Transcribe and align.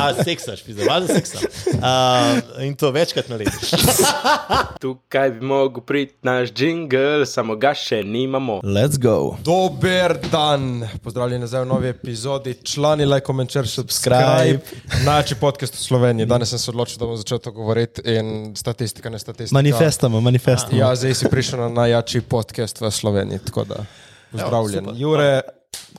A, 0.00 0.24
seksaš, 0.24 0.62
pizda, 0.66 0.84
valjda 0.88 1.14
seksam. 1.14 1.40
Uh, 1.72 2.64
in 2.64 2.74
to 2.74 2.90
večkrat 2.90 3.28
na 3.28 3.36
leto. 3.36 3.50
Tukaj 4.82 5.30
bi 5.30 5.46
mogel 5.46 5.82
priti 5.82 6.14
naš 6.22 6.48
jingle, 6.56 7.26
samo 7.26 7.56
ga 7.56 7.74
še 7.74 8.02
nimamo. 8.02 8.60
Let's 8.64 8.98
go. 8.98 9.36
Dober 9.44 10.16
dan, 10.30 10.88
pozdravljeni 11.02 11.40
nazaj 11.40 11.64
v 11.64 11.66
novi 11.66 11.88
epizodi, 11.88 12.54
člani, 12.64 13.06
like, 13.06 13.26
comment, 13.26 13.50
share, 13.50 13.66
subscribe. 13.68 14.60
Največji 15.04 15.36
podcast 15.40 15.74
v 15.74 15.82
Sloveniji. 15.82 16.26
Danes 16.26 16.50
sem 16.50 16.58
se 16.58 16.70
odločil, 16.70 16.98
da 16.98 17.06
bom 17.06 17.16
začel 17.16 17.38
to 17.38 17.52
govoriti 17.52 18.02
in 18.04 18.52
statistika, 18.56 19.10
ne 19.10 19.18
statistika. 19.18 19.54
Manifestamo, 19.54 20.20
manifestamo. 20.20 20.78
Ja, 20.78 20.94
zdaj 20.96 21.14
si 21.14 21.30
prišel 21.30 21.60
na 21.60 21.68
najjačji 21.68 22.20
podcast 22.20 22.80
v 22.80 22.90
Sloveniji, 22.90 23.38
tako 23.46 23.64
da 23.64 23.84
pozdravljen. 24.32 24.84
super. 24.84 25.00
Jure, 25.00 25.40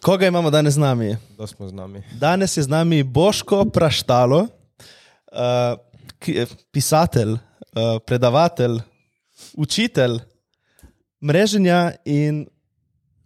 Koga 0.04 0.28
imamo 0.28 0.50
danes 0.50 0.74
z 0.74 0.78
nami? 0.78 1.16
da 1.38 1.48
smo 1.48 1.68
z 1.68 1.74
nami. 1.74 2.04
Danes 2.20 2.58
je 2.58 2.64
z 2.64 2.68
nami 2.68 3.04
Boško 3.04 3.66
Praštalo, 3.66 4.40
uh, 4.40 5.80
ki, 6.20 6.46
pisatelj, 6.72 7.32
uh, 7.32 7.40
predavatelj, 8.06 8.82
učitelj 9.54 10.20
mreženja 11.22 11.92
in 12.06 12.48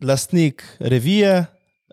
lastnik 0.02 0.63
revije. 0.80 1.45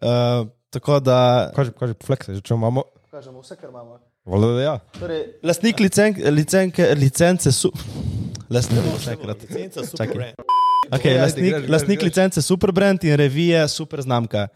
Uh, 0.02 0.48
tako 0.70 1.00
da. 1.00 1.50
Kaži, 1.56 1.72
kaži, 1.78 1.94
flekse, 2.04 2.34
že 2.34 2.44
če 2.44 2.54
imamo. 2.54 2.82
Kažemo 3.10 3.40
vse, 3.40 3.56
kar 3.56 3.70
imamo. 3.70 3.98
Voda, 4.24 4.52
da 4.52 4.62
ja. 4.62 4.78
Torej, 5.00 5.24
lastnik 5.42 5.80
licen, 5.80 6.20
licenke, 6.28 6.92
licence 6.94 7.52
su. 7.52 7.72
Lastnik, 8.52 8.84
še 9.00 9.16
enkrat. 9.16 9.48
Licenca, 9.48 9.86
super. 9.88 10.34
Okay, 10.90 11.10
Ajde, 11.10 11.22
lastnik, 11.22 11.68
lastnik 11.68 12.02
licence 12.02 12.42
Superbrand 12.42 13.04
in 13.04 13.16
revije 13.16 13.68
Super 13.68 14.02
znamka. 14.02 14.48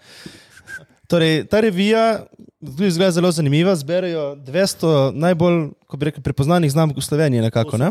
Torej, 1.07 1.45
ta 1.49 1.61
revija 1.61 2.27
tudi 2.61 2.87
izgleda 2.87 3.11
zelo 3.11 3.33
zanimiva. 3.33 3.77
Zberajo 3.77 4.37
200 4.37 5.13
najbolj 5.15 5.69
rekel, 6.01 6.23
prepoznanih 6.23 6.71
znamk 6.71 6.97
v 6.97 7.01
Sloveniji. 7.01 7.41
Nekako, 7.41 7.79
ne? 7.79 7.91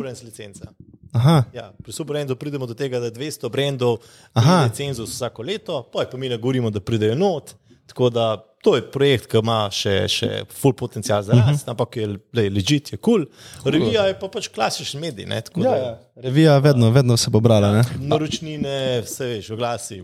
Aha, 1.12 1.44
Ja, 1.54 1.72
pri 1.84 1.94
Superbrandu 1.94 2.36
pridemo 2.36 2.66
do 2.66 2.74
tega, 2.74 3.00
da 3.00 3.12
200 3.12 3.50
brendov 3.50 3.98
pride 4.34 4.76
cenzus 4.76 5.10
vsako 5.16 5.42
leto, 5.42 5.90
pa 5.94 6.02
je 6.02 6.18
mi 6.18 6.30
ne 6.30 6.38
govorimo, 6.38 6.70
da 6.70 6.80
pridejo 6.80 7.16
not. 7.16 7.56
Tako 7.88 8.10
da 8.10 8.28
to 8.64 8.76
je 8.76 8.84
projekt, 8.92 9.30
ki 9.32 9.40
ima 9.40 9.58
še, 9.72 9.94
še 10.12 10.30
full 10.52 10.76
potencial 10.76 11.24
za 11.24 11.36
rast, 11.38 11.64
uh 11.64 11.68
-huh. 11.68 11.72
ampak 11.72 11.96
je 11.98 12.08
lej, 12.36 12.50
legit, 12.50 12.92
je 12.92 12.98
kul. 12.98 13.26
Cool. 13.26 13.72
Revija 13.74 14.08
je 14.08 14.20
pa 14.20 14.28
pač 14.28 14.48
klasičen 14.48 15.02
medij. 15.02 15.26
Ne, 15.26 15.42
tako 15.42 15.64
ja, 15.64 15.72
da 15.72 15.78
ja. 15.78 16.00
revija 16.16 16.58
vedno, 16.58 16.92
vedno 16.92 17.18
se 17.18 17.30
bo 17.30 17.40
brala. 17.40 17.72
Ne? 17.72 17.84
Naročnine, 18.00 19.02
vse 19.02 19.26
veš, 19.26 19.50
oglasi. 19.50 20.04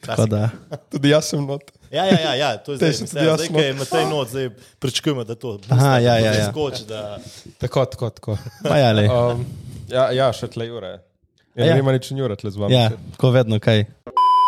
Tako. 0.00 0.26
Tudi 0.92 1.08
jaz 1.08 1.24
sem 1.24 1.46
not. 1.46 1.72
Ja, 1.90 2.04
ja, 2.04 2.20
ja, 2.20 2.34
ja, 2.34 2.56
to 2.58 2.72
je 2.72 2.76
zdaj, 2.78 2.92
zdaj, 2.92 3.26
not. 3.26 3.40
ki 3.40 3.62
je 3.62 3.74
Matej 3.74 4.06
not, 4.10 4.28
zdaj 4.28 4.50
pričakujemo, 4.78 5.24
da 5.24 5.34
to 5.34 5.58
Aha, 5.68 5.98
ja, 5.98 6.18
ja, 6.18 6.32
ja. 6.34 6.50
skoč, 6.50 6.80
da 6.88 7.18
Tako, 7.58 7.84
tako, 7.84 8.10
tako. 8.10 8.38
Pa 8.62 8.78
ja. 8.78 8.90
Um, 9.14 9.46
ja, 9.88 10.10
ja, 10.10 10.32
še 10.32 10.46
tle 10.46 10.66
Jure. 10.66 10.98
Ja, 11.54 11.66
Ja. 11.66 11.74
Nima 11.78 11.92
nič 11.92 12.10
Jure 12.10 12.36
tle 12.36 12.50
z 12.50 12.58
vami. 12.58 12.74
ja, 12.74 12.90
ko 13.16 13.30
vedno 13.30 13.60
kaj. 13.62 13.86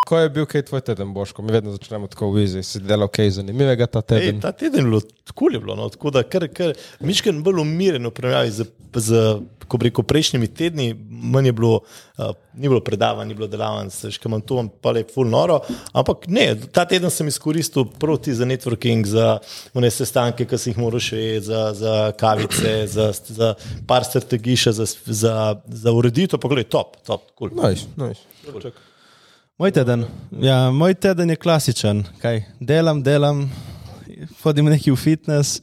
Ko 0.06 0.18
je 0.18 0.28
bil 0.30 0.46
kaj 0.46 0.62
tvoj 0.68 0.80
teden, 0.86 1.10
Boško? 1.14 1.42
Mi 1.42 1.52
vedno 1.52 1.72
začnemo 1.74 2.06
tako 2.06 2.28
v 2.30 2.44
izi, 2.44 2.62
si 2.62 2.78
delal 2.78 3.08
kaj 3.10 3.40
zanimivega 3.40 3.88
ta 3.90 4.04
Ej, 4.04 4.06
teden. 4.06 4.40
ta 4.40 4.52
teden 4.54 4.84
je 4.84 4.90
bilo 4.90 5.00
tako 5.26 5.48
bilo, 5.50 5.74
no, 5.74 5.88
tako 5.90 6.12
da 6.14 6.22
kar, 6.22 6.46
kar 6.54 6.76
mišken 7.02 7.42
bolj 7.42 7.64
umirjen 7.64 8.06
v 8.06 8.12
primerjavi 8.14 8.52
z, 8.54 8.68
z 8.94 9.24
ko 9.66 9.80
rekel, 9.82 10.06
prejšnjimi 10.06 10.46
tedni, 10.54 10.86
manj 11.10 11.50
je 11.50 11.54
bilo, 11.58 11.80
uh, 12.22 12.30
ni 12.54 12.70
bilo 12.70 12.80
predavanj, 12.86 13.28
ni 13.28 13.34
bilo 13.34 13.50
delavnic, 13.50 13.98
veš, 14.06 14.20
kam 14.22 14.38
to 14.46 14.62
pa 14.82 14.94
je 14.94 15.02
full 15.10 15.26
noro, 15.26 15.58
ampak 15.90 16.30
ne, 16.30 16.46
ta 16.70 16.86
teden 16.86 17.10
sem 17.10 17.26
izkoristil 17.26 17.88
proti 17.98 18.34
za 18.34 18.46
networking, 18.46 19.06
za 19.10 19.40
one 19.74 19.90
sestanke, 19.90 20.46
ki 20.46 20.58
si 20.58 20.70
jih 20.70 20.82
moraš 20.86 21.10
še 21.10 21.22
za, 21.50 21.68
za 21.74 21.94
kavice, 22.20 22.78
za, 22.94 23.10
za 23.10 23.54
par 23.90 24.06
strategij, 24.06 24.62
še 24.68 24.78
za, 24.78 24.86
za, 25.06 25.38
za 25.66 25.98
ureditev, 25.98 26.38
pa 26.38 26.54
gledaj, 26.54 26.70
top, 26.70 27.00
top, 27.02 27.32
cool. 27.34 27.50
Nice, 27.58 27.90
nice. 27.98 28.22
Moj 29.56 29.70
teden. 29.72 30.04
Ja, 30.40 30.70
moj 30.70 30.94
teden 30.94 31.30
je 31.32 31.36
klasičen. 31.36 32.02
Kaj? 32.20 32.42
Delam, 32.60 32.98
delam, 33.02 33.38
hodim 34.42 34.66
neki 34.68 34.90
v 34.92 34.96
fitness 35.00 35.62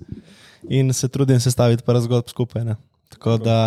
in 0.66 0.88
se 0.94 1.06
trudim 1.08 1.38
sestaviti 1.40 1.84
par 1.86 2.00
zgodb 2.02 2.32
skupaj. 2.34 2.64
Ne. 2.66 2.74
Tako 3.14 3.36
da, 3.38 3.58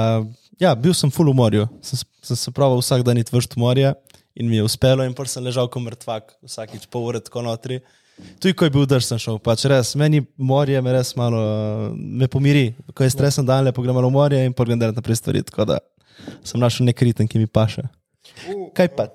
ja, 0.58 0.72
bil 0.74 0.96
sem 0.98 1.12
full 1.14 1.30
v 1.30 1.34
morju. 1.38 1.66
Sem, 1.78 2.00
sem 2.26 2.40
se 2.40 2.50
pravil 2.50 2.80
vsak 2.82 3.04
dan 3.06 3.20
iti 3.22 3.30
vršt 3.30 3.54
morja 3.54 3.92
in 4.34 4.50
mi 4.50 4.58
je 4.58 4.64
uspelo, 4.66 5.04
in 5.06 5.14
pa 5.14 5.28
sem 5.30 5.46
ležal 5.46 5.68
kot 5.70 5.84
mrtvak, 5.84 6.34
vsakič 6.42 6.88
pol 6.90 7.06
ure 7.12 7.20
tako 7.22 7.44
notri. 7.46 7.78
Tudi 8.42 8.56
ko 8.58 8.66
je 8.66 8.72
bil 8.74 8.88
drž, 8.90 9.06
sem 9.06 9.20
šel. 9.22 9.38
Pač 9.38 9.62
res, 9.70 9.92
meni 9.94 10.24
morje 10.34 10.80
me 10.82 10.96
res 10.96 11.12
malo 11.14 11.92
me 11.94 12.26
pomiri. 12.26 12.72
Ko 12.98 13.06
je 13.06 13.14
stresen 13.14 13.46
dan, 13.46 13.62
lepo 13.68 13.84
grem 13.84 13.94
malo 13.94 14.10
v 14.10 14.16
morje 14.18 14.42
in 14.42 14.56
pogledam 14.58 14.90
naprej 14.96 15.20
stvari. 15.22 15.44
Tako 15.46 15.68
da 15.70 15.78
sem 16.42 16.58
našel 16.58 16.90
nek 16.90 17.06
ritem, 17.06 17.30
ki 17.30 17.38
mi 17.38 17.46
paše. 17.46 17.86
Kaj 18.74 18.90
pa 18.98 19.06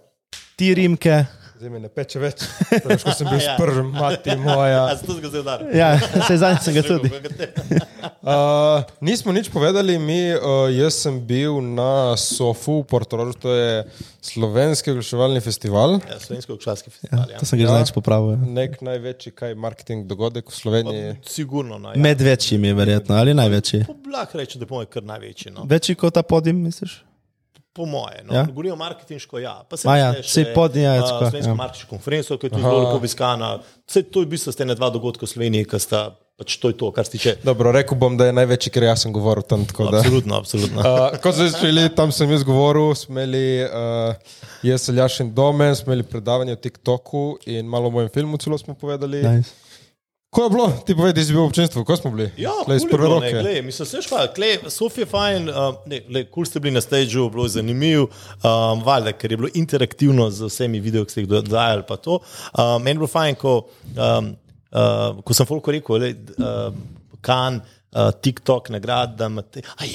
ti 0.62 0.74
rimke? 0.78 1.24
Zdaj 1.62 1.70
mi 1.70 1.80
ne 1.82 1.90
peče 1.94 2.18
več. 2.22 2.42
Prvič, 2.82 3.04
ko 3.06 3.14
sem 3.14 3.28
bil 3.30 3.38
Ja. 3.42 3.54
s 3.54 3.58
prvim, 3.58 3.90
mati 3.94 4.34
moja. 4.38 4.80
A 4.90 4.96
si 4.98 5.06
to 5.06 5.14
zdaj 5.18 5.42
udaril? 5.44 5.68
Ja, 5.78 5.90
sej 6.26 6.40
zadnjič 6.42 6.64
sem 6.66 6.74
ga 6.74 6.84
tudi. 6.86 7.10
Uh, 8.22 8.82
nismo 9.10 9.30
nič 9.30 9.50
povedali, 9.54 9.98
mi, 10.02 10.34
uh, 10.34 10.66
jaz 10.74 10.98
sem 11.06 11.20
bil 11.22 11.62
na 11.62 12.18
Sofu 12.18 12.80
v 12.82 12.88
Portorožu, 12.90 13.38
to 13.42 13.54
je 13.54 13.86
slovenski 14.26 14.90
oglaševalni 14.94 15.42
festival. 15.42 15.98
Ja, 16.10 16.18
Slovensko 16.22 16.58
kšalski 16.58 16.94
festival. 16.94 17.30
Ja, 17.30 17.38
To 17.38 17.46
sem 17.46 17.62
ga 17.62 17.70
že 17.70 17.74
zadnjič 17.74 17.94
popravil. 17.94 18.42
Nek 18.42 18.82
največji 18.82 19.34
kaj 19.34 19.54
marketing 19.54 20.10
dogodek 20.10 20.50
v 20.50 20.58
Sloveniji. 20.58 21.14
Sigurno. 21.30 21.78
No, 21.78 21.94
ja. 21.94 22.02
Med 22.02 22.22
večjimi, 22.22 22.74
verjetno, 22.74 23.22
ali 23.22 23.38
največji. 23.38 23.86
Lahko 24.10 24.42
rečem, 24.42 24.62
da 24.62 24.70
bomo 24.70 24.82
kar 24.90 25.06
največji. 25.06 25.54
No. 25.54 25.70
Večji 25.70 25.94
kot 25.94 26.18
ta 26.18 26.26
podim, 26.26 26.58
misliš? 26.66 27.04
Po 27.74 27.86
moje. 27.86 28.24
No. 28.28 28.36
Ja? 28.36 28.44
Govorimo 28.44 28.76
marketinško, 28.76 29.40
ja. 29.40 29.62
Pa 29.70 29.78
se 29.80 29.88
ja, 29.88 30.12
šteje 30.12 30.24
saj 30.28 30.44
še, 30.44 30.54
pod- 30.56 30.76
ja, 30.76 30.96
ja. 31.00 31.54
marketinško 31.56 31.90
konferenco, 31.90 32.38
ki 32.38 32.50
je 32.50 32.52
tudi 32.52 32.64
zelo 32.66 32.90
obiskana. 32.98 33.54
Vse 33.88 34.04
to 34.12 34.24
je 34.24 34.28
v 34.28 34.34
bistvu 34.36 34.52
ste 34.52 34.68
ne 34.68 34.76
dva 34.76 34.90
dogodka 34.92 35.24
v 35.24 35.32
Sloveniji, 35.32 35.70
ki 35.72 35.80
sta 35.80 36.10
pač 36.42 36.58
to 36.58 36.72
je 36.74 36.76
to, 36.78 36.90
kar 36.92 37.06
se 37.06 37.14
tiče. 37.16 37.36
Dobro, 37.46 37.72
rekel 37.72 37.98
bom, 38.02 38.18
da 38.18 38.28
je 38.28 38.34
največji, 38.34 38.74
ker 38.74 38.88
jaz 38.90 39.06
sem 39.06 39.14
govoril 39.14 39.46
tam. 39.46 39.64
tako 39.70 39.92
da. 39.94 40.02
Absolutno, 40.02 40.42
absolutno. 40.42 40.82
Uh, 40.92 41.18
ko 41.22 41.32
so 41.32 41.46
začeli, 41.46 41.86
tam 41.96 42.12
sem 42.12 42.32
jaz 42.34 42.44
govoril, 42.48 42.96
smo 42.98 43.14
imeli 43.14 43.62
uh, 43.68 44.16
jaz, 44.66 44.90
Aljaš 44.90 45.20
in 45.22 45.30
Domen, 45.38 45.76
smo 45.78 45.94
imeli 45.94 46.08
predavanje 46.08 46.58
o 46.58 46.60
TikToku 46.60 47.26
in 47.46 47.70
malo 47.70 47.92
o 47.92 47.94
mojem 47.94 48.10
filmu 48.10 48.42
celo 48.42 48.58
smo 48.58 48.74
povedali. 48.74 49.22
Nice. 49.22 49.54
Ko 50.32 50.44
je 50.44 50.50
bilo, 50.50 50.72
ti 50.88 50.96
povedi, 50.96 51.26
si 51.28 51.34
bil 51.36 51.42
v 51.42 51.50
občinstvu, 51.50 51.82
ko 51.84 51.96
smo 52.00 52.10
bili? 52.16 52.30
Ja, 52.40 52.54
iz 52.64 52.86
cool 52.86 52.92
prve 52.94 53.04
bilo, 53.04 53.16
roke. 53.20 53.32
ne, 53.34 53.42
glej, 53.44 53.58
mislim, 53.68 53.86
se 53.86 54.00
špa, 54.02 54.22
glej, 54.36 54.54
Sofija 54.72 55.04
je 55.04 55.08
fajn, 55.12 55.50
uh, 55.50 55.82
ne, 55.92 55.98
glej, 56.06 56.24
kul 56.32 56.46
ste 56.48 56.62
bili 56.64 56.72
na 56.72 56.82
stageu, 56.82 57.26
bilo 57.30 57.44
je 57.50 57.58
zanimivo, 57.58 58.06
um, 58.40 58.84
valjda, 58.86 59.12
ker 59.20 59.36
je 59.36 59.38
bilo 59.42 59.50
interaktivno 59.60 60.30
z 60.32 60.48
vsemi 60.48 60.80
video, 60.80 61.04
ki 61.04 61.12
ste 61.12 61.26
jih 61.26 61.28
dodajali, 61.34 61.84
pa 61.84 61.98
to. 62.00 62.22
Um, 62.22 62.80
meni 62.80 62.94
je 62.94 63.02
bilo 63.02 63.10
fajn, 63.12 63.36
ko, 63.42 63.58
um, 63.92 64.30
uh, 64.72 65.20
ko 65.20 65.36
sem 65.36 65.50
folko 65.50 65.76
rekel, 65.76 66.00
lej, 66.06 66.16
uh, 66.40 66.80
kan, 67.20 67.60
uh, 67.60 68.14
TikTok 68.24 68.72
nagrad, 68.78 69.20
da 69.20 69.28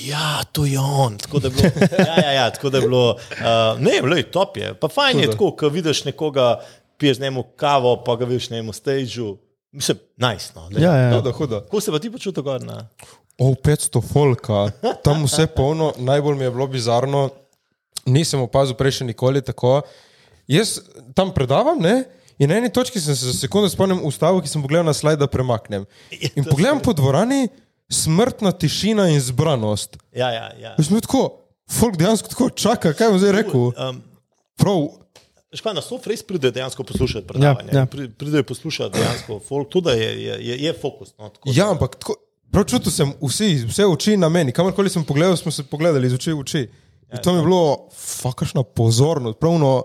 ja, 0.05 0.45
to 0.53 0.67
je 0.69 0.77
on, 0.77 1.17
tako 1.17 1.41
da 1.47 1.49
je 1.49 1.55
bilo, 1.57 1.89
ja, 1.97 2.19
ja, 2.27 2.37
ja, 2.43 2.47
tako 2.51 2.75
da 2.77 2.85
je 2.85 2.91
bilo, 2.91 3.07
uh, 3.17 3.81
ne, 3.81 3.97
lej, 4.05 4.29
top 4.37 4.61
je, 4.61 4.75
pa 4.77 4.93
fajn 4.93 5.25
je 5.25 5.33
tako, 5.33 5.55
ko 5.57 5.73
vidiš 5.73 6.05
nekoga, 6.13 6.59
piješ 7.01 7.25
njemu 7.25 7.49
kavo, 7.57 7.97
pa 8.05 8.21
ga 8.21 8.29
vidiš 8.29 8.53
na 8.53 8.61
njemu 8.61 8.77
stageu, 8.77 9.39
mislim, 9.77 10.01
nice, 10.17 10.53
no, 10.57 10.69
lej. 10.73 10.85
Ja, 10.85 10.97
ja. 10.97 11.15
Hudo, 11.17 11.33
hudo. 11.37 11.61
Kako 11.69 11.81
se 11.81 11.93
pa 11.93 12.01
ti 12.03 12.11
počutil 12.13 12.43
gor 12.43 12.63
na? 12.65 12.89
O, 13.39 13.53
500 13.53 14.01
folka, 14.13 14.71
tam 15.05 15.27
vse 15.29 15.47
polno, 15.53 15.93
najbolj 16.01 16.39
mi 16.41 16.45
je 16.49 16.51
bilo 16.51 16.67
bizarno, 16.73 17.29
nisem 18.09 18.41
opazil 18.41 18.77
prej 18.79 19.01
še 19.01 19.09
nikoli 19.11 19.45
tako. 19.45 19.83
Jaz 20.49 20.79
tam 21.15 21.35
predavam, 21.35 21.79
ne? 21.83 22.07
In 22.39 22.51
na 22.53 22.59
eni 22.61 22.73
točki 22.73 23.01
sem 23.01 23.17
se 23.17 23.29
za 23.31 23.35
sekundu 23.37 23.69
spomnil 23.73 24.03
ustavu, 24.05 24.43
ki 24.45 24.51
sem 24.51 24.63
pogledal 24.65 24.87
na 24.89 24.95
slajd, 24.97 25.21
da 25.21 25.29
premaknem. 25.29 25.87
In 26.37 26.45
pogledam 26.45 26.81
po 26.85 26.93
dvorani, 26.97 27.49
smrtna 27.93 28.53
tišina 28.53 29.09
in 29.13 29.21
zbranost. 29.21 29.97
Ja, 30.13 30.31
ja, 30.35 30.51
ja. 30.61 30.75
Bil 30.79 31.01
tako, 31.01 31.23
folk 31.71 31.97
dejansko 31.97 32.33
tako 32.33 32.51
čaka, 32.51 32.93
kaj 32.99 33.13
bom 33.13 33.21
zdaj 33.23 33.37
rekel. 33.41 33.71
Um, 33.73 34.01
Prav, 35.57 35.73
Škoda, 35.73 35.75
na 35.75 35.83
sof 35.83 36.07
res 36.07 36.23
pride 36.23 36.51
dejansko 36.51 36.85
poslušati 36.85 37.27
predavanje. 37.27 37.71
Ja, 37.73 37.79
ja. 37.79 37.87
Pri- 37.87 38.09
Pridejo 38.11 38.43
poslušati 38.45 38.95
dejansko 38.95 39.41
folk, 39.41 39.69
tudi 39.69 39.85
da 39.85 39.93
je, 39.93 40.23
je, 40.23 40.39
je, 40.43 40.59
je 40.59 40.73
fokus. 40.75 41.15
No, 41.19 41.29
tako 41.29 41.49
da- 41.49 41.57
ja, 41.57 41.71
ampak 41.71 41.97
tako, 41.97 42.15
prav 42.51 42.65
čutil 42.67 42.93
sem 42.93 43.13
vsi, 43.23 43.65
vse 43.65 43.87
oči 43.87 44.17
na 44.17 44.29
meni. 44.29 44.53
Kamorkoli 44.53 44.89
sem 44.89 45.05
pogledal, 45.05 45.37
smo 45.37 45.51
se 45.51 45.63
pogledali 45.65 46.07
iz 46.07 46.15
oči 46.15 46.33
v 46.33 46.41
oči. 46.41 46.63
In 47.07 47.19
to 47.19 47.33
mi 47.33 47.39
je 47.39 47.45
bilo, 47.45 47.89
fakašna 47.93 48.63
pozornost, 48.65 49.39
pravno, 49.39 49.85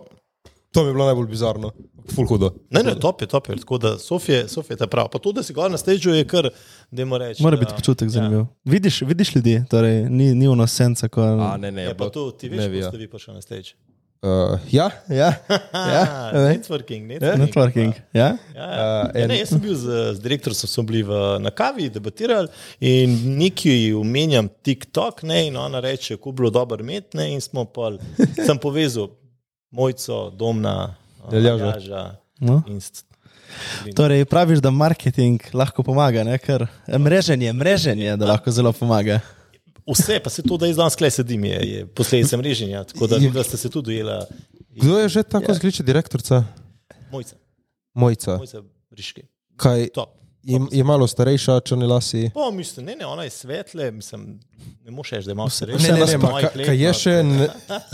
to 0.71 0.81
mi 0.81 0.89
je 0.89 0.93
bilo 0.93 1.05
najbolj 1.05 1.27
bizarno. 1.27 1.71
Ful 2.07 2.25
hudo. 2.25 2.49
Ne, 2.69 2.81
ne, 2.83 2.95
top 2.95 3.21
je, 3.21 3.27
top 3.27 3.49
je. 3.49 3.55
Tako 3.55 3.77
da 3.77 3.97
Sofija 3.97 4.37
je 4.69 4.75
ta 4.75 4.87
prav. 4.87 5.07
Pa 5.07 5.19
to, 5.19 5.31
da 5.31 5.43
si 5.43 5.53
gor 5.53 5.71
na 5.71 5.77
stežu, 5.77 6.09
je 6.09 6.25
kar, 6.25 6.49
da 6.91 7.05
mora 7.05 7.27
reči. 7.27 7.43
Mora 7.43 7.55
da- 7.55 7.59
biti 7.59 7.73
počutek 7.75 8.09
zanimiv. 8.09 8.45
Vidiš, 8.65 9.01
vidiš 9.01 9.35
ljudi, 9.35 9.63
torej 9.69 10.09
ni, 10.09 10.35
ni 10.35 10.47
ono 10.47 10.67
senca, 10.67 11.07
ko. 11.07 11.21
A, 11.21 11.57
ne, 11.57 11.71
ne, 11.71 11.83
Ja, 11.83 11.87
je 11.87 11.97
pa 11.97 12.09
to, 12.09 12.31
ti 12.31 12.49
veš, 12.49 12.65
vi, 12.65 12.77
ja. 12.77 12.87
ste 12.87 12.97
vi 12.97 13.07
prišli 13.07 13.33
na 13.33 13.41
stež. 13.41 13.73
Uh, 14.23 14.59
ja, 14.69 14.91
ja. 15.09 15.15
ja. 15.17 15.33
Ah, 15.73 16.31
networking, 16.33 17.07
networking. 17.07 17.39
Networking. 17.39 17.93
Ja? 18.13 18.37
Ja, 18.55 18.67
ja. 18.67 19.11
Ja, 19.15 19.27
ne, 19.27 19.39
jaz 19.39 19.49
sem 19.49 19.59
bil 19.59 19.73
z, 19.73 19.85
z 20.13 20.19
direktorjem, 20.19 20.55
smo 20.61 20.83
bili 20.83 21.01
v, 21.01 21.09
na 21.39 21.49
kavi, 21.49 21.87
debatirali 21.89 22.47
in 22.79 23.09
neki 23.37 23.73
umenjam 23.93 24.45
TikTok, 24.61 25.23
ne, 25.23 25.47
in 25.47 25.57
ona 25.57 25.79
reče, 25.79 26.15
kako 26.15 26.31
bi 26.31 26.37
bilo 26.37 26.49
dobro 26.51 26.77
imeti, 26.79 27.17
ne, 27.17 27.31
in 27.33 27.41
smo 27.41 27.65
pa, 27.65 27.95
sem 28.37 28.57
povezal 28.57 29.09
mojco, 29.71 30.29
domna, 30.29 30.93
Aljaža. 31.23 31.65
Aljaža 31.65 32.03
No. 32.39 32.61
in 32.67 32.77
s- 32.77 33.03
Torej, 33.95 34.25
praviš, 34.25 34.59
da 34.59 34.69
marketing 34.69 35.41
lahko 35.53 35.83
pomaga, 35.83 36.23
ne? 36.23 36.37
ker 36.37 36.67
mreženje, 36.89 37.53
mreženje, 37.53 38.13
da 38.17 38.25
lahko 38.27 38.51
zelo 38.51 38.71
pomaga. 38.71 39.19
Vse, 39.87 40.19
pa 40.23 40.29
se 40.29 40.43
to, 40.43 40.57
da 40.57 40.67
jaz 40.67 40.77
danes 40.77 40.95
klej 40.95 41.11
sedim, 41.11 41.45
je, 41.45 41.59
je 41.69 41.85
posledica 41.85 42.37
mreženja, 42.37 42.83
tako 42.83 43.07
da, 43.07 43.19
da 43.33 43.43
ste 43.43 43.57
se 43.57 43.69
tudi 43.69 43.85
dojela. 43.85 44.25
Kdo 44.69 44.99
je 44.99 45.09
že 45.09 45.23
tako 45.23 45.51
ja. 45.51 45.55
zgliče 45.55 45.83
direktorica? 45.83 46.43
Mojca, 47.11 47.35
Mojca. 47.93 48.37
mojca 48.37 48.61
Briški. 48.89 49.21
Kaj, 49.57 49.87
Top. 49.93 50.09
je, 50.43 50.59
je 50.71 50.83
malo 50.83 51.07
starejša, 51.07 51.59
črni 51.59 51.85
lasi. 51.85 52.29
Po, 52.33 52.51
mislim, 52.51 52.85
ne, 52.85 52.95
ne, 52.95 53.05
ona 53.05 53.23
je 53.23 53.29
svetle, 53.29 53.91
mislim, 53.91 54.39
ne 54.85 54.91
moš 54.91 55.09
reči, 55.09 55.25
da 55.25 55.31
je 55.31 55.35
malo 55.35 55.47
Ne, 55.47 55.51
starejša. 55.51 55.93
ne, 55.93 55.99
ne, 56.05 56.13
ima 56.13 56.31
ma, 56.31 56.41
ka, 56.41 56.49
ka 56.65 56.71
je, 56.71 56.93
še 56.93 57.23
ne, 57.23 57.47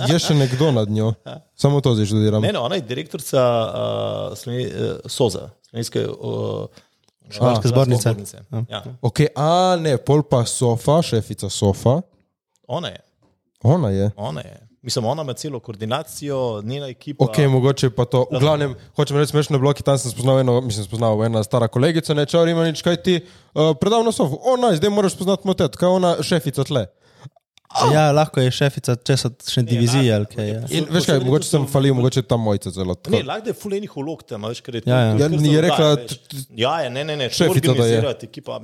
je 0.10 0.20
še 0.20 0.36
nekdo 0.36 0.72
nad 0.72 0.90
njo. 0.90 1.14
Samo 1.62 1.82
to 1.82 1.96
zdaj 1.96 2.06
študiram. 2.06 2.42
Ne, 2.42 2.54
ne, 2.54 2.60
ona 2.60 2.76
je 2.76 2.82
direktorica 2.82 3.42
uh, 3.42 4.38
Sloveni, 4.38 4.68
uh, 4.68 5.00
SOZA, 5.06 5.50
Slovenske 5.70 6.06
uh, 6.08 6.68
Šolske 7.30 7.68
zbornice. 7.68 8.16
Ja, 8.70 8.84
Ok, 9.02 9.20
a 9.36 9.76
ne, 9.76 9.98
pol 9.98 10.24
pa 10.24 10.46
Sofa, 10.46 11.02
šefica 11.02 11.50
Sofa. 11.50 12.02
ona 12.68 12.88
je, 12.88 13.00
Ona 13.64 13.90
je. 13.90 14.12
ona 14.16 14.42
je. 14.42 14.68
Mislim, 14.82 15.06
ona 15.06 15.22
ima 15.22 15.34
celo 15.34 15.60
koordinacijo, 15.60 16.62
njena 16.64 16.88
ekipa. 16.88 17.26
Ok, 17.26 17.38
mogoče 17.50 17.90
pa 17.90 18.06
to. 18.06 18.26
V 18.32 18.40
glavnem, 18.40 18.76
hočem 18.96 19.18
reči, 19.18 19.30
smešno 19.30 19.60
bloki, 19.60 19.84
tam 19.84 19.98
sem 19.98 20.12
spoznal 20.12 20.40
eno, 20.40 20.62
mislim, 20.62 20.86
spoznal 20.86 21.26
ena 21.26 21.44
stara 21.44 21.68
kolegica, 21.68 22.14
ne 22.14 22.26
čar 22.26 22.48
ima 22.48 22.64
nič, 22.64 22.82
kaj 22.82 22.96
ti 22.96 23.16
uh, 23.20 23.74
predal 23.82 24.04
na 24.04 24.12
sofu. 24.12 24.40
O, 24.44 24.56
naj, 24.58 24.76
zdaj 24.76 24.90
moraš 24.90 25.12
spoznati 25.14 25.48
motet, 25.48 25.76
kaj 25.76 25.90
ona 25.90 26.16
šefica 26.24 26.64
tle. 26.64 26.86
Ja, 27.94 28.12
lahko 28.12 28.42
je 28.42 28.52
šefica 28.52 28.96
česa 28.96 29.30
še 29.44 29.62
divizije 29.62 30.14
ali 30.16 30.26
kaj. 30.26 30.48
Ja. 30.50 30.62
In 30.72 30.88
veš 30.90 31.06
kaj, 31.06 31.20
mogoče 31.20 31.50
sem 31.50 31.68
falil, 31.68 31.94
mogoče 31.94 32.22
tam 32.24 32.42
mojca 32.42 32.72
zelo. 32.72 32.96
tako. 32.96 33.18
Ne, 33.18 33.24
lahko 33.24 33.52
je 33.52 33.54
fulejnih 33.54 33.98
ulog 33.98 34.24
tam, 34.24 34.46
a 34.46 34.48
veš, 34.48 34.62
ker 34.62 34.76
je 34.76 34.82
to. 34.82 34.90
Ja, 34.90 35.00
ja. 35.00 35.12
to 35.12 35.18
je 35.18 35.24
Ja, 35.24 35.28
ni 35.30 35.52
se 35.52 35.62
rekla. 35.62 35.90
Ja, 36.56 36.74
ja, 36.82 36.90
ne, 36.90 37.04
ne, 37.04 37.18
ne, 37.18 37.30
šefica 37.30 37.60
da 37.62 37.68
je. 37.68 37.72
organizirati 37.72 38.26
ekipa. 38.26 38.62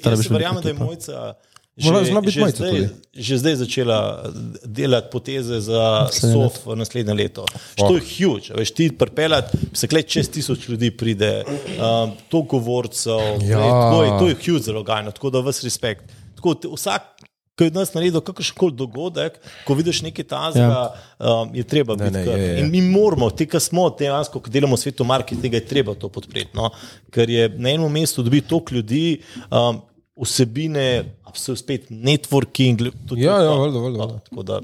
Jaz 0.00 0.24
šla 0.24 0.32
verjamem, 0.32 0.62
da 0.62 0.68
je 0.68 0.74
mojca. 0.74 1.34
Že, 1.76 1.92
Mojca 2.40 2.56
zdaj, 2.56 2.88
že 3.12 3.36
zdaj 3.36 3.54
začela 3.56 4.24
delati 4.64 5.10
poteze 5.12 5.60
za 5.60 6.08
SOF 6.08 6.64
v 6.64 6.76
naslednje 6.76 7.12
leto. 7.12 7.44
Što 7.74 7.90
je 7.94 8.02
huge, 8.08 8.54
veš, 8.56 8.70
ti 8.72 8.88
pripeljati, 8.88 9.58
se 9.74 9.84
klej 9.84 10.02
čez 10.08 10.30
tisoč 10.30 10.68
ljudi 10.68 10.88
pride, 10.90 11.44
um, 11.44 12.16
to 12.28 12.40
govorcev, 12.42 13.20
Ja. 13.44 13.60
to, 13.92 13.98
je, 14.02 14.10
to 14.18 14.24
je 14.28 14.34
huge 14.36 14.62
zelo 14.62 14.80
gajno, 14.82 15.12
tako 15.12 15.30
da 15.30 15.40
vas 15.40 15.60
respekt. 15.60 16.08
Tako, 16.36 16.56
vsak, 16.72 17.15
ki 17.56 17.64
je 17.64 17.72
nas 17.72 17.94
naredil 17.94 18.20
kakršen 18.20 18.56
koli 18.58 18.76
dogodek, 18.76 19.38
ko 19.64 19.74
vidiš 19.74 20.02
nekaj 20.04 20.26
tazga, 20.28 20.60
ja. 20.60 20.82
um, 21.18 21.54
je 21.56 21.64
treba 21.64 21.96
Ne, 21.96 22.10
biti. 22.10 22.18
ne, 22.18 22.24
je, 22.26 22.42
je. 22.42 22.60
In 22.60 22.70
mi 22.70 22.82
moramo, 22.84 23.30
te, 23.30 23.46
ki 23.48 23.60
smo 23.60 23.88
dejansko, 23.90 24.40
ki 24.40 24.52
delamo 24.52 24.76
v 24.76 24.82
svetu 24.82 25.04
marketinga, 25.08 25.56
je 25.56 25.66
treba 25.66 25.94
to 25.94 26.10
podpreti. 26.12 26.52
No? 26.54 26.68
Ker 27.10 27.30
je 27.32 27.48
na 27.56 27.72
enem 27.72 27.92
mestu 27.92 28.22
dobiti 28.22 28.48
toliko 28.48 28.74
ljudi, 28.76 29.04
um, 29.50 29.80
vsebine, 30.16 30.86
vse 31.32 31.56
spet 31.56 31.88
networking. 31.90 32.90
Tudi 33.08 33.24
Ja, 33.24 33.40
ja, 33.42 33.50
valjda, 33.50 33.78
valjda, 33.78 33.98
valjda. 33.98 34.18
Tako 34.30 34.42
da, 34.42 34.60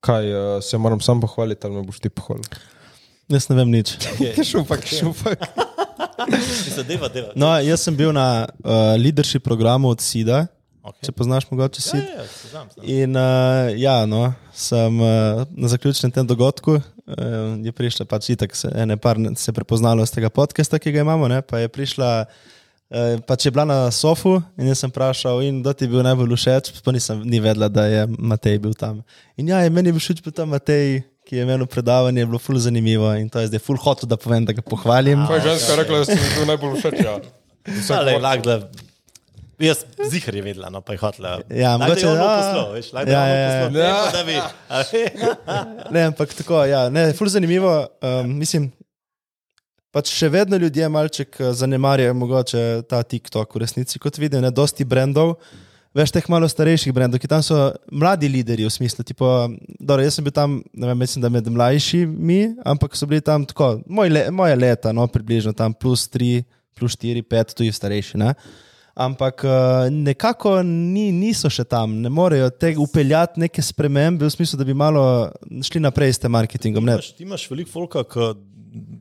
Kaj, 0.00 0.28
uh, 0.30 0.62
se 0.62 0.78
moram 0.78 1.00
sam 1.00 1.20
pohvaliti, 1.20 1.66
ali 1.66 1.74
me 1.76 1.82
boš 1.82 1.98
ti 2.00 2.08
pohvalil? 2.08 2.44
Jaz 3.28 3.48
ne 3.48 3.56
vem 3.56 3.70
nič. 3.70 3.96
Šupak, 4.50 4.84
šupak. 4.86 5.40
mislim, 6.66 6.86
deva, 6.86 7.08
deva. 7.08 7.32
No, 7.34 7.48
jaz 7.58 7.80
sem 7.82 7.96
bil 7.96 8.12
na 8.12 8.44
uh, 8.44 8.94
leadership 9.00 9.42
programu 9.44 9.88
od 9.90 10.00
SIDA, 10.00 10.46
Okay. 10.86 11.08
če 11.08 11.12
poznaš 11.18 11.48
mogoče 11.50 11.80
Ja, 11.80 11.84
SID. 11.84 12.02
ja, 12.04 12.22
ja, 12.22 12.24
znam, 12.50 12.68
znam. 12.74 12.84
In 12.86 13.18
uh, 13.18 13.72
ja, 13.74 13.96
no, 14.06 14.28
sem 14.54 15.00
uh, 15.02 15.42
na 15.58 15.70
zaključnem 15.72 16.12
tem 16.14 16.26
dogodku, 16.26 16.76
uh, 16.78 16.84
je 17.66 17.72
prišla 17.74 18.06
pač 18.06 18.30
itak, 18.36 18.54
se, 18.54 18.70
ene 18.70 18.94
par 18.96 19.18
se 19.34 19.50
je 19.50 19.54
prepoznalo 19.56 20.06
z 20.06 20.14
tega 20.14 20.30
podcasta, 20.30 20.78
ki 20.78 20.94
ga 20.94 21.02
imamo, 21.02 21.26
ne, 21.32 21.40
pa 21.42 21.64
je 21.64 21.72
prišla, 21.74 22.12
uh, 22.30 23.18
pač 23.26 23.48
je 23.48 23.54
bila 23.56 23.66
na 23.66 23.80
sofu 23.90 24.36
in 24.54 24.70
jaz 24.70 24.84
sem 24.84 24.94
vprašal, 24.94 25.42
in 25.42 25.58
kdo 25.64 25.74
ti 25.74 25.88
je 25.88 25.94
bil 25.96 26.06
najbolj 26.06 26.38
všeč, 26.38 26.72
pa 26.86 26.94
nisem 26.94 27.26
ni 27.26 27.42
vedela, 27.42 27.66
da 27.66 27.90
je 27.90 28.06
Matej 28.06 28.62
bil 28.62 28.78
tam. 28.78 29.02
In 29.34 29.50
ja, 29.50 29.66
je 29.66 29.74
meni 29.74 29.90
je 29.90 29.98
bil 29.98 30.06
všeč 30.06 30.22
bil 30.22 30.38
tam 30.38 30.54
Matej, 30.54 31.02
ki 31.26 31.40
je 31.40 31.42
imel 31.42 31.66
predavanje, 31.66 32.22
je 32.22 32.30
bilo 32.30 32.38
ful 32.38 32.62
zanimivo 32.62 33.10
in 33.18 33.26
to 33.26 33.42
je 33.42 33.50
zdaj 33.50 33.58
ful 33.66 33.82
hotel, 33.82 34.06
da 34.06 34.14
povem, 34.14 34.46
da 34.46 34.54
ga 34.54 34.62
pohvalim. 34.62 35.26
Kaj 35.26 35.42
je 35.42 35.48
ženska 35.50 35.82
rekla, 35.82 36.04
da 36.04 36.14
si 36.14 36.20
mi 36.22 36.34
bil 36.38 36.52
najbolj 36.54 36.78
všeč? 36.78 37.00
Ja. 37.02 37.18
Ale, 37.98 38.20
lahko 38.22 38.46
da. 38.46 38.85
Jaz 39.58 39.84
zihar 40.10 40.34
je 40.36 40.42
vedela, 40.44 40.68
no 40.70 40.82
pa 40.84 40.92
je 40.92 40.98
hotela. 41.00 41.38
Ja, 41.48 41.70
je 41.72 41.78
mogoče, 41.80 42.06
ono 42.08 42.16
ja. 42.16 42.32
poslal, 42.36 42.72
veš, 42.74 42.88
lahko 42.92 43.10
da 43.10 43.12
Ja, 43.12 43.26
je 43.26 43.36
ja, 43.40 43.66
ono 43.66 43.78
ja. 43.78 43.94
poslal, 44.04 44.26
ne 44.26 44.40
pa 44.40 44.74
da 44.74 44.82
veš. 44.82 45.92
Ne, 45.94 46.02
ampak 46.10 46.34
tako, 46.36 46.64
ja, 46.68 46.88
ne, 46.92 47.06
ful 47.16 47.30
zanimivo. 47.32 47.72
Um, 48.04 48.34
mislim, 48.36 48.68
pač 49.96 50.12
še 50.12 50.28
vedno 50.28 50.58
ljudje 50.60 50.88
malček 50.92 51.40
eh, 51.40 51.52
zanemarjajo 51.56 52.16
mogoče 52.20 52.64
ta 52.90 53.00
TikTok 53.02 53.56
v 53.56 53.62
resnici, 53.64 54.00
kot 54.02 54.20
vidim, 54.20 54.44
ne, 54.44 54.52
dosti 54.52 54.84
brendov. 54.84 55.38
Veš, 55.96 56.12
teh 56.12 56.26
malo 56.28 56.44
starejših 56.44 56.92
brendov, 56.92 57.22
ki 57.22 57.30
tam 57.30 57.40
so 57.40 57.56
mladi 57.88 58.28
lideri 58.28 58.66
v 58.66 58.72
smislu. 58.74 59.00
Tipo, 59.08 59.48
dobro, 59.80 60.04
jaz 60.04 60.18
sem 60.18 60.26
bil 60.26 60.34
tam, 60.36 60.58
ne 60.76 60.90
vem, 60.90 61.00
mislim, 61.00 61.24
da 61.24 61.32
med 61.32 61.48
mlajšimi, 61.48 62.40
ampak 62.68 62.92
so 63.00 63.08
bili 63.08 63.24
tam 63.24 63.48
tako, 63.48 63.78
moj 63.88 64.12
le, 64.12 64.26
moje 64.28 64.60
leta, 64.60 64.92
no, 64.92 65.08
približno 65.08 65.56
tam 65.56 65.72
plus 65.72 66.04
3, 66.12 66.44
plus 66.76 67.00
4, 67.00 67.24
5, 67.24 67.56
tudi 67.56 67.72
starejši. 67.72 68.20
Ne? 68.20 68.34
Ampak 68.96 69.44
eh, 69.44 69.52
nekako 69.92 70.62
ni, 70.64 71.10
niso 71.12 71.50
še 71.52 71.64
tam, 71.64 71.98
ne 72.00 72.08
morejo 72.08 72.48
tega 72.50 72.80
upeljati 72.80 73.42
neke 73.42 73.60
spremembe 73.60 74.24
v 74.24 74.32
smislu, 74.32 74.56
da 74.56 74.64
bi 74.64 74.72
malo 74.74 75.02
šli 75.62 75.80
naprej 75.80 76.14
s 76.14 76.18
tem 76.18 76.32
marketingom. 76.32 76.80
Ne. 76.82 76.94
Imaš- 76.96 77.12
Ti 77.12 77.22
imaš 77.22 77.44
veliko 77.50 77.70
folka, 77.70 78.04
ki 78.04 78.30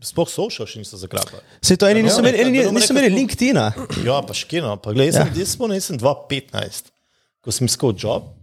sploh 0.03 0.27
social 0.27 0.67
še 0.67 0.79
niso 0.79 0.99
zagrabili. 0.99 1.39
Se 1.61 1.75
to 1.75 1.87
eni 1.87 2.03
niso 2.03 2.19
Ja, 2.19 2.27
imeli, 2.27 2.41
eni 2.41 2.59
da 2.59 2.67
bomo 2.67 2.79
niso 2.79 2.91
imeli 2.91 3.13
LinkedIna. 3.15 3.65
Ja, 4.03 4.19
pa 4.21 4.33
škino. 4.33 4.75
Pa 4.77 4.91
gled, 4.91 5.07
jaz, 5.07 5.15
Ja. 5.15 5.23
sem, 5.23 5.39
jaz 5.39 5.55
spomnim, 5.55 5.79
jaz 5.79 5.87
sem 5.87 5.97
2015, 5.97 6.91
ko 7.39 7.51
sem 7.51 7.65
iskal 7.65 7.95
job. 7.95 8.34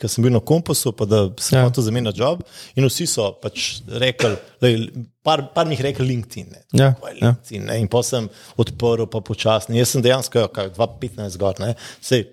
Ko 0.00 0.08
sem 0.10 0.24
bil 0.24 0.32
na 0.34 0.40
kompasu, 0.42 0.90
pa 0.92 1.06
da 1.06 1.20
sem 1.38 1.54
Ja. 1.56 1.62
ja. 1.62 1.68
hotel 1.68 1.84
zamenjati 1.86 2.18
job, 2.18 2.40
in 2.74 2.84
vsi 2.88 3.06
so 3.06 3.28
pač 3.38 3.78
rekli, 3.86 4.32
lej, 4.60 4.88
par, 5.22 5.44
par 5.54 5.68
mi 5.70 5.76
jih 5.76 5.84
rekel 5.86 6.06
LinkedIn. 6.08 6.48
Ne, 6.50 6.62
Ja, 6.74 6.88
je 6.98 7.20
ja. 7.22 7.30
LinkedIn 7.30 7.66
ne, 7.70 7.76
in 7.78 7.86
pa 7.88 8.02
sem 8.02 8.26
odprl, 8.58 9.06
pa 9.06 9.20
počasno. 9.22 9.76
Jaz 9.78 9.94
sem 9.94 10.02
dejansko, 10.02 10.42
ja, 10.42 10.48
kaj, 10.50 10.72
2015 10.74 11.38
gor, 11.38 11.60
ne, 11.62 11.76
sej, 12.02 12.26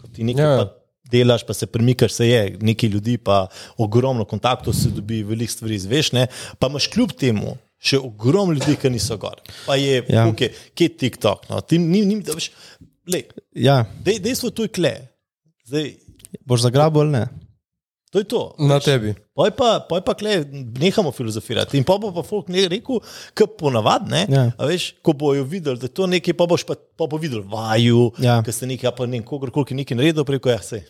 ko 0.00 0.08
ti 0.08 0.24
nekaj 0.24 0.44
Ja. 0.44 0.56
ja. 0.56 0.68
delaš, 1.12 1.44
pa 1.44 1.52
se 1.54 1.66
premikaš, 1.66 2.12
se 2.16 2.28
je, 2.28 2.56
nekaj 2.62 2.88
ljudi, 2.88 3.18
pa 3.18 3.48
ogromno 3.76 4.24
kontaktov 4.24 4.72
se 4.72 4.88
dobi, 4.88 5.20
veliko 5.22 5.52
stvari 5.52 5.74
izveš, 5.74 6.12
ne, 6.16 6.26
pa 6.58 6.72
imaš 6.72 6.88
kljub 6.88 7.12
temu. 7.12 7.58
Še 7.80 7.96
ogromno 7.98 8.52
ljudi, 8.52 8.74
ki 8.76 8.90
niso 8.92 9.16
gor. 9.16 9.38
Pa 9.66 9.76
je, 9.76 10.04
Ja. 10.08 10.22
ja. 10.22 10.26
okay, 10.28 10.50
kje 10.74 10.84
je 10.84 10.96
TikTok. 10.96 11.46
No? 11.48 11.60
Ti, 11.60 11.78
ni, 11.78 12.02
ni, 12.04 12.18
da, 12.22 12.32
veš, 12.36 12.50
lej, 13.08 13.24
Ja, 13.56 13.84
dej, 14.04 14.18
dejstvo 14.20 14.50
tu 14.50 14.62
je 14.64 14.68
kle. 14.68 14.92
Zdaj, 15.64 15.94
boš 16.40 16.60
zagrabil 16.62 17.00
ali 17.00 17.10
ne? 17.12 17.24
to 18.10 18.18
je 18.18 18.24
to. 18.24 18.54
Na 18.58 18.80
tebi. 18.80 19.14
Poj 19.32 19.50
pa, 19.52 19.78
poj 19.80 20.00
pa 20.00 20.14
kle, 20.14 20.42
nehamo 20.74 21.10
filozofirati. 21.10 21.78
In 21.78 21.84
pa 21.84 21.94
bo 21.94 22.10
pa 22.10 22.22
folk 22.22 22.48
ne 22.48 22.64
rekel, 22.66 22.98
kot 23.32 23.52
ponavadi, 23.56 24.24
Ja. 24.26 24.48
ja. 24.48 24.66
veš, 24.66 24.96
ko 25.00 25.12
bojo 25.14 25.44
videli, 25.44 25.78
da 25.78 25.86
je 25.86 25.94
to 25.94 26.06
nekaj, 26.08 26.34
pa 26.34 26.44
boš 26.44 26.64
pa, 26.64 26.74
pa 26.74 27.06
bo 27.06 27.16
videl 27.16 27.44
vaju, 27.44 28.10
Ja. 28.18 28.40
ker 28.42 28.50
ste 28.50 28.66
nekaj, 28.66 28.88
ja, 28.88 28.92
pa 28.92 29.06
ne 29.06 29.12
vem, 29.12 29.22
kogarkoli 29.22 29.76
nekaj 29.76 29.94
naredil, 29.94 30.24
preko 30.24 30.50
ja, 30.50 30.58
se, 30.60 30.82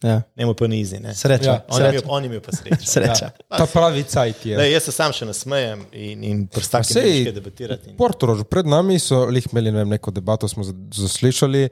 Ja. 0.00 0.22
ne 0.32 0.46
mu 0.46 0.54
pa 0.54 0.66
ni 0.66 0.78
izi. 0.78 0.98
Ne. 0.98 1.10
Sreča. 1.12 1.50
Ja. 1.50 1.64
On 1.68 1.76
je 1.76 1.82
imel- 1.82 1.92
sreča. 1.92 2.06
On 2.08 2.22
je 2.22 2.28
imel 2.28 2.40
pa 2.40 2.52
srečo. 2.52 2.86
sreča. 2.94 3.30
Ta 3.50 3.66
pravi 3.66 4.02
cajt 4.04 4.46
je. 4.46 4.56
Lej, 4.56 4.72
jaz 4.72 4.82
se 4.84 4.92
sam 4.92 5.12
še 5.12 5.26
nasmejem 5.26 5.82
in, 5.92 6.24
in 6.24 6.46
prstakim 6.46 6.94
sej- 6.94 7.18
nekaj 7.18 7.32
debatirati. 7.34 7.90
In, 7.90 7.96
Portorož, 7.96 8.46
pred 8.46 8.64
nami 8.64 8.96
so 8.96 9.26
lih 9.26 9.42
imeli 9.44 9.72
ne 9.72 9.78
vem, 9.78 9.88
neko 9.90 10.10
debato, 10.12 10.46
smo 10.46 10.62
za- 10.62 10.72
zaslišali, 10.96 11.66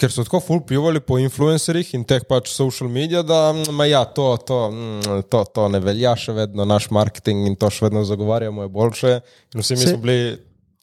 ker 0.00 0.10
so 0.10 0.24
tako 0.26 0.40
ful 0.42 0.60
pivali 0.66 1.00
po 1.00 1.18
influencerjih 1.22 1.92
in 1.94 2.04
teh 2.08 2.24
pač 2.26 2.50
social 2.50 2.90
medija, 2.90 3.22
da 3.22 3.52
mm, 3.52 3.74
ma 3.76 3.86
ja, 3.86 4.02
to, 4.04 4.32
to, 4.46 4.58
mm, 4.70 5.22
to, 5.30 5.44
to 5.54 5.68
ne 5.70 5.80
velja 5.82 6.16
še 6.18 6.34
vedno, 6.34 6.66
naš 6.66 6.88
marketing 6.94 7.46
in 7.46 7.54
to 7.58 7.70
še 7.70 7.86
vedno 7.86 8.02
zagovarjamo, 8.08 8.66
je 8.66 8.72
boljše. 8.74 9.12
In 9.54 9.62
vsi 9.62 9.78
mi 9.78 9.86
smo 9.86 10.00
bili, 10.02 10.18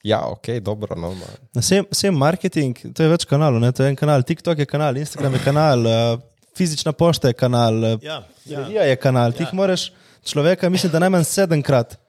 ja, 0.07 0.21
ok, 0.31 0.53
dobro, 0.63 0.95
no. 0.95 1.11
Vsem, 1.59 1.87
vsem 1.91 2.15
marketing, 2.17 2.79
to 2.95 3.03
je 3.03 3.11
več 3.11 3.27
kanalov, 3.29 3.59
ne? 3.63 3.73
to 3.75 3.83
je 3.83 3.91
en 3.91 3.99
kanal, 3.99 4.23
TikTok 4.27 4.63
je 4.63 4.69
kanal, 4.69 5.01
Instagram 5.03 5.35
je 5.35 5.43
kanal, 5.43 5.83
uh, 5.91 6.13
fizična 6.57 6.95
pošta 6.95 7.33
je 7.33 7.37
kanal, 7.41 7.83
uh, 7.83 8.05
ja, 8.05 8.21
ja. 8.47 8.87
je 8.87 8.95
kanal. 9.01 9.35
Ti 9.35 9.43
jih 9.43 9.53
moraš 9.59 9.89
človeka, 10.23 10.71
mislim, 10.71 10.95
da 10.95 11.03
najmanj 11.03 11.27
sedemkrat. 11.27 11.99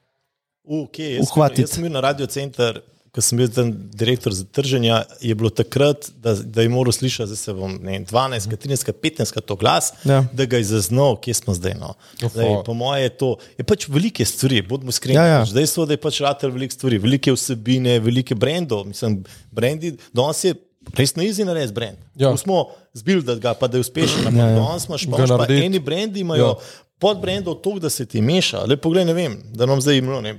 Uh, 0.63 0.85
okay, 0.85 1.17
jaz, 1.17 1.27
sem- 1.27 1.35
Uhvatiti. 1.35 1.67
jaz 1.67 1.75
sem 1.75 1.83
bil 1.83 1.91
na 1.91 2.07
Radio 2.07 2.31
Center, 2.31 2.79
ko 3.13 3.21
sem 3.21 3.37
bil 3.37 3.47
tam 3.47 3.67
direktor 3.93 4.33
za 4.33 4.43
trženje, 4.45 4.89
je 5.21 5.35
bilo 5.35 5.49
takrat, 5.51 6.09
da, 6.17 6.33
da 6.35 6.61
je 6.61 6.69
moral 6.69 6.91
slišati, 6.91 7.29
da 7.29 7.35
se 7.35 7.53
bom 7.53 7.75
ne, 7.77 7.91
vem, 7.91 8.05
12, 8.05 8.49
13, 8.57 8.89
15 8.91 9.41
to 9.41 9.55
glas, 9.55 9.91
Ja. 10.03 10.23
da 10.33 10.45
ga 10.45 10.57
je 10.57 10.63
zaznal, 10.65 11.15
kje 11.17 11.33
smo 11.35 11.53
zdaj. 11.53 11.75
No. 11.75 11.93
Zdaj, 12.19 12.63
po 12.65 12.73
moje 12.73 13.03
je 13.03 13.09
to 13.11 13.29
je 13.53 13.63
pač 13.63 13.85
velike 13.87 14.25
stvari, 14.25 14.61
bodimo 14.63 14.89
iskreni. 14.89 15.15
Ja, 15.15 15.25
ja. 15.27 15.39
pač 15.39 15.51
Dejstvo, 15.51 15.85
da 15.85 15.93
je 15.93 16.01
pač 16.01 16.21
rater 16.21 16.49
veliko 16.49 16.73
stvari, 16.73 16.97
velike 16.97 17.31
vsebine, 17.31 17.99
velike 17.99 18.35
brendov. 18.35 18.85
Mislim, 18.85 19.21
brendi, 19.51 19.93
danes 20.11 20.43
je 20.43 20.55
res 20.93 21.13
na 21.15 21.23
izi 21.23 21.45
narediti 21.45 21.73
brend. 21.73 21.97
Ja. 22.15 22.31
Tu 22.31 22.37
smo 22.39 22.63
zbili, 22.93 23.21
da 23.21 23.35
ga 23.35 23.53
pa 23.53 23.67
da 23.67 23.77
je 23.77 23.81
uspešen. 23.81 24.25
Ja, 24.27 24.47
ja. 24.47 24.55
danes 24.57 24.85
imaš 24.85 25.05
pa, 25.05 25.11
Ga 25.11 25.17
imaš 25.19 25.29
pa 25.29 25.37
narediti. 25.37 25.65
eni 25.65 25.79
brendi 25.81 26.19
imajo 26.19 26.47
Ja. 26.47 26.55
podbrendov 26.99 27.55
toliko, 27.55 27.79
da 27.79 27.89
se 27.89 28.05
ti 28.05 28.21
meša. 28.21 28.65
Le 28.65 28.77
poglej, 28.77 29.05
ne 29.05 29.13
vem, 29.13 29.37
da 29.53 29.65
nam 29.65 29.81
zdaj 29.81 29.97
imelo. 29.97 30.21
Ne, 30.21 30.33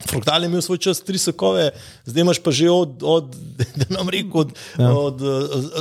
vem, 0.00 0.08
Fruktal 0.08 0.42
je 0.42 0.48
imel 0.48 0.62
svoj 0.62 0.78
čas 0.78 1.00
tri 1.04 1.18
sokove, 1.18 1.70
zdaj 2.04 2.20
imaš 2.24 2.40
pa 2.42 2.50
že 2.50 2.70
od, 2.70 3.02
od 3.02 3.34
da 3.78 3.88
nam 3.90 4.08
rekel, 4.08 4.40
od, 4.40 4.54
ja. 4.78 4.92
od, 4.92 5.20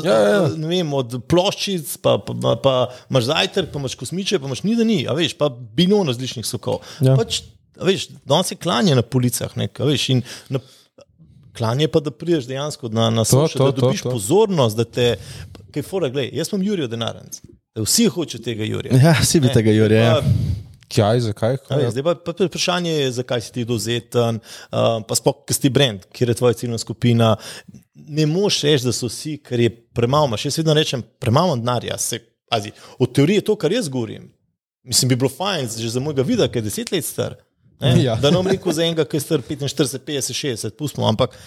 Ja, 0.04 0.14
ja, 0.14 0.30
ja. 0.30 0.42
ne 0.58 0.68
vem, 0.68 0.94
od 0.94 1.20
ploščic, 1.28 1.98
pa, 2.04 2.18
pa, 2.20 2.34
pa, 2.34 2.56
pa 2.64 2.74
imaš 3.10 3.30
zajtrk, 3.32 3.72
pa 3.74 3.80
imaš 3.80 3.96
kosmiče, 3.96 4.40
pa 4.40 4.52
imaš 4.52 4.64
ni 4.64 4.76
da 4.76 4.84
ni, 4.84 5.00
a 5.08 5.16
veš, 5.18 5.38
pa 5.40 5.50
bilijon 5.50 6.08
različnih 6.12 6.46
sokov. 6.46 6.84
Ja. 7.02 7.16
Pač, 7.20 7.42
a 7.80 7.88
veš, 7.88 8.10
danes 8.28 8.52
je 8.52 8.60
klanje 8.60 8.98
na 9.00 9.02
policah, 9.02 9.56
ne, 9.58 9.70
a 9.72 9.88
veš, 9.88 10.10
in 10.18 10.24
na, 10.50 10.60
klanje 11.58 11.88
pa, 11.88 12.00
da 12.00 12.12
prideš 12.12 12.48
dejansko 12.48 12.90
na, 12.90 13.10
na 13.10 13.24
To, 13.24 13.48
to, 13.48 13.66
da 13.66 13.72
to, 13.72 13.82
dobiš 13.82 14.02
to. 14.02 14.12
pozornost, 14.12 14.78
da 14.78 14.84
te, 14.86 15.16
kaj 15.74 15.84
fora, 15.84 16.10
gledaj, 16.10 16.32
jaz 16.38 16.52
sem 16.52 16.64
Jurijo 16.64 16.88
Denarenc, 16.88 17.42
da 17.76 17.84
vsi 17.84 18.08
hočejo 18.12 18.44
tega 18.44 18.68
Jurija. 18.68 19.00
Ja, 19.00 19.16
vsi 19.22 19.40
bi 19.40 19.52
tega 19.54 19.72
Jurija. 19.72 20.04
Ja. 20.04 20.22
Kaj, 20.90 21.20
zakaj? 21.28 21.60
A 21.70 21.78
veš, 21.78 21.92
Zdaj 21.94 22.04
pa, 22.08 22.16
pa 22.18 22.34
vprašanje 22.48 22.92
je, 22.92 23.12
zakaj 23.20 23.44
si 23.46 23.52
ti 23.54 23.66
dozeten, 23.68 24.40
uh, 24.42 24.88
pa 25.06 25.18
sploh, 25.18 25.44
ker 25.46 25.58
si 25.58 25.70
brand, 25.74 26.08
kjer 26.16 26.34
je 26.34 26.38
tvoja 26.40 26.58
ciljna 26.58 26.80
skupina. 26.82 27.36
Ne 28.10 28.26
moš 28.26 28.64
reči, 28.66 28.88
da 28.88 28.94
so 28.96 29.10
vsi, 29.10 29.38
ker 29.46 29.62
je 29.62 29.70
premalo, 29.94 30.40
jaz 30.42 30.58
vedno 30.58 30.74
rečem, 30.74 31.04
premalo 31.22 31.60
denarja. 31.60 32.00
Od 32.98 33.14
teorije 33.14 33.44
je 33.44 33.46
to, 33.52 33.56
kar 33.62 33.72
jaz 33.72 33.90
govorim. 33.90 34.32
Mislim, 34.84 35.10
bi 35.10 35.20
bilo 35.20 35.30
fajn, 35.30 35.70
že 35.78 35.92
za 35.94 36.02
mojega 36.02 36.26
vida, 36.26 36.48
ki 36.50 36.58
je 36.58 36.66
deset 36.66 36.92
let 36.92 37.06
star. 37.06 37.38
Ne? 37.80 37.94
Ja. 38.08 38.16
Da 38.16 38.32
ne 38.32 38.42
bom 38.42 38.48
rekel 38.48 38.74
za 38.74 38.84
enega, 38.84 39.06
ki 39.06 39.20
je 39.20 39.22
star 39.22 39.46
45, 39.46 40.02
50, 40.08 40.34
60, 40.36 40.76
pustimo, 40.80 41.08
ampak 41.08 41.38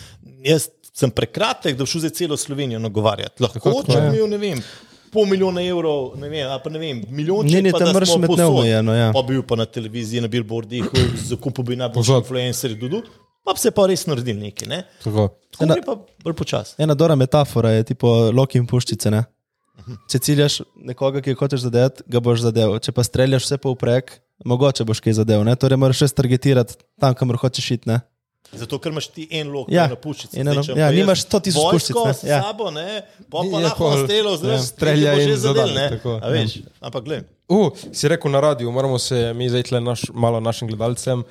jaz 0.46 0.70
sem 0.94 1.10
prekratek, 1.10 1.76
da 1.76 1.84
bi 1.84 1.90
šel 1.90 2.06
za 2.06 2.10
celo 2.14 2.36
Slovenijo 2.36 2.78
nagovarjati. 2.80 3.42
Lahko, 3.42 3.74
če 3.88 3.98
ja. 3.98 4.06
bi 4.06 4.16
imel, 4.16 4.30
ne 4.30 4.38
vem. 4.40 4.62
Pol 5.12 5.26
milijona 5.28 5.60
evrov, 5.60 6.14
ne 6.16 6.28
vem, 6.32 6.46
ali 6.48 6.60
pa 6.64 6.70
ne 6.72 6.78
vem, 6.80 7.02
milijonček. 7.12 7.52
Ni, 7.52 7.62
ni, 7.62 7.72
pa 7.72 7.78
tam 7.78 7.90
imeti 7.92 8.16
povsod. 8.16 8.38
neomejeno, 8.38 8.94
ja. 8.96 9.10
Pa 9.12 9.22
bil 9.22 9.42
pa 9.44 9.58
na 9.60 9.66
televiziji, 9.68 10.22
na 10.24 10.28
billboardih, 10.32 10.86
zakupil 11.28 11.64
bi 11.64 11.76
najboljši 11.76 11.98
Povsod. 12.00 12.22
influencerji, 12.24 12.78
dudu, 12.80 13.02
pa 13.44 13.52
bi 13.52 13.60
se 13.60 13.70
pa 13.70 13.84
res 13.86 14.06
naredil 14.08 14.38
nekaj. 14.40 14.68
Ne? 14.68 14.78
Tako. 15.04 15.28
Tako 15.52 15.64
Ena- 15.66 15.76
pa 15.84 15.98
bolj 16.24 16.36
počasi. 16.38 16.74
Ena 16.80 16.94
dobra 16.94 17.14
metafora 17.14 17.74
je 17.76 17.84
tipo 17.92 18.08
loki 18.32 18.56
in 18.58 18.66
puščice. 18.66 19.10
Ne? 19.12 19.24
Če 20.08 20.18
ciljaš 20.18 20.60
nekoga, 20.80 21.20
ki 21.20 21.34
hočeš 21.34 21.66
zadeti, 21.66 22.04
ga 22.08 22.20
boš 22.22 22.40
zadeval. 22.46 22.78
Če 22.80 22.92
pa 22.96 23.02
streljaš 23.04 23.44
vse 23.44 23.58
povprek, 23.60 24.14
mogoče 24.48 24.84
boš 24.88 25.00
kaj 25.04 25.18
zadeval. 25.20 25.44
Ne? 25.44 25.56
Torej 25.56 25.76
moraš 25.76 26.04
res 26.06 26.12
targetirati 26.16 26.76
tam, 27.00 27.12
kamor 27.18 27.36
hočeš 27.36 27.70
iti. 27.76 27.98
Ne? 28.52 28.58
Zato, 28.58 28.78
ker 28.78 28.92
imaš 28.92 29.06
ti 29.08 29.24
en 29.30 29.48
lok 29.48 29.70
Ja, 29.72 29.86
na 29.88 29.96
puščici. 29.96 30.36
in 30.36 30.48
eno- 30.48 30.60
Zdaj, 30.60 30.74
če 30.74 30.80
ja, 30.80 30.86
jaz 30.86 30.94
nimaš 30.94 31.22
100 31.24 31.40
tisoč 31.40 31.72
puščic, 31.72 31.96
ne, 31.96 32.12
s 32.12 32.22
ja. 32.24 32.40
sabo, 32.42 32.70
ne, 32.70 33.02
pa 33.30 33.38
Je 33.38 33.50
pa 33.50 33.58
lahko 33.58 33.90
streljajo, 34.02 34.30
ja, 34.30 34.36
zdaj 34.36 34.58
strelja 34.58 35.14
že 35.14 35.22
in 35.22 35.36
zadel, 35.36 35.66
zadaj, 35.66 35.74
ne. 35.74 35.86
tako, 35.90 36.12
A 36.18 36.26
veš, 36.28 36.58
ampak 36.80 37.02
gled. 37.04 37.24
Uh, 37.48 37.70
si 37.92 38.08
rekel 38.08 38.30
na 38.30 38.40
radiju, 38.40 38.68
moramo 38.70 38.98
se 38.98 39.32
mi 39.32 39.48
zdaj 39.48 39.62
tle 39.62 39.80
naš, 39.80 40.02
malo 40.12 40.40
našim 40.40 40.68
gledalcem. 40.68 41.24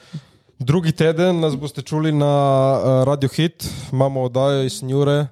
Drugi 0.60 0.91
teden 0.91 1.39
nas 1.39 1.56
boste 1.56 1.82
čuli 1.82 2.12
na 2.12 2.32
uh, 2.74 3.03
Radio 3.03 3.30
Hit, 3.30 3.65
imamo 3.91 4.24
oddajo 4.24 4.63
iz 4.63 4.84
Njure. 4.84 5.27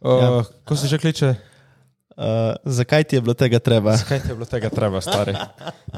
Uh, 0.00 0.22
ja. 0.22 0.44
Ko 0.64 0.76
se 0.76 0.86
že 0.86 0.98
kliče? 0.98 1.34
Uh, 2.10 2.24
zakaj 2.64 3.04
ti 3.04 3.16
je 3.16 3.20
bilo 3.20 3.34
tega 3.34 3.58
treba? 3.58 3.96
Kaj 3.98 4.20
ti 4.20 4.28
je 4.28 4.34
bilo 4.34 4.46
tega 4.46 4.68
treba, 4.68 5.00
stari? 5.00 5.34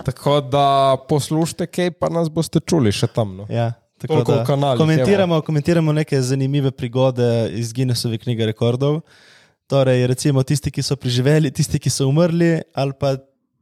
Tako 0.05 0.41
da 0.41 0.97
poslušajte, 1.09 1.67
kaj 1.67 1.91
pa 1.93 2.09
nas 2.09 2.27
boste 2.29 2.59
čuli 2.61 2.91
še 2.91 3.07
tam. 3.07 3.37
No. 3.37 3.47
Ja, 3.49 3.73
Toliko 4.07 4.33
da 4.33 4.43
o 4.43 4.47
kanalih, 4.47 4.79
komentiramo, 4.79 5.41
komentiramo 5.47 5.93
neke 5.93 6.21
zanimive 6.23 6.71
prigode 6.71 7.51
iz 7.59 7.73
Guinnessove 7.73 8.19
knjige 8.19 8.47
rekordov. 8.47 9.01
Torej, 9.69 10.07
recimo 10.07 10.43
tisti, 10.43 10.71
ki 10.73 10.83
so 10.83 10.97
preživeli, 10.97 11.51
tisti, 11.53 11.81
ki 11.83 11.91
so 11.93 12.07
umrli, 12.09 12.61
ali 12.75 12.95
pa 13.01 13.17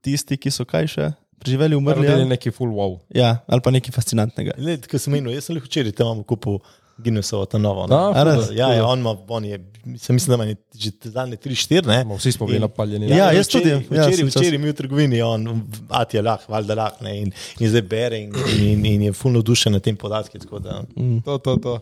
tisti, 0.04 0.36
ki 0.38 0.52
so 0.54 0.66
kaj 0.68 0.90
še 0.92 1.08
preživeli, 1.42 1.78
umrli. 1.78 2.04
Naredili 2.04 2.26
Ali, 2.26 2.32
neki 2.34 2.52
full 2.54 2.74
wow. 2.76 2.98
ja, 3.14 3.38
ali 3.46 3.64
pa 3.64 3.72
nekaj 3.74 3.94
fascinantnega. 3.94 4.54
Led, 4.62 4.86
ko 4.90 5.00
sem 5.02 5.16
menil, 5.16 5.34
jaz 5.34 5.48
sem 5.48 5.56
le 5.56 5.64
včeraj 5.64 5.96
tam 5.98 6.22
kupil 6.28 6.60
Guinnessovo 6.98 7.44
ta 7.44 7.58
novo. 7.58 7.86
Da, 7.86 7.96
No. 7.96 8.12
A 8.12 8.22
res? 8.24 8.50
Ja, 8.50 8.68
ja, 8.70 8.86
on 8.86 8.98
ima, 8.98 9.16
on 9.28 9.44
je, 9.44 9.58
mislim, 9.84 10.14
mislim, 10.14 10.38
da 10.38 10.44
ima 10.44 10.54
že 10.74 10.90
zadnje 11.02 11.36
3-4, 11.36 11.86
ne. 11.86 11.98
Bomo 11.98 12.16
Vsi 12.16 12.32
smo 12.32 12.46
bili 12.46 12.58
napaljeni. 12.58 13.08
Ja, 13.08 13.30
jaz 13.30 13.46
včeraj- 13.46 13.52
tudi, 13.52 13.70
ja, 13.70 13.78
Včeraj, 14.06 14.16
čas- 14.22 14.36
včeraj 14.36 14.58
mi 14.58 14.68
v 14.68 14.74
trgovini, 14.74 15.22
on, 15.22 15.62
ati 15.90 16.16
je 16.16 16.22
lah, 16.22 16.48
valjda 16.48 16.74
lah, 16.74 16.92
ne, 17.00 17.20
in, 17.20 17.28
in 17.58 17.68
zdaj 17.68 17.82
bere 17.84 18.18
in, 18.18 18.32
in, 18.60 18.86
in 18.86 19.02
je 19.02 19.12
fulno 19.12 19.42
dušen 19.42 19.72
na 19.72 19.80
tem 19.80 19.96
podatki. 19.96 20.38
tako 20.38 20.58
Da, 20.58 20.82
To, 21.24 21.38
to, 21.38 21.56
to. 21.56 21.74
Uh, 21.74 21.80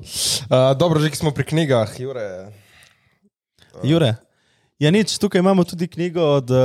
dobro, 0.74 1.00
že 1.00 1.10
ki 1.10 1.16
smo 1.16 1.30
pri 1.30 1.44
knjigah, 1.44 1.90
Jure. 1.96 2.52
Jure. 3.82 4.14
Ja, 4.80 4.90
nič, 4.90 5.18
tukaj 5.18 5.38
imamo 5.38 5.62
tudi 5.62 5.86
knjigo 5.86 6.18
od 6.34 6.50
uh, 6.50 6.58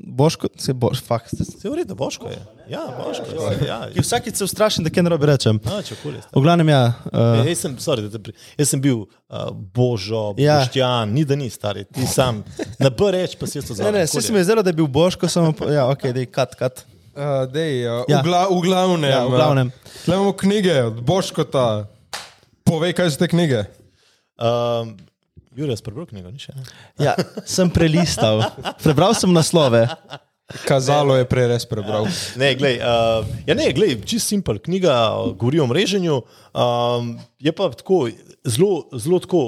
Boško, 0.00 0.48
se 0.58 0.72
boš, 0.74 0.98
fakt. 1.00 1.30
se 1.30 1.68
v 1.68 1.74
redu, 1.74 1.94
Boško 1.94 2.26
je. 2.26 2.40
Ja, 2.68 2.80
Boško 2.98 3.22
je. 3.30 3.66
Ja, 3.66 3.76
Ki 3.86 4.02
vsakič 4.02 4.34
se 4.34 4.44
ustrašim, 4.44 4.82
da 4.82 4.90
kaj 4.90 5.02
narobe 5.02 5.26
rečem. 5.26 5.60
ja, 5.64 5.78
če 5.80 5.94
kul 5.96 6.16
je. 6.16 6.22
V 6.32 6.42
glavnem, 6.42 6.68
ja. 6.68 6.80
Uh, 7.04 7.38
Uh, 7.38 7.46
jaz, 7.46 7.60
sem, 7.60 7.76
sorry, 7.78 8.02
da 8.02 8.10
te 8.10 8.18
pri, 8.18 8.34
jaz 8.58 8.68
sem 8.68 8.82
bil 8.82 9.04
uh, 9.04 9.46
Božo, 9.54 10.34
Ja. 10.36 10.58
Boštjan, 10.58 11.06
ni 11.08 11.22
da 11.22 11.34
ni 11.34 11.46
stari, 11.46 11.86
ti 11.86 12.02
sam. 12.04 12.42
Na 12.78 12.90
B 12.90 13.12
reč 13.14 13.38
pa 13.38 13.46
si 13.46 13.58
jaz 13.58 13.64
to 13.64 13.72
ne, 13.72 13.78
zavedam. 13.78 13.94
ne, 13.94 14.04
vsi 14.04 14.20
se 14.20 14.32
mi 14.32 14.38
je 14.38 14.44
zdelo, 14.44 14.62
da 14.62 14.70
je 14.70 14.76
bil 14.76 14.90
Boško, 14.90 15.28
samo, 15.28 15.54
ja, 15.70 15.86
ok, 15.86 16.02
dej, 16.10 16.26
kat, 16.26 16.54
kat. 16.54 16.82
Uh, 17.14 17.46
dej, 17.46 17.86
uh, 17.86 18.02
Ja. 18.04 18.18
ja. 18.18 18.20
v, 18.20 18.26
gla, 18.26 18.42
v 18.50 18.58
glavnem. 18.60 19.06
Ja, 19.06 19.22
v 19.22 19.30
glavnem. 19.32 19.70
Uh, 19.70 19.98
tle 20.02 20.14
imamo 20.16 20.34
knjige 20.34 20.74
od 20.84 20.98
Boškota. 21.00 21.86
Povej, 22.64 22.92
kaj 22.92 23.14
so 23.14 23.22
te 23.22 23.28
knjige. 23.28 23.68
Um, 24.36 24.96
Jure, 25.56 25.72
jaz 25.72 25.80
prebral 25.80 26.04
knjigo, 26.10 26.28
ni 26.28 26.40
še. 26.42 26.52
ne? 26.52 26.64
Ja, 27.00 27.14
sem 27.48 27.70
prelistal. 27.72 28.42
Prebral 28.82 29.16
sem 29.16 29.32
naslove. 29.32 29.86
Kazalo 30.68 31.16
je 31.16 31.24
prej 31.26 31.48
res 31.50 31.64
prebral. 31.66 32.06
Ne, 32.38 32.52
glej, 32.54 32.76
uh, 32.78 33.24
ja, 33.48 33.56
ne, 33.58 33.70
glej, 33.74 33.96
čist 34.06 34.30
simpel, 34.30 34.60
knjiga 34.62 34.94
govori 35.34 35.58
o 35.64 35.66
mreženju, 35.66 36.20
um, 36.52 37.08
je 37.42 37.54
pa 37.56 37.70
tako 37.74 38.04
zelo, 38.44 38.84
zelo 38.94 39.18
tako 39.24 39.42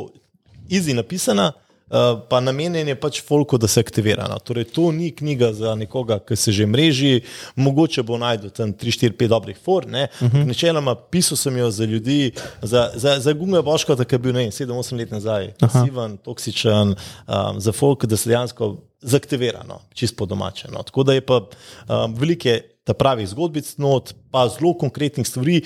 easy 0.66 0.96
napisana. 0.96 1.52
Uh, 1.88 2.20
pa 2.28 2.40
namenjen 2.40 2.88
je 2.88 2.94
pač 3.00 3.22
folku, 3.24 3.58
da 3.58 3.68
se 3.68 3.80
aktivira. 3.80 4.26
No. 4.28 4.38
Torej, 4.38 4.68
to 4.76 4.90
ni 4.92 5.10
knjiga 5.10 5.52
za 5.56 5.74
nekoga, 5.74 6.18
ki 6.20 6.36
se 6.36 6.52
že 6.52 6.66
mreži, 6.66 7.22
mogoče 7.56 8.02
bo 8.02 8.18
najdel 8.20 8.50
tam 8.50 8.72
3, 8.72 8.92
4, 9.08 9.16
5 9.16 9.28
dobrih 9.28 9.56
for. 9.64 9.86
Uh 9.86 9.92
-huh. 9.92 10.44
Načeloma 10.46 10.94
pisal 10.94 11.36
sem 11.36 11.56
jo 11.56 11.70
za 11.70 11.84
ljudi, 11.84 12.32
za, 12.62 12.90
za, 12.94 13.20
za 13.20 13.32
gume 13.32 13.62
Boška, 13.62 13.96
ki 14.04 14.14
je 14.14 14.18
bil 14.18 14.32
7-8 14.32 14.98
let 14.98 15.10
nazaj, 15.10 15.52
pasiven, 15.60 16.16
toksičen, 16.16 16.88
um, 16.88 17.60
za 17.60 17.72
folk, 17.72 18.04
da 18.04 18.16
se 18.16 18.28
dejansko 18.28 18.76
zaktivira, 19.00 19.62
no, 19.68 19.80
čist 19.94 20.16
po 20.16 20.26
domače. 20.26 20.68
No. 20.72 20.82
Tako 20.82 21.02
da 21.02 21.12
je 21.12 21.20
pa 21.20 21.40
um, 21.40 22.14
velike 22.14 22.62
ta 22.84 22.94
pravih 22.94 23.28
zgodbic 23.28 23.76
not, 23.76 24.14
pa 24.30 24.48
zelo 24.48 24.74
konkretnih 24.78 25.28
stvari. 25.28 25.62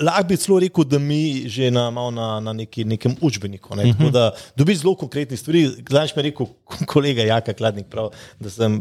Lahko 0.00 0.28
bi 0.28 0.36
celo 0.40 0.58
rekel, 0.62 0.84
da 0.88 0.98
mi 0.98 1.48
že 1.50 1.70
na, 1.70 1.90
na, 1.90 2.28
na 2.40 2.52
neki, 2.52 2.84
nekem 2.84 3.16
učbeniku. 3.20 3.76
Ne? 3.76 3.92
Tako 3.92 4.10
da 4.10 4.30
dobiš 4.56 4.82
zelo 4.82 4.94
konkretnih 4.96 5.40
stvari. 5.40 5.66
Znaš 5.88 6.16
mi 6.16 6.20
je 6.20 6.30
rekel 6.30 6.46
kolega 6.86 7.22
Jaka 7.22 7.52
Kladnik, 7.52 7.86
prav, 7.90 8.10
da 8.40 8.50
sem 8.50 8.80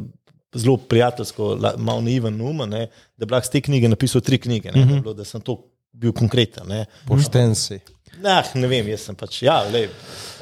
zelo 0.55 0.77
prijateljsko, 0.77 1.57
malo 1.77 2.01
naiven 2.01 2.41
um, 2.41 2.63
ne, 2.69 2.87
da 3.17 3.25
bi 3.25 3.33
lahko 3.33 3.47
z 3.47 3.51
te 3.51 3.61
knjige 3.61 3.89
napisal 3.89 4.21
tri 4.21 4.37
knjige, 4.37 4.71
ne, 4.71 4.85
da, 4.85 4.93
bi 4.93 5.01
bilo, 5.01 5.13
da 5.15 5.25
sem 5.25 5.41
to 5.41 5.57
bil 5.91 6.13
konkreten. 6.13 6.73
Pošten 7.07 7.55
si. 7.55 7.79
Nah, 8.19 8.47
ne 8.59 8.67
vem, 8.67 8.89
jaz 8.91 9.07
sem 9.07 9.15
pač, 9.15 9.41
ja, 9.45 9.61
lej, 9.71 9.87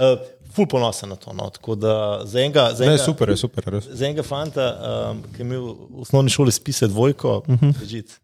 uh, 0.01 0.17
ful 0.55 0.65
ponosen 0.67 1.09
na 1.09 1.15
to. 1.15 1.33
No. 1.33 1.49
Tako 1.49 1.75
da 1.75 2.21
za 2.25 2.39
enega, 2.39 2.71
za 2.73 2.85
Ne, 2.85 2.91
enega, 2.91 3.03
super 3.03 3.29
je, 3.29 3.37
super 3.37 3.63
res. 3.65 3.85
za 3.85 4.05
enega 4.05 4.23
fanta, 4.23 4.65
um, 5.11 5.23
ki 5.33 5.41
je 5.41 5.45
imel 5.45 5.61
v 5.61 6.01
osnovni 6.01 6.29
šoli 6.29 6.51
spise 6.51 6.87
dvojko, 6.87 7.37
uh. 7.47 7.55
-huh. 7.55 7.73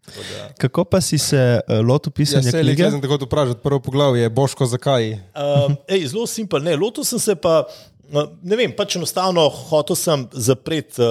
Tako 0.06 0.20
da, 0.32 0.48
Kako 0.58 0.84
pa 0.84 1.00
si 1.00 1.18
se 1.18 1.60
uh, 1.68 1.86
lotil 1.86 2.10
Ja, 2.10 2.14
pisanja 2.14 2.50
se 2.50 2.62
knjige? 2.62 2.84
le 2.84 2.90
sem 2.90 3.02
tako 3.02 3.18
vprašal, 3.24 3.54
prvo 3.54 3.80
poglavje, 3.80 4.28
Boško, 4.30 4.66
zakaj? 4.66 5.12
Um, 5.12 5.76
ej, 5.88 6.06
zelo 6.06 6.26
simpel. 6.26 6.62
Ne, 6.62 6.76
lotil 6.76 7.04
sem 7.04 7.18
se 7.18 7.34
pa. 7.34 7.64
no, 8.10 8.28
Ne 8.42 8.56
vem, 8.56 8.72
pač 8.76 8.96
enostavno 8.96 9.48
hotel 9.48 9.96
sem 9.96 10.28
zapreti 10.32 11.02
uh, 11.02 11.06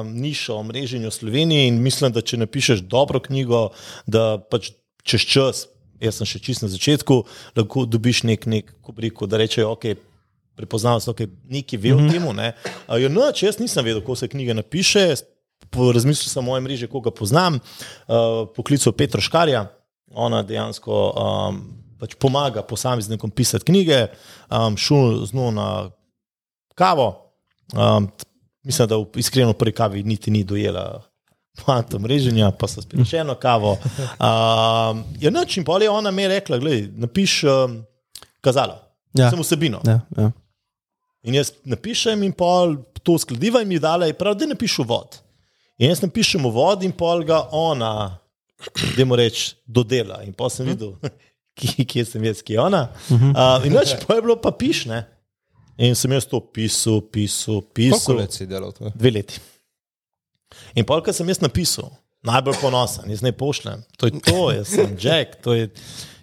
um, 0.00 0.12
nišo 0.14 0.54
o 0.56 0.62
mreženju 0.62 1.08
v 1.08 1.12
Sloveniji 1.12 1.66
in 1.68 1.82
mislim, 1.82 2.12
da 2.12 2.20
če 2.20 2.36
napišeš 2.36 2.80
dobro 2.80 3.20
knjigo, 3.20 3.68
da 4.06 4.38
pač 4.50 4.70
čez 5.02 5.20
čas, 5.20 5.66
jaz 6.00 6.14
sem 6.16 6.26
še 6.26 6.38
čist 6.38 6.62
na 6.62 6.68
začetku, 6.68 7.24
lahko 7.56 7.84
dobiš 7.86 8.22
nek, 8.22 8.46
nek 8.46 8.72
kubriku, 8.82 9.26
da 9.26 9.36
rečejo, 9.36 9.70
ok. 9.72 9.84
Prepoznal 10.60 11.00
da 11.00 11.26
nekaj 11.48 11.78
ve 11.80 11.94
o 11.96 12.04
tem. 12.04 12.26
Ne. 12.36 12.52
Uh, 12.84 12.98
ja, 13.00 13.08
no, 13.08 13.24
če 13.32 13.48
jaz 13.48 13.58
nisem 13.62 13.86
vedel, 13.86 14.02
kako 14.04 14.18
se 14.20 14.28
knjige 14.28 14.54
napiše, 14.58 15.04
po 15.72 15.88
razmislu 15.94 16.28
sem 16.28 16.42
o 16.42 16.46
mojem 16.50 16.66
mreži, 16.68 16.88
koga 16.90 17.12
poznam, 17.14 17.56
uh, 17.56 18.44
poklical 18.56 18.92
Petro 18.92 19.22
Škarja, 19.24 19.64
ona 20.12 20.42
dejansko 20.44 20.98
um, 21.14 21.60
pač 22.00 22.16
pomaga 22.20 22.64
posameznikom 22.66 23.32
pisati 23.32 23.64
knjige, 23.70 24.02
um, 24.50 24.76
šel 24.76 25.22
z 25.30 25.36
njo 25.36 25.50
na 25.54 25.68
kavo. 26.74 27.08
Um, 27.72 28.10
mislim, 28.66 28.88
da 28.90 28.98
v 29.00 29.22
iskreno 29.22 29.54
pri 29.56 29.72
kavi 29.72 30.02
niti 30.02 30.30
ni 30.34 30.44
dojela. 30.44 31.02
Poanta 31.60 31.98
mreženja, 31.98 32.52
pa 32.56 32.68
so 32.70 32.82
spet 32.82 33.02
še 33.08 33.20
eno 33.24 33.34
kavo. 33.40 33.74
Um, 33.76 35.02
ja, 35.20 35.32
noč 35.34 35.58
in 35.60 35.64
pol 35.66 35.82
je 35.82 35.90
ona 35.90 36.12
mi 36.14 36.28
rekla: 36.30 36.60
Glej, 36.62 36.86
napiš 36.96 37.40
um, 37.48 37.80
kazalo, 38.40 38.78
Ja. 39.14 39.24
ja. 39.24 39.30
sem 39.30 39.40
vsebino. 39.42 39.80
Ja, 39.86 40.00
ja. 40.16 40.30
In 41.26 41.36
jaz 41.36 41.52
napišem, 41.68 42.22
in 42.24 42.32
pol 42.32 42.78
to 43.04 43.18
skladiva, 43.20 43.60
in 43.60 43.68
mi 43.68 43.78
dala 43.80 44.08
je 44.08 44.16
prav, 44.16 44.38
da 44.40 44.48
napišem 44.48 44.88
vod. 44.88 45.20
In 45.80 45.90
jaz 45.92 46.02
napišem 46.04 46.46
vod, 46.52 46.84
in 46.84 46.92
pol 46.96 47.24
ga 47.28 47.42
ona, 47.56 47.92
da 48.96 49.06
mu 49.08 49.18
reč, 49.20 49.50
dodela. 49.66 50.22
In 50.24 50.32
pol 50.36 50.52
sem 50.52 50.68
videl, 50.68 50.96
kje, 51.90 52.06
sem 52.08 52.24
jaz, 52.24 52.42
kje 52.44 52.56
je 52.56 52.62
ona. 52.64 52.86
Uh, 53.10 53.60
in 53.68 53.76
noč 53.76 53.94
pa 54.04 54.16
je 54.16 54.24
bilo 54.24 54.38
pa 54.40 54.52
pišne. 54.56 55.04
In 55.80 55.96
sem 55.96 56.12
jaz 56.12 56.26
to 56.28 56.40
pisal, 56.44 57.00
pisal, 57.00 57.62
pisal. 57.76 58.20
let 58.20 58.36
si 58.36 58.48
delal 58.48 58.72
to? 58.76 58.92
Dve 58.92 59.14
leti. 59.16 59.40
In 60.76 60.84
pol, 60.88 61.00
kar 61.04 61.16
sem 61.16 61.28
jaz 61.30 61.40
napisal, 61.40 61.92
najbolj 62.26 62.58
ponosen, 62.60 63.08
jaz 63.12 63.24
ne 63.24 63.32
pošljem. 63.36 63.84
To 64.00 64.08
je 64.08 64.20
to, 64.24 64.42
jaz 64.56 64.72
sem 64.72 64.96
Jack. 65.00 65.40
to 65.44 65.56
Je... 65.56 65.70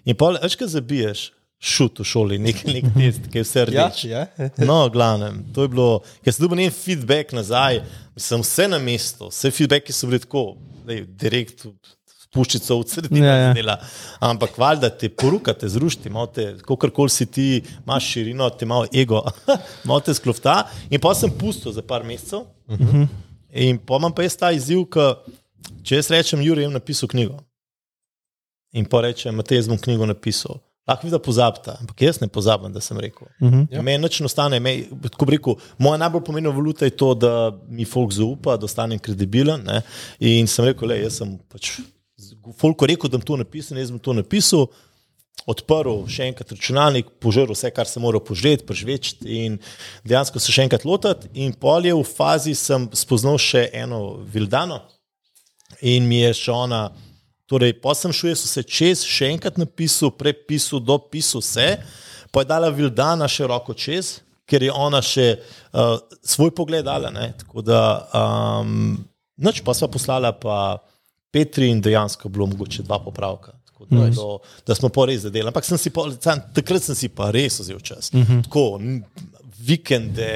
In 0.08 0.18
pol, 0.18 0.38
veš, 0.42 0.58
kaj 0.60 0.74
zabiješ, 0.74 1.24
šut 1.60 2.00
v 2.00 2.06
šoli, 2.06 2.38
nek, 2.48 2.64
nek 2.70 2.90
test, 2.96 3.28
ki 3.32 3.42
je 3.42 3.44
vse 3.44 3.66
rdeč. 3.66 4.04
ja. 4.06 4.26
No, 4.58 4.90
glavnem, 4.94 5.44
to 5.54 5.66
je 5.66 5.74
bilo, 5.74 5.90
ker 6.24 6.34
sem 6.34 6.46
dobil 6.46 6.64
njen 6.64 6.72
feedback 6.76 7.34
nazaj, 7.34 7.82
sem 8.18 8.42
vse 8.46 8.68
na 8.70 8.80
mestu, 8.80 9.32
vse 9.34 9.52
feedbacki 9.52 9.94
so 9.94 10.10
bili 10.10 10.22
tako, 10.22 10.52
dej, 10.88 11.06
direkt 11.18 11.66
puščico 12.34 12.76
v 12.82 12.86
sredini 12.92 13.24
Ja, 13.26 13.36
ja. 13.40 13.54
dela. 13.56 13.78
Ampak 14.22 14.58
valjda 14.60 14.90
te 14.94 15.10
porukate, 15.10 15.70
zrušite, 15.72 16.12
kakorkoli 16.68 17.10
si 17.10 17.26
ti, 17.26 17.48
imaš 17.86 18.10
širino, 18.12 18.50
ti 18.50 18.68
malo 18.70 18.86
ego, 18.94 19.24
malo 19.88 20.04
te 20.06 20.14
sklofta. 20.14 20.68
In 20.92 21.02
pa 21.02 21.16
sem 21.16 21.32
pustil 21.32 21.72
za 21.74 21.82
par 21.82 22.04
mesecev. 22.04 22.46
Uh 22.68 22.78
-huh. 22.80 23.08
In 23.52 23.80
pa 23.80 23.96
imam 23.98 24.14
pa 24.14 24.24
jaz 24.24 24.36
ta 24.38 24.52
izziv, 24.52 24.86
ki 24.92 25.08
če 25.84 25.96
jaz 25.96 26.10
rečem, 26.12 26.42
Juri, 26.42 26.62
je 26.62 26.70
napisal 26.70 27.10
knjigo. 27.10 27.40
In 28.74 28.86
pa 28.86 29.02
rečem, 29.02 29.36
Matej, 29.36 29.58
jaz 29.58 29.68
bom 29.68 29.78
knjigo 29.78 30.06
napisal. 30.06 30.60
Lahko 30.88 31.08
vi 31.08 31.12
da 31.12 31.20
pozabite, 31.20 31.74
ampak 31.82 32.01
jaz 32.01 32.22
ne 32.22 32.29
pozabim, 32.32 32.72
da 32.72 32.82
sem 32.82 33.00
rekel. 33.00 33.27
Uh 33.41 33.51
-huh. 33.51 33.67
ja. 33.72 33.82
Meni 33.82 34.03
nič 34.03 34.20
ne 34.20 34.25
ostane. 34.25 34.60
Me, 34.60 34.84
rekel, 35.27 35.56
moja 35.77 35.98
najbolj 35.98 36.24
pomembna 36.24 36.50
valuta 36.50 36.86
je 36.86 36.96
to, 36.96 37.13
da 37.13 37.51
mi 37.70 37.86
folk 37.86 38.12
zaupa, 38.12 38.58
da 38.58 38.65
ostanem 38.65 39.00
kredibilen. 39.00 39.63
Ne? 39.63 39.82
In 40.20 40.48
sem 40.48 40.65
rekel, 40.65 40.88
le, 40.88 41.01
jaz 41.01 41.17
sem 41.17 41.38
pač. 41.50 41.72
Folko 42.58 42.86
rekel, 42.86 43.10
da 43.10 43.17
bom 43.17 43.25
to 43.25 43.36
napisal, 43.38 43.77
jaz 43.77 43.91
bom 43.91 44.00
to 44.00 44.13
napisal, 44.13 44.67
odprl 45.46 46.08
še 46.08 46.24
enkrat 46.24 46.51
računalnik, 46.51 47.10
požrl 47.20 47.51
vse, 47.51 47.72
kar 47.72 47.86
sem 47.86 48.01
moral 48.01 48.24
požreti, 48.24 48.65
prežvečiti 48.65 49.46
in 49.46 49.60
dejansko 50.08 50.39
se 50.39 50.51
še 50.51 50.63
enkrat 50.63 50.86
lotiti. 50.86 51.27
In 51.34 51.53
pol 51.53 51.86
je 51.86 51.94
v 51.94 52.03
fazi, 52.03 52.56
sem 52.56 52.89
spoznal 52.94 53.38
še 53.38 53.70
eno 53.74 54.24
Vildano 54.24 54.82
in 55.82 56.08
mi 56.08 56.24
je 56.24 56.34
še 56.34 56.51
ona. 56.51 56.91
Torej, 57.48 57.77
pa 57.80 57.94
sem 57.96 58.12
šel, 58.12 58.34
jaz 58.34 58.44
sem 58.44 58.51
se 58.51 58.63
čez 58.68 59.04
še 59.08 59.32
enkrat 59.32 59.60
napisal, 59.60 60.12
prepisal, 60.12 60.82
dopisal 60.84 61.39
vse, 61.39 61.68
pa 62.32 62.44
je 62.44 62.50
dala 62.50 62.72
Vildana 62.75 63.30
še 63.32 63.48
roko 63.48 63.75
čez, 63.77 64.18
ker 64.48 64.63
je 64.63 64.72
ona 64.72 65.00
še 65.04 65.27
uh, 65.38 65.96
svoj 66.24 66.51
pogled 66.56 66.84
dala. 66.88 67.12
Ne? 67.12 67.32
Tako 67.39 67.63
da, 67.63 67.82
um, 68.20 68.98
noč 69.39 69.63
pa 69.63 69.75
sva 69.75 69.88
poslala 69.92 70.34
pa 70.36 70.80
Petri 71.32 71.72
in 71.72 71.80
dejansko 71.84 72.32
bilo 72.32 72.50
mogoče 72.51 72.84
dva 72.88 73.00
popravka. 73.04 73.56
Da, 73.88 74.08
je 74.08 74.12
bilo, 74.12 74.39
da 74.68 74.75
smo 74.75 74.89
pa 74.92 75.06
res 75.08 75.22
zadelali. 75.24 75.51
Ampak 75.54 75.68
sem 75.68 75.80
si 75.80 75.92
pa, 75.94 76.04
takrat 76.56 76.84
sem 76.84 76.98
si 76.98 77.08
pa 77.13 77.30
res 77.32 77.60
vzel 77.62 77.80
čas. 77.80 78.10
Uh 78.12 78.25
-huh. 78.25 78.44
Tako, 78.44 78.63
vikende, 79.68 80.32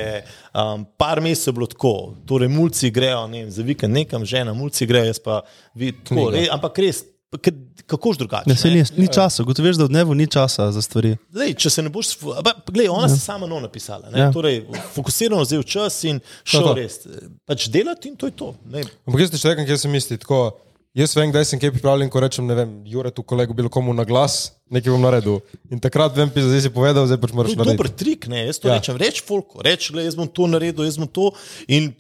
um, 0.54 0.84
par 1.00 1.22
mesecev 1.24 1.54
je 1.54 1.58
bilo 1.60 1.70
tako, 1.72 1.94
torej 2.28 2.52
mulci 2.52 2.92
grejo 2.92 3.24
ne 3.32 3.46
vem, 3.46 3.52
za 3.52 3.64
vikend 3.64 3.96
nekam, 3.96 4.26
žena, 4.28 4.54
mulci 4.58 4.88
grejo, 4.90 5.12
jaz 5.12 5.22
pa 5.24 5.42
vi, 5.74 5.94
tako, 6.04 6.30
re, 6.36 6.46
ampak 6.52 6.80
res, 6.84 7.04
k- 7.40 7.54
kakož 7.88 8.18
drugače. 8.18 8.50
Ne, 8.50 8.56
ne? 8.64 8.72
ni, 8.76 8.84
ni 9.06 9.08
časa, 9.08 9.44
gotoviš, 9.48 9.80
da 9.80 9.88
v 9.88 9.94
dnevu 9.94 10.16
ni 10.18 10.28
časa 10.28 10.68
za 10.72 10.82
stvari. 10.84 11.14
Lej, 11.36 11.56
če 11.60 11.72
se 11.72 11.86
ne 11.86 11.92
boš, 11.94 12.14
pa, 12.20 12.56
glej, 12.68 12.90
ona 12.92 13.08
ja. 13.08 13.14
se 13.16 13.22
sama 13.24 13.48
no 13.48 13.60
napisala. 13.64 14.12
Ne? 14.12 14.26
Ja. 14.26 14.32
Torej, 14.36 14.66
fokusirano 14.96 15.44
vzel 15.46 15.64
čas 15.64 16.02
in 16.10 16.20
šel 16.44 16.68
to. 16.68 16.74
res. 16.80 17.00
Pač 17.48 17.70
delati 17.72 18.12
in 18.12 18.20
to 18.20 18.28
je 18.28 18.36
to. 18.36 18.52
Ne. 18.72 18.84
Ampak 19.08 19.24
jaz 19.24 19.34
ti 19.34 19.40
človek, 19.42 19.64
ki 19.68 19.80
se 19.80 19.92
misli 19.92 20.20
tako. 20.22 20.44
Jaz 20.92 21.14
vem, 21.16 21.30
kdaj 21.32 21.46
sem 21.48 21.60
kaj 21.60 21.72
pripravljen, 21.72 22.10
ko 22.12 22.20
rečem, 22.20 22.44
ne 22.44 22.56
vem, 22.58 22.72
Jure, 22.84 23.08
tu 23.16 23.24
kolegu, 23.24 23.54
bilo 23.56 23.70
komu 23.72 23.94
na 23.96 24.04
glas, 24.04 24.52
nekaj 24.68 24.92
bom 24.92 25.06
naredil. 25.06 25.38
In 25.72 25.80
takrat 25.80 26.12
vem, 26.18 26.28
pisa, 26.28 26.50
zdaj 26.52 26.66
si 26.66 26.72
povedal, 26.74 27.08
zdaj 27.08 27.20
pač 27.22 27.32
To 27.32 27.38
moraš 27.40 27.54
je 27.54 27.60
dober 27.62 27.72
narediti. 27.72 28.00
trik, 28.02 28.28
ne? 28.28 28.42
jaz 28.50 28.60
to 28.60 28.68
Ja. 28.68 28.74
ja. 28.74 28.80
rečem. 28.82 28.98
Reč 29.00 29.22
folko, 29.24 29.64
reč, 29.64 29.88
le, 29.96 30.04
jaz 30.04 30.18
bom 30.20 30.28
to 30.28 30.50
naredil, 30.52 30.84
jaz 30.84 31.00
bom 31.00 31.08
to. 31.08 31.30
In 31.72 31.94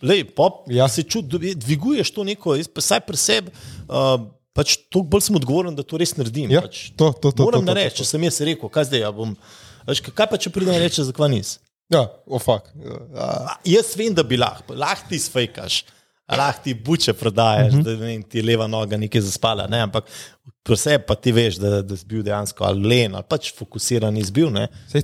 lej, 0.00 0.24
pop, 0.32 0.64
Ja. 0.72 0.84
ja. 0.84 0.88
se 0.88 1.04
čuti, 1.04 1.52
dviguješ 1.54 2.08
to 2.16 2.24
neko, 2.24 2.56
jaz 2.56 2.68
pa 2.72 2.80
saj 2.80 3.04
pri 3.04 3.16
sebi. 3.20 3.52
Uh, 3.84 4.24
Pač 4.58 4.72
toliko 4.90 5.06
bolj 5.12 5.22
sem 5.22 5.36
odgovoren, 5.38 5.70
da 5.76 5.84
to 5.86 5.94
res 6.00 6.16
naredim. 6.18 6.50
Ja, 6.50 6.64
pač, 6.64 6.88
to, 6.98 7.12
to, 7.14 7.30
to, 7.30 7.44
moram 7.46 7.60
to, 7.60 7.68
to, 7.68 7.70
narediti, 7.70 8.00
če 8.00 8.08
sem 8.08 8.24
jaz 8.26 8.40
rekel, 8.42 8.66
kaj 8.66 8.88
zdaj. 8.88 9.04
Ja 9.04 9.12
bom, 9.14 9.36
veš, 9.86 10.00
kaj 10.08 10.26
pa 10.26 10.34
če 10.40 10.50
pride 10.50 10.72
in 10.74 10.80
reče, 10.82 11.04
zakaj 11.06 11.28
nisi? 11.30 11.60
Ja, 11.94 12.08
ofak. 12.26 12.66
A, 13.14 13.54
Jaz 13.68 13.92
vem, 13.94 14.10
da 14.16 14.24
bi 14.26 14.34
lahko, 14.40 14.74
lahko 14.74 15.06
ti 15.12 15.20
sfejkaš, 15.22 15.76
lahko 16.36 16.62
ti 16.64 16.74
buče 16.74 17.12
prodajaš, 17.12 17.72
uh 17.74 17.80
-huh. 17.80 17.84
da 17.84 17.94
vem, 17.94 18.22
ti 18.22 18.38
je 18.38 18.44
leva 18.44 18.66
noga 18.66 18.96
nekaj 18.96 19.20
zaspala. 19.20 19.66
Ne? 19.66 19.80
Ampak 19.80 20.04
sebi 20.76 21.04
pa 21.06 21.14
ti 21.14 21.32
veš, 21.32 21.56
da, 21.56 21.82
da 21.82 21.96
si 21.96 22.06
bil 22.06 22.22
dejansko 22.22 22.64
ali 22.64 22.88
len 22.88 23.14
ali 23.14 23.24
pač 23.28 23.52
fokusiran 23.54 24.16
izbil. 24.16 24.50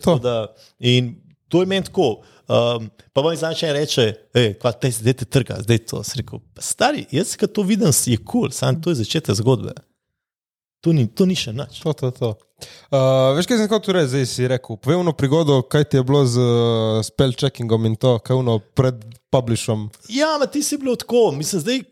To. 0.04 0.18
Da, 0.18 0.54
in 0.78 1.14
to 1.48 1.62
je 1.62 1.66
meni 1.66 1.84
tako. 1.84 2.22
Um, 2.48 2.90
pa 3.12 3.22
moj 3.22 3.36
značaj 3.36 3.72
reče, 3.72 4.14
da 4.62 4.90
zdaj 4.90 5.12
te 5.12 5.24
trga, 5.24 5.56
zdaj 5.60 5.78
to. 5.78 6.02
Rekel, 6.16 6.38
"Pa 6.54 6.62
stari, 6.62 7.06
jaz, 7.10 7.36
ki 7.36 7.46
to 7.46 7.62
vidim, 7.62 7.88
je 8.06 8.16
kul, 8.16 8.40
cool, 8.40 8.50
samo 8.50 8.80
to 8.80 8.90
je 8.90 8.94
začetek 8.94 9.34
zgodbe. 9.34 9.72
To 10.84 10.92
ni, 10.92 11.06
to 11.08 11.24
ni 11.24 11.32
še 11.34 11.52
nič. 11.52 11.80
To, 11.80 11.92
to, 11.96 12.10
to. 12.10 12.34
Uh, 12.92 13.32
veš, 13.36 13.46
kaj 13.48 13.56
sem 13.56 13.70
hotel 13.72 13.94
reči, 13.96 14.08
zdaj 14.12 14.26
si 14.28 14.48
rekel. 14.48 14.76
Povej 14.76 15.00
ono 15.00 15.14
prigodo, 15.16 15.62
kaj 15.62 15.84
ti 15.88 15.96
je 15.96 16.04
bilo 16.04 16.26
z 16.28 16.36
uh, 16.36 17.00
spell 17.00 17.32
checkingom 17.32 17.88
in 17.88 17.96
to, 17.96 18.18
kaj 18.20 18.36
ono 18.36 18.58
pred 18.60 19.00
publishom. 19.34 19.88
Ja, 20.08 20.36
ma 20.38 20.46
ti 20.46 20.62
si 20.62 20.78
bil 20.78 20.94
tako, 21.00 21.32
mislim, 21.34 21.64
zdaj 21.64 21.82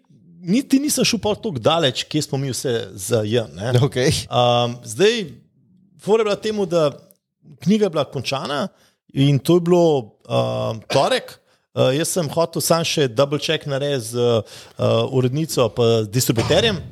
niti 0.42 0.78
nisem 0.82 1.06
šel 1.06 1.20
tako 1.22 1.58
daleč, 1.62 2.04
kje 2.10 2.22
smo 2.28 2.38
mi 2.38 2.50
vse 2.50 2.72
za 2.98 3.22
J. 3.26 3.44
ne. 3.54 3.74
Okay. 3.82 4.14
Um, 4.30 4.78
zdaj, 4.86 5.26
fora 6.02 6.22
je 6.22 6.30
bila 6.30 6.38
temu, 6.38 6.66
da 6.66 6.88
knjiga 7.62 7.86
je 7.86 7.94
bila 7.94 8.04
končana 8.04 8.64
in 9.12 9.38
to 9.38 9.58
je 9.58 9.64
bilo 9.68 9.86
um, 10.26 10.82
torek. 10.90 11.38
Uh, 11.72 11.88
jaz 11.96 12.10
sem 12.12 12.26
hotel 12.28 12.60
sam 12.60 12.82
še 12.84 13.06
double 13.08 13.38
check 13.40 13.64
narediti 13.70 14.12
z 14.12 14.20
uh, 14.20 14.42
urednico 15.14 15.70
in 15.72 16.02
distributerjem. 16.10 16.82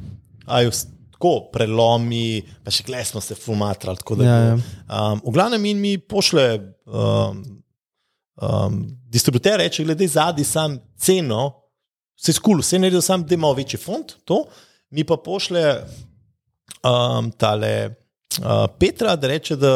A 0.46 0.62
vs- 0.66 0.86
Tako 1.20 1.50
prelomi, 1.52 2.40
pa 2.64 2.72
še 2.72 2.80
kle 2.86 3.02
smo 3.04 3.20
se 3.20 3.34
fumatrali. 3.36 4.00
Ja, 4.24 4.36
bilo. 4.40 4.54
Um, 4.88 5.18
v 5.20 5.32
glavnem 5.36 5.66
in 5.68 5.82
mi 5.82 5.90
pošle 6.00 6.44
um, 6.88 7.42
um, 8.40 8.78
distributer 9.10 9.58
reče, 9.58 9.84
glede 9.84 10.06
zadnji 10.08 10.44
sam 10.46 10.78
ceno, 10.98 11.48
vse 12.20 12.32
skul, 12.36 12.60
vse 12.62 12.78
naredil 12.78 13.02
sam, 13.02 13.24
da 13.26 13.34
ima 13.34 13.50
večji 13.56 13.78
fond, 13.82 14.12
to, 14.24 14.44
mi 14.90 15.04
pa 15.04 15.16
pošle 15.16 15.62
um, 16.86 17.30
tale 17.32 17.72
uh, 18.40 18.66
Petra, 18.78 19.16
da 19.16 19.28
reče, 19.28 19.56
da 19.56 19.72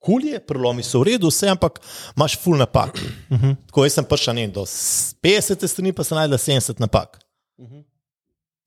kul 0.00 0.24
je, 0.24 0.40
prelomi 0.40 0.82
so 0.82 1.02
v 1.02 1.10
redu, 1.10 1.28
vse, 1.28 1.50
ampak 1.52 1.80
imaš 2.16 2.38
full 2.40 2.56
napak. 2.56 2.96
Uh 3.30 3.36
-huh. 3.38 3.56
Tako 3.66 3.84
jaz 3.84 3.92
sem 3.92 4.04
prišel 4.04 4.34
ne, 4.34 4.48
do 4.48 4.64
s- 4.66 5.14
50 5.22 5.66
strani, 5.68 5.92
pa 5.92 6.04
sem 6.04 6.16
najdel 6.16 6.38
70 6.38 6.80
napak. 6.80 7.18
Uh 7.58 7.68
-huh. 7.68 7.84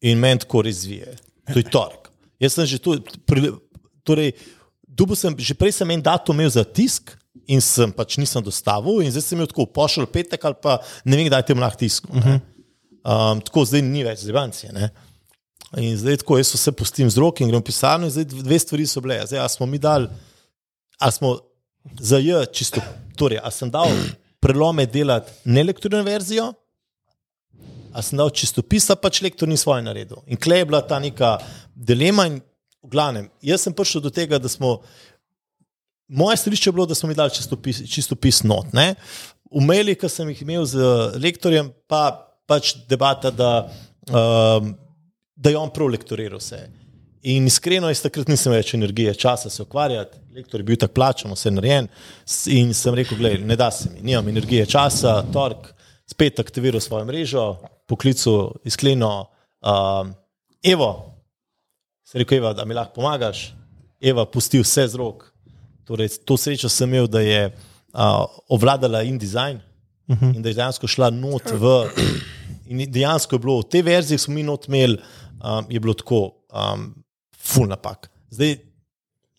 In 0.01 0.19
meni 0.19 0.39
tako 0.39 0.61
razvije. 0.61 1.15
To 1.53 1.59
je 1.59 1.63
torek. 1.63 2.09
Jaz 2.39 2.53
sem 2.53 2.65
že 2.65 2.77
tu, 2.79 3.01
pri, 3.25 3.51
torej, 4.03 4.31
dubo 4.87 5.15
sem, 5.15 5.39
že 5.39 5.53
prej 5.53 5.71
sem 5.71 5.91
en 5.91 6.01
datum 6.01 6.35
imel 6.35 6.49
za 6.49 6.63
tisk. 6.63 7.17
In 7.49 7.61
sem 7.65 7.91
pač 7.91 8.17
nisem 8.21 8.43
dostavil, 8.45 9.01
in 9.03 9.11
zdaj 9.11 9.25
sem 9.25 9.39
jim 9.39 9.49
tako 9.49 9.65
pošilj 9.65 10.05
petek, 10.13 10.43
ali 10.45 10.55
pa 10.61 10.77
ne 11.03 11.17
vem, 11.17 11.27
kdaj 11.27 11.45
te 11.47 11.55
lahko 11.57 11.79
tisku. 11.81 12.07
Uh 12.13 12.25
-huh. 12.25 12.39
um, 13.03 13.41
tako 13.41 13.65
zdaj 13.65 13.81
ni 13.81 14.03
več 14.03 14.19
zebancije. 14.19 14.73
ne. 14.73 14.91
In 15.77 15.97
zdaj 15.97 16.17
tako, 16.21 16.37
jaz 16.37 16.53
vse 16.53 16.71
pustim 16.71 17.09
z 17.09 17.17
roki 17.17 17.43
in 17.43 17.49
grem 17.49 17.61
v 17.61 17.65
pisarno, 17.65 18.05
in 18.05 18.11
zdaj 18.11 18.25
dve 18.25 18.59
stvari 18.59 18.85
so 18.87 19.01
bile. 19.01 19.17
Zdaj, 19.25 19.39
a 19.39 19.47
smo 19.49 19.65
mi 19.65 19.79
dali, 19.81 20.07
a 20.99 21.11
smo 21.11 21.39
za 21.99 22.17
J 22.17 22.45
čisto, 22.53 22.81
torej, 23.17 23.39
a 23.43 23.51
sem 23.51 23.71
dal 23.71 23.89
prelome 24.39 24.85
delati 24.85 25.31
nelektorno 25.45 26.03
verzijo, 26.03 26.53
a 27.93 28.01
sem 28.01 28.17
dal 28.17 28.29
čistopis, 28.29 28.91
pač 29.01 29.21
lektor 29.21 29.49
ni 29.49 29.57
svoje 29.57 29.81
naredil. 29.81 30.21
In 30.27 30.37
klej 30.37 30.63
je 30.63 30.65
bila 30.65 30.81
ta 30.81 30.99
neka 30.99 31.37
dilema 31.75 32.27
in 32.27 32.41
v 32.83 32.89
glavnem, 32.89 33.29
jaz 33.41 33.65
sem 33.65 33.73
prišel 33.73 34.01
do 34.01 34.13
tega, 34.13 34.37
da 34.37 34.49
smo. 34.49 34.81
Moje 36.07 36.37
stališče 36.37 36.69
je 36.69 36.73
bilo, 36.73 36.85
da 36.85 36.95
smo 36.95 37.09
mi 37.09 37.15
dali 37.15 37.31
čistopis, 37.31 37.81
čistopis 37.89 38.43
not. 38.43 38.73
Ne? 38.73 38.93
V 39.53 39.61
mailih, 39.63 39.97
ki 39.97 40.09
sem 40.09 40.29
jih 40.29 40.41
imel 40.45 40.65
z 40.69 40.85
lektorjem, 41.21 41.71
pa 41.87 42.05
pač 42.49 42.73
debata, 42.89 43.31
da, 43.31 43.51
um, 44.09 44.73
da 45.35 45.53
je 45.53 45.59
on 45.59 45.71
prav 45.73 45.91
lektoriral 45.93 46.41
vse. 46.41 46.65
In 47.31 47.47
iskreno, 47.47 47.87
jaz 47.87 48.01
takrat 48.03 48.27
nisem 48.27 48.51
več 48.51 48.73
energije, 48.75 49.13
časa 49.15 49.49
se 49.49 49.61
ukvarjati, 49.63 50.19
lektor 50.35 50.59
je 50.59 50.67
bil 50.67 50.79
tako 50.79 50.97
plačan, 50.97 51.31
vse 51.31 51.53
narejen. 51.53 51.87
In 52.51 52.73
sem 52.75 52.97
rekel, 52.99 53.17
gledaj, 53.21 53.45
ne 53.47 53.55
da 53.59 53.69
se 53.71 53.93
mi, 53.93 54.03
nimam 54.03 54.27
energije, 54.33 54.65
časa, 54.73 55.21
tork, 55.31 55.69
spet 56.09 56.41
aktiviral 56.43 56.83
svojo 56.83 57.07
mrežo, 57.07 57.45
poklical 57.87 58.51
iskleno, 58.67 59.13
um, 59.63 60.11
Evo, 60.63 61.19
sem 62.07 62.21
rekel, 62.21 62.37
Eva, 62.37 62.53
da 62.55 62.65
mi 62.65 62.73
lahko 62.73 63.01
pomagaš. 63.01 63.49
Eva, 63.99 64.23
pusti 64.25 64.61
vse 64.61 64.87
z 64.87 64.95
rok. 64.95 65.32
Torej, 65.87 66.09
to 66.25 66.37
srečo 66.37 66.69
sem 66.69 66.89
imel, 66.89 67.07
da 67.07 67.21
je 67.21 67.47
uh, 67.49 68.25
ovladala 68.49 69.03
InDesign 69.03 69.59
uh 70.07 70.17
-huh. 70.17 70.35
in 70.35 70.41
da 70.41 70.49
je 70.49 70.55
dejansko 70.55 70.87
šla 70.87 71.09
not 71.09 71.51
v. 71.51 71.65
In 72.71 72.91
dejansko 72.91 73.35
je 73.35 73.39
bilo 73.39 73.59
v 73.59 73.63
tej 73.69 73.81
verziji, 73.81 74.17
ki 74.17 74.23
smo 74.23 74.33
mi 74.33 74.43
not 74.43 74.67
imeli, 74.67 74.97
um, 75.43 75.65
je 75.69 75.79
bilo 75.79 75.93
tako, 75.93 76.31
um, 76.47 76.93
full 77.37 77.67
napak. 77.67 78.09
Zdaj, 78.29 78.57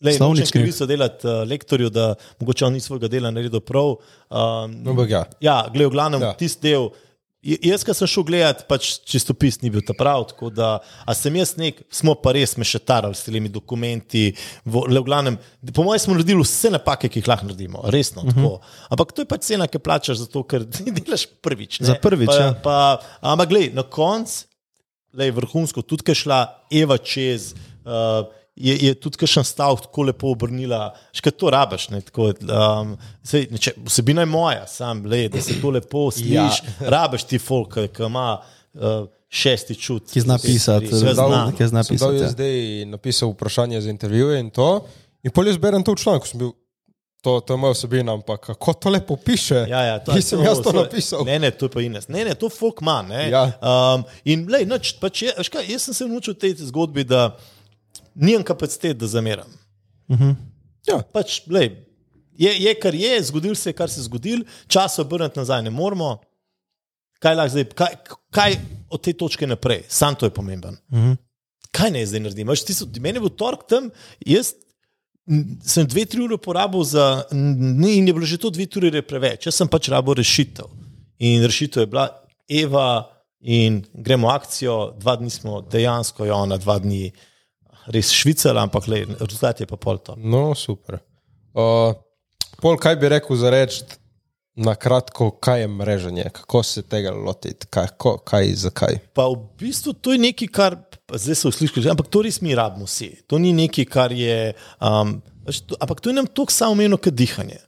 Lej, 0.05 0.19
Slovnički. 0.19 0.45
nočem 0.45 0.61
krivico 0.61 0.87
delati 0.87 1.27
uh, 1.27 1.49
lektorju, 1.49 1.91
da 1.91 2.15
mogoče 2.41 2.65
on 2.65 2.73
ni 2.73 2.81
svojega 2.81 3.09
dela 3.09 3.31
naredil 3.31 3.61
prav. 3.61 3.87
Um, 3.87 4.75
Ampak 4.87 5.11
ja. 5.11 5.25
Ja, 5.41 5.65
gledaj, 5.73 5.87
v 5.87 5.91
glavnem, 5.91 6.23
ja. 6.23 6.33
tisti 6.37 6.69
del. 6.69 6.91
Jaz, 7.45 7.83
ki 7.85 7.93
sem 7.93 8.09
šel 8.09 8.25
gledat, 8.25 8.63
pač 8.71 8.95
čistopis 9.05 9.59
ni 9.61 9.69
bil 9.73 9.83
ta 9.85 9.93
prav. 9.97 10.25
Da, 10.57 10.79
a 11.05 11.15
sem 11.17 11.35
jaz 11.37 11.55
nek, 11.61 11.83
smo 11.93 12.15
pa 12.17 12.33
res 12.33 12.57
mešetarali 12.61 13.17
s 13.17 13.27
temi 13.27 13.51
dokumenti. 13.53 14.31
V, 14.65 14.85
le, 14.89 15.03
v 15.03 15.05
glavnem, 15.05 15.37
po 15.77 15.85
mojem, 15.85 16.01
smo 16.07 16.17
naredili 16.17 16.41
vse 16.41 16.73
napake, 16.73 17.11
ki 17.13 17.21
jih 17.21 17.29
lahko 17.29 17.51
naredimo, 17.51 17.85
resno. 17.93 18.25
Uh 18.25 18.33
-huh. 18.33 18.73
Ampak 18.89 19.13
to 19.13 19.23
je 19.23 19.29
pač 19.29 19.51
cena, 19.51 19.69
ki 19.69 19.79
plačaš 19.79 20.25
za 20.25 20.27
to, 20.27 20.43
ker 20.43 20.65
delaš 21.05 21.27
prvič. 21.45 21.81
Ne? 21.81 21.87
Za 21.87 21.95
prvič, 22.01 22.33
pa, 22.33 22.41
ja. 22.41 22.55
pa, 22.63 22.79
ampak, 23.21 23.49
gledaj, 23.49 23.75
na 23.75 23.83
koncu 23.83 24.47
je 25.13 25.33
vrhunsko, 25.33 25.83
tudi 25.83 26.03
ki 26.03 26.11
je 26.11 26.15
šla 26.25 26.41
Eva 26.71 26.99
čez. 26.99 27.55
Uh, 27.85 28.25
Je, 28.55 28.75
je 28.87 28.95
tudi 28.95 29.19
kakšen 29.19 29.43
stavek 29.43 29.89
tako 29.89 30.05
lepo 30.07 30.29
obrnila, 30.31 30.93
še 31.11 31.33
to 31.35 31.51
rabaš. 31.51 31.89
Ne, 31.91 31.99
tako, 32.07 32.29
um, 32.47 32.93
sej, 33.27 33.49
ne, 33.51 33.59
če, 33.59 33.73
vsebina 33.89 34.23
je 34.23 34.31
moja, 34.31 34.63
sam 34.71 35.01
le, 35.11 35.25
da 35.29 35.43
se 35.43 35.57
to 35.59 35.73
lepo 35.75 36.07
slišiš. 36.15 36.61
Ja. 36.79 36.91
Rabaš 36.95 37.25
ti 37.27 37.41
folk, 37.43 37.75
ki 37.91 38.07
ima 38.07 38.37
uh, 38.39 39.09
šesti 39.27 39.75
čut. 39.75 40.07
Ki 40.13 40.23
zna 40.23 40.39
pisati, 40.39 40.87
Ki 40.87 41.01
Zna, 41.67 41.83
Sem 41.83 41.97
pisati. 41.97 42.23
ja. 42.23 42.29
zdaj 42.31 42.85
napisal 42.93 43.35
vprašanje 43.35 43.81
za 43.81 43.91
intervjuje 43.91 44.39
in 44.41 44.51
to. 44.55 44.85
In 45.27 45.35
pol 45.35 45.51
jaz 45.51 45.59
berem 45.59 45.83
to 45.83 45.97
v 45.97 45.99
članku, 46.05 46.29
sem 46.31 46.39
bil, 46.39 46.53
to, 47.25 47.41
to 47.41 47.57
je 47.57 47.59
moja 47.59 47.73
vsebina, 47.75 48.13
ampak 48.15 48.53
kako 48.53 48.75
to 48.79 48.93
lepo 48.93 49.17
piše. 49.17 49.65
Ja, 49.67 49.81
ja, 49.83 49.99
to, 49.99 50.13
Nisem 50.15 50.45
jaz 50.45 50.61
to 50.63 50.71
so- 50.71 50.77
napisal. 50.77 51.25
Ne, 51.27 51.39
ne, 51.43 51.51
to 51.51 51.67
je 51.67 51.73
pa 51.73 51.81
Ines. 51.83 52.07
Ne, 52.07 52.23
ne, 52.25 52.35
to 52.39 52.53
folk 52.53 52.85
ima. 52.85 53.01
Ja. 53.33 53.49
Um, 53.59 54.05
in 54.29 54.47
lej, 54.47 54.67
noč, 54.69 54.95
pač 55.01 55.25
je, 55.25 55.35
veš 55.39 55.51
kaj, 55.51 55.67
jaz 55.73 55.89
sem 55.89 55.97
se 55.97 56.07
naučil 56.07 56.37
tej 56.39 56.55
zgodbi, 56.69 57.03
da 57.09 57.33
nimam 58.15 58.45
kapacitet, 58.45 58.99
da 58.99 59.07
zameram. 59.07 59.51
Ja. 60.89 61.01
Pač, 61.13 61.41
lej, 61.49 61.73
je, 62.39 62.53
je, 62.63 62.75
kar 62.81 62.95
je, 62.95 63.23
zgodil 63.31 63.55
se 63.55 63.71
je, 63.71 63.77
kar 63.79 63.91
se 63.91 64.01
je 64.01 64.09
zgodil, 64.09 64.45
čas 64.69 64.99
obrniti 64.99 65.39
nazaj 65.39 65.63
ne 65.63 65.71
moramo. 65.71 66.19
Kaj, 67.23 67.37
lahko 67.39 67.55
zdaj, 67.55 67.65
kaj, 67.79 67.95
kaj 68.35 68.59
od 68.93 69.01
te 69.01 69.15
točke 69.17 69.47
naprej, 69.47 69.85
sam 69.89 70.15
to 70.15 70.27
je 70.27 70.35
pomemben. 70.35 70.77
Uh 70.91 70.99
-huh. 70.99 71.17
Kaj 71.71 71.91
naj 71.91 72.07
zdaj 72.07 72.21
naredim? 72.21 72.49
Veš, 72.49 72.65
tisto, 72.65 72.87
meni 73.01 73.17
je 73.17 73.21
bil 73.21 73.31
torek 73.31 73.67
tam, 73.69 73.91
jaz 74.27 74.53
sem 75.65 75.87
dve, 75.87 76.05
tri 76.05 76.21
ure 76.21 76.37
porabil 76.39 76.85
za, 76.85 77.25
ne, 77.33 77.97
in 77.97 78.07
je 78.07 78.13
bilo 78.13 78.27
že 78.27 78.39
to 78.39 78.51
dve, 78.51 78.67
tri 78.67 78.87
ure 78.87 79.03
preveč. 79.03 79.47
Jaz 79.47 79.55
sem 79.55 79.69
pač 79.69 79.89
rabo 79.89 80.15
rešitev. 80.15 80.67
In 81.19 81.43
rešitev 81.43 81.83
je 81.83 81.87
bila 81.87 82.09
Eva, 82.49 83.11
in 83.41 83.83
gremo 83.93 84.29
akcijo, 84.29 84.95
dva 85.01 85.17
dni 85.17 85.31
smo 85.31 85.61
dejansko, 85.61 86.25
jo 86.25 86.47
na 86.47 86.57
dva 86.57 86.79
dni 86.79 87.13
res 87.93 88.13
švicala, 88.13 88.65
ampak 88.65 88.89
le, 88.89 89.05
rezultat 89.21 89.61
je 89.61 89.67
pa 89.67 89.77
pol 89.81 89.99
to. 89.99 90.17
No, 90.17 90.55
super. 90.55 91.01
Uh, 91.55 91.93
pol, 92.63 92.79
kaj 92.81 92.97
bi 93.01 93.13
rekel 93.13 93.37
za 93.37 93.53
reči 93.53 93.85
na 94.55 94.75
kratko, 94.79 95.31
kaj 95.43 95.61
je 95.61 95.69
mreženje, 95.69 96.25
kako 96.33 96.63
se 96.63 96.83
tega 96.83 97.11
lotiti, 97.11 97.67
kaj, 97.71 97.89
ko, 97.99 98.17
kaj 98.19 98.53
zakaj. 98.67 98.99
Pa 99.15 99.27
v 99.29 99.41
bistvu 99.59 99.97
to 99.99 100.15
je 100.15 100.23
nekaj, 100.23 100.49
kar 100.55 100.79
pa 101.07 101.19
zdaj 101.19 101.41
se 101.41 101.49
usliši, 101.49 101.89
ampak 101.91 102.09
to 102.09 102.23
res 102.23 102.41
mi 102.41 102.55
rabimo 102.55 102.87
vsi. 102.87 103.11
To 103.27 103.39
ni 103.43 103.53
nekaj, 103.53 103.89
kar 103.91 104.15
je. 104.15 104.55
Um, 104.79 105.19
ampak 105.81 106.01
to 106.01 106.11
je 106.11 106.17
nam 106.17 106.31
tako 106.31 106.55
samoumevno, 106.55 106.97
kot 107.03 107.15
dihanje. 107.15 107.59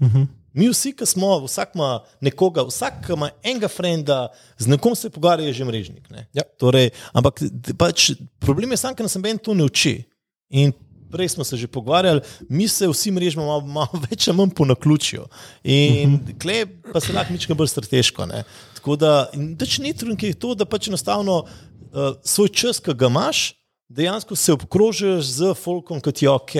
Uh 0.00 0.08
-huh. 0.14 0.26
Mi 0.52 0.68
vsi, 0.68 0.92
ki 0.96 1.06
smo, 1.06 1.36
vsak 1.44 1.74
ima 1.76 2.00
nekoga, 2.24 2.64
vsak 2.68 3.10
ima 3.14 3.30
enega 3.42 3.68
frenda, 3.68 4.28
z 4.58 4.66
nekom 4.72 4.96
se 4.96 5.10
pogovarja, 5.10 5.46
je 5.46 5.52
že 5.60 5.64
mrežnik. 5.64 6.10
ne. 6.10 6.26
Ja. 6.32 6.42
Torej, 6.58 6.90
ampak 7.12 7.42
pač, 7.78 8.12
problem 8.40 8.70
je 8.72 8.76
sam, 8.76 8.94
ker 8.94 9.04
nas 9.04 9.16
en 9.16 9.38
to 9.38 9.54
ne 9.54 9.64
uči. 9.64 10.04
In 10.50 10.72
prej 11.10 11.28
smo 11.28 11.44
se 11.44 11.56
že 11.56 11.66
pogovarjali, 11.66 12.20
mi 12.48 12.68
se 12.68 12.88
vsi 12.88 13.10
mrežimo 13.10 13.46
malo, 13.46 13.60
malo 13.66 14.00
več 14.10 14.28
ali 14.28 14.36
manj 14.36 14.50
po 14.56 14.64
naključju. 14.64 15.24
In 15.64 16.14
uh 16.14 16.20
-huh. 16.20 16.40
klej 16.40 16.66
pa 16.92 17.00
se 17.00 17.12
lahko 17.12 17.32
mička 17.32 17.54
bolj 17.54 17.68
strateško. 17.68 18.26
Ne. 18.26 18.44
Tako 18.74 18.96
da, 18.96 19.30
več 19.60 19.78
ni 19.78 19.92
trudno, 19.92 20.16
je 20.20 20.34
to, 20.34 20.54
da 20.54 20.64
pač 20.64 20.88
enostavno 20.88 21.44
uh, 21.44 22.16
svoj 22.24 22.48
čas, 22.48 22.80
ki 22.80 22.94
ga 22.94 23.06
imaš, 23.06 23.54
dejansko 23.88 24.36
se 24.36 24.52
obkrožiš 24.52 25.24
z 25.24 25.54
folkom, 25.54 26.00
ki 26.00 26.12
ti 26.12 26.24
je 26.24 26.30
ok. 26.30 26.54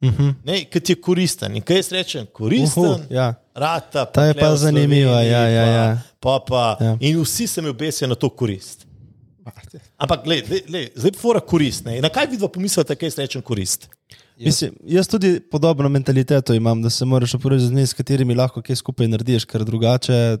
Uh 0.00 0.10
-huh. 0.10 0.68
Ki 0.70 0.80
ti 0.80 0.92
je 0.92 1.00
koristen. 1.00 1.56
In 1.56 1.62
kaj 1.62 1.76
jaz 1.76 1.92
rečem, 1.92 2.26
koristen, 2.32 2.84
Uhu, 2.84 3.00
ja. 3.10 3.34
rata. 3.54 4.04
Ta 4.04 4.24
je 4.24 4.34
pa 4.34 4.56
zanimiva, 4.56 5.10
Sloveniji, 5.10 5.32
ja, 5.32 5.48
ja, 5.48 5.64
ja. 5.66 5.98
Pa, 6.20 6.40
pa, 6.48 6.76
Ja. 6.80 6.86
ja. 6.86 6.96
In 7.00 7.22
vsi 7.22 7.46
se 7.46 7.62
mi 7.62 7.68
obesijo 7.68 8.08
na 8.08 8.14
to 8.14 8.28
korist. 8.28 8.86
Ampak, 9.96 10.24
gled, 10.24 10.46
gled, 10.48 10.66
gled, 10.66 10.90
zdaj 10.94 11.12
pa 11.12 11.18
fora 11.18 11.40
korist. 11.40 11.84
Ne? 11.84 11.96
In 11.96 12.02
Na 12.02 12.08
kaj 12.08 12.26
vidva 12.30 12.48
pomislite, 12.48 12.94
kaj 12.96 13.06
jaz 13.06 13.18
rečem 13.18 13.42
korist? 13.42 13.88
Mislim, 14.38 14.74
jaz 14.86 15.08
tudi 15.08 15.40
podobno 15.40 15.88
mentaliteto 15.88 16.54
imam, 16.54 16.82
da 16.82 16.90
se 16.90 17.04
moraš 17.04 17.34
oporovati 17.34 17.64
z 17.64 17.68
ljudmi, 17.68 17.86
s 17.86 17.92
katerimi 17.92 18.34
lahko 18.34 18.62
kaj 18.62 18.76
skupaj 18.76 19.08
narediš, 19.08 19.44
ker 19.44 19.64
drugače 19.64 20.38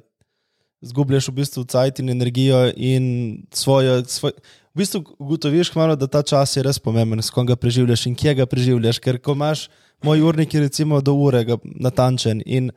zgubljaš 0.84 1.28
v 1.28 1.36
bistvu 1.40 1.64
cajt 1.64 1.98
in 1.98 2.10
energijo 2.10 2.72
in 2.76 3.42
svojo. 3.52 4.04
Svoj, 4.04 4.32
v 4.74 4.78
bistvu 4.78 5.02
ugotoviš 5.18 5.72
hmalo, 5.74 5.96
da 5.98 6.06
ta 6.06 6.22
čas 6.22 6.56
je 6.56 6.62
res 6.62 6.78
pomemben, 6.78 7.22
s 7.22 7.34
kom 7.34 7.46
ga 7.46 7.56
preživljaš 7.58 8.06
in 8.06 8.14
kje 8.14 8.34
ga 8.38 8.46
preživljaš. 8.46 9.00
Ker 9.02 9.18
ko 9.18 9.34
imaš 9.34 9.66
moj 10.06 10.22
urnik, 10.22 10.54
je 10.54 10.60
recimo 10.60 11.00
do 11.00 11.16
ure 11.18 11.42
ga 11.44 11.56
natančen 11.64 12.42
in 12.46 12.70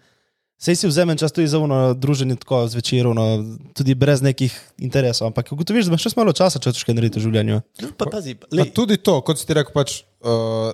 sej 0.62 0.78
si 0.78 0.88
vzamem 0.90 1.18
čas 1.18 1.34
tudi 1.34 1.48
za 1.48 1.60
uno 1.60 1.94
druženje 1.94 2.36
tako 2.42 2.68
zvečer, 2.68 3.08
ono, 3.08 3.44
tudi 3.74 3.96
brez 3.96 4.22
nekih 4.22 4.54
interesov, 4.78 5.28
ampak 5.30 5.52
ugotoviš, 5.52 5.86
da 5.86 5.94
imaš 5.94 6.06
še 6.06 6.14
malo 6.18 6.34
časa, 6.38 6.62
če 6.62 6.70
hočeš 6.70 6.86
kaj 6.86 6.98
narediti 6.98 7.22
v 7.22 7.26
življenju. 7.26 7.62
No, 7.82 7.90
pa, 7.98 8.10
pazi, 8.14 8.36
Pa 8.38 8.50
lej, 8.54 8.70
tudi 8.78 8.98
to, 9.02 9.20
kot 9.26 9.42
si 9.42 9.50
ti 9.50 9.58
rekel, 9.58 9.74
pač, 9.74 10.02
uh, 10.22 10.70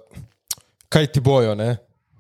kaj 0.92 1.08
ti 1.16 1.24
bojo, 1.24 1.56
ne? 1.56 1.78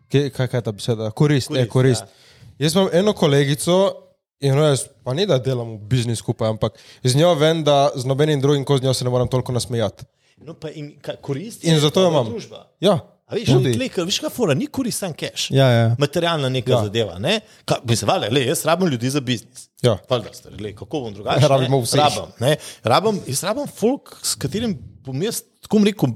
Kaj, 0.07 0.31
kaj, 0.31 0.51
je 0.55 0.63
ta 0.63 0.71
beseda? 0.71 1.11
Korist, 1.11 1.51
korist, 1.51 1.51
Korist, 1.51 1.51
ne, 1.51 1.67
korist. 1.67 2.07
Ja. 2.07 2.55
Jaz 2.63 2.75
imam 2.75 2.87
eno 2.95 3.11
kolegico 3.13 4.06
in 4.39 4.55
no, 4.55 4.63
jaz, 4.63 4.85
pa 5.03 5.13
ni 5.13 5.25
da 5.25 5.37
delamo 5.39 5.75
v 5.75 5.87
biznis 5.89 6.19
skupaj, 6.19 6.49
ampak 6.49 6.77
z 7.03 7.15
njo 7.15 7.33
vem, 7.35 7.63
da 7.63 7.89
z 7.95 8.05
nobenim 8.05 8.41
drugim, 8.41 8.65
ko 8.65 8.77
z 8.77 8.81
njo 8.81 8.93
se 8.93 9.03
ne 9.03 9.09
morem 9.09 9.27
toliko 9.27 9.51
nasmejati. 9.51 10.05
no, 10.37 10.53
pa 10.53 10.69
in, 10.69 10.93
kaj, 11.01 11.15
korist 11.21 11.63
In 11.63 11.79
zato 11.79 12.01
jo 12.01 12.09
imam. 12.09 12.25
Družba. 12.25 12.67
Ja, 12.79 12.99
A 13.27 13.35
veš, 13.35 13.49
klej, 13.75 13.89
veš, 14.05 14.19
kaj 14.19 14.29
fora, 14.29 14.53
ni 14.53 14.67
korist 14.67 14.99
sam 14.99 15.11
cash. 15.13 15.49
Ja, 15.51 15.65
ja. 15.67 15.95
Materialna 15.99 16.47
neka 16.49 16.71
Ja. 16.71 16.77
ja. 16.77 16.83
zadeva. 16.83 17.19
Ne? 17.19 17.41
Ka, 17.65 17.75
se 17.95 18.05
vale, 18.05 18.29
le, 18.29 18.45
jaz 18.45 18.65
rabim 18.65 18.87
ljudi 18.87 19.09
za 19.09 19.19
biznis. 19.19 19.65
Ja. 19.83 19.97
Valjda, 20.09 20.31
stari, 20.33 20.55
glej, 20.55 20.75
kako 20.75 20.99
bom 20.99 21.13
drugače? 21.13 21.47
Rabimo 21.51 21.77
ne? 21.77 21.83
vseh. 21.83 21.99
Rabim, 21.99 22.31
ne? 22.39 22.55
rabim, 22.83 23.19
jaz 23.27 23.43
rabim 23.43 23.67
folk, 23.67 24.15
s 24.23 24.35
katerim 24.35 24.77
bom 25.03 25.21
jaz 25.21 25.41
tako 25.61 25.81
rekel, 25.83 26.09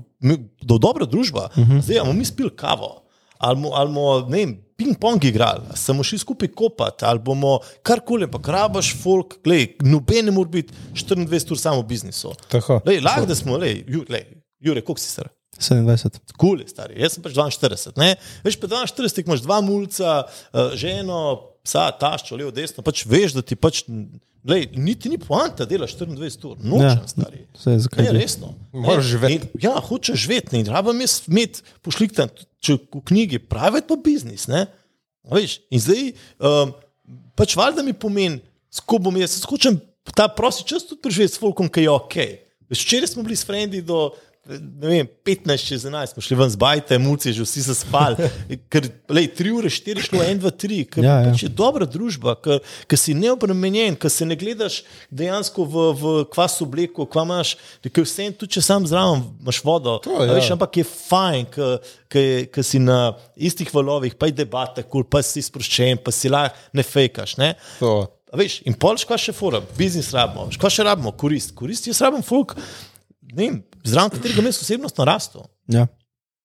do 0.61 0.77
dobra 0.77 1.05
družba. 1.05 1.49
Uh 1.51 1.57
Mhm. 1.57 1.71
-huh. 1.71 1.81
Zdaj, 1.81 1.99
bomo 1.99 2.13
mi 2.13 2.25
spili 2.25 2.55
kavo, 2.55 3.00
ali 3.41 3.57
bomo, 3.61 3.73
ali 3.77 3.93
bomo 3.93 4.13
ne 4.29 4.37
vem, 4.37 4.53
ping-pong 4.77 5.25
igrali, 5.29 5.65
ali 5.69 5.77
se 5.77 5.93
bomo 5.93 6.05
šli 6.07 6.21
skupaj 6.21 6.53
kopati, 6.57 7.05
ali 7.05 7.19
bomo 7.19 7.57
karkoli, 7.85 8.29
pa 8.31 8.41
rabaš 8.53 8.93
folk, 9.03 9.39
glej, 9.45 9.75
noben 9.85 10.29
ne 10.29 10.35
more 10.35 10.49
biti 10.49 10.73
24 10.93 11.55
ur 11.55 11.59
samo 11.59 11.81
v 11.81 11.89
biznisu. 11.93 12.33
Lahko 13.01 13.27
da 13.29 13.37
smo, 13.37 13.57
lej, 13.61 13.83
ju, 13.87 14.05
lej, 14.09 14.25
Jure, 14.61 14.81
koliko 14.85 15.01
si 15.01 15.09
star? 15.09 15.29
27. 15.59 16.33
Kul 16.37 16.61
je 16.61 16.67
stari, 16.71 16.97
jaz 17.01 17.15
sem 17.15 17.23
pač 17.23 17.35
42. 17.35 17.93
Ne? 17.99 18.13
Veš, 18.45 18.57
pa 18.61 18.69
42 18.69 19.25
imaš 19.25 19.43
dva 19.45 19.59
mulca, 19.65 20.21
eh, 20.25 20.75
ženo, 20.79 21.21
psa, 21.65 21.89
taščo, 21.97 22.37
levo, 22.39 22.53
desno, 22.55 22.85
pač 22.85 23.03
veš, 23.05 23.35
da 23.37 23.45
ti 23.45 23.57
pač. 23.57 23.83
Lej, 24.43 24.69
niti 24.73 25.05
ni 25.05 25.17
poanta, 25.17 25.65
delaš 25.65 25.93
24 25.95 26.17
ur, 26.45 26.57
nočem, 26.59 26.81
Ja, 26.81 26.93
ja, 26.95 27.07
stari. 27.07 27.45
zakaj 27.55 28.03
Ne, 28.03 28.11
bi? 28.11 28.17
resno. 28.17 28.53
Moraš 28.73 29.05
živeti. 29.05 29.33
in- 29.35 29.61
Ja, 29.61 29.75
hočeš 29.77 30.17
živeti, 30.17 30.57
ne 30.57 30.63
rabim 30.65 31.01
jaz 31.01 31.21
imeti 31.27 31.61
pošliktan, 31.81 32.29
če 32.59 32.73
v 32.73 33.01
knjigi 33.03 33.39
private 33.39 33.87
pa 33.87 33.95
biznis. 33.95 34.47
Ne? 34.47 34.65
A 35.23 35.35
Veš, 35.35 35.59
in 35.69 35.79
zdaj, 35.79 36.13
um, 36.39 36.73
pač 37.35 37.53
valjda 37.53 37.83
mi 37.83 37.93
pomeni, 37.93 38.41
ko 38.81 38.97
bom 38.97 39.13
jaz, 39.15 39.35
jaz 39.35 39.45
hočem 39.45 39.77
ta 40.15 40.27
prosti 40.27 40.65
čas 40.65 40.83
tudi 40.83 41.01
preživeti 41.01 41.33
s 41.33 41.37
folkom, 41.37 41.69
ki 41.69 41.81
je 41.81 41.89
ok. 41.91 42.15
Veš, 42.67 42.81
včeraj 42.81 43.07
smo 43.07 43.21
bili 43.21 43.35
s 43.35 43.45
frendi 43.45 43.81
do 43.81 44.09
ne 44.49 44.87
vem, 44.87 45.07
15 45.25 45.67
čez 45.67 45.83
11 45.85 46.13
smo 46.13 46.21
šli 46.21 46.35
ven 46.37 46.49
z 46.49 46.57
bajte, 46.57 46.97
mulci 46.97 47.33
že 47.33 47.45
vsi 47.45 47.63
se 47.63 47.75
spali. 47.75 48.29
Ker, 48.71 48.87
lej, 49.09 49.29
3 49.37 49.51
ure, 49.53 49.69
4 49.69 50.05
šlo, 50.07 50.21
1, 50.23 50.41
2, 50.41 50.51
3, 50.63 50.79
ker 50.89 51.05
Ja, 51.05 51.17
ja. 51.21 51.29
pač 51.29 51.43
je 51.45 51.49
dobra 51.53 51.85
družba, 51.85 52.33
ker, 52.41 52.61
ker 52.89 52.99
si 52.99 53.13
neobremenjen, 53.17 53.95
ker 54.01 54.09
se 54.09 54.25
ne 54.25 54.35
gledaš 54.35 54.81
dejansko 55.13 55.65
v, 55.65 55.85
v 56.01 56.13
kvas 56.33 56.57
obleko, 56.65 57.05
kva 57.05 57.25
imaš, 57.27 57.53
ker 57.85 58.05
vse 58.05 58.27
en, 58.27 58.37
tudi 58.37 58.57
če 58.57 58.65
sam 58.65 58.87
zraven 58.89 59.21
imaš 59.43 59.61
vodo. 59.65 59.99
To, 60.07 60.17
ja. 60.25 60.33
veš, 60.33 60.53
ampak 60.57 60.81
je 60.81 60.87
fajn, 60.89 61.49
ker 62.09 62.65
si 62.65 62.81
na 62.81 63.13
istih 63.37 63.69
valovih, 63.73 64.17
pa 64.17 64.31
je 64.31 64.39
debata, 64.41 64.81
kul, 64.81 65.05
pa 65.05 65.21
si 65.25 65.43
sproščen, 65.45 66.01
pa 66.01 66.13
si 66.15 66.33
lahko 66.33 66.57
ne 66.73 66.85
fejkaš. 66.85 67.37
Ne? 67.37 67.53
To. 67.79 67.99
A 68.31 68.39
Veš, 68.39 68.61
in 68.65 68.73
polč, 68.79 69.03
kaj 69.03 69.19
še 69.19 69.33
fora, 69.35 69.59
biznis 69.77 70.13
rabimo, 70.15 70.47
kaj 70.57 70.71
še 70.71 70.87
rabimo, 70.87 71.11
korist. 71.19 71.51
Korist 71.57 71.89
jaz 71.89 71.99
rabim 72.01 72.23
folk, 72.23 72.55
ne 73.35 73.35
vem, 73.43 73.57
zraven 73.83 74.13
katerega 74.13 74.45
jaz 74.49 74.61
osebnostno 74.61 75.05
rastu. 75.05 75.43
Ja. 75.67 75.87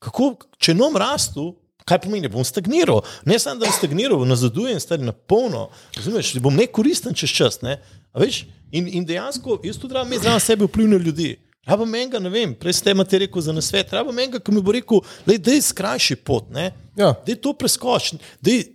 Kako, 0.03 0.35
če 0.59 0.75
nom 0.75 0.97
rastu, 0.97 1.55
kaj 1.87 2.03
pomeni, 2.05 2.29
bom 2.29 2.45
stagniral. 2.45 3.03
Ne 3.25 3.39
samo, 3.39 3.61
da 3.61 3.69
bom 3.69 3.75
stagniral, 3.77 4.25
nazadujem 4.27 4.81
stari 4.81 5.07
na 5.07 5.13
polno. 5.13 5.69
Razumeš, 5.97 6.35
bom 6.43 6.55
nekoristen 6.55 7.15
čez 7.15 7.31
čas. 7.31 7.61
Ne? 7.63 7.79
A 8.13 8.23
Veš, 8.23 8.45
in, 8.73 8.89
in 8.89 9.07
dejansko 9.07 9.61
jaz 9.65 9.79
tudi 9.79 9.95
rabim 9.95 10.19
zraven 10.19 10.43
sebe 10.43 10.67
vplivne 10.67 10.99
ljudi. 10.99 11.37
Rabim 11.67 11.95
enega, 11.99 12.19
ne 12.23 12.31
vem, 12.31 12.53
prej 12.55 12.77
ste 12.79 12.93
imate 12.95 13.19
rekel 13.19 13.43
za 13.43 13.53
nasvet, 13.55 13.91
rabim 13.95 14.19
enega, 14.23 14.39
ki 14.39 14.53
mi 14.55 14.61
bo 14.63 14.75
rekel, 14.75 15.01
da 15.27 15.35
je 15.35 15.63
skrajši 15.67 16.17
pot. 16.23 16.47
Ne? 16.55 16.69
Ja. 16.99 17.11
Da 17.27 17.33
je 17.33 17.41
to 17.43 17.53
preskoč, 17.59 18.13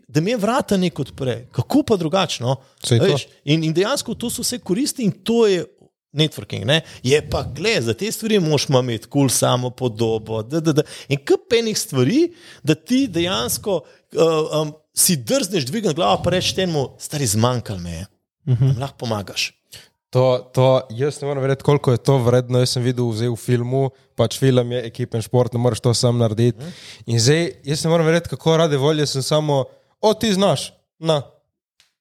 da 0.08 0.24
me 0.24 0.36
vrata 0.36 0.78
nek 0.78 1.00
odpre. 1.00 1.46
Kako 1.56 1.86
pa 1.88 1.96
drugačno? 2.00 2.58
In, 3.44 3.64
in 3.64 3.74
dejansko 3.74 4.16
to 4.16 4.30
so 4.30 4.44
vse 4.44 4.60
koristi 4.60 5.08
in 5.08 5.12
to 5.12 5.46
je 5.48 5.64
networking. 6.14 6.66
Ne? 6.66 6.82
Je 7.04 7.22
pa, 7.30 7.44
gled, 7.56 7.84
za 7.84 7.94
te 7.94 8.12
stvari 8.12 8.40
moš 8.40 8.68
imeti 8.70 9.08
kul 9.08 9.22
cool 9.22 9.30
samo 9.30 9.70
podobo. 9.70 10.44
Da, 10.44 10.60
da, 10.60 10.74
da. 10.74 10.84
In 11.08 11.20
kup 11.26 11.54
enih 11.54 11.78
stvari, 11.78 12.34
da 12.64 12.76
ti 12.76 13.08
dejansko 13.08 13.82
uh, 13.82 14.62
um, 14.62 14.74
si 14.94 15.16
drzneš 15.16 15.66
dvigniti 15.66 15.96
glavo, 15.96 16.22
pa 16.24 16.30
rečeš 16.30 16.56
temu, 16.56 16.90
stari 17.00 17.26
zmanjkal 17.26 17.80
me 17.80 17.92
je. 17.92 18.06
Uh 18.46 18.58
-huh. 18.60 18.80
Lahko 18.80 18.98
pomagaš. 18.98 19.52
To, 20.12 20.50
to, 20.54 20.82
jaz 20.90 21.22
ne 21.22 21.28
morem 21.28 21.42
verjeti, 21.42 21.64
koliko 21.64 21.92
je 21.92 21.98
to 21.98 22.18
vredno. 22.18 22.60
Jaz 22.60 22.70
sem 22.70 22.84
videl 22.84 23.08
vzel 23.10 23.32
v 23.32 23.40
filmu, 23.40 23.90
pač 24.16 24.40
film 24.40 24.72
je 24.72 24.82
ekipen 24.86 25.22
šport, 25.22 25.54
ne 25.54 25.60
moreš 25.60 25.80
to 25.80 25.94
sam 25.94 26.18
narediti. 26.18 26.60
In 27.06 27.20
zdaj, 27.20 27.52
jaz 27.64 27.84
ne 27.84 27.90
morem 27.90 28.06
verjeti, 28.06 28.30
kako 28.30 28.58
rade 28.58 28.78
volje 28.78 29.08
sem 29.08 29.24
samo, 29.24 29.64
o 30.02 30.14
ti 30.14 30.34
znaš, 30.34 30.74
na. 31.00 31.22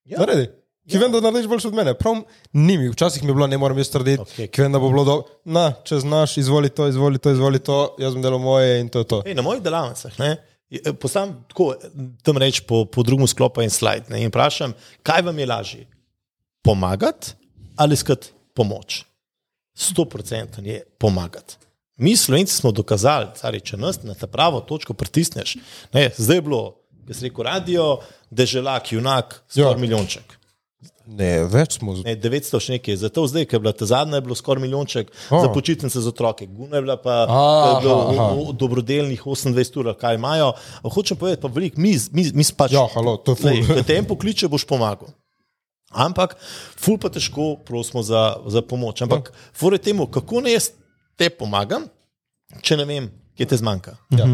Ja. 0.05 0.19
Naredi. 0.19 0.49
Ki 0.89 0.99
vem, 0.99 1.13
da 1.13 1.21
narediš 1.21 1.49
boljše 1.49 1.69
od 1.69 1.75
mene. 1.77 1.93
Prav 1.95 2.23
ni 2.53 2.79
mi, 2.79 2.89
včasih 2.89 3.23
mi 3.23 3.31
je 3.31 3.35
bilo, 3.35 3.47
ne 3.47 3.59
morem 3.59 3.79
jaz 3.79 3.91
trditi, 3.93 4.23
okay. 4.23 4.49
ki 4.51 4.63
vem, 4.63 4.73
da 4.73 4.79
bo 4.79 4.89
bilo 4.89 5.05
dobro. 5.05 5.41
Na, 5.45 5.73
če 5.85 6.01
znaš, 6.01 6.39
izvoli 6.41 6.71
to, 6.73 6.89
izvoli 6.89 7.19
to, 7.19 7.31
izvoli 7.33 7.59
to, 7.59 7.77
jaz 8.01 8.15
bom 8.17 8.23
delal 8.25 8.41
moje 8.41 8.81
in 8.81 8.89
to 8.89 8.99
je 8.99 9.09
to. 9.09 9.21
Ej, 9.27 9.35
na 9.35 9.43
mojih 9.43 9.63
delavnicah 9.63 10.17
ne, 10.19 10.31
je- 10.71 10.95
postavim 10.95 11.37
tako, 11.49 11.75
tam 12.23 12.39
reč 12.39 12.63
po, 12.67 12.85
po 12.87 13.03
drugem 13.03 13.29
sklopu 13.29 13.63
en 13.63 13.71
slajd 13.71 14.09
ne, 14.11 14.23
in 14.25 14.33
vprašam, 14.33 14.73
kaj 15.03 15.23
vam 15.29 15.39
je 15.39 15.47
lažje? 15.47 15.85
Pomagati 16.63 17.35
ali 17.77 17.95
iskati 17.95 18.33
pomoč? 18.55 19.05
Sto 19.75 20.05
procenten 20.05 20.67
je 20.67 20.83
pomagati. 20.99 21.57
Mi, 21.97 22.17
slovenci, 22.17 22.57
smo 22.57 22.73
dokazali, 22.73 23.29
cari, 23.37 23.61
če 23.61 23.77
nas 23.77 24.03
na 24.03 24.15
ta 24.15 24.27
pravo 24.27 24.61
točko 24.61 24.95
pritisneš. 24.97 25.57
Ne, 25.93 26.11
zdaj 26.17 26.37
je 26.37 26.43
bilo, 26.43 26.61
ki 27.07 27.15
si 27.15 27.29
rekel, 27.29 27.45
radio, 27.45 27.87
deželak, 28.31 28.93
junak, 28.93 29.43
skoraj 29.49 29.67
Ja. 29.67 29.77
ja. 29.77 29.81
milijonček. 29.81 30.40
Ne, 31.11 31.43
več 31.45 31.75
smo. 31.75 31.93
z- 31.93 32.05
Ne, 32.05 32.15
900 32.15 32.55
še 32.57 32.73
nekaj, 32.73 32.95
zato 32.97 33.25
zdaj, 33.25 33.45
ker 33.45 33.57
je 33.57 33.61
bila 33.61 33.73
ta 33.73 33.83
zadnja, 33.85 34.15
je 34.15 34.23
bilo 34.23 34.35
skoraj 34.35 34.63
milijonček 34.63 35.09
Oh. 35.29 35.41
za 35.41 35.49
počitnice 35.49 35.97
za 35.97 36.07
otroke. 36.07 36.47
Guna 36.47 36.77
je 36.77 36.83
bila 36.83 36.97
pa 36.97 37.25
Aha, 37.25 37.43
je 37.69 37.81
bilo 37.81 37.97
aha. 38.09 38.27
v- 38.33 38.55
dobrodelnih 38.55 39.19
28 39.21 39.77
ur, 39.77 39.91
kaj 39.93 40.15
imajo. 40.15 40.53
Hočem 40.85 41.17
povedati, 41.17 41.43
pa 41.43 41.49
veliko, 41.49 41.77
mi, 41.77 41.93
mi, 42.13 42.31
mi 42.33 42.45
pač. 42.47 42.71
Ja, 42.71 42.87
halo, 42.89 43.17
to 43.19 43.35
je. 43.35 43.43
Lej, 43.43 43.67
Ko 43.67 43.83
te 43.83 43.97
en 43.97 44.07
pokliče, 44.07 44.47
boš 44.47 44.63
pomagal. 44.65 45.11
Ampak, 45.91 46.37
ful 46.77 46.95
pa 46.97 47.09
težko, 47.09 47.59
prosimo 47.59 47.99
za, 48.01 48.39
za 48.47 48.63
pomoč. 48.63 49.03
Ampak, 49.03 49.33
fore 49.53 49.75
temu, 49.77 50.07
kako 50.07 50.39
naj 50.41 50.53
jaz 50.53 50.67
te 51.17 51.27
pomagam, 51.29 51.91
če 52.61 52.77
ne 52.77 52.85
vem, 52.85 53.05
kje 53.35 53.47
te 53.47 53.57
zmanjka. 53.57 53.99
Ja. 54.11 54.27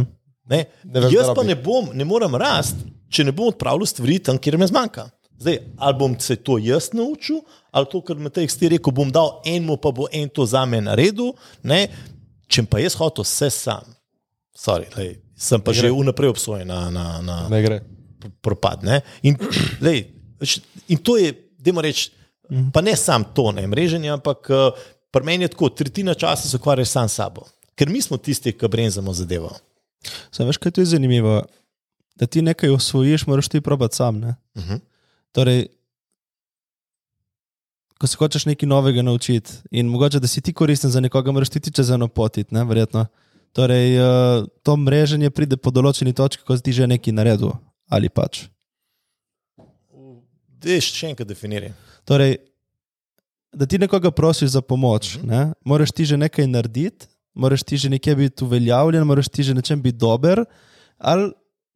Ne? 0.44 0.60
Ne 0.84 1.00
veš, 1.00 1.10
Jaz 1.10 1.32
pa 1.32 1.40
ne, 1.42 1.56
bom, 1.56 1.88
ne 1.90 2.04
morem 2.04 2.34
rasti, 2.34 2.76
če 3.08 3.24
ne 3.24 3.32
bom 3.32 3.48
odpravljal 3.48 3.88
stvari 3.88 4.18
tam, 4.20 4.36
kjer 4.36 4.58
me 4.58 4.68
zmanjka. 4.68 5.08
Zdaj, 5.38 5.58
ali 5.76 5.98
bom 5.98 6.14
se 6.20 6.36
to 6.36 6.58
jaz 6.58 6.90
naučil, 6.92 7.42
ali 7.70 7.86
to, 7.92 8.00
kar 8.00 8.16
me 8.16 8.30
te 8.30 8.46
ti 8.46 8.68
rekel, 8.68 8.92
bom 8.92 9.10
dal 9.12 9.40
enemu, 9.44 9.76
pa 9.76 9.90
bo 9.92 10.08
en 10.12 10.28
to 10.28 10.46
za 10.46 10.64
me 10.64 10.80
naredil. 10.80 11.34
Ne? 11.62 11.86
Če 12.48 12.64
pa 12.70 12.80
jaz 12.80 12.96
hotel 12.96 13.24
vse 13.26 13.50
sam, 13.50 13.96
Sorry, 14.56 14.88
lej, 14.96 15.20
sem 15.36 15.60
pa 15.60 15.76
že 15.76 15.92
vnaprej 15.92 16.32
obsojen 16.32 16.64
na, 16.64 16.88
na, 16.88 17.20
na 17.20 17.36
Ne 17.52 17.60
propad. 18.40 18.80
Ne? 18.80 19.04
In, 19.22 19.36
lej, 19.84 20.08
in 20.88 20.98
to 21.04 21.20
je, 21.20 21.34
dajmo 21.60 21.84
reči, 21.84 22.08
pa 22.72 22.80
ne 22.80 22.96
samo 22.96 23.28
to, 23.36 23.52
ne 23.52 23.66
mreženje, 23.68 24.08
ampak 24.16 24.48
uh, 24.48 24.72
pri 25.12 25.22
meni 25.28 25.44
je 25.44 25.52
tako, 25.52 25.68
tretjina 25.68 26.16
časa 26.16 26.48
se 26.48 26.56
ukvarjaš 26.56 26.88
sam 26.88 27.08
s 27.08 27.20
sabo. 27.20 27.44
Ker 27.76 27.92
mi 27.92 28.00
smo 28.00 28.16
tisti, 28.16 28.54
ki 28.56 28.68
brenzamo 28.72 29.12
zadevo. 29.12 29.52
Sam 30.32 30.48
veš, 30.48 30.56
kaj 30.56 30.80
je 30.80 30.96
zanimivo? 30.96 31.42
Da 32.16 32.24
ti 32.24 32.40
nekaj 32.40 32.72
osvojiš, 32.72 33.26
moraš 33.28 33.52
ti 33.52 33.60
probati 33.60 33.96
sam. 33.96 34.20
Ne? 34.20 34.34
Uh 34.56 34.62
-huh. 34.62 34.80
Torej, 35.32 35.66
ko 37.98 38.06
se 38.06 38.16
hočeš 38.20 38.46
nekaj 38.46 38.68
novega 38.68 39.02
naučiti 39.02 39.52
in 39.70 39.88
mogoče, 39.88 40.20
da 40.20 40.28
si 40.28 40.40
ti 40.40 40.52
koristen 40.52 40.90
za 40.90 41.00
nekoga, 41.00 41.32
moraš 41.32 41.50
ti 41.50 41.72
čez 41.72 41.90
eno 41.90 42.08
potiti, 42.08 42.54
ne, 42.54 42.64
verjetno. 42.64 43.06
Torej, 43.56 43.96
uh, 43.96 44.44
to 44.62 44.76
mreženje 44.76 45.30
pride 45.30 45.56
po 45.56 45.72
določeni 45.72 46.12
točki, 46.12 46.44
ko 46.44 46.56
si 46.56 46.62
ti 46.62 46.76
že 46.76 46.86
nekaj 46.86 47.14
naredil 47.16 47.54
ali 47.88 48.10
pač. 48.10 48.44
Dej 50.60 50.82
še 50.82 51.12
enkrat 51.12 51.28
definiraj. 51.28 51.72
Torej, 52.08 52.36
da 53.56 53.66
ti 53.66 53.78
nekoga 53.80 54.10
prosiš 54.12 54.52
za 54.56 54.60
pomoč, 54.60 55.16
ne, 55.24 55.52
moraš 55.64 55.94
ti 55.96 56.04
že 56.04 56.18
nekaj 56.20 56.48
narediti, 56.50 57.08
moraš 57.36 57.64
ti 57.64 57.78
že 57.80 57.88
nekje 57.92 58.16
biti 58.16 58.44
uveljavljen, 58.44 59.06
moraš 59.08 59.30
ti 59.32 59.46
že 59.46 59.54
nečem 59.54 59.80
biti 59.82 59.98
dober. 59.98 60.44
Ali 60.98 61.32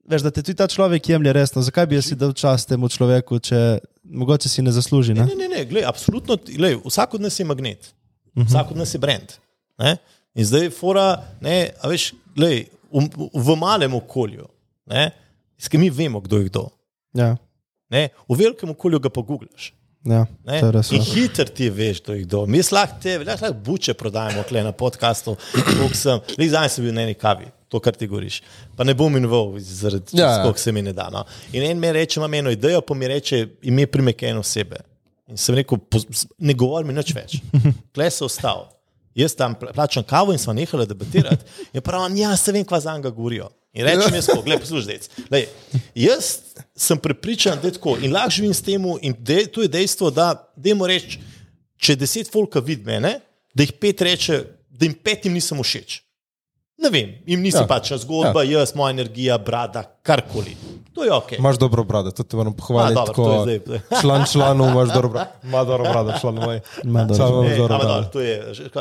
veš, 0.08 0.22
da 0.22 0.30
te 0.30 0.42
tudi 0.42 0.56
ta 0.58 0.68
človek 0.68 1.08
jemlje 1.08 1.32
resno. 1.32 1.62
Zakaj 1.62 1.86
bi 1.90 1.98
jaz 1.98 2.10
si 2.10 2.18
dal 2.18 2.32
čas 2.32 2.66
temu 2.68 2.88
človeku, 2.88 3.40
če 3.40 3.80
mogoče 4.04 4.48
si 4.48 4.62
ne 4.62 4.72
zasluži? 4.72 5.14
Ne? 5.14 5.26
Ne, 5.28 5.36
ne, 5.36 5.48
ne, 5.48 5.64
glej, 5.68 5.84
absolutno, 5.88 6.38
glej, 6.46 6.78
vsak 6.84 7.18
od 7.18 7.26
nas 7.26 7.38
je 7.40 7.46
magnet, 7.46 7.92
vsak 8.36 8.72
od 8.74 8.80
nas 8.80 8.94
je 8.94 9.02
brand. 9.02 9.36
Ne? 9.80 9.96
In 10.34 10.46
zdaj 10.46 10.68
je 10.68 10.72
fora, 10.74 11.08
ne, 11.42 11.72
veš, 11.84 12.12
glej, 12.36 12.68
v, 12.90 13.06
v 13.34 13.56
malem 13.58 13.94
okolju, 13.98 14.48
ne, 14.90 15.10
s 15.60 15.68
katerim 15.68 15.88
mi 15.88 15.94
vemo, 15.94 16.22
kdo 16.24 16.40
je 16.40 16.50
kdo. 16.50 16.64
Ja, 17.14 17.34
Ne? 17.90 18.08
V 18.28 18.38
velikem 18.38 18.70
okolju 18.70 19.00
ga 19.02 19.10
pa 19.10 19.22
googlaš. 19.26 19.72
Ja, 20.04 20.26
res. 20.70 20.90
In 20.92 20.98
ja. 20.98 21.04
hiter 21.04 21.48
ti 21.48 21.68
veš, 21.70 22.00
kdo 22.00 22.14
je 22.14 22.22
kdo. 22.24 22.46
Mi 22.46 22.62
lahko 22.72 22.96
te, 23.02 23.18
lahko 23.18 23.52
buče 23.54 23.94
prodajemo 23.94 24.42
tle 24.42 24.62
na 24.62 24.72
podkastu. 24.72 25.36
sem- 25.92 26.20
Zdaj 26.40 26.68
sem 26.68 26.84
bil 26.84 26.94
na 26.94 27.02
eni 27.02 27.14
kavi, 27.14 27.50
to, 27.68 27.80
kar 27.80 27.92
ti 27.92 28.06
govoriš. 28.06 28.40
Pa 28.76 28.84
ne 28.84 28.94
bom 28.94 29.12
imenoval, 29.12 29.58
zaradi 29.58 30.16
Ja, 30.16 30.24
ja, 30.24 30.32
ja. 30.32 30.42
koliko 30.42 30.58
se 30.58 30.72
mi 30.72 30.82
ne 30.82 30.92
da. 30.92 31.10
No. 31.10 31.24
In 31.52 31.62
en 31.62 31.78
mi 31.78 31.92
reče, 31.92 32.20
imam 32.20 32.34
eno 32.34 32.50
idejo, 32.50 32.80
pa 32.80 32.94
mi 32.94 33.08
reče, 33.08 33.46
ime 33.62 33.86
primek 33.86 34.22
ene 34.22 34.38
osebe. 34.38 34.76
In 35.28 35.36
sem 35.36 35.54
rekel, 35.54 35.78
"Poz- 35.78 36.26
ne 36.38 36.54
govori 36.54 36.86
mi 36.86 36.92
nič 36.92 37.14
več. 37.14 37.36
Kle 37.94 38.10
se 38.10 38.24
ostal. 38.24 38.68
Jaz 39.14 39.34
tam 39.34 39.54
pla- 39.54 39.72
plačam 39.72 40.02
kavo 40.02 40.32
in 40.32 40.38
smo 40.38 40.52
nehali 40.52 40.86
debatirati. 40.86 41.44
In 41.72 41.82
pravim, 41.82 42.16
ja, 42.16 42.36
se 42.36 42.52
vem, 42.52 42.64
kva 42.64 42.80
za 42.80 42.96
njega 42.96 43.10
govorijo. 43.10 43.50
In 43.72 43.84
rečem 43.84 44.14
jaz, 44.14 44.26
tako, 44.26 44.42
gledaj, 44.42 44.60
poslušaj. 44.60 44.98
Lej, 45.30 45.44
jaz 45.94 46.30
sem 46.76 46.98
prepričan, 46.98 47.58
da 47.62 47.68
je 47.68 47.72
tako 47.72 47.96
in 47.98 48.12
lahko 48.12 48.30
živim 48.30 48.54
s 48.54 48.62
tem, 48.62 48.82
in 49.00 49.14
de, 49.16 49.46
to 49.46 49.62
je 49.62 49.68
dejstvo, 49.68 50.10
da, 50.10 50.26
dajmo 50.56 50.86
reči, 50.86 51.20
če 51.76 51.94
deset 51.96 52.32
folka 52.32 52.58
vidi 52.60 52.82
mene, 52.84 53.20
da 53.54 53.62
jih 53.62 53.72
pet 53.72 54.02
reče, 54.02 54.40
da 54.70 54.84
jim 54.84 54.94
petim 54.94 55.32
nisem 55.32 55.58
všeč. 55.58 56.00
Ne 56.78 56.88
vem, 56.88 57.10
jim 57.26 57.40
nisem 57.40 57.60
Ja. 57.60 57.66
pač 57.68 57.92
zgodba, 57.94 58.42
ja. 58.42 58.58
jaz, 58.58 58.74
moja 58.74 58.90
energija, 58.90 59.38
brada, 59.38 59.82
karkoli. 60.02 60.56
To 60.92 61.04
je 61.04 61.12
ok. 61.12 61.32
Imaš 61.32 61.58
dobro 61.58 61.84
brado, 61.84 62.10
to 62.10 62.22
te 62.22 62.36
moram 62.36 62.52
pohvaliti. 62.52 62.98
A, 62.98 63.04
dobro, 63.06 63.44
zdaj- 63.44 64.00
član 64.00 64.24
članov 64.26 64.70
imaš 64.70 64.88
dobro 64.88 65.08
brado. 65.10 65.30
Ima 65.44 65.64
dobro 65.64 65.84
brado, 65.84 66.14
član 66.20 66.34
moj. 66.36 66.60
Ima 66.84 67.04
dobro 67.04 67.42
Ne, 67.42 67.56
dobro 67.56 67.74
ampak 67.74 67.86
brado. 67.86 67.94
dobro, 67.94 68.08
to 68.08 68.20
je 68.20 68.34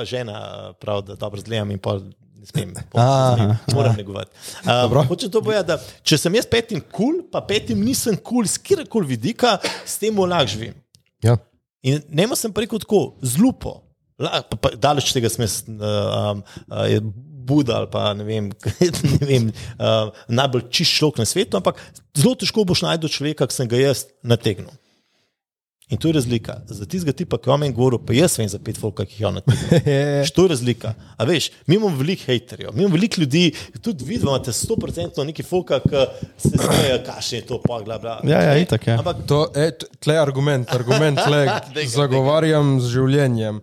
žena, 0.05 0.37
prav, 0.73 1.01
da 1.01 1.15
dobro 1.15 1.41
zgledam 1.41 1.71
in 1.71 1.77
pol 1.77 2.01
smem. 2.49 2.73
ne 2.75 2.83
smem, 2.83 3.53
Moram 3.75 3.95
negovati. 3.97 4.31
Um, 4.65 4.97
Hoče 5.07 5.29
to 5.29 5.41
povedati, 5.41 5.67
da 5.67 6.03
če 6.03 6.19
sem 6.21 6.39
jaz 6.39 6.49
petim 6.49 6.81
kul, 6.81 7.19
cool, 7.19 7.21
pa 7.31 7.41
petim 7.45 7.81
nisem 7.85 8.17
kul, 8.17 8.43
cool, 8.43 8.49
z 8.49 8.61
kjerkoli 8.65 9.13
vidika, 9.15 9.57
s 9.85 9.99
tem 10.01 10.17
lahko 10.19 10.53
živim. 10.55 10.75
Ja. 11.23 11.37
In 11.85 12.01
nema 12.09 12.35
sem 12.35 12.53
pa 12.53 12.65
rekel 12.65 12.81
tako, 12.83 13.15
zlupo. 13.21 13.79
La, 14.19 14.41
pa, 14.43 14.57
pa, 14.59 14.73
daleč 14.75 15.13
tega 15.15 15.31
sem 15.31 15.45
jaz, 15.45 15.61
uh, 15.71 16.35
um, 16.35 16.43
uh, 16.67 16.85
je 16.91 16.99
Buda 17.49 17.77
ali 17.79 17.87
pa 17.89 18.11
ne 18.13 18.25
vem, 18.27 18.49
ne 19.13 19.25
vem 19.25 19.47
uh, 19.49 20.11
najbolj 20.27 20.67
čist 20.75 20.99
človek 20.99 21.21
na 21.23 21.25
svetu, 21.25 21.57
ampak 21.57 21.79
zelo 22.17 22.35
težko 22.37 22.65
boš 22.67 22.83
najdel 22.85 23.09
človeka, 23.09 23.47
ki 23.49 23.55
sem 23.55 23.69
ga 23.71 23.79
jaz 23.79 24.05
nategnil. 24.21 24.69
In 25.89 25.97
to 25.97 26.07
je 26.07 26.13
razlika. 26.13 26.59
Za 26.67 26.85
tistega 26.85 27.11
tipa, 27.13 27.37
ki 27.37 27.49
je 27.49 27.53
o 27.53 27.57
meni 27.57 27.73
govoril, 27.73 27.97
pa 27.99 28.13
jaz 28.13 28.35
vem 28.37 28.45
za 28.45 28.59
pet 28.59 28.77
folka, 28.77 29.05
ki 29.05 29.13
jih 29.13 29.21
je 29.21 29.27
on 29.27 29.33
napisal. 29.33 29.79
To 30.35 30.43
je 30.43 30.49
razlika. 30.49 30.91
A 31.17 31.25
veš, 31.25 31.47
mi 31.65 31.75
imamo 31.75 31.97
veliko 31.97 32.23
haterjev, 32.23 32.69
mi 32.73 32.81
imamo 32.81 32.93
veliko 32.93 33.21
ljudi, 33.21 33.51
tudi 33.81 34.05
vi 34.05 34.15
imate 34.15 34.51
100% 34.51 35.23
neki 35.23 35.43
folka, 35.43 35.79
ki 35.79 36.03
se 36.37 36.51
smejejo, 36.51 36.99
kašne 37.05 37.37
je 37.37 37.45
to, 37.45 37.57
pa 37.59 37.79
bla 37.81 37.97
bla. 37.97 38.19
Ja, 38.23 38.41
ja, 38.41 38.53
Ne? 38.53 38.61
itak, 38.61 38.87
ja. 38.87 38.99
Ampak 38.99 39.25
To 39.25 39.51
je 39.55 39.71
t- 39.73 39.85
tle 39.99 40.17
argument, 40.17 40.69
argument, 40.69 41.19
tle 41.19 41.41
Daj 41.75 41.83
ga, 41.83 41.89
zagovarjam 41.89 42.77
z 42.79 42.87
življenjem. 42.89 43.57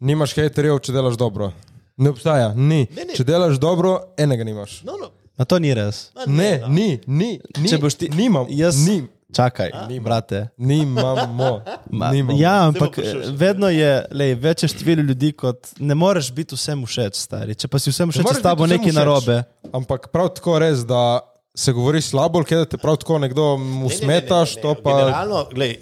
Nimaš 0.00 0.32
haterjev, 0.34 0.78
če 0.78 0.92
delaš 0.92 1.16
dobro. 1.16 1.52
Ne 1.96 2.10
obstaja, 2.10 2.54
ni. 2.54 2.86
Ne, 2.90 3.04
ne. 3.04 3.14
Če 3.14 3.24
delaš 3.24 3.56
dobro, 3.58 3.98
enega 4.16 4.44
nimaš. 4.44 4.80
no, 4.82 4.96
no, 4.96 5.12
A 5.36 5.44
to 5.44 5.58
ni 5.58 5.74
res. 5.74 6.10
ma 6.16 6.24
Ne, 6.26 6.58
no. 6.60 6.68
ni, 6.68 6.88
ni, 7.06 7.30
ni. 7.58 7.68
Če 7.68 7.76
boš 7.78 7.94
ti, 7.94 8.08
nimam, 8.08 8.46
jaz, 8.48 8.80
nim, 8.88 9.08
čakaj, 9.34 9.70
brate. 10.00 10.48
nimamo, 10.56 11.62
Ma, 11.90 12.10
nimamo. 12.10 12.38
ja, 12.40 12.68
ampak 12.68 12.98
vedno 13.34 13.68
je 13.68 14.04
lej, 14.10 14.34
večje 14.34 14.68
število 14.68 15.02
ljudi, 15.02 15.32
kot 15.32 15.68
ne 15.78 15.94
moreš 15.94 16.32
biti 16.32 16.54
vsem 16.54 16.86
všeč, 16.86 17.14
stari. 17.14 17.54
Če 17.54 17.68
pa 17.68 17.78
si 17.78 17.90
vsem 17.90 18.12
všeč, 18.12 18.26
s 18.38 18.42
tabo 18.42 18.66
nekaj 18.66 18.92
narobe. 18.92 19.42
Ampak 19.72 20.08
prav 20.14 20.30
tako 20.36 20.58
res, 20.62 20.86
da 20.86 21.20
se 21.56 21.72
govori 21.72 22.02
slabo, 22.04 22.42
ker 22.44 22.64
da 22.64 22.64
te 22.64 22.78
prav 22.78 22.96
tako 23.00 23.18
nekdo 23.18 23.56
mu 23.56 23.64
Ne, 23.64 23.72
ne, 23.72 23.80
ne, 23.80 23.88
ne, 23.88 23.96
smetaš, 23.96 24.56
ne, 24.56 24.62
to 24.62 24.74
ne, 24.74 24.82
pa. 24.82 24.96
Generalno, 25.00 25.44
glej, 25.52 25.76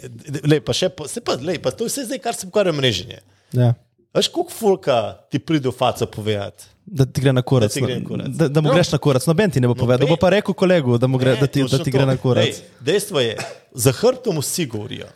lej, 0.47 0.61
pa 0.65 0.73
še, 0.73 0.89
pa, 0.95 1.09
se 1.11 1.21
pa, 1.21 1.35
lej, 1.41 1.59
pa 1.63 1.75
to 1.75 1.89
je 1.89 1.93
vse 1.93 2.05
zdaj, 2.07 2.21
kar 2.23 2.39
se 2.39 2.47
pokvarja 2.47 2.73
mreženje. 2.73 3.21
Ja. 3.55 3.75
Veš, 4.15 4.29
koliko 4.29 4.53
folka 4.53 4.97
ti 5.27 5.39
pride 5.39 5.69
v 5.69 5.73
faco 5.73 6.07
povedati? 6.07 6.65
Da 6.87 7.05
ti 7.05 7.21
gre 7.21 7.33
na 7.33 7.43
kurac. 7.43 7.75
Da 7.75 7.81
gre 7.81 7.97
na 7.97 8.07
kurac. 8.07 8.29
Da, 8.29 8.49
da 8.49 8.61
mu 8.61 8.69
Ja. 8.69 8.75
greš 8.75 8.93
na 8.93 8.99
kurac. 8.99 9.27
Noben 9.27 9.51
ti 9.51 9.61
ne 9.61 9.67
bo 9.67 9.75
povedal. 9.75 9.99
Noben. 10.01 10.13
Bo 10.13 10.21
pa 10.21 10.31
rekel 10.31 10.55
kolegu, 10.55 10.99
da, 10.99 11.07
mu 11.07 11.19
gre, 11.19 11.33
Ne, 11.33 11.41
da, 11.41 11.47
ti, 11.47 11.65
da 11.65 11.79
ti 11.79 11.91
gre 11.91 12.01
to. 12.01 12.07
na 12.07 12.17
kurac. 12.17 12.45
Lej, 12.45 12.55
dejstvo 12.81 13.21
je, 13.21 13.37
za 13.75 13.93
hrbtom 13.93 14.39
vsi 14.39 14.67
govorijo. 14.67 15.07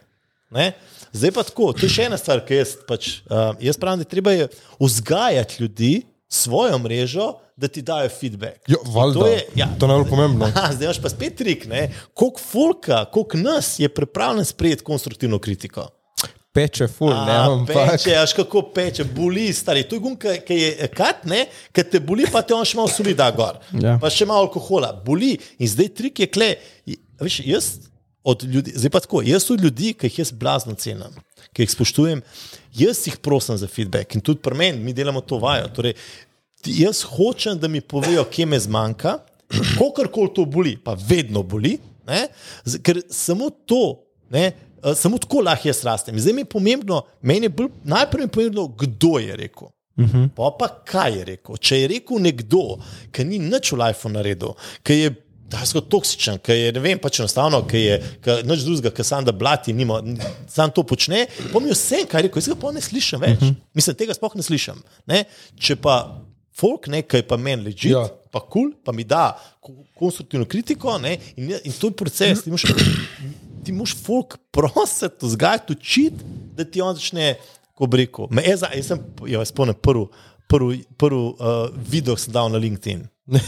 Ne? 0.51 0.73
Zdaj 1.13 1.31
pa 1.31 1.43
tako, 1.43 1.73
to 1.73 1.85
je 1.85 1.91
še 1.91 2.03
ena 2.05 2.17
stvar, 2.17 2.41
ki 2.41 2.55
jaz, 2.57 2.73
pač, 2.83 3.21
uh, 3.27 3.53
jaz 3.61 3.77
pravim, 3.77 3.99
da 3.99 4.05
treba 4.07 4.33
je 4.33 4.49
vzgajati 4.81 5.63
ljudi, 5.63 5.93
svojo 6.29 6.79
mrežo, 6.79 7.27
da 7.57 7.69
ti 7.69 7.83
dajo 7.83 8.09
feedback. 8.11 8.61
Jo, 8.67 8.77
In 8.85 8.93
valjda. 8.93 9.21
To 9.21 9.27
je, 9.27 9.39
ja, 9.55 9.67
To 9.79 9.85
je 9.85 9.89
najbolj 9.89 10.11
pomembno. 10.11 10.45
Aha, 10.51 10.73
zdaj 10.73 10.85
imaš 10.85 11.01
pa 11.01 11.09
spet 11.09 11.37
trik, 11.37 11.67
ne? 11.67 11.89
koliko 12.15 12.41
folka, 12.41 13.05
koliko 13.05 13.37
nas 13.37 13.79
je 13.79 13.89
pripravljen 13.89 14.45
sprejeti 14.45 14.85
konstruktivno 14.85 15.39
kritiko. 15.39 15.89
Peče 16.53 16.89
ful, 16.89 17.13
ne, 17.13 17.35
ampak. 17.45 17.91
Peče, 17.93 18.15
až 18.19 18.33
kako 18.35 18.63
peče, 18.75 19.05
boli, 19.15 19.51
stari. 19.53 19.85
To 19.89 19.99
je 19.99 20.03
gum, 20.03 20.17
ki 20.17 20.57
je 20.57 20.89
kat, 20.97 21.27
ne, 21.29 21.45
ki 21.77 21.85
te 21.93 22.01
boli, 22.03 22.25
pa 22.33 22.41
te 22.43 22.57
on 22.57 22.65
še 22.67 22.79
malo 22.79 22.91
soli 22.91 23.15
da 23.17 23.29
gor. 23.35 23.61
Ja. 23.77 23.99
Pa 24.01 24.11
še 24.13 24.27
malo 24.29 24.47
alkohola, 24.47 24.95
boli. 25.05 25.37
In 25.61 25.71
zdaj 25.71 25.93
trik 26.01 26.25
je 26.25 26.31
kle. 26.33 26.55
Veš, 27.21 27.41
jaz 27.47 27.69
od 28.29 28.43
ljudi, 28.49 28.73
zdaj 28.77 28.93
pa 28.95 29.03
tako, 29.05 29.23
jaz 29.27 29.51
od 29.53 29.63
ljudi, 29.65 29.93
ki 29.97 30.09
jih 30.09 30.19
jaz 30.23 30.33
blazno 30.37 30.75
cenim, 30.79 31.15
ki 31.53 31.65
jih 31.65 31.73
spoštujem, 31.73 32.23
jaz 32.81 33.05
jih 33.07 33.21
prosim 33.25 33.59
za 33.61 33.69
feedback. 33.71 34.17
In 34.17 34.25
tudi 34.25 34.43
pri 34.45 34.57
meni, 34.59 34.83
mi 34.85 34.97
delamo 34.97 35.21
to 35.21 35.39
vajo. 35.43 35.69
Torej, 35.77 35.95
jaz 36.65 37.05
hočem, 37.09 37.59
da 37.61 37.69
mi 37.69 37.81
povejo, 37.81 38.27
kje 38.33 38.49
me 38.49 38.61
zmanjka, 38.61 39.19
kakorkoli 39.79 40.35
to 40.37 40.45
boli, 40.49 40.77
pa 40.77 40.97
vedno 40.99 41.43
boli, 41.43 41.77
ne, 42.09 42.27
ker 42.85 43.05
samo 43.13 43.51
to. 43.69 43.83
Ne, 44.29 44.51
Samo 44.95 45.19
tako 45.19 45.41
lahko 45.41 45.69
jaz 45.69 45.85
rastem. 45.85 46.19
Zdaj 46.19 46.33
mi 46.33 46.41
je 46.41 46.45
pomembno, 46.45 47.03
meni 47.23 47.47
je 47.47 47.49
bolj, 47.51 47.69
najprej 47.85 48.25
je 48.25 48.29
pomembno, 48.29 48.69
kdo 48.69 49.19
je 49.19 49.37
rekel. 49.37 49.69
Uh 49.99 50.05
-huh. 50.05 50.29
Pa 50.37 50.57
pa 50.59 50.69
kaj 50.85 51.19
je 51.19 51.25
rekel. 51.25 51.57
Če 51.57 51.81
je 51.81 51.89
rekel 51.89 52.19
nekdo, 52.19 52.79
ki 53.13 53.25
ni 53.25 53.39
nič 53.39 53.73
v 53.73 53.77
lifeu 53.77 54.09
naredil, 54.11 54.55
ki 54.83 54.93
je 54.93 55.15
dejansko 55.51 55.81
toksičen, 55.81 56.39
ki 56.39 56.53
je 56.53 56.73
ne 56.73 56.81
vem, 56.81 56.99
pač 56.99 57.19
enostavno, 57.21 57.63
ki 57.67 57.77
je 57.77 58.03
ki 58.25 58.31
nič 58.45 58.65
drugega, 58.65 58.91
ki 58.91 59.05
sam 59.05 59.25
da 59.25 59.33
blati, 59.33 59.73
nima, 59.73 60.03
sam 60.49 60.71
to 60.71 60.83
počne, 60.83 61.27
je 61.67 61.73
vse, 61.73 62.05
kaj 62.09 62.19
je 62.21 62.23
rekel, 62.23 62.39
jaz 62.39 62.49
ga 62.49 62.55
pa 62.55 62.73
ne 62.73 62.81
slišim 62.81 63.21
več. 63.21 63.43
Uh 63.43 63.49
-huh. 63.49 63.55
Mislim, 63.75 63.97
tega 63.97 64.15
sploh 64.15 64.37
ne 64.37 64.43
slišim. 64.43 64.83
Ne? 65.07 65.25
Če 65.59 65.77
pa 65.77 66.21
folk 66.53 66.87
nekaj 66.87 67.23
pa 67.23 67.37
meni 67.37 67.63
leži, 67.63 67.91
Ja. 67.91 68.09
pa 68.31 68.41
kul, 68.41 68.49
cool, 68.51 68.73
pa 68.85 68.93
mi 68.93 69.05
da 69.05 69.39
ko- 69.61 69.85
konstruktivno 69.95 70.47
kritiko 70.47 70.99
ne? 70.99 71.19
in, 71.37 71.51
in 71.65 71.73
to 71.73 71.87
je 71.87 71.93
proces. 71.93 72.43
Ti 72.45 72.51
moraš, 72.51 72.65
ti 73.69 73.73
moraš 73.77 73.93
folk 74.01 74.39
prositi, 74.51 75.27
vzgajati, 75.27 75.73
učiti, 75.77 76.25
da 76.57 76.65
ti 76.65 76.81
on 76.81 76.95
začne, 76.97 77.35
ko 77.77 77.87
bi 77.87 78.01
rekel. 78.01 78.31
Me, 78.33 78.43
jaz, 78.47 78.65
jaz 78.73 78.87
sem, 78.89 79.03
jo, 79.21 79.43
jaz 79.43 79.53
spomnim 79.53 79.77
prvi. 79.77 80.09
Prvi 80.49 80.79
prv, 80.97 81.17
uh, 81.37 81.59
video 81.77 82.17
sem 82.17 82.33
dal 82.33 82.49
na 82.49 82.57
LinkedIn. 82.57 83.03
Ja. 83.29 83.41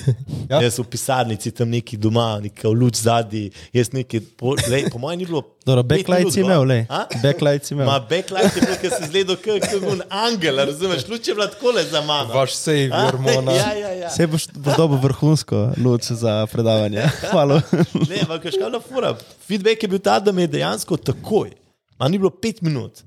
Ja. 0.50 0.58
Jaz 0.62 0.78
v 0.78 0.84
pisarnici 0.90 1.50
tam 1.54 1.70
neki 1.70 1.96
doma, 1.96 2.40
neka 2.42 2.68
luč 2.68 3.00
zadnji, 3.00 3.50
jaz 3.72 3.92
neki, 3.94 4.20
po, 4.20 4.52
lej, 4.68 4.90
po 4.92 4.98
mojem 4.98 5.18
ni 5.22 5.26
bilo. 5.26 5.42
Dobro, 5.64 5.82
backlight 5.86 6.32
si 6.34 6.40
imel, 6.42 6.64
lej. 6.68 6.82
A? 6.90 7.04
Backlight 7.22 7.64
si 7.64 7.74
imel. 7.74 7.86
Ma 7.88 8.00
backlight 8.00 8.56
je 8.58 8.64
bil, 8.66 8.76
ker 8.82 8.92
si 8.92 9.02
izgledal 9.06 9.38
kot 9.40 9.66
kot 9.70 10.04
angel, 10.10 10.60
razumeš, 10.68 11.06
luč 11.08 11.28
je 11.30 11.36
bila 11.38 11.46
tako 11.52 11.72
le 11.76 11.84
za 11.88 12.02
mano. 12.04 12.34
Vaš 12.34 12.56
savior, 12.58 13.18
Mona. 13.18 13.56
Ja, 13.60 13.72
ja, 13.76 13.90
ja. 14.04 14.08
Vse 14.12 14.26
boš, 14.26 14.48
boš 14.56 14.76
dobil 14.76 15.00
vrhunsko 15.04 15.62
luč 15.80 16.10
za 16.12 16.46
predavanje. 16.52 17.06
Hvala. 17.30 17.60
Ne, 18.10 18.20
ampak 18.24 18.44
veš, 18.50 18.58
kaj 18.58 18.66
je 18.66 18.70
bila 18.70 18.82
fura. 18.82 19.14
Feedback 19.46 19.82
je 19.82 19.88
bil 19.88 20.02
ta, 20.02 20.18
da 20.20 20.32
me 20.32 20.48
je 20.48 20.56
dejansko 20.58 20.96
takoj, 20.96 21.54
a 21.98 22.08
ni 22.08 22.18
bilo 22.18 22.30
pet 22.30 22.60
minut, 22.62 23.04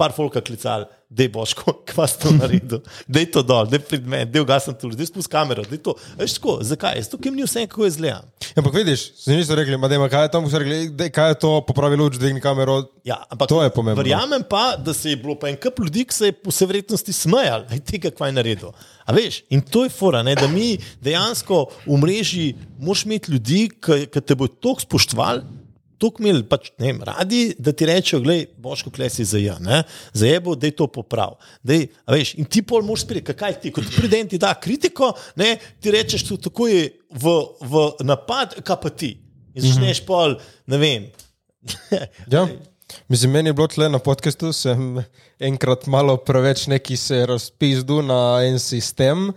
par 0.00 0.14
folka 0.16 0.40
klical, 0.40 0.86
da 1.10 1.26
je 1.26 1.28
boško, 1.28 1.72
kva 1.90 2.06
si 2.08 2.20
to 2.22 2.32
naredil, 2.32 2.80
da 3.06 3.20
je 3.20 3.28
to 3.34 3.42
dol, 3.42 3.66
da 3.68 3.76
je 3.76 3.82
pred 3.84 4.06
menem, 4.06 4.30
da 4.30 4.38
je 4.38 4.44
ugasen 4.46 4.76
tu, 4.78 4.88
da 4.94 5.02
je 5.02 5.10
spust 5.10 5.28
kamero, 5.30 5.64
da 5.66 5.76
je 5.76 5.82
to. 5.84 5.94
Veš 6.18 6.38
tako, 6.38 6.56
zakaj? 6.64 7.02
Ker 7.20 7.32
mi 7.34 7.42
ni 7.42 7.48
vse, 7.48 7.66
kako 7.66 7.84
je 7.84 7.96
zlejam. 7.98 8.30
Ampak 8.56 8.78
vidiš, 8.78 9.04
si 9.20 9.34
niso 9.36 9.56
rekli, 9.58 9.76
ma 9.80 9.90
dajma, 9.90 10.08
kaj 10.12 10.28
je 10.28 10.32
tam, 10.36 10.46
so 10.50 10.60
rekli, 10.62 10.80
dej, 10.96 11.10
kaj 11.14 11.34
je 11.34 11.38
to, 11.44 11.52
popravi 11.68 11.98
luč, 12.00 12.16
dvigni 12.20 12.40
kamero. 12.40 12.78
Ja, 13.04 13.18
ampak 13.28 13.50
To 13.50 13.62
je 13.64 13.72
pomembno. 13.74 14.00
Verjamem 14.02 14.44
pa, 14.48 14.76
da 14.78 14.94
se 14.94 15.12
je 15.12 15.18
bilo 15.20 15.34
pa 15.38 15.50
en 15.50 15.58
kup 15.60 15.82
ljudi, 15.82 16.06
ki 16.08 16.14
se 16.14 16.30
je 16.30 16.36
po 16.38 16.54
vsej 16.54 16.70
verjetnosti 16.70 17.12
smejali, 17.12 17.66
da 17.68 17.76
je 17.76 17.84
tega 17.92 18.14
kvaj 18.14 18.32
naredil. 18.36 18.72
A 19.04 19.16
veš, 19.16 19.42
in 19.50 19.64
to 19.66 19.84
je 19.84 19.92
fora, 19.92 20.22
ne, 20.22 20.36
da 20.38 20.46
mi 20.48 20.76
dejansko 21.02 21.64
v 21.86 21.98
mreži 21.98 22.52
moš 22.78 23.04
imeti 23.08 23.34
ljudi, 23.34 23.64
ki 23.82 24.20
te 24.22 24.38
bodo 24.38 24.54
toliko 24.62 24.86
spoštovali. 24.86 25.59
To 26.00 26.08
imeli 26.16 26.46
pač, 26.48 26.70
ne 26.80 26.88
vem, 26.88 27.02
radi, 27.04 27.40
da 27.60 27.74
ti 27.76 27.84
rečejo, 27.88 28.22
gledaj, 28.24 28.46
boš 28.62 28.86
kot 28.86 28.94
klesi 28.96 29.26
za 29.28 29.40
ja, 29.40 29.58
ne? 29.60 29.82
za 30.16 30.30
jebo, 30.30 30.54
da 30.56 30.70
je 30.70 30.76
to 30.78 30.86
poprav. 30.88 31.36
Dej, 31.66 31.90
veš, 32.08 32.32
in 32.40 32.48
ti 32.48 32.62
pol 32.64 32.86
moraš 32.86 33.04
sprejeti, 33.04 33.36
kaj 33.36 33.58
ti, 33.60 33.72
kot 33.76 33.90
pride 33.96 34.22
in 34.24 34.30
ti 34.30 34.40
da 34.40 34.54
kritiko, 34.56 35.12
ne, 35.40 35.52
ti 35.80 35.92
rečeš, 35.92 36.24
to 36.30 36.40
tako 36.48 36.70
je 36.70 36.86
v, 37.12 37.36
v 37.60 37.84
napad, 38.08 38.56
kaj 38.64 38.80
pa 38.80 38.94
ti. 38.96 39.12
In 39.52 39.66
začneš 39.66 40.04
pol, 40.08 40.38
ne 40.70 40.80
vem. 40.80 41.08
Ja. 42.32 42.46
Mislim, 43.08 43.30
meni 43.30 43.48
je 43.48 43.54
bilo 43.54 43.68
tle 43.70 43.88
na 43.88 43.98
podkastu, 44.02 44.52
sem 44.52 45.02
enkrat 45.38 45.86
malo 45.86 46.16
preveč 46.16 46.66
neki 46.66 46.96
se 46.96 47.26
razpizdu 47.26 48.00
na 48.02 48.40
en 48.48 48.58
sistem. 48.58 49.30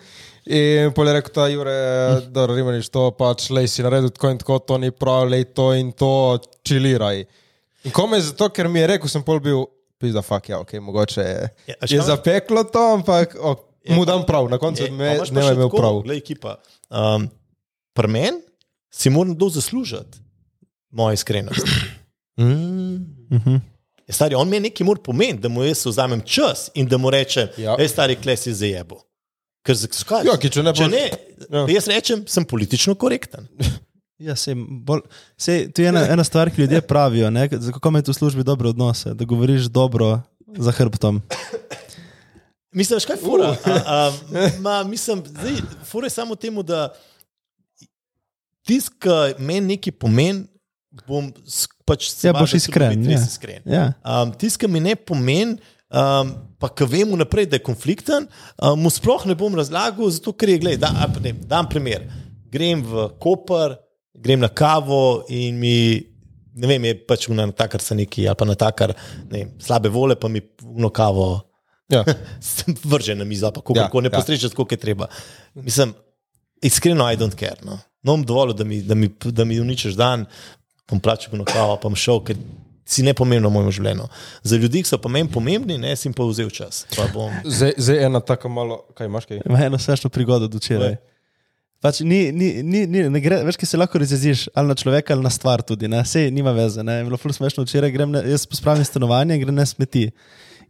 In 0.45 0.91
pol 0.91 1.07
je 1.07 1.13
rekel, 1.13 1.31
da 1.35 1.47
je 1.47 2.27
da 2.35 2.45
rimaniš 2.49 2.89
to, 2.91 3.05
pač 3.15 3.49
lej 3.49 3.67
si 3.71 3.83
naredil 3.85 4.09
tako 4.11 4.31
in 4.33 4.37
tako, 4.41 4.59
to 4.59 4.77
ni 4.77 4.91
prav, 4.91 5.29
lej 5.31 5.45
to 5.55 5.69
in 5.73 5.91
to, 5.95 6.39
čiliraj. 6.67 7.23
In 7.83 7.91
kome 7.95 8.19
zato, 8.21 8.49
ker 8.49 8.67
mi 8.67 8.79
je 8.79 8.87
rekel, 8.87 9.07
sem 9.11 9.23
pol 9.23 9.39
bil, 9.39 9.63
pizda, 9.99 10.21
fuck 10.21 10.49
ja, 10.49 10.59
ok, 10.59 10.73
mogoče 10.83 11.21
je, 11.21 11.47
Ja, 11.67 11.75
ja, 11.79 11.87
je 11.95 12.01
zapeklo 12.01 12.63
to, 12.63 12.83
ampak 12.97 13.35
ok, 13.39 13.63
mu 13.95 14.03
dam 14.05 14.25
prav, 14.27 14.49
na 14.51 14.59
koncu 14.59 14.83
Je, 14.83 14.91
me, 14.91 15.13
ne 15.19 15.25
še 15.25 15.55
imel 15.55 15.69
tako, 15.69 15.79
prav. 15.79 16.01
Glej, 16.03 16.19
ekipa. 16.23 16.57
Um, 16.91 17.29
Pri 17.93 18.07
meni 18.09 18.39
si 18.91 19.09
moram 19.09 19.35
do 19.37 19.47
zaslužiti 19.49 20.19
mojo 20.91 21.13
iskrenost. 21.13 21.67
Mhm. 22.37 23.55
Je 24.07 24.13
Stari, 24.13 24.35
on 24.35 24.49
mi 24.49 24.59
nekaj 24.59 24.85
mora 24.85 24.99
pomeniti, 25.01 25.39
da 25.39 25.49
mu 25.49 25.63
jaz 25.63 25.85
vzamem 25.85 26.21
čas 26.25 26.69
in 26.73 26.87
da 26.87 26.97
mu 26.97 27.09
rečem, 27.09 27.47
Ja. 27.57 27.77
stari, 27.87 28.15
kles 28.15 28.47
je 28.47 28.53
zajebo. 28.53 28.99
Ker 29.63 29.77
zakaj? 29.79 30.27
Ja, 30.27 30.35
ki 30.39 30.49
če 30.51 30.63
ne 30.63 30.73
če 30.75 30.87
ne 30.91 31.03
Ja. 31.51 31.65
jaz 31.67 31.87
rečem, 31.91 32.23
sem 32.27 32.45
politično 32.45 32.95
korekten. 32.95 33.47
Ja, 34.23 34.35
sej, 34.39 34.53
bolj, 34.55 35.01
sej, 35.35 35.65
to 35.75 35.81
je 35.83 35.89
ena, 35.89 36.05
ena 36.07 36.23
stvar, 36.23 36.47
ki 36.53 36.61
ljudje 36.61 36.79
pravijo, 36.87 37.27
ne, 37.33 37.49
kako 37.49 37.89
imaš 37.89 38.07
v 38.07 38.13
službi 38.13 38.43
dobre 38.47 38.69
odnose, 38.69 39.11
da 39.17 39.25
govoriš 39.27 39.65
dobro 39.73 40.21
za 40.47 40.71
hrbtom. 40.71 41.17
Mislim, 42.71 43.01
kaj 43.03 43.17
je 43.17 43.19
fura? 43.19 43.49
A, 43.65 43.73
a, 43.85 43.97
ma, 44.61 44.83
mislim, 44.87 45.25
zdaj, 45.27 45.57
fura 45.89 46.07
je 46.07 46.13
samo 46.15 46.35
temu, 46.39 46.63
da 46.63 46.93
tisk, 48.63 48.93
ki 49.03 49.43
meni 49.43 49.73
nekaj 49.75 49.91
pomeni, 49.99 50.45
bom 51.09 51.33
pač 51.83 52.07
se 52.13 52.29
Ja, 52.29 52.33
boš 52.37 52.55
se 52.55 52.61
iskren, 52.63 53.03
ja. 53.09 53.19
iskren. 53.19 53.61
Ja. 53.65 53.85
Um, 54.05 54.31
Tisti, 54.31 54.61
ki 54.63 54.71
mi 54.71 54.79
ne 54.79 54.95
pomeni, 54.95 55.57
um, 55.93 56.33
pa 56.59 56.69
ki 56.73 56.87
vem 56.89 57.13
vnaprej, 57.13 57.47
da 57.51 57.59
je 57.59 57.65
konflikten, 57.65 58.27
um, 58.57 58.81
mu 58.83 58.91
sploh 58.93 59.25
ne 59.29 59.37
bom 59.37 59.55
razlagal, 59.55 60.09
zato 60.13 60.33
ker 60.33 60.53
je, 60.53 60.59
gledaj, 60.65 60.81
da, 60.81 61.07
ne, 61.23 61.35
dam 61.47 61.69
primer. 61.69 62.09
Grem 62.53 62.83
v 62.85 63.07
Koper, 63.21 63.77
grem 64.13 64.43
na 64.43 64.49
kavo 64.49 65.23
in 65.33 65.57
mi, 65.61 65.77
ne 66.53 66.69
vem, 66.69 66.91
je 66.91 66.99
pač 67.07 67.29
na 67.33 67.47
takar 67.51 67.81
se 67.81 67.97
neki, 67.97 68.27
ali 68.27 68.39
pa 68.39 68.49
na 68.49 68.57
takar, 68.59 68.93
ne 69.29 69.39
vem, 69.39 69.55
slabe 69.61 69.91
vole, 69.93 70.19
pa 70.19 70.31
mi 70.31 70.43
uno 70.73 70.91
kavo 70.93 71.31
Ja. 71.91 72.03
sem 72.39 72.75
vržen 72.83 73.17
na 73.17 73.25
mizo, 73.27 73.51
pa 73.51 73.61
kako 73.61 73.77
Ja, 73.77 73.89
ja, 73.93 74.01
ne 74.01 74.09
ja. 74.11 74.17
postrežeš, 74.17 74.53
koliko 74.53 74.73
je 74.73 74.79
treba. 74.79 75.07
Mislim, 75.53 75.93
iskreno, 76.61 77.11
I 77.11 77.17
don't 77.17 77.35
care. 77.35 77.59
No, 77.63 77.77
no 78.03 78.15
bom 78.15 78.25
dovolil, 78.25 78.55
da 78.55 78.63
mi, 78.63 78.81
da 78.81 78.95
mi, 78.95 79.09
da 79.25 79.45
mi 79.45 79.59
uničiš 79.59 79.93
dan, 79.93 80.25
bom 80.89 80.99
plačal 80.99 81.37
na 81.37 81.45
kavo, 81.45 81.75
pa 81.75 81.89
bom 81.89 81.95
šel, 81.95 82.23
ker 82.23 82.39
si 82.85 83.03
ne 83.03 83.13
pomembno 83.13 83.49
v 83.49 83.57
mojem 83.57 83.71
življenju. 83.79 84.09
Za 84.43 84.59
ljudi, 84.59 84.83
ki 84.83 84.91
so 84.91 84.99
pa 85.01 85.11
meni 85.11 85.31
pomembni, 85.31 85.77
ne, 85.79 85.95
sem 85.99 86.13
pa 86.13 86.25
vzel 86.27 86.51
čas. 86.53 86.83
Pa 86.95 87.07
bom, 87.13 87.31
Zdaj, 87.45 87.75
zdaj 87.77 88.05
ena 88.09 88.19
taka 88.19 88.51
malo, 88.51 88.83
kaj 88.97 89.07
imaš 89.07 89.27
kaj? 89.29 89.43
Ima 89.47 89.63
eno 89.65 89.79
smešno 89.79 90.11
prigodo 90.13 90.49
od 90.51 90.59
včeraj. 90.59 90.97
Pač 91.83 91.99
ni, 91.99 92.31
ni, 92.31 92.63
ni, 92.63 92.85
ni, 92.87 93.01
ne 93.11 93.19
gre, 93.19 93.41
veš, 93.43 93.57
ki 93.59 93.67
se 93.67 93.77
lahko 93.79 93.99
razjeziš 93.99 94.45
ali 94.55 94.71
na 94.71 94.75
človeka 94.79 95.11
ali 95.15 95.23
na 95.25 95.31
stvar 95.33 95.61
tudi. 95.67 95.89
Ne? 95.91 95.99
Sej 96.07 96.29
nima 96.31 96.53
veze. 96.55 96.83
Ne? 96.83 97.01
Je 97.01 97.07
bilo 97.09 97.19
ful 97.19 97.33
smešno 97.35 97.65
včeraj, 97.65 97.91
grem 97.91 98.13
na, 98.13 98.21
jaz 98.23 98.45
pospravim 98.47 98.87
stanovanje 98.87 99.35
in 99.35 99.43
grem 99.43 99.57
na 99.59 99.65
smeti. 99.67 100.05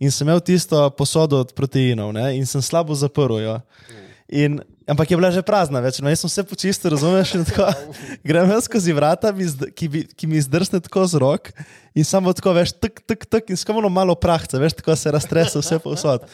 In 0.02 0.10
sem 0.12 0.26
imel 0.26 0.42
tisto 0.42 0.88
posodo 0.98 1.44
od 1.46 1.54
proteinov 1.54 2.10
ne? 2.18 2.32
in 2.38 2.50
sem 2.50 2.66
slabo 2.66 2.98
zaprl 2.98 3.38
jo. 3.44 3.60
In, 4.34 4.58
ampak 4.88 5.12
je 5.12 5.18
bila 5.20 5.32
že 5.32 5.44
prazna, 5.46 5.82
več, 5.84 6.00
no, 6.04 6.12
jaz 6.12 6.24
sem 6.24 6.32
vse 6.32 6.44
počistil, 6.48 6.92
razumeš? 6.94 7.36
Tako, 7.52 7.70
grem 8.28 8.52
jaz 8.52 8.68
skozi 8.68 8.96
vrata, 8.96 9.32
ki, 9.76 9.88
bi, 9.90 10.04
ki 10.08 10.30
mi 10.30 10.42
zdrsne 10.44 10.82
tako 10.84 11.06
z 11.08 11.22
rok 11.24 11.54
in 11.96 12.08
samo 12.08 12.34
tako, 12.36 12.56
veš, 12.58 12.76
tek, 12.78 13.04
tek, 13.08 13.26
tek 13.26 13.54
in 13.54 13.60
skamo 13.60 13.84
malo 13.90 14.16
prahca, 14.16 14.60
veš, 14.62 14.80
tako 14.82 14.98
se 15.00 15.14
raztrese 15.14 15.62
vse 15.62 15.80
povsod. 15.84 16.28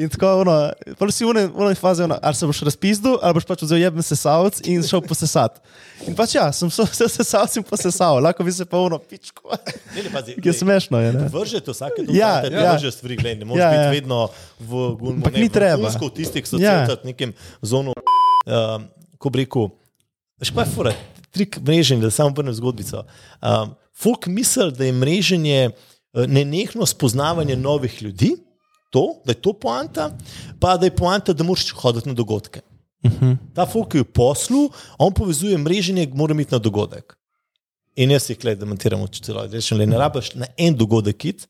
In 0.00 0.08
tako, 0.08 0.28
ono, 0.40 0.54
pol 0.96 1.10
si 1.12 1.26
v 1.28 1.42
eni 1.44 1.76
fazi, 1.76 2.06
ono, 2.06 2.16
ali 2.22 2.36
se 2.36 2.46
boš 2.48 2.62
razpizdil, 2.64 3.18
ali 3.20 3.36
boš 3.36 3.44
pač 3.44 3.64
vzel 3.66 3.82
jeben 3.82 4.04
sesalc 4.04 4.60
in 4.64 4.80
šel 4.86 5.02
posesat. 5.04 5.58
In 6.08 6.16
pač 6.16 6.38
ja, 6.38 6.46
sem 6.56 6.70
se 6.74 6.86
vse 6.88 7.08
sesalc 7.18 7.56
in 7.60 7.66
posesal, 7.68 8.16
lahko 8.24 8.46
bi 8.46 8.54
se 8.56 8.64
pa 8.64 8.80
uno 8.80 8.96
pičko. 8.96 9.52
ne, 9.96 10.06
ne, 10.06 10.12
pazi, 10.14 10.36
Je 10.46 10.54
smešno, 10.56 11.02
je, 11.04 11.12
ne? 11.18 11.28
Vržete 11.34 11.74
vsake 11.74 12.06
Ja, 12.08 12.40
dokumente, 12.40 12.56
ja. 12.56 12.64
ja, 12.64 12.72
vržete 12.78 12.96
stvari, 12.96 13.20
gledaj, 13.20 13.38
ne 13.42 13.50
moreš 13.50 13.60
Ja, 13.60 13.70
biti 13.74 13.84
ja. 13.84 13.92
vedno 13.98 14.22
v 14.56 14.88
gumbu. 14.96 15.36
Ni 15.36 15.52
treba. 15.52 15.92
V 15.92 16.12
tistih 16.16 16.48
socialnih 16.48 16.96
ja. 16.96 17.00
nekem 17.04 17.36
zonu, 17.60 17.92
um, 17.92 18.90
ko 19.20 19.32
bi 19.34 19.44
rekel, 19.44 19.68
veš 20.40 20.56
pa 20.56 20.64
je 20.64 20.72
fura, 20.72 20.96
trik 21.28 21.60
mreženja, 21.60 22.08
da 22.08 22.14
samo 22.14 22.32
vrnem 22.32 22.56
zgodbico. 22.56 23.04
Um, 23.44 23.76
folk 23.92 24.32
misli, 24.32 24.72
da 24.72 24.88
je 24.88 24.96
mreženje 24.96 25.58
eh, 25.68 25.74
nenehno 26.24 26.88
spoznavanje 26.88 27.60
novih 27.60 28.02
ljudi, 28.02 28.38
to, 28.90 29.20
da 29.24 29.32
je 29.32 29.40
to 29.42 29.52
poanta, 29.52 30.10
pa 30.60 30.76
da 30.76 30.86
je 30.86 30.96
poanta, 30.96 31.32
da 31.32 31.44
moraš 31.44 31.70
hoditi 31.70 32.08
na 32.08 32.14
dogodke. 32.14 32.60
Uh 33.02 33.12
-huh. 33.12 33.36
Ta 33.54 33.66
folk 33.66 33.94
je 33.94 34.00
v 34.00 34.04
poslu, 34.04 34.70
on 34.98 35.12
povezuje 35.12 35.58
mreženje, 35.58 36.08
mora 36.14 36.40
iti 36.40 36.52
na 36.52 36.58
dogodek. 36.58 37.16
In 37.96 38.10
jaz 38.10 38.30
jih 38.30 38.38
gledam, 38.38 38.68
demontiram 38.68 39.02
v 39.02 39.08
celoti. 39.08 39.54
Rečem, 39.54 39.78
le 39.78 39.86
ne 39.86 39.98
rabiš 39.98 40.34
na 40.34 40.46
en 40.56 40.76
dogodek 40.76 41.24
iti, 41.24 41.46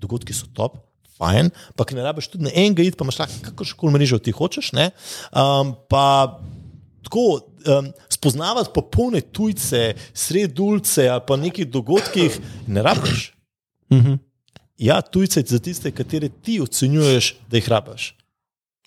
dogodki 0.00 0.32
so 0.32 0.46
top, 0.54 0.76
fajn, 1.18 1.50
pa 1.76 1.84
ne 1.92 2.02
rabiš 2.02 2.28
tudi 2.28 2.44
na 2.44 2.50
enega 2.54 2.82
iti, 2.82 2.96
pa 2.96 3.04
imaš 3.04 3.18
lahko 3.18 3.34
kakršno 3.42 3.90
mrežo 3.90 4.18
ti 4.18 4.32
hočeš. 4.32 4.72
ne. 4.72 4.90
Um, 5.32 5.74
pa 5.88 6.40
tako 7.02 7.40
um, 7.40 7.92
spoznavati 8.08 8.70
popolne 8.74 9.20
tujce, 9.20 9.94
sredulce 10.14 11.08
ali 11.08 11.22
pa 11.26 11.36
nekih 11.36 11.70
dogodkih, 11.70 12.40
ne 12.66 12.82
rabiš. 12.82 13.32
Ja, 14.78 15.00
tujce 15.02 15.42
za 15.46 15.58
tiste, 15.58 15.90
katere 15.90 16.28
ti 16.28 16.60
ocenjuješ, 16.60 17.34
da 17.50 17.56
jih 17.56 17.68
rabiš. 17.68 18.14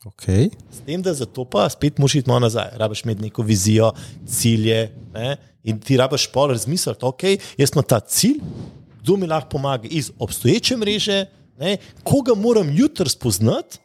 Okay. 0.05 0.49
S 0.71 0.83
tem, 0.85 1.01
da 1.01 1.13
za 1.13 1.25
to 1.25 1.45
pa 1.45 1.69
spet 1.69 1.97
moraš 1.97 2.15
iti 2.15 2.29
malo 2.29 2.39
nazaj. 2.39 2.69
Rabiš 2.75 3.03
imeti 3.03 3.21
neko 3.21 3.41
vizijo, 3.41 3.91
cilje. 4.27 4.91
Ne? 5.13 5.37
In 5.63 5.79
ti 5.79 5.97
rabiš 5.97 6.27
pol 6.31 6.51
razmisliti, 6.53 7.05
ok, 7.05 7.23
jaz 7.57 7.73
imam 7.73 7.83
ta 7.83 7.99
cilj, 7.99 8.39
kdo 9.01 9.17
mi 9.17 9.27
lahko 9.27 9.49
pomaga 9.49 9.87
iz 9.91 10.11
obstoječe 10.19 10.77
mreže, 10.77 11.25
ne? 11.59 11.77
koga 12.03 12.35
moram 12.35 12.69
jutri 12.77 13.09
spoznati, 13.09 13.79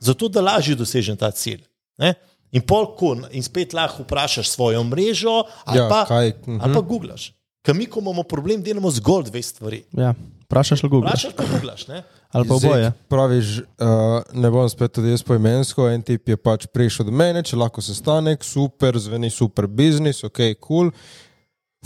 zato 0.00 0.28
da 0.28 0.40
lažje 0.40 0.74
dosežem 0.74 1.16
ta 1.16 1.30
cilj. 1.30 1.64
Ne? 1.98 2.14
In 2.52 2.62
pol, 2.62 2.86
ko, 2.96 3.16
in 3.32 3.42
spet 3.42 3.74
lahko 3.74 4.04
vprašaš 4.04 4.48
svojo 4.48 4.84
mrežo, 4.84 5.42
ali 5.64 5.78
Ja, 5.78 5.88
pa, 5.88 6.04
kaj, 6.08 6.32
mhm. 6.46 6.60
ali 6.60 6.74
pa 6.74 6.80
googlaš. 6.80 7.32
Ker 7.66 7.74
mi, 7.74 7.88
ko 7.90 8.00
imamo 8.00 8.22
problem, 8.22 8.62
delamo 8.62 8.90
zgolj 8.90 9.26
dve 9.26 9.42
stvari. 9.42 9.82
Ja, 9.92 10.14
vprašaš 10.46 10.84
ali 10.84 10.90
Google. 10.90 11.10
Vprašaš 11.10 11.36
pa 11.36 11.44
googlaš. 11.52 11.86
Ne? 11.90 12.02
Ali 12.32 12.48
pa 12.48 12.54
oboje. 12.54 12.92
Praviš, 13.12 13.52
uh, 13.60 14.22
ne 14.32 14.50
bom 14.50 14.68
spet 14.70 14.96
tudi 14.96 15.12
jaz 15.12 15.22
poimensko. 15.26 15.90
En 15.90 16.02
tip 16.02 16.28
je 16.28 16.36
pač 16.40 16.66
prišel 16.72 17.10
do 17.10 17.14
mene, 17.14 17.44
če 17.46 17.58
lahko 17.60 17.84
sestanek, 17.84 18.44
super, 18.44 18.98
zveni 18.98 19.30
super 19.30 19.66
biznis, 19.66 20.24
ok, 20.24 20.42
kul. 20.58 20.90
Cool. 20.90 21.24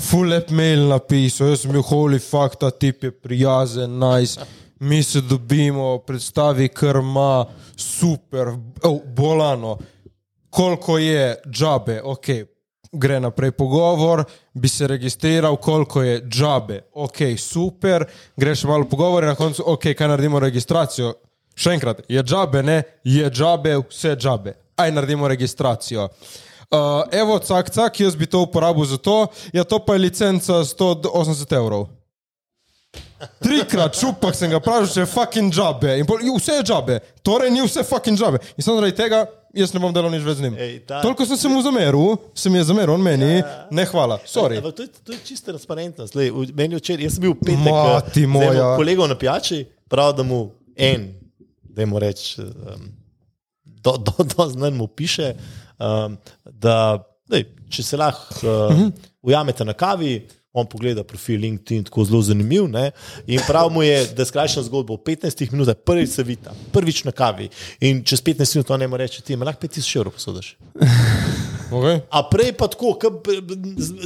Full 0.01 0.33
lep 0.33 0.51
mail 0.55 0.87
napisal, 0.89 1.51
jaz 1.53 1.65
sem 1.65 1.73
bil 1.75 1.85
holy 1.85 2.21
fuck, 2.23 2.57
ta 2.61 2.71
tip 2.73 3.05
je 3.05 3.11
prijazen, 3.13 3.99
nice. 4.01 4.41
Mi 4.81 5.03
se 5.05 5.21
dobimo, 5.21 5.99
predstavi, 6.07 6.71
kar 6.73 7.03
ima, 7.03 7.45
super, 7.77 8.55
oh, 8.83 9.01
bolano, 9.17 9.77
koliko 10.51 10.97
je 10.99 11.35
džabe, 11.51 12.01
ok, 12.05 12.31
gre 12.93 13.21
naprej 13.21 13.51
pogovor, 13.51 14.25
bi 14.55 14.69
se 14.69 14.87
registriral, 14.87 15.57
koliko 15.57 16.03
je 16.03 16.23
džabe, 16.29 16.81
ok, 16.93 17.17
super, 17.39 18.05
greš 18.37 18.65
malo 18.65 18.85
pogovor 18.85 19.23
in 19.23 19.29
na 19.29 19.35
koncu, 19.35 19.63
ok, 19.67 19.93
kaj 19.99 20.09
naredimo 20.09 20.41
registracijo. 20.41 21.15
Še 21.55 21.75
enkrat, 21.77 22.03
je 22.09 22.23
džabe, 22.23 22.63
ne, 22.63 22.83
je 23.05 23.31
džabe, 23.31 23.77
vse 23.91 24.17
džabe, 24.17 24.55
aj 24.77 24.93
naredimo 24.93 25.29
registracijo. 25.29 26.09
Uh, 26.71 27.03
evo, 27.13 27.39
cak, 27.39 27.71
cak, 27.71 28.01
jaz 28.01 28.17
bi 28.17 28.27
to 28.31 28.45
uporabil 28.47 28.85
za 28.87 28.99
to, 28.99 29.27
ja, 29.53 29.65
to 29.65 29.79
pa 29.85 29.95
je 29.95 30.07
licenca 30.07 30.63
180 30.65 31.57
evrov. 31.57 31.89
Trikrat 33.43 33.99
šupak 33.99 34.35
sem 34.35 34.51
ga 34.51 34.59
vprašal, 34.59 34.89
če 34.91 35.03
je 35.03 35.11
fucking 35.11 35.53
džabe. 35.53 35.99
In 35.99 36.07
pol, 36.07 36.23
"Ju, 36.25 36.39
vse 36.39 36.59
je 36.59 36.63
džabe, 36.63 36.99
torej 37.23 37.51
ni 37.51 37.63
vse 37.63 37.85
fucking 37.85 38.19
džabe. 38.19 38.39
In 38.57 38.65
samo 38.65 38.81
zaradi 38.81 38.97
tega 38.97 39.27
jaz 39.55 39.73
ne 39.73 39.81
bom 39.81 39.93
delal 39.93 40.11
nič 40.11 40.23
več 40.23 40.37
z 40.37 40.43
njim. 40.43 40.55
Ej, 40.57 40.79
ta- 40.81 41.03
Toliko 41.03 41.27
sem 41.27 41.37
se 41.37 41.49
mu 41.49 41.63
zameril, 41.63 42.17
se 42.35 42.51
mi 42.51 42.59
je 42.59 42.65
zameril, 42.65 42.95
on 42.95 43.03
meni, 43.03 43.43
ne 43.71 43.85
hvala, 43.85 44.19
sorry. 44.25 44.59
Ampak 44.59 44.75
To 44.75 44.83
je, 44.83 44.89
to 45.05 45.13
je 45.13 45.19
čista 45.25 45.51
transparentnost. 45.51 46.15
Lej, 46.15 46.31
meni 46.53 46.77
včeraj, 46.77 47.05
jaz 47.05 47.15
sem 47.15 47.23
bil 47.23 47.35
petek, 47.35 47.59
Mati 47.65 48.23
eh, 48.23 48.27
moja. 48.29 48.77
kolegom 48.77 49.09
na 49.09 49.17
pijači, 49.17 49.61
prav 49.87 50.13
da 50.13 50.23
mu 50.23 50.51
en, 50.77 51.15
da 51.65 51.87
mu 51.87 51.99
reče, 51.99 52.43
um, 52.43 52.89
do, 53.65 53.97
do, 53.99 54.13
do 54.27 54.49
znani 54.49 54.77
mu 54.77 54.87
piše, 54.87 55.35
um, 55.79 56.17
da 56.45 56.99
lej, 57.29 57.45
če 57.69 57.83
se 57.83 57.97
lahko 57.97 58.35
uh, 58.43 58.87
ujamete 59.23 59.65
na 59.65 59.73
kavi. 59.73 60.27
On 60.53 60.67
pogleda 60.67 61.05
profil 61.07 61.39
LinkedIn, 61.41 61.85
tako 61.87 62.05
zelo 62.05 62.23
zanimiv. 62.27 62.67
Ne? 62.69 62.91
In 63.31 63.41
prav 63.47 63.71
mu 63.71 63.83
je, 63.83 64.01
da 64.19 64.25
skrajšam 64.27 64.65
zgodbo 64.67 64.97
v 64.99 65.05
15 65.07 65.53
minutah, 65.53 65.79
prvič 65.79 66.11
se 66.11 66.25
vita, 66.27 66.55
prvič 66.75 67.05
na 67.07 67.15
kavi. 67.15 67.47
In 67.87 68.03
čez 68.05 68.23
15 68.27 68.59
minut 68.59 68.71
on 68.71 68.83
ne 68.83 68.89
more 68.91 69.07
reči, 69.07 69.23
ti 69.23 69.39
imaš 69.39 69.53
lahko 69.53 69.67
5000 69.67 69.97
evrov 69.97 70.19
posodiš. 70.19 70.57
Okay. 71.71 72.01
A 72.11 72.27
prej 72.27 72.51
pa 72.59 72.67
tako, 72.67 72.99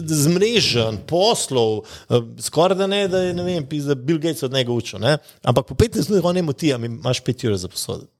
zmrežen, 0.05 1.01
poslov, 1.09 1.89
eh, 2.13 2.21
skoraj 2.45 2.77
da 2.77 2.87
ne, 2.87 3.09
da 3.09 3.23
je 3.25 3.33
ne 3.33 3.43
vem, 3.43 3.65
da 3.65 3.95
Bill 3.97 4.21
Gates 4.21 4.43
od 4.43 4.53
njega 4.53 4.73
učil. 4.73 5.01
Ne? 5.01 5.17
Ampak 5.43 5.67
po 5.67 5.75
15 5.75 6.11
minutah 6.11 6.29
on 6.29 6.37
ne 6.37 6.43
moti, 6.43 6.75
a 6.75 6.77
imaš 6.77 7.23
5 7.25 7.47
ur 7.49 7.57
za 7.57 7.69
posoditi. 7.69 8.13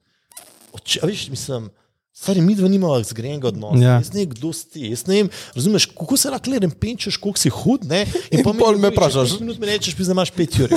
Oče, 0.73 1.01
a 1.03 1.07
veš, 1.07 1.29
mislim. 1.29 1.69
Stari, 2.15 2.41
mi 2.41 2.55
dva 2.55 2.69
nimamo 2.71 2.95
zgrajenega 3.03 3.49
odnosa. 3.51 3.81
Ja. 3.83 3.89
Ja. 3.89 3.95
Jaz 3.99 4.13
ne 4.15 4.21
vem, 4.23 4.31
kdo 4.31 4.53
si. 4.55 4.85
Jaz 4.93 5.03
ne 5.09 5.17
vem, 5.17 5.31
razumeš, 5.57 5.89
kako 5.99 6.17
se 6.17 6.31
lahko 6.31 6.51
le 6.53 6.69
penčeš, 6.81 7.17
koliko 7.19 7.41
si 7.43 7.51
hud. 7.51 7.89
Ne? 7.91 8.05
In 8.31 8.45
pol 8.47 8.55
pol 8.55 8.79
me 8.79 8.93
vprašaš. 8.95 9.35
pet 9.35 9.43
minut 9.43 9.59
mi 9.59 9.67
rečeš, 9.67 9.97
da 9.99 10.13
imaš 10.15 10.31
5 10.33 10.61
ur. 10.63 10.77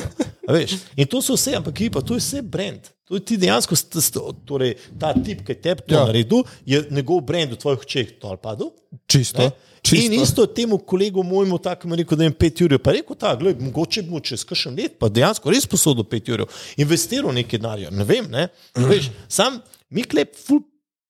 In 0.97 1.05
to 1.05 1.21
so 1.21 1.35
vse, 1.37 1.53
ampak 1.59 1.75
ki 1.77 1.91
pa 1.93 2.01
to 2.01 2.17
je 2.17 2.23
vse 2.23 2.41
brand. 2.41 2.89
To 3.07 3.15
je 3.15 3.21
ti 3.23 3.37
dejansko, 3.37 3.75
st, 3.77 4.01
st, 4.01 4.17
torej, 4.49 4.73
ta 4.99 5.13
tip, 5.13 5.45
ki 5.45 5.53
je 5.53 5.61
tebi 5.61 5.85
to 5.87 5.95
Ja. 5.95 6.05
naredil, 6.09 6.41
je 6.65 6.81
njegov 6.91 7.21
brand 7.21 7.53
v 7.53 7.59
tvojih 7.61 7.85
očeh 7.85 8.07
dol 8.21 8.35
padel. 8.41 8.71
Čisto. 9.07 9.45
Ne? 9.45 9.51
Čisto. 9.85 10.05
In 10.05 10.17
isto 10.17 10.45
temu 10.49 10.79
kolegu 10.81 11.23
mojemu, 11.23 11.59
tako 11.61 11.87
mi 11.87 11.95
rekel, 12.01 12.17
da 12.17 12.23
je 12.25 12.31
5 12.33 12.63
ur, 12.65 12.79
pa 12.81 12.91
rekel 12.97 13.15
ta, 13.15 13.35
gledaj, 13.39 13.61
mogoče 13.63 14.01
bo 14.09 14.19
čez 14.19 14.41
kakšen 14.43 14.75
let, 14.75 14.97
pa 14.99 15.07
dejansko 15.07 15.53
res 15.53 15.69
posodil 15.69 16.03
5 16.03 16.33
ur, 16.33 16.43
investiral 16.81 17.31
nekaj 17.31 17.59
denarja, 17.61 17.93
ne 17.93 18.03
vem, 18.03 18.25
ne. 18.31 18.47
Veš, 18.75 19.11
sam 19.29 19.61
mi 19.89 20.03
klep 20.03 20.33
ful 20.35 20.65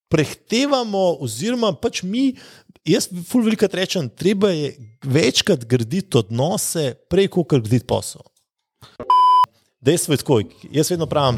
prehtevamo, 0.09 1.17
oziroma 1.21 1.73
pač 1.73 2.03
mi, 2.03 2.31
jaz 2.87 3.09
ful 3.27 3.43
velikrat 3.43 3.73
rečem, 3.73 4.09
treba 4.09 4.51
je 4.51 4.73
večkrat 5.03 5.65
graditi 5.65 6.17
odnose, 6.17 6.93
prej 7.09 7.27
kot 7.29 7.49
graditi 7.49 7.85
posel. 7.85 8.23
Dejstvo 9.79 10.13
je 10.13 10.17
tako, 10.17 10.37
jaz 10.73 10.89
vedno 10.91 11.05
pravim, 11.05 11.37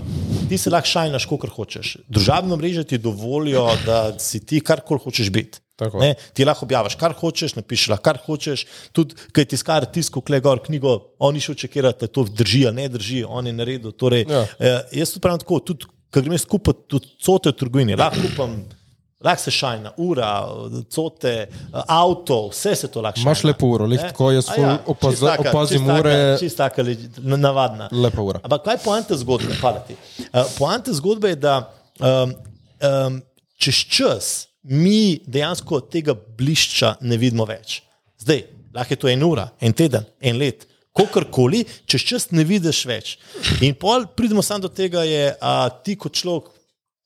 ti 0.49 0.57
se 0.57 0.72
lahko 0.72 0.88
šajnaš, 0.88 1.26
kot 1.28 1.49
hočeš. 1.49 1.97
Družabno 2.07 2.55
mreže 2.57 2.84
ti 2.84 2.97
dovolijo, 2.97 3.65
da 3.86 4.20
si 4.20 4.39
ti 4.39 4.61
karkoli 4.61 5.01
hočeš 5.03 5.30
biti. 5.30 5.59
Ne, 5.95 6.13
ti 6.34 6.43
lahko 6.43 6.65
objaviš, 6.65 6.95
kar 6.99 7.13
hočeš, 7.15 7.53
napišeš, 7.55 7.89
lahko, 7.89 8.03
kar 8.03 8.17
hočeš. 8.20 8.63
Tudi, 8.91 9.15
kaj 9.32 9.45
ti 9.45 9.57
skar 9.57 9.86
tisko, 9.88 10.20
kle 10.22 10.39
gor 10.39 10.59
knjigo, 10.59 10.95
oni 11.20 11.39
še 11.39 11.53
očekirajo, 11.53 11.95
da 12.01 12.09
to 12.09 12.26
drži, 12.26 12.65
ali 12.67 12.82
ne 12.82 12.88
drži, 12.89 13.22
on 13.24 13.47
je 13.47 13.53
naredil. 13.53 13.91
Torej, 13.93 14.26
Ja. 14.28 14.41
eh, 14.57 14.82
jaz 14.93 15.13
to 15.13 15.20
pravim 15.20 15.39
tako, 15.39 15.59
tudi, 15.61 15.88
ko 16.12 16.22
grem 16.22 16.34
jaz 16.38 16.45
kupiti 16.49 16.86
tudi 16.88 17.07
cote 17.22 17.49
v 17.53 17.57
trgovini, 17.60 17.95
lahko 17.99 18.22
kupam. 18.28 18.60
Lahko 19.20 19.43
se 19.43 19.51
šajna, 19.51 19.89
ura, 19.99 20.28
cote, 20.88 21.34
avto, 21.91 22.38
vse 22.53 22.72
se 22.76 22.88
to 22.88 23.01
lahko. 23.03 23.20
Imaš 23.20 23.41
lepo 23.43 23.68
uro, 23.68 23.86
lih 23.86 23.99
tako, 23.99 24.30
jaz 24.32 24.47
A 24.47 24.53
ful 24.55 24.93
opaz- 24.93 25.20
taka- 25.20 25.49
opazim 25.49 25.84
taka- 25.88 25.99
ure. 25.99 26.14
Čisto 26.39 26.57
taka, 26.64 26.86
navadna. 27.18 27.89
Lepa 27.91 28.22
ura. 28.24 28.39
Ampak 28.43 28.64
kaj 28.64 28.78
je 28.78 28.84
poanta 28.86 29.18
zgodbe? 29.20 29.57
Uh, 29.60 30.45
poanta 30.57 30.93
zgodbe 30.93 31.34
je, 31.34 31.36
da 31.36 31.57
um, 31.99 32.32
um, 32.80 33.20
čez 33.60 33.76
čas 33.91 34.47
mi 34.64 35.20
dejansko 35.28 35.82
tega 35.91 36.16
blišča 36.16 36.95
ne 37.01 37.18
vidimo 37.18 37.43
več. 37.45 37.82
Zdaj, 38.24 38.45
lahko 38.74 38.93
je 38.93 38.99
to 39.03 39.07
en 39.12 39.24
ura, 39.24 39.49
en 39.60 39.74
teden, 39.74 40.05
en 40.22 40.38
let, 40.39 40.64
Kakorkoli, 40.97 41.63
čez 41.85 42.01
čas 42.01 42.29
ne 42.31 42.43
vidiš 42.43 42.85
več. 42.89 43.17
In 43.61 43.75
pol 43.77 44.07
pridemo 44.15 44.41
samo 44.41 44.67
do 44.67 44.71
tega, 44.73 45.03
je, 45.07 45.35
a 45.41 45.69
ti 45.69 45.95
kot 45.95 46.17
človek, 46.17 46.49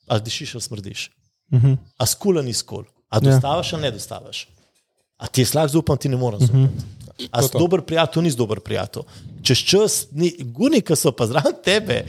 a 0.08 0.20
dišiš 0.20 0.56
ali 0.56 0.62
smrdiš. 0.62 1.10
Uh 1.52 1.62
-huh. 1.62 1.78
A 1.98 2.06
skula 2.06 2.42
ni 2.42 2.54
skul, 2.54 2.86
a 3.10 3.20
dostavaš 3.20 3.74
ali 3.74 3.82
ne 3.82 3.92
dostavaš. 3.92 4.48
A 5.18 5.28
ti 5.28 5.42
je 5.42 5.46
slag 5.46 5.70
zaupam, 5.70 5.98
ti 5.98 6.10
ne 6.10 6.18
morem 6.18 6.40
zaupati. 6.40 6.86
A 7.32 7.44
si 7.44 7.50
dober 7.60 7.82
prijatelj, 7.82 8.24
nisi 8.24 8.38
dober 8.38 8.60
prijatelj. 8.60 9.04
Čez 9.44 9.58
čas, 9.58 10.08
ni, 10.12 10.32
guni, 10.40 10.82
ki 10.82 10.96
so 10.96 11.12
pa 11.12 11.28
zraven 11.28 11.54
tebe, 11.64 12.04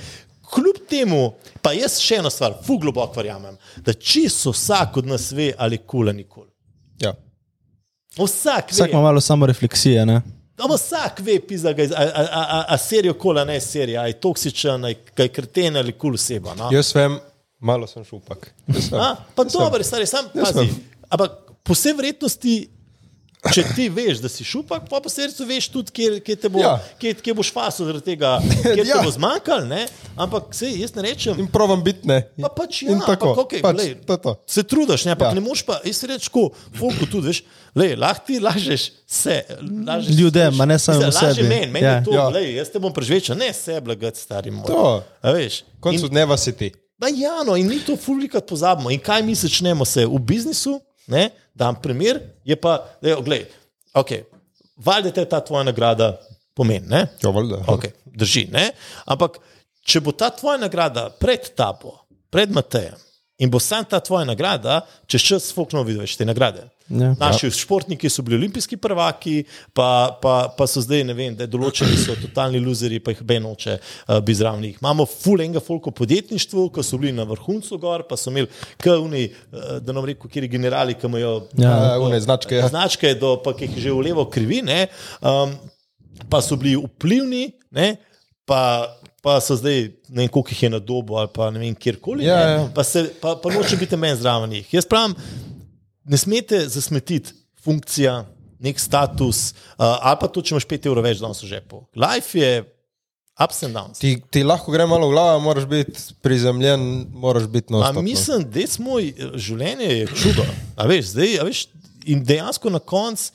kljub 0.55 0.81
temu, 0.91 1.35
pa 1.62 1.72
jaz 1.72 1.99
še 2.03 2.20
eno 2.22 2.31
stvar, 2.31 2.57
fu 2.64 2.79
globoko 2.79 3.20
verjamem, 3.20 3.57
da 3.77 3.93
čisto 3.93 4.53
vsak 4.55 4.97
od 4.97 5.07
nas 5.07 5.31
ve, 5.33 5.53
ali 5.59 5.79
kul 5.79 6.09
ali 6.09 6.22
nikul. 6.22 6.47
Ja. 7.03 7.14
Vsak 8.16 8.72
ve. 8.72 8.77
Vsak 8.77 8.91
ima 8.93 9.03
malo 9.03 9.20
samo 9.20 9.47
refleksije. 9.47 10.07
Ne? 10.07 10.22
Ampak 10.59 10.79
vsak 10.79 11.21
ve, 11.21 11.39
pisa, 11.43 11.73
ga, 11.75 11.83
a, 11.83 12.03
a, 12.03 12.23
a, 12.25 12.65
a, 12.75 12.79
serijo 12.79 13.15
kola, 13.19 13.43
ne 13.45 13.57
serija, 13.61 14.05
a 14.05 14.07
je 14.07 14.21
toksičen, 14.23 14.85
a 14.85 14.93
je 14.93 15.01
kaj 15.15 15.29
kreten 15.35 15.77
ali 15.77 15.97
kul 15.99 16.15
oseba. 16.15 16.55
No? 16.55 16.69
Jaz 16.73 16.93
vem, 16.95 17.17
malo 17.59 17.89
sem 17.91 18.05
šupak. 18.07 18.53
Vem. 18.67 19.01
A, 19.01 19.17
pa 19.35 19.45
dobro, 19.45 19.83
stari, 19.85 20.07
sam 20.07 20.31
pazi. 20.35 20.69
Ampak 21.11 21.41
po 21.67 21.75
vsej 21.75 21.97
vrednosti. 21.99 22.55
Če 23.45 23.65
ti 23.77 23.89
veš, 23.93 24.23
da 24.23 24.29
si 24.29 24.41
šupak, 24.41 24.87
pa 24.89 25.01
po 25.01 25.11
srcu 25.13 25.45
veš 25.45 25.67
tudi, 25.69 25.93
kje, 25.93 26.07
kje, 26.25 26.37
te 26.37 26.49
bo, 26.49 26.63
ja. 26.63 26.79
Kje, 26.97 27.13
kje 27.21 27.35
boš 27.35 27.51
fasil 27.53 27.85
zaradi 27.85 28.05
tega, 28.07 28.39
kje 28.65 28.81
ja. 28.81 28.97
Te 28.97 29.03
bo 29.05 29.11
zmanjkalo. 29.13 29.67
ne. 29.67 29.83
Ampak 30.17 30.55
sej, 30.55 30.79
jaz 30.81 30.95
ne 30.95 31.03
rečem. 31.03 31.37
In 31.37 31.49
provam 31.51 31.83
biti 31.83 32.09
ne. 32.09 32.23
Pa 32.41 32.49
pač 32.49 32.83
ja, 32.83 32.95
In 32.95 33.03
tako. 33.03 33.35
ampak, 33.35 33.43
okay, 33.45 33.61
pač, 33.61 33.77
glej, 33.77 33.91
to 34.07 34.17
to. 34.17 34.33
Se 34.47 34.63
trudiš, 34.63 35.05
ne, 35.05 35.13
ampak 35.13 35.29
ja. 35.29 35.35
Ne 35.35 35.43
moš 35.43 35.61
pa, 35.63 35.81
jaz 35.85 36.01
rečem, 36.05 36.25
tako, 36.25 36.45
folku 36.73 37.05
tudi, 37.05 37.29
veš, 37.29 37.43
lej, 37.75 37.93
lahko 37.97 38.25
ti 38.27 38.39
lažeš 38.41 38.83
se. 39.05 39.37
Lažeš, 39.61 40.15
Ljudem, 40.15 40.55
ma 40.55 40.65
ne 40.65 40.79
samo 40.79 41.03
lažje 41.03 41.35
sebi. 41.35 41.49
Meni, 41.49 41.69
meni 41.69 41.85
Ja. 41.85 41.99
to, 42.01 42.15
Ja. 42.15 42.29
lej, 42.31 42.55
jaz 42.55 42.71
te 42.71 42.79
bom 42.79 42.93
prežvečal, 42.93 43.37
ne 43.37 43.53
sebe, 43.53 43.89
lagati, 43.89 44.17
stari 44.17 44.51
moj. 44.51 44.65
To. 44.67 45.03
A 45.21 45.33
veš. 45.33 45.65
Koncu 45.81 46.07
In- 46.07 46.11
dneva 46.11 46.39
si 46.39 46.53
ti. 46.53 46.71
Pa 46.95 47.11
ja, 47.11 47.43
no, 47.43 47.59
in 47.59 47.67
mi 47.67 47.81
to 47.81 47.99
fulvikrat 47.99 48.47
pozabimo. 48.47 48.89
In 48.89 49.03
kaj 49.03 49.21
mi 49.21 49.35
začnemo 49.35 49.85
se 49.85 50.07
v 50.07 50.17
biznisu, 50.17 50.79
ne, 51.13 51.29
dam 51.55 51.77
primer, 51.83 52.21
je 52.45 52.57
pa, 52.57 52.79
da 53.03 53.13
je, 53.13 53.17
gled, 53.25 53.53
ok, 53.95 54.13
valjda 54.77 55.13
te 55.15 55.25
ta 55.29 55.41
tvoja 55.45 55.65
nagrada 55.69 56.15
pomeni, 56.55 56.87
ne? 56.89 57.07
Ja, 57.23 57.31
valjda. 57.35 57.65
Okay, 57.75 57.95
drži, 58.05 58.47
ne? 58.53 58.71
Ampak, 59.11 59.39
če 59.85 60.01
bo 60.05 60.15
ta 60.17 60.31
tvoja 60.35 60.59
nagrada 60.63 61.09
pred 61.21 61.51
tabo, 61.59 61.99
pred 62.31 62.53
Matejem, 62.55 62.99
in 63.39 63.51
bo 63.51 63.59
sam 63.59 63.85
ta 63.85 64.01
tvoja 64.01 64.24
nagrada, 64.24 64.80
čez 65.07 65.22
čas 65.22 65.51
fukno 65.55 65.82
vidiš 65.82 66.16
te 66.16 66.24
nagrade. 66.24 66.68
Ja. 66.89 67.14
Naši 67.18 67.47
ja. 67.47 67.51
športniki 67.51 68.11
so 68.11 68.22
bili 68.22 68.37
olimpijski 68.37 68.76
prvaki, 68.76 69.45
pa, 69.72 70.18
pa, 70.22 70.55
pa 70.59 70.66
so 70.66 70.82
zdaj, 70.85 71.03
ne 71.09 71.16
vem, 71.16 71.35
da 71.37 71.49
določeni 71.51 71.97
so 71.99 72.14
totalni 72.20 72.61
luzeri, 72.62 73.01
pa 73.03 73.14
jih 73.14 73.22
benoče 73.26 73.78
uh, 73.78 74.18
bi 74.22 74.37
zraven. 74.37 74.66
Imamo 74.68 75.07
full 75.09 75.43
enga 75.43 75.62
folko 75.64 75.91
podjetništvu, 75.97 76.68
ko 76.76 76.85
so 76.85 77.01
bili 77.01 77.14
na 77.16 77.26
vrhuncu 77.26 77.78
gor, 77.82 78.05
pa 78.09 78.18
so 78.20 78.30
imeli 78.30 78.51
kavni, 78.85 79.26
uh, 79.32 79.78
da 79.82 79.97
nam 79.97 80.07
rekel, 80.07 80.30
kjer 80.30 80.49
generali, 80.53 80.99
ki 80.99 81.11
imajo 81.11 81.35
Ja. 81.59 81.70
Ja, 81.70 81.99
une 81.99 82.20
značke. 82.20 82.55
Ja. 82.55 82.68
značke, 82.68 83.14
do, 83.18 83.37
pa, 83.43 83.55
ki 83.57 83.66
jih 83.66 83.80
že 83.89 83.93
v 83.95 84.11
levo 84.11 84.28
krivi, 84.30 84.61
ne, 84.62 84.87
um, 85.24 85.57
pa 86.30 86.43
so 86.45 86.59
bili 86.61 86.76
vplivni, 86.78 87.49
ne, 87.74 87.95
pa, 88.47 88.61
pa 89.24 89.41
so 89.41 89.57
zdaj 89.57 89.89
ne 90.15 90.23
vem, 90.23 90.31
koliko 90.31 90.55
jih 90.55 90.62
je 90.62 90.71
na 90.71 90.79
dobu 90.79 91.17
ali 91.19 91.29
pa 91.35 91.51
ne 91.51 91.61
vem, 91.61 91.75
kjerkoli. 91.75 92.25
Ja, 92.25 92.39
ja. 92.49 92.69
Pa, 92.75 92.85
se, 92.87 93.09
pa, 93.21 93.35
pa 93.43 93.51
noče 93.53 93.77
biti 93.77 93.99
meni 93.99 94.17
zraven 94.21 94.51
njih. 94.51 94.75
Jaz 94.75 94.87
pravim, 94.87 95.17
ne 96.05 96.19
smete 96.19 96.61
zasmetiti 96.69 97.35
funkcija, 97.65 98.21
nek 98.65 98.81
status, 98.81 99.51
uh, 99.51 99.85
ali 99.99 100.21
pa 100.21 100.29
to, 100.29 100.43
če 100.43 100.55
imaš 100.55 100.69
5 100.71 100.87
evrov 100.89 101.05
več 101.05 101.21
danes 101.23 101.43
v 101.43 101.51
žepu. 101.51 101.83
Life 101.99 102.39
je 102.39 102.62
ups 103.41 103.65
and 103.67 103.75
downs. 103.77 103.99
Ti, 103.99 104.15
ti 104.31 104.45
lahko 104.47 104.73
gre 104.73 104.87
malo 104.87 105.09
v 105.11 105.17
glavo, 105.17 105.41
moraš 105.43 105.67
biti 105.71 106.05
prizemljen, 106.23 106.85
moraš 107.11 107.49
biti 107.51 107.75
no. 107.75 107.83
A 107.83 107.91
mislim, 107.99 108.47
da 108.47 108.62
je 108.62 108.71
moj 108.85 109.11
življenje 109.35 109.91
je 109.91 110.07
čudo. 110.15 110.47
A 110.79 110.87
veš, 110.91 111.11
zdaj, 111.17 111.41
a 111.43 111.49
veš, 111.49 111.67
in 112.07 112.23
dejansko 112.25 112.71
na 112.71 112.79
koncu, 112.79 113.33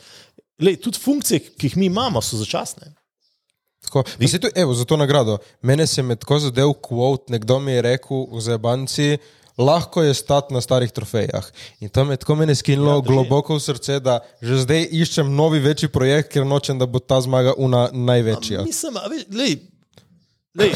tudi 0.84 1.02
funkcije, 1.02 1.42
ki 1.58 1.72
jih 1.72 1.78
mi 1.82 1.90
imamo, 1.92 2.24
so 2.24 2.40
začasne. 2.40 2.94
Tako, 3.90 4.06
pa 4.06 4.28
se 4.30 4.40
tu, 4.40 4.48
evo, 4.56 4.74
za 4.78 4.86
to 4.86 4.98
nagrado. 4.98 5.40
Mene 5.62 5.88
se 5.88 6.02
je 6.02 6.16
tako 6.16 6.40
zadev 6.40 6.74
kvot, 6.82 7.30
nekdo 7.34 7.60
mi 7.60 7.72
je 7.72 7.82
rekel 7.82 8.28
v 8.32 8.42
Zebanci, 8.42 9.18
lahko 9.58 10.04
je 10.04 10.14
stati 10.14 10.54
na 10.54 10.62
starih 10.62 10.92
trofejah. 10.92 11.50
In 11.80 11.90
to 11.90 12.06
me 12.06 12.14
je 12.14 12.22
tako 12.22 12.36
mene 12.36 12.56
skinilo 12.56 12.96
Ja, 12.96 13.02
globoko 13.02 13.58
v 13.58 13.60
srce, 13.60 14.00
da 14.00 14.20
že 14.42 14.62
zdaj 14.62 14.88
iščem 14.92 15.34
novi 15.36 15.60
večji 15.60 15.90
projekt, 15.90 16.32
ker 16.34 16.46
nočem, 16.46 16.80
da 16.80 16.86
bo 16.86 17.00
ta 17.00 17.22
zmaga 17.22 17.54
una 17.58 17.90
največja. 17.92 18.64
Mislim, 18.64 18.98
a 18.98 19.10
lej, 19.10 19.26
lej, 20.56 20.74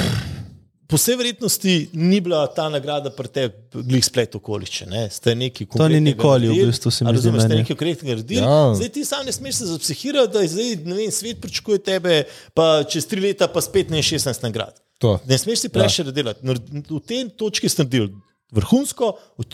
po 0.94 0.98
vsej 0.98 1.16
verjetnosti 1.18 1.90
ni 1.94 2.22
bila 2.22 2.46
ta 2.48 2.68
nagrada 2.70 3.10
pri 3.10 3.30
tebi 3.34 3.82
glih 3.90 4.04
splet 4.06 4.36
okoliščin. 4.38 4.92
Ne? 4.94 5.08
Ste 5.10 5.34
neki 5.34 5.66
To 5.74 5.88
ni 5.90 5.98
nikoli, 5.98 6.52
v 6.54 6.68
bistvu, 6.70 6.92
se 6.94 7.02
mi 7.02 7.16
zdi 7.16 7.18
Razumeš, 7.18 7.42
ste 7.42 7.50
meni. 7.50 7.62
nekaj 7.64 7.74
konkretnega 7.74 8.14
naredili. 8.14 8.42
Ja. 8.44 8.60
Zdaj 8.78 8.92
ti 8.94 9.06
sam 9.06 9.26
ne 9.26 9.34
smeš 9.34 9.56
se 9.56 9.70
zapsihirati, 9.72 10.34
da 10.36 10.44
zdaj, 10.48 10.76
vem, 10.86 11.10
svet 11.12 11.42
pričakuje 11.42 11.82
tebe, 11.82 12.20
pa 12.54 12.84
čez 12.86 13.10
tri 13.10 13.24
leta 13.26 13.48
pa 13.50 13.64
spet 13.66 13.90
ne 13.90 14.04
16 14.06 14.46
nagrad. 14.46 14.78
To. 15.02 15.16
Ne 15.26 15.40
smeš 15.42 15.66
si 15.66 15.74
preveč 15.74 15.98
ja. 16.00 16.06
delati. 16.14 16.46
V 16.46 17.02
tem 17.02 17.34
točki 17.34 17.74
ste 17.74 17.88
naredili 17.88 18.14
vrhunsko, 18.54 19.12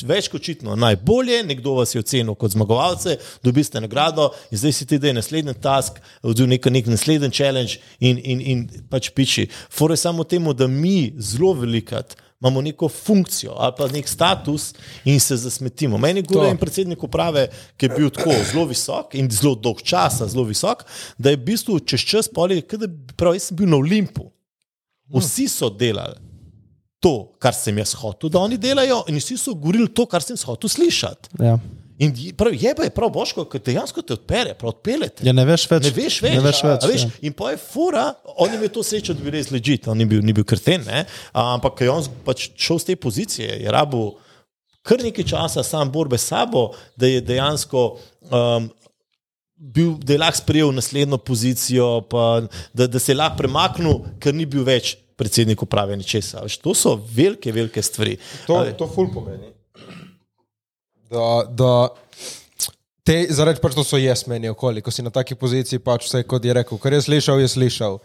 več 0.07 0.29
kot 0.29 0.41
očitno 0.41 0.75
najbolje, 0.79 1.41
nekdo 1.47 1.75
vas 1.79 1.95
je 1.95 2.03
ocenil 2.03 2.35
kot 2.39 2.55
zmagovalce, 2.55 3.17
dobiste 3.43 3.81
nagrado 3.81 4.29
in 4.51 4.61
zdaj 4.61 4.75
si 4.75 4.87
ti 4.87 4.99
da 4.99 5.09
je 5.09 5.17
naslednji 5.19 5.55
task, 5.61 5.99
oziroma 6.23 6.55
nek, 6.55 6.71
nek 6.77 6.89
naslednji 6.93 7.31
challenge 7.33 7.79
in, 7.99 8.19
in, 8.23 8.41
in 8.41 8.65
pač 8.89 9.11
piči. 9.15 9.49
Fore 9.71 9.97
samo 9.97 10.23
temu, 10.23 10.53
da 10.53 10.67
mi 10.67 11.13
zelo 11.17 11.53
velikat 11.53 12.17
imamo 12.39 12.61
neko 12.61 12.87
funkcijo 12.89 13.51
ali 13.57 13.73
pa 13.77 13.87
nek 13.87 14.07
status 14.07 14.73
in 15.05 15.19
se 15.19 15.35
zasmetimo. 15.35 15.97
Meni 15.97 16.23
je 16.29 16.49
en 16.49 16.57
predsednik 16.57 17.03
uprave, 17.03 17.49
ki 17.77 17.85
je 17.85 17.95
bil 17.97 18.09
tako 18.09 18.31
zelo 18.51 18.65
visok 18.65 19.15
in 19.19 19.27
zelo 19.31 19.55
dolg 19.55 19.81
časa 19.83 20.27
zelo 20.27 20.45
visok, 20.47 20.85
da 21.17 21.29
je 21.29 21.35
v 21.35 21.43
bistvu 21.51 21.79
čez 21.79 21.99
čas 21.99 22.29
kot 22.31 22.79
da 22.79 22.87
prav, 23.17 23.35
jaz 23.35 23.49
sem 23.51 23.57
bil 23.57 23.67
na 23.67 23.77
Olimpu. 23.77 24.31
Vsi 25.11 25.47
so 25.47 25.69
delali 25.69 26.28
to, 26.99 27.31
kar 27.39 27.55
sem 27.55 27.77
jaz 27.79 27.93
hotel, 27.97 28.31
da 28.33 28.41
oni 28.43 28.57
delajo, 28.59 29.03
in 29.07 29.19
vsi 29.19 29.37
so 29.39 29.55
govorili 29.55 29.89
to, 29.91 30.05
kar 30.09 30.23
sem 30.25 30.37
hotel 30.45 30.71
slišati. 30.71 31.35
Ja. 31.39 31.57
In 31.99 32.13
prav, 32.39 32.53
je 32.55 32.71
pa 32.75 32.85
je 32.87 32.93
prav 32.95 33.09
boško, 33.11 33.43
ker 33.51 33.59
dejansko 33.63 34.01
te 34.07 34.15
odpere, 34.15 34.53
prav 34.55 34.71
odpeljete. 34.71 35.25
ja, 35.27 35.33
ne 35.35 35.43
veš 35.47 35.65
več. 35.67 35.89
Ne 35.89 35.91
veš 35.97 36.21
več. 36.23 36.37
Ne 36.37 36.43
veš 36.45 36.61
več 36.63 36.85
A 36.85 36.91
veš, 36.91 37.03
ja. 37.03 37.11
in 37.27 37.35
pa 37.35 37.51
je 37.51 37.59
fura, 37.59 38.05
on 38.37 38.47
je 38.47 38.55
imel 38.55 38.71
to 38.71 38.83
srečo, 38.87 39.15
da 39.15 39.25
bi 39.25 39.33
res 39.35 39.51
ležite, 39.51 39.91
on 39.91 39.99
ni 39.99 40.07
bil, 40.07 40.23
ni 40.23 40.35
bil 40.35 40.47
krten, 40.47 40.85
ne? 40.87 41.03
A, 41.33 41.49
ampak 41.57 41.83
je 41.83 41.91
on 41.91 42.07
pač 42.23 42.49
šel 42.55 42.79
z 42.79 42.91
te 42.91 42.95
pozicije, 43.03 43.59
je 43.65 43.75
rabo 43.75 44.13
kar 44.89 45.03
nekaj 45.03 45.27
časa 45.27 45.63
sam 45.63 45.91
borbe 45.91 46.17
s 46.17 46.31
sabo, 46.31 46.71
da 46.97 47.07
je 47.07 47.21
dejansko. 47.21 47.87
Um, 48.31 48.71
Bil, 49.59 49.97
da 49.99 50.13
je 50.13 50.19
lahko 50.21 50.39
sprejel 50.39 50.69
naslednjo 50.71 51.17
pozicijo, 51.27 51.87
pa, 52.07 52.45
da, 52.71 52.85
da 52.87 52.99
se 52.99 53.11
je 53.11 53.17
lahko 53.19 53.41
premaknil, 53.41 53.97
ker 54.23 54.31
ni 54.31 54.45
bil 54.47 54.63
več 54.63 54.93
predsednik 55.19 55.61
uprave 55.63 55.97
ničesar. 55.99 56.47
Veš, 56.47 56.59
To 56.63 56.75
so 56.75 56.95
velike, 57.15 57.51
velike 57.51 57.83
stvari. 57.83 58.17
To, 58.47 58.61
A, 58.63 58.73
to 58.77 58.87
ful 58.87 59.11
pomeni. 59.13 59.51
Da, 61.09 61.27
da 61.49 61.73
te, 63.03 63.17
zaradi 63.33 63.61
pač 63.63 63.73
to 63.73 63.83
so 63.87 63.97
jaz 63.97 64.23
meni 64.29 64.51
okoli, 64.51 64.83
ko 64.85 64.93
si 64.93 65.03
na 65.05 65.11
taki 65.13 65.35
poziciji, 65.39 65.81
pač 65.81 66.05
vse 66.05 66.21
kot 66.29 66.45
je 66.45 66.53
rekel, 66.53 66.77
kar 66.81 66.93
je 66.93 67.01
slišal, 67.07 67.41
je 67.41 67.49
slišal. 67.55 67.97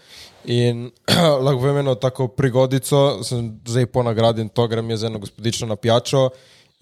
In 0.57 0.89
lahko 1.45 1.61
vem 1.67 1.83
eno 1.85 1.95
tako 2.01 2.31
prigodico, 2.33 3.23
sem 3.27 3.53
zdaj 3.69 3.91
po 3.93 4.05
nagradi 4.07 4.45
in 4.45 4.51
to 4.51 4.67
grem 4.71 4.91
jaz 4.95 5.07
eno 5.11 5.21
gospodično 5.23 5.69
na 5.71 5.77
pijačo. 5.77 6.31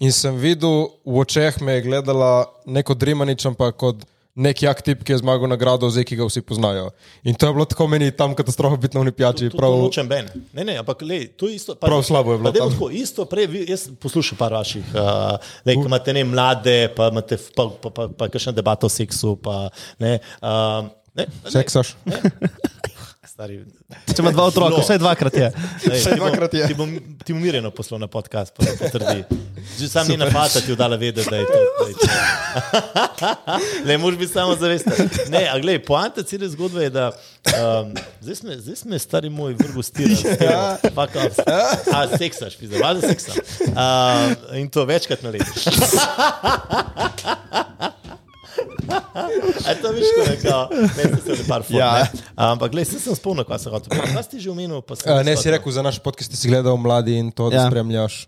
In 0.03 0.11
sem 0.15 0.35
videl, 0.39 0.87
v 1.05 1.19
očeh 1.21 1.59
me 1.61 1.77
je 1.77 1.85
gledala 1.85 2.47
neko 2.65 2.95
Drimanič, 2.97 3.45
ampak 3.51 3.77
kot 3.79 4.07
nek 4.35 4.61
jak 4.61 4.81
tip, 4.81 5.03
ki 5.05 5.13
je 5.13 5.17
zmagal 5.21 5.45
nagrado, 5.45 5.89
zdaj 5.93 6.07
ki 6.09 6.15
ga 6.17 6.25
vsi 6.25 6.41
poznajo. 6.41 6.89
In 7.23 7.35
to 7.37 7.47
je 7.47 7.53
bilo 7.53 7.65
tako 7.69 7.87
meni 7.87 8.11
tam 8.11 8.33
katastrofa 8.35 8.77
biti 8.81 8.97
na 8.97 9.01
unipijači. 9.01 9.49
To 9.49 9.69
nočem 9.77 10.07
ben. 10.09 10.29
Ne, 10.53 10.65
ne, 10.65 10.77
ampak 10.81 11.01
le, 11.05 11.27
to 11.27 11.47
je 11.47 11.55
isto. 11.55 11.75
Prav 11.75 12.01
slabo 12.03 12.33
je 12.33 12.41
bilo 12.41 12.53
pa. 12.53 12.65
Tako, 12.65 12.89
isto, 12.89 13.25
prej, 13.29 13.47
jaz 13.69 13.89
poslušam 14.01 14.37
par 14.37 14.53
vaših, 14.53 14.85
uh, 14.95 15.37
le, 15.65 15.77
ki 15.77 15.85
imate 15.85 16.13
ne 16.13 16.23
mlade, 16.23 16.89
pa 16.97 17.11
imate 17.13 17.37
f- 17.37 17.53
pa, 17.55 17.69
pa, 17.81 17.89
pa, 17.89 18.07
pa 18.09 18.29
kakšna 18.33 18.55
debata 18.57 18.89
o 18.89 18.89
seksu. 18.89 19.35
Pa, 19.37 19.69
ne, 20.01 20.17
uh, 20.41 20.89
ne, 21.13 21.27
ne, 21.29 21.51
Seksaš? 21.53 21.93
Stari, 23.33 23.55
Če 24.13 24.21
ima 24.21 24.29
dva 24.29 24.43
otroka, 24.45 24.77
vsaj 24.77 24.99
dvakrat 25.01 25.33
je. 25.33 25.47
Vsaj 25.87 26.19
dvakrat 26.19 26.53
je. 26.53 26.67
Ti 26.69 26.75
bom, 26.77 26.91
ti 27.25 27.33
bom 27.33 27.41
mirjeno 27.41 27.71
poslal 27.73 27.97
na 28.03 28.05
podcast, 28.05 28.53
pa 28.53 28.61
potrdi. 28.77 29.25
Že 29.79 29.87
sam 29.89 30.05
ni 30.11 30.17
napata 30.21 30.61
ti 30.61 30.69
vdala 30.75 30.99
vedeti, 31.01 31.25
da 31.31 31.37
je 31.41 31.45
to. 31.49 31.57
Da 31.79 31.87
je 31.89 31.95
to. 31.97 32.05
Le, 33.89 33.97
moraš 33.97 34.17
biti 34.19 34.33
samo 34.33 34.53
zavesten. 34.53 34.93
Ne, 35.33 35.49
a 35.49 35.57
glej, 35.57 35.81
poanta 35.81 36.21
cele 36.21 36.45
zgodbe 36.53 36.85
je, 36.85 36.93
da 36.93 37.09
um, 37.09 37.97
zdaj, 38.21 38.35
sme, 38.43 38.53
zdaj 38.67 38.77
sme 38.83 38.99
stari 39.01 39.33
moj 39.33 39.57
vrgo 39.57 39.81
stirali. 39.81 40.21
Ja. 40.37 40.77
Fuck 40.93 41.17
off. 41.17 41.41
A, 41.49 42.05
seksaš, 42.13 42.53
pizda, 42.61 42.85
valjda 42.85 43.01
seksam. 43.15 43.33
Uh, 43.73 44.37
in 44.61 44.69
to 44.69 44.85
večkrat 44.85 45.25
na 45.25 45.33
leto. 45.33 45.49
A 49.67 49.71
to 49.75 49.91
veš, 49.91 50.07
ko 50.09 50.21
je 50.23 50.37
kao, 50.41 50.63
ne, 50.71 51.03
se 51.17 51.31
je 51.31 51.47
par 51.47 51.61
fotov. 51.61 51.79
Ja. 51.79 52.07
Ampak, 52.35 52.71
gledaj, 52.71 52.85
se 52.87 52.99
sem 52.99 53.15
spomnil, 53.15 53.43
kaj 53.43 53.59
sem 53.59 53.71
hotel. 53.71 53.89
Kaj 53.91 54.23
si 54.25 54.39
že 54.39 54.49
omenil? 54.49 54.79
Uh, 54.79 55.21
ne, 55.21 55.33
si 55.33 55.49
rekel 55.49 55.71
za 55.71 55.81
naš 55.81 55.99
podcast, 55.99 56.29
ti 56.29 56.37
si 56.37 56.47
gledal 56.47 56.75
mladi 56.75 57.15
in 57.15 57.31
to, 57.31 57.49
da 57.49 57.55
Ja. 57.55 57.67
spremljaš. 57.67 58.27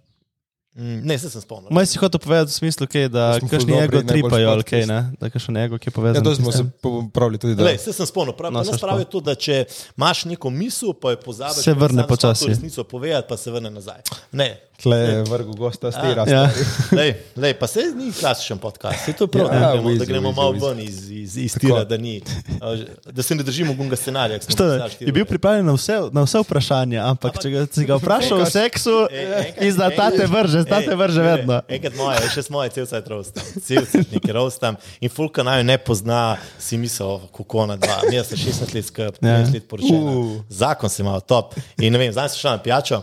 Mm, 0.76 1.07
Ne, 1.07 1.15
se 1.15 1.30
sem 1.30 1.39
spomnil. 1.39 1.71
Moj 1.71 1.86
si 1.86 1.95
hotel 1.95 2.19
povedati 2.19 2.51
v 2.51 2.55
smislu, 2.57 2.84
okay, 2.84 3.07
da 3.07 3.39
kakšni 3.39 3.80
ego 3.80 4.01
tripajo, 4.01 4.49
ali 4.49 4.59
kaj, 4.59 4.84
ne? 4.84 5.07
Da 5.15 5.30
kakšen 5.30 5.55
ego, 5.57 5.78
ki 5.78 5.88
je 5.88 5.93
povezan. 5.93 6.19
Ja, 6.19 6.21
to 6.21 6.36
smo 6.36 6.51
se 6.51 6.67
pravili 7.13 7.38
tudi, 7.38 7.55
da 7.55 7.63
Lej, 7.63 7.78
se 7.78 7.93
sem 7.93 8.03
spomnil, 8.03 8.36
prav, 8.36 8.51
No, 8.51 8.59
saj 8.59 8.76
pravi 8.78 9.05
to, 9.05 9.21
da 9.21 9.36
če 9.36 9.63
imaš 9.95 10.26
neko 10.26 10.49
misel, 10.49 10.91
pa 10.91 11.11
jo 11.11 11.21
pozabiš, 11.23 11.63
Se 11.63 11.71
vrne 11.73 12.03
počasi. 12.03 12.47
resnico 12.47 12.84
povedati, 12.84 13.23
pa 13.23 13.38
se 13.38 13.51
vrne 13.51 13.71
nazaj. 13.71 14.03
Ne. 14.34 14.64
Tle 14.84 14.97
je 14.97 15.23
vrgu 15.23 15.53
gosta 15.53 15.91
stira. 15.91 16.26
Ja. 16.28 16.49
Lej, 16.99 17.13
lej, 17.36 17.53
pa 17.53 17.67
se 17.67 17.80
ni 17.95 18.11
klasičen 18.11 18.57
podcast, 18.57 19.05
se 19.05 19.13
to 19.13 19.23
je 19.23 19.28
prav, 19.28 19.47
Ja, 19.47 19.53
ja, 19.53 19.59
da 19.59 19.71
gremo, 19.73 19.89
easy, 19.89 19.97
da 19.97 20.05
gremo 20.05 20.32
malo 20.32 20.51
ven 20.51 20.80
iz, 20.80 21.11
iz, 21.11 21.38
iz 21.38 21.55
tira, 21.59 21.84
da, 21.84 21.97
ni, 21.97 22.21
a, 22.61 22.76
da 23.11 23.23
se 23.23 23.36
ne 23.36 23.43
držimo 23.43 23.73
gunga 23.73 23.95
scenarija. 23.95 24.39
Šta, 24.47 24.65
je 24.99 25.11
bil 25.11 25.21
ure. 25.21 25.26
pripravljen 25.26 25.65
na 25.65 25.73
vse, 25.73 25.99
na 26.11 26.23
vse 26.23 26.39
vprašanja, 26.39 27.05
ampak 27.05 27.39
če 27.41 27.49
ga, 27.49 27.65
si 27.71 27.86
ga 27.86 27.97
vprašal 28.01 28.41
o 28.41 28.45
seksu, 28.45 29.07
E, 29.11 29.26
enkrat- 29.47 29.63
in 29.65 29.76
da 29.76 29.89
ta 29.89 30.09
te 30.11 30.26
vrže, 30.26 30.65
ta 30.65 30.82
te 30.82 30.95
vrže 30.95 31.21
ne, 31.21 31.26
ne, 31.26 31.32
vedno. 31.36 31.61
Enkrat 31.67 31.95
moje, 31.95 32.30
še 32.34 32.43
s 32.43 32.49
moje, 32.49 32.69
cel 32.69 32.86
cajt 32.86 33.07
rostam, 33.07 33.43
cel 33.63 33.86
cajt 33.86 34.11
nekaj 34.11 34.34
rostam. 34.34 34.78
In 34.99 35.09
Fulka 35.09 35.43
naj 35.43 35.63
ne 35.63 35.78
pozna, 35.78 36.38
si 36.59 36.78
misel, 36.78 37.19
kako 37.34 37.65
na 37.65 37.76
dva. 37.76 38.01
Mi 38.11 38.19
smo 38.23 38.38
16 38.38 38.76
let 38.76 38.86
skupaj, 38.86 39.11
13 39.21 39.53
let 39.53 39.67
poročena. 39.69 40.11
Uh. 40.11 40.38
Zakon 40.49 40.89
se 40.89 41.01
ima 41.03 41.19
top. 41.19 41.55
In 41.80 41.93
ne 41.93 41.99
vem, 41.99 42.11
zdaj 42.11 42.30
sem 42.30 42.39
šel 42.39 42.51
na 42.51 42.63
pijačo 42.63 43.01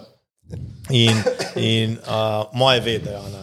in, 0.91 1.23
in 1.57 1.97
uh, 2.03 2.45
moje 2.53 2.81
ve, 2.85 2.99
da 3.05 3.17
je 3.17 3.23
ona 3.23 3.43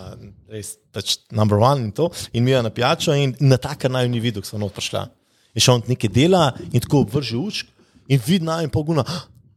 res 0.49 0.76
pač 0.93 1.18
number 1.32 1.62
one 1.62 1.89
in 1.89 1.91
to. 1.95 2.10
In 2.34 2.43
mi 2.43 2.51
je 2.51 2.62
na 2.64 2.72
pijačo 2.74 3.16
in 3.18 3.36
na 3.39 3.57
takar 3.62 3.91
naj 3.91 4.10
ni 4.10 4.22
videl, 4.24 4.43
ko 4.43 4.49
sem 4.49 4.62
not 4.62 4.74
prišla. 4.76 5.07
In 5.53 5.64
še 5.64 5.76
on 5.76 5.84
nekaj 5.89 6.12
dela 6.14 6.49
in 6.72 6.82
tako 6.84 7.03
vrže 7.10 7.38
učk 7.38 7.76
in 8.10 8.22
vidi 8.26 8.45
naj 8.45 8.66
in 8.68 8.74
poguna. 8.74 9.05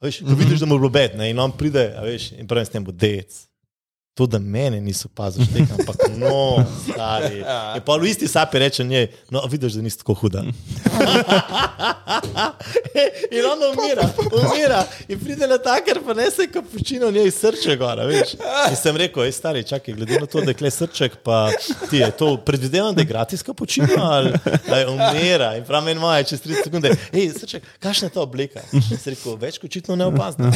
Veš, 0.02 0.22
ko 0.26 0.34
vidiš, 0.34 0.64
da 0.64 0.66
mu 0.66 0.76
je 0.76 0.82
bilo 0.82 0.90
bedne 0.92 1.30
in 1.30 1.38
on 1.38 1.52
pride, 1.54 1.84
veš, 2.02 2.32
in 2.34 2.48
pravi 2.50 2.66
s 2.66 2.72
tem 2.74 2.84
bo 2.84 2.92
dec. 2.92 3.44
To, 4.14 4.26
da 4.26 4.38
mene 4.38 4.80
niso 4.80 5.08
pazili, 5.08 5.46
tega, 5.46 5.74
ampak 5.78 5.96
no, 6.16 6.64
stari. 6.84 7.38
In 7.76 7.80
pa 7.84 7.96
v 7.96 8.10
isti 8.10 8.28
sapi 8.28 8.58
reče 8.58 8.84
njej, 8.84 9.06
no, 9.30 9.40
vidiš, 9.48 9.72
da 9.72 9.82
nisi 9.82 9.98
tako 9.98 10.14
huda. 10.14 10.42
in 13.32 13.44
on 13.52 13.58
umira, 13.70 14.04
umira. 14.32 14.84
In 15.08 15.20
pride 15.20 15.48
na 15.48 15.58
taker, 15.58 16.00
pa 16.06 16.14
ne 16.14 16.30
se 16.30 16.46
kapučino 16.52 17.10
njej 17.10 17.30
srče 17.30 17.76
gora, 17.76 18.04
veš. 18.04 18.34
In 18.70 18.76
sem 18.76 18.96
rekel, 18.96 19.24
ej, 19.24 19.32
stari, 19.32 19.64
čakaj, 19.64 19.94
glede 19.94 20.20
na 20.20 20.26
to, 20.26 20.44
da 20.44 20.50
je 20.52 20.58
kle 20.60 20.70
srček, 20.70 21.16
pa 21.24 21.48
ti 21.90 21.96
je 22.04 22.10
to 22.10 22.36
predvidevam, 22.36 22.94
da 22.94 23.00
je 23.00 23.06
gratis 23.08 23.42
kapučino 23.42 23.96
ali 23.96 24.32
da 24.68 24.76
je 24.76 24.88
umira. 24.88 25.56
In 25.56 25.64
prav 25.64 25.84
meni 25.84 26.00
moje, 26.00 26.24
čez 26.24 26.44
30 26.44 26.68
sekunde, 26.68 26.92
hej, 27.12 27.32
srček, 27.40 27.64
kakšna 27.80 28.12
je 28.12 28.12
ta 28.12 28.20
oblika? 28.20 28.60
Sem 28.70 29.14
rekel, 29.14 29.40
več 29.40 29.56
kot 29.56 29.72
očitno 29.72 29.96
ne 30.00 30.12
opazno. 30.12 30.52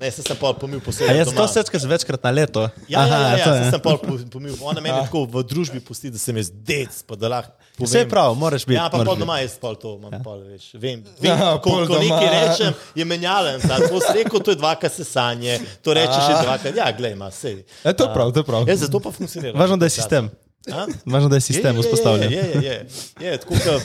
Ne, 0.00 0.10
se 0.10 0.22
sem 0.26 0.36
pa 0.36 0.50
pomil 0.58 0.80
posebej. 0.82 1.22
je 1.22 1.24
to 1.30 1.46
secka 1.48 1.78
z 1.78 1.86
večkrat 1.86 2.24
na 2.24 2.30
leto? 2.30 2.63
Ja, 2.88 3.02
ja, 3.02 3.18
ja, 3.18 3.28
ja, 3.30 3.44
to 3.44 3.50
ja 3.52 3.70
sem 3.70 3.80
pol 3.80 3.98
po- 3.98 4.18
pomil. 4.28 4.54
Ona 4.62 4.80
meni 4.80 4.96
tako 4.98 5.24
v 5.26 5.42
družbi 5.42 5.80
pusti, 5.80 6.10
da 6.10 6.18
sem 6.18 6.36
jaz 6.36 6.50
dec, 6.50 7.02
pa 7.02 7.14
da 7.14 7.28
lahko. 7.28 7.52
povem. 7.74 7.84
Vse 7.84 7.98
je 7.98 8.08
prav, 8.08 8.34
moraš 8.34 8.64
biti. 8.64 8.76
Ja, 8.76 8.86
pa 8.88 9.00
pol 9.00 9.16
doma 9.16 9.40
jaz 9.40 9.56
pol 9.58 9.74
to, 9.74 9.96
imam 9.96 10.22
pol, 10.22 10.38
veš. 10.44 10.70
Vem, 10.74 11.02
vem 11.18 11.32
Ja, 11.32 11.58
ko, 11.58 11.82
ko 11.84 11.98
nekaj 11.98 12.28
rečem, 12.28 12.72
je 12.94 13.04
menjalen. 13.04 13.58
To 13.60 13.98
si 13.98 14.12
rekel, 14.14 14.38
to 14.38 14.50
je 14.50 14.56
dvakrat 14.56 14.92
sesanje, 14.92 15.58
to 15.80 15.90
rečeš 15.90 16.22
še 16.22 16.34
dvakrat. 16.40 16.72
Ja, 16.72 16.86
glej, 16.90 17.12
ima 17.12 17.28
vse. 17.28 17.64
E, 17.82 17.90
to 17.90 18.04
je 18.04 18.10
prav, 18.12 18.30
to 18.30 18.40
je 18.40 18.46
prav. 18.46 18.62
Ja, 18.64 18.76
zato 18.76 18.98
pa 18.98 19.10
funkcionira. 19.10 19.54
Važno, 19.54 19.76
da 19.76 19.86
je 19.86 19.94
sistem. 19.96 20.30
A? 20.66 20.86
Važno, 21.04 21.28
da 21.28 21.36
je 21.36 21.44
sistem 21.44 21.70
Je, 21.70 21.76
je, 21.76 21.82
vzpostavljen. 21.82 22.32
Je, 22.32 22.38
je, 22.38 22.62
je, 22.62 22.74
je, 23.20 23.26
je 23.26 23.38
tako. 23.38 23.80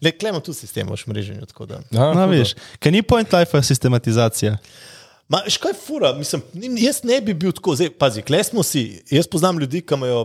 Le, 0.00 0.10
klemo 0.12 0.40
tu 0.40 0.52
sistem 0.52 0.84
v 0.84 0.98
mreženju. 1.06 1.46
da. 1.64 1.80
Ja, 1.88 2.12
No, 2.12 2.20
hudo. 2.20 2.26
viš, 2.28 2.52
kaj 2.78 2.92
ni 2.92 3.00
point 3.02 3.32
life 3.32 3.62
sistematizacija. 3.62 4.58
Ma, 5.28 5.42
veš, 5.44 5.58
kaj 5.60 5.74
je 5.74 5.80
fura? 5.82 6.12
Mislim, 6.16 6.42
jaz 6.80 7.02
ne 7.04 7.20
bi 7.20 7.34
bil 7.36 7.52
tako, 7.52 7.74
zdaj, 7.76 7.90
pazi, 8.00 8.22
kle 8.24 8.40
smo 8.44 8.62
si. 8.64 9.02
Jaz 9.12 9.28
poznam 9.28 9.58
ljudi, 9.60 9.82
ki 9.84 9.98
imajo 9.98 10.22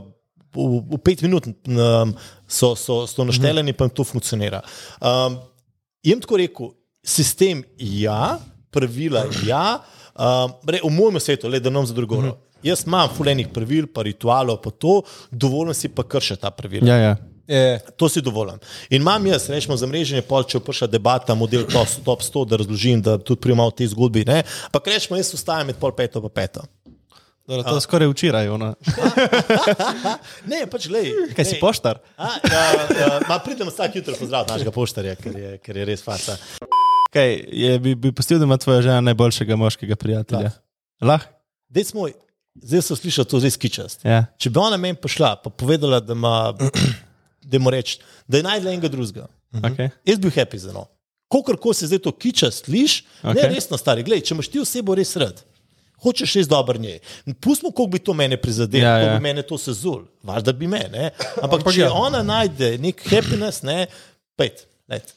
v, 0.56 0.80
v 0.94 1.00
pet 1.04 1.24
minut 1.26 1.50
um, 1.50 2.14
so, 2.48 2.72
so, 2.80 3.02
so 3.10 3.26
našteljeni, 3.28 3.76
pa 3.76 3.88
jim 3.88 3.96
to 3.98 4.06
funkcionira. 4.08 4.62
Um, 5.02 5.42
jem 6.08 6.24
tako 6.24 6.40
rekel, 6.40 6.72
sistem 7.04 7.66
ja, 7.78 8.38
pravila 8.72 9.26
ja, 9.48 9.82
um, 10.16 10.56
re, 10.72 10.80
v 10.86 10.94
mojem 10.94 11.20
svetu, 11.24 11.52
le 11.52 11.60
da 11.64 11.74
nam 11.74 11.88
za 11.90 11.98
drugo. 11.98 12.22
Jaz 12.64 12.86
imam 12.88 13.12
fulejnih 13.12 13.50
pravil, 13.52 13.90
pa 13.92 14.06
ritualov, 14.08 14.62
pa 14.64 14.72
to, 14.72 15.02
dovoljno 15.32 15.76
si 15.76 15.92
pa 15.92 16.06
kršiti 16.08 16.46
ta 16.46 16.52
pravila. 16.56 16.88
Ja, 16.88 17.10
ja. 17.10 17.16
Je, 17.48 17.80
To 17.98 18.10
si 18.10 18.22
dovolim. 18.22 18.60
In 18.90 19.02
imam 19.02 19.28
jaz, 19.28 19.50
rečemo, 19.50 19.78
za 19.78 19.88
mreženje, 19.88 20.22
pol, 20.28 20.46
če 20.48 20.62
vpraša 20.62 20.88
debata, 20.88 21.36
model 21.36 21.66
top, 21.68 21.90
top 22.06 22.22
100, 22.24 22.46
da 22.48 22.60
razložim, 22.62 23.02
da 23.04 23.18
tudi 23.18 23.42
prijemam 23.44 23.68
v 23.68 23.76
tej 23.82 23.92
zgodbi. 23.92 24.24
Ne? 24.28 24.44
Pa 24.72 24.80
rečemo, 24.86 25.20
jaz 25.20 25.34
ostajam 25.36 25.68
med 25.68 25.80
pol 25.82 25.92
peto 25.98 26.24
in 26.24 26.32
peto. 26.32 26.64
Dobro, 27.48 27.64
to 27.64 27.76
je 27.76 27.82
skoraj 27.82 28.08
včeraj. 28.08 28.48
Ne, 30.52 30.64
pač 30.72 30.88
lej. 30.88 31.12
Kaj 31.36 31.46
si 31.46 31.60
poštar? 31.60 32.00
A, 32.16 32.30
ja, 32.40 32.64
ja, 32.96 33.10
ma 33.28 33.36
pridem 33.44 33.68
vsak 33.68 34.00
jutro 34.00 34.16
pozdraviti 34.16 34.56
našega 34.56 34.72
poštarja, 34.72 35.18
ker 35.20 35.36
je, 35.36 35.52
ker 35.60 35.82
je 35.82 35.88
res 35.92 36.06
faca. 36.06 36.38
Kaj, 37.12 37.36
je, 37.52 37.76
bi, 37.84 37.98
bi 38.00 38.14
pustil, 38.16 38.40
da 38.40 38.48
ima 38.48 38.56
tvoja 38.58 38.86
žena 38.88 39.04
najboljšega 39.04 39.60
moškega 39.60 40.00
prijatelja? 40.00 40.56
Lah. 41.04 41.28
Dej 41.68 41.92
smo, 41.92 42.08
zdaj 42.64 42.88
sem 42.88 43.02
slišal 43.04 43.28
to 43.28 43.44
res 43.44 43.60
kičast. 43.60 44.08
Ja. 44.08 44.24
Če 44.40 44.54
bi 44.54 44.64
ona 44.64 44.80
meni 44.80 44.96
prišla, 44.96 45.36
pa 45.44 45.52
povedala, 45.52 46.00
da 46.00 46.16
ima, 46.16 46.56
da 47.44 47.60
mu 47.60 47.72
reči, 47.74 48.00
da 48.28 48.40
je 48.40 48.44
najdla 48.44 48.74
enega 48.74 48.92
drugega. 48.92 49.28
Okay. 49.54 49.90
Jaz 50.06 50.20
bi 50.20 50.28
bil 50.28 50.36
happy 50.36 50.58
za 50.58 50.74
no. 50.74 50.88
Kolikor 51.28 51.76
se 51.76 51.88
zdaj 51.88 52.00
to 52.06 52.12
kiča, 52.12 52.52
sliš, 52.52 53.02
okay. 53.24 53.36
ne 53.36 53.50
resno, 53.56 53.78
stari. 53.78 54.04
Glej, 54.04 54.22
če 54.28 54.36
imaš 54.36 54.50
ti 54.54 54.62
osebo 54.62 54.96
res 54.96 55.16
rad, 55.18 55.42
hočeš 56.04 56.36
res 56.38 56.50
dobro 56.50 56.80
njej. 56.80 57.00
Pustimo, 57.42 57.72
koliko 57.72 57.92
bi 57.96 58.00
to 58.00 58.14
mene 58.14 58.38
prizadelo, 58.38 58.84
Ja, 58.84 58.92
ja, 58.92 59.02
koliko 59.02 59.18
bi 59.18 59.24
mene 59.24 59.46
to 59.48 59.58
sezul, 59.58 60.04
važda 60.24 60.54
bi 60.54 60.70
me. 60.70 60.84
Ne? 60.94 61.10
Ampak 61.42 61.60
Ampak 61.60 61.74
če 61.74 61.86
ja. 61.86 61.92
ona 61.94 62.22
najde 62.24 62.78
nek 62.84 63.02
happiness, 63.10 63.64
ne, 63.66 63.88
pet. 64.38 64.68
let. 64.90 65.14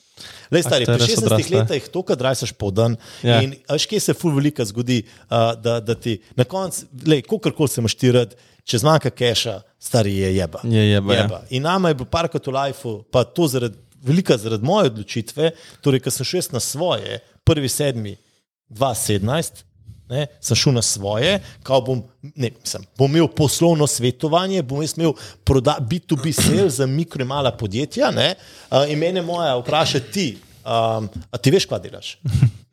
Lej, 0.51 0.62
stari, 0.64 0.87
pri 0.89 0.97
res 0.97 1.11
16 1.11 1.27
odrasla. 1.27 1.61
letih 1.61 1.89
to, 1.93 2.03
kar 2.07 2.16
drajsaš 2.16 2.55
po 2.57 2.70
dan. 2.72 2.97
Ja. 3.27 3.43
In 3.45 3.57
veš, 3.68 3.89
kje 3.91 4.01
se 4.01 4.14
ful 4.16 4.33
velika 4.37 4.64
zgodi, 4.64 5.03
uh, 5.27 5.53
da, 5.61 5.79
da 5.85 5.97
ti 5.99 6.16
na 6.39 6.47
koncu, 6.49 6.87
kolikor 7.29 7.68
se 7.68 7.83
imaš 7.83 7.97
ti 7.99 8.12
rad, 8.14 8.37
če 8.66 8.81
zmanjka 8.83 9.12
keša, 9.12 9.59
stari 9.87 10.16
je 10.16 10.32
jeba. 10.37 10.61
Je 10.64 10.82
jeba, 10.91 11.14
ja. 11.14 11.41
In 11.51 11.62
nama 11.62 11.89
je 11.89 11.95
bilo 11.95 12.11
parkrat 12.11 12.47
v 12.47 12.53
lifeu, 12.53 13.05
pa 13.07 13.22
to 13.24 13.47
zaradi, 13.47 13.78
velika 14.03 14.37
zaradi 14.37 14.66
moje 14.66 14.91
odločitve, 14.91 15.51
torej, 15.80 16.03
ker 16.03 16.12
sem 16.12 16.26
šel 16.26 16.51
na 16.53 16.61
svoje, 16.61 17.20
prvi 17.45 17.70
sedmi, 17.70 18.16
2017. 18.70 19.62
Ne, 20.07 20.28
sem 20.39 20.55
šel 20.55 20.70
na 20.72 20.82
svoje, 20.82 21.41
kao 21.66 21.80
bom, 21.82 21.99
ne, 22.22 22.53
mislim, 22.55 22.84
bom 22.95 23.11
imel 23.11 23.26
poslovno 23.28 23.87
svetovanje, 23.87 24.61
bom 24.62 24.78
imel 24.78 25.16
proda- 25.45 25.80
B2B 25.80 26.30
sales 26.32 26.76
za 26.78 26.87
mikro 26.87 27.22
in 27.22 27.26
mala 27.26 27.51
podjetja. 27.51 28.11
Ne, 28.11 28.34
uh, 28.70 28.84
in 28.87 28.99
mene 28.99 29.22
moja 29.22 29.57
vpraša 29.57 30.01
ti, 30.12 30.37
um, 30.62 31.09
a 31.30 31.39
ti 31.39 31.51
veš, 31.51 31.66
kaj 31.66 31.82
delaš? 31.82 32.12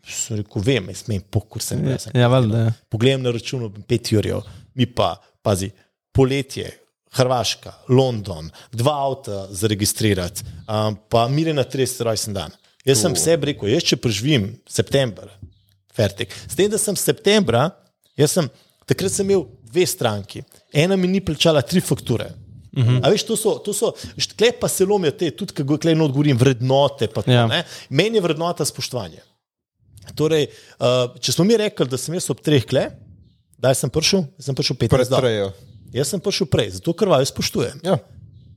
Sem 0.06 0.38
rekel, 0.38 0.62
vem, 0.62 0.92
jaz 0.94 1.02
smem 1.08 1.24
pokur 1.26 1.62
se 1.62 1.76
ne 1.76 1.96
vem. 1.96 2.22
Ja, 2.22 2.28
valjda. 2.28 2.58
Ja. 2.60 2.74
Pogledam 2.90 3.26
na 3.26 3.34
računu 3.34 3.72
5 3.90 4.14
ur, 4.20 4.30
mi 4.76 4.86
pa, 4.86 5.16
pazi, 5.42 5.72
poletje, 6.14 6.70
Hrvaška, 7.14 7.74
London, 7.90 8.50
dva 8.72 8.94
avta 9.06 9.48
zaregistrirati, 9.54 10.44
um, 10.66 10.98
pa 11.10 11.28
mire 11.30 11.54
na 11.54 11.64
30 11.64 12.04
rojsten 12.08 12.34
dan. 12.34 12.54
Jaz 12.86 13.00
sem 13.04 13.16
sebi 13.16 13.52
rekel, 13.52 13.70
jaz 13.72 13.86
če 13.88 14.00
preživim 14.02 14.50
september, 14.68 15.30
fertik. 15.96 16.34
S 16.48 16.58
tem, 16.58 16.72
da 16.72 16.80
sem 16.82 16.98
septembra, 17.00 17.70
jaz 18.20 18.34
sem, 18.36 18.50
takrat 18.90 19.14
sem 19.14 19.30
imel 19.30 19.46
dve 19.74 19.86
stranki, 19.88 20.44
ena 20.74 20.98
mi 21.00 21.08
ni 21.08 21.22
plačala 21.24 21.62
tri 21.62 21.82
fakture. 21.82 22.34
Uh 22.74 22.84
-huh. 22.84 23.00
A 23.06 23.10
veš, 23.10 23.24
to 23.24 23.36
so, 23.38 23.60
to 23.60 23.74
so 23.74 23.94
štkle 24.18 24.52
pa 24.60 24.68
se 24.68 24.86
lomijo 24.86 25.12
te, 25.12 25.32
tudi 25.32 25.54
kako 25.54 25.78
klej 25.78 25.96
not 25.96 26.12
govorim, 26.12 26.38
vrednote. 26.38 27.08
To, 27.08 27.24
Ja. 27.28 27.48
ja. 27.52 27.64
Meni 27.90 28.18
je 28.18 28.22
vrednota 28.22 28.66
spoštovanje. 28.66 29.22
Torej, 30.16 30.48
uh, 30.80 31.20
če 31.20 31.32
smo 31.32 31.46
mi 31.46 31.58
rekli, 31.58 31.88
da 31.88 31.98
sem 31.98 32.14
jaz 32.14 32.30
ob 32.30 32.42
treh 32.42 32.66
kle, 32.66 32.90
da 33.58 33.74
sem 33.74 33.90
prišel, 33.90 34.26
sem 34.40 34.56
prišel 34.56 34.76
15 34.76 35.10
dni. 35.10 35.73
Jaz 35.94 36.10
sem 36.10 36.22
prišel 36.24 36.50
prej, 36.50 36.76
zato 36.80 36.94
ker 36.98 37.12
vaju 37.12 37.28
spoštujem. 37.30 37.84
Ja. 37.86 38.00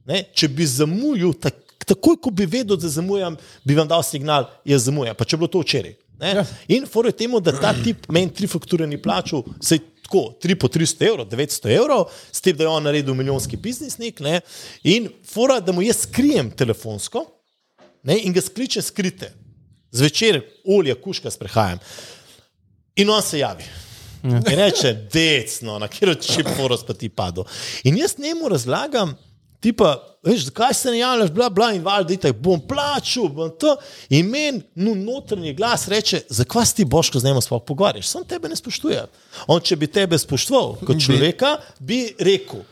Ne? 0.09 0.22
Če 0.32 0.49
bi 0.49 0.66
zamujal, 0.68 1.34
tak, 1.37 1.59
takoj 1.84 2.16
ko 2.22 2.32
bi 2.32 2.47
vedel, 2.49 2.78
da 2.80 2.89
zamujam, 2.89 3.37
bi 3.66 3.76
vam 3.76 3.89
dal 3.91 4.05
signal, 4.07 4.49
jaz 4.66 4.87
zamujam. 4.89 5.16
Pa 5.18 5.26
če 5.26 5.37
je 5.37 5.41
bilo 5.43 5.53
to 5.53 5.62
včeraj. 5.64 5.97
Ja. 6.22 6.47
In 6.72 6.87
fore 6.89 7.12
temu, 7.12 7.43
da 7.45 7.53
ta 7.53 7.74
tip 7.76 8.07
meni 8.09 8.32
tri 8.32 8.49
fakture 8.49 8.87
ni 8.89 8.97
plačal, 9.03 9.45
se 9.61 9.78
tako, 10.07 10.30
tri 10.41 10.57
po 10.57 10.70
300 10.72 11.09
evrov, 11.11 11.28
900 11.28 11.72
evrov, 11.76 12.07
s 12.32 12.41
tem, 12.41 12.57
da 12.57 12.64
je 12.64 12.72
on 12.72 12.87
naredil 12.89 13.14
milijonski 13.14 13.59
biznisnik. 13.61 14.22
Ne? 14.24 14.41
In 14.89 15.11
fora, 15.26 15.59
da 15.61 15.74
mu 15.76 15.84
jaz 15.84 16.07
skrijem 16.07 16.51
telefonsko 16.57 17.26
ne? 18.07 18.20
in 18.22 18.32
ga 18.32 18.41
skliče 18.41 18.82
skrite. 18.82 19.32
Zvečer 19.93 20.41
olje, 20.64 20.95
kuška 20.95 21.30
sprehajam. 21.30 21.82
In 22.97 23.11
on 23.11 23.22
se 23.22 23.39
javi. 23.39 23.66
In 24.23 24.43
reče, 24.47 24.93
decno, 25.12 25.79
na 25.79 25.89
kjer 25.89 26.17
čip 26.21 26.49
moraš 26.59 26.87
pa 26.87 26.95
ti 26.95 27.09
padel. 27.09 27.45
In 27.85 27.99
jaz 27.99 28.19
njemu 28.19 28.49
razlagam, 28.49 29.17
ti 29.61 29.73
pa, 29.73 30.19
veš, 30.23 30.45
zakaj 30.45 30.75
se 30.75 30.91
ne 30.91 30.99
javljaš, 30.99 31.31
bla, 31.31 31.49
bla, 31.51 31.73
in 31.73 31.83
valjda, 31.83 32.17
da 32.23 32.33
bom 32.33 32.61
plačal, 32.69 33.29
bom 33.29 33.51
to. 33.59 33.77
In 34.11 34.27
meni 34.31 34.62
no, 34.75 34.95
notranji 34.95 35.55
glas 35.55 35.89
reče, 35.89 36.23
zakaj 36.29 36.67
si 36.67 36.77
ti 36.77 36.85
boško 36.85 37.19
z 37.19 37.25
njim 37.25 37.41
sploh 37.43 37.62
pogovarjaš, 37.67 38.07
sam 38.07 38.25
tebe 38.25 38.49
ne 38.49 38.57
spoštuje. 38.57 39.07
On, 39.47 39.61
če 39.61 39.77
bi 39.77 39.87
tebe 39.87 40.19
spoštoval 40.19 40.77
kot 40.87 41.03
človeka, 41.03 41.57
bi 41.81 42.14
rekel, 42.19 42.62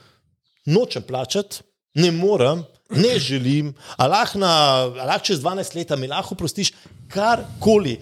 nočem 0.67 1.03
plačati, 1.03 1.63
ne 1.95 2.11
morem, 2.11 2.65
ne 2.91 3.19
želim, 3.19 3.75
a 3.97 4.07
lahko 4.07 4.39
na- 4.39 5.19
čez 5.23 5.41
12 5.41 5.75
let 5.75 5.99
mi 5.99 6.09
lahko 6.09 6.35
prostiš 6.35 6.73
karkoli. 7.09 8.01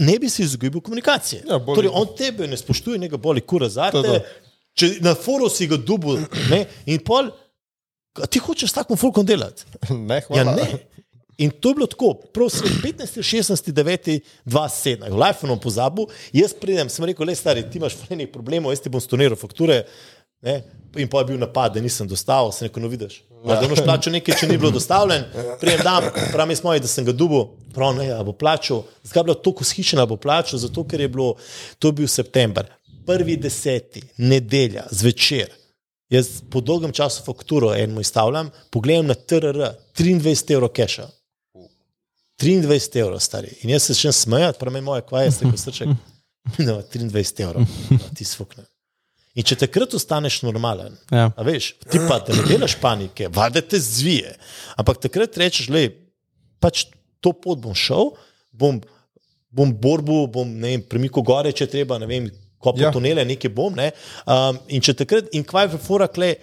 Ne 0.00 0.18
bi 0.18 0.28
si 0.28 0.42
izgubil 0.42 0.80
komunikacije. 0.80 1.42
Ja, 1.44 1.58
torej, 1.60 1.90
on 1.92 2.08
tebe 2.16 2.46
ne 2.46 2.56
spoštuje, 2.56 2.98
ne 2.98 3.08
ga 3.08 3.16
boli 3.16 3.40
kura 3.40 3.66
To, 3.66 3.70
zate. 3.70 4.00
to. 4.00 4.20
Če 4.74 4.88
na 5.00 5.12
foru 5.14 5.46
si 5.48 5.66
ga 5.66 5.76
dubu, 5.76 6.16
ne, 6.50 6.64
in 6.86 6.98
pol, 6.98 7.28
ti 8.26 8.40
hočeš 8.40 8.70
s 8.70 8.74
takim 8.74 8.96
fulkom 8.96 9.26
delati. 9.26 9.66
Ne, 10.08 10.14
Ja, 10.14 10.26
hvala. 10.26 10.54
ne. 10.56 10.66
In 11.36 11.50
to 11.50 11.68
je 11.68 11.74
bilo 11.74 11.86
tako, 11.86 12.12
prosim, 12.30 12.70
15, 12.82 13.18
16, 13.18 13.72
9, 13.72 14.20
27, 14.46 15.10
v 15.10 15.28
iPhonu 15.28 15.56
pozabil, 15.58 16.06
jaz 16.32 16.54
pridem, 16.54 16.86
sem 16.88 17.04
rekel, 17.04 17.26
le 17.26 17.34
stari, 17.34 17.64
ti 17.66 17.78
imaš 17.78 17.96
nekaj 18.06 18.28
problemov, 18.30 18.70
jaz 18.70 18.80
ti 18.80 18.88
bom 18.88 19.02
stoniral 19.02 19.34
fakture. 19.36 19.80
Ne? 20.40 20.60
In 20.96 21.10
pa 21.10 21.20
je 21.20 21.32
bil 21.32 21.38
napad, 21.38 21.74
da 21.74 21.82
nisem 21.82 22.06
dostavil, 22.06 22.52
se 22.54 22.68
neko 22.68 22.80
vidiš. 22.86 23.18
Da 23.44 23.68
boš 23.68 23.82
plačal 23.84 24.14
nekaj, 24.16 24.38
če 24.40 24.46
ni 24.48 24.56
bilo 24.56 24.70
dostavljen, 24.72 25.26
prijem 25.60 25.82
dan, 25.84 26.06
pravi 26.32 26.56
smo, 26.56 26.72
da 26.80 26.88
sem 26.88 27.04
ga 27.04 27.12
dubil, 27.12 27.44
prav 27.74 27.92
ne, 27.98 28.06
a 28.14 28.22
bo 28.24 28.32
plačal. 28.32 28.84
Zakaj 29.04 29.20
je 29.20 29.24
bilo 29.28 29.36
tako 29.44 29.66
shišena, 29.68 30.06
bo 30.08 30.16
plačal? 30.16 30.58
Zato, 30.62 30.84
ker 30.88 31.02
je 31.04 31.10
bilo, 31.12 31.34
to 31.78 31.92
je 31.92 31.98
bil 32.00 32.08
september, 32.08 32.70
prvi 33.06 33.36
deseti, 33.36 34.00
nedelja, 34.16 34.86
zvečer. 34.90 35.52
Jaz 36.12 36.40
po 36.50 36.60
dolgem 36.60 36.92
času 36.92 37.24
fakturo 37.26 37.74
enemu 37.74 38.00
izstavljam, 38.00 38.50
pogledam 38.70 39.12
na 39.12 39.14
TRR, 39.14 39.60
23 39.98 40.56
evrov 40.56 40.72
keša. 40.76 41.08
23 42.40 43.00
evrov, 43.00 43.20
stari. 43.20 43.52
In 43.62 43.76
jaz 43.76 43.90
se 43.90 43.96
še 43.98 44.12
smejati, 44.12 44.58
pravi 44.60 44.80
moje, 44.84 45.04
kvaj 45.08 45.28
je, 45.28 45.38
rekel 45.42 45.60
srček. 45.66 45.94
No, 46.60 46.82
23 46.92 47.40
evrov, 47.40 47.64
ti 48.16 48.24
svukne. 48.24 48.66
In 49.34 49.42
če 49.42 49.56
takrat 49.64 49.94
ostaneš 49.98 50.42
normalen, 50.46 50.94
Ja. 51.10 51.30
a 51.36 51.42
veš, 51.42 51.72
ti 51.90 51.98
pa 52.08 52.20
da 52.22 52.34
ne 52.36 52.44
delaš 52.46 52.76
panike, 52.80 53.28
valjda 53.34 53.60
te 53.66 53.80
zvije. 53.82 54.36
Ampak 54.78 55.00
takrat 55.02 55.36
rečeš, 55.36 55.68
le, 55.74 55.88
pač 56.62 56.86
to 57.20 57.32
pot 57.32 57.58
bom 57.58 57.74
šel, 57.74 58.12
bom, 58.52 58.78
bom 59.50 59.72
borbu, 59.74 60.26
bom 60.30 60.54
ne 60.60 60.76
vem, 60.76 60.82
premikal 60.86 61.26
gore, 61.26 61.52
če 61.52 61.66
treba, 61.66 61.98
ne 61.98 62.06
vem, 62.06 62.30
kopo 62.62 62.80
Ja. 62.80 62.92
tunele, 62.94 63.24
nekaj 63.24 63.50
bom. 63.50 63.74
Ne? 63.74 63.90
Um, 64.26 64.58
in 64.68 64.80
če 64.80 64.94
takrat, 64.94 65.28
in 65.34 65.42
kvaj 65.44 65.72
v 65.74 65.78
fora, 65.82 66.06
kle, 66.08 66.34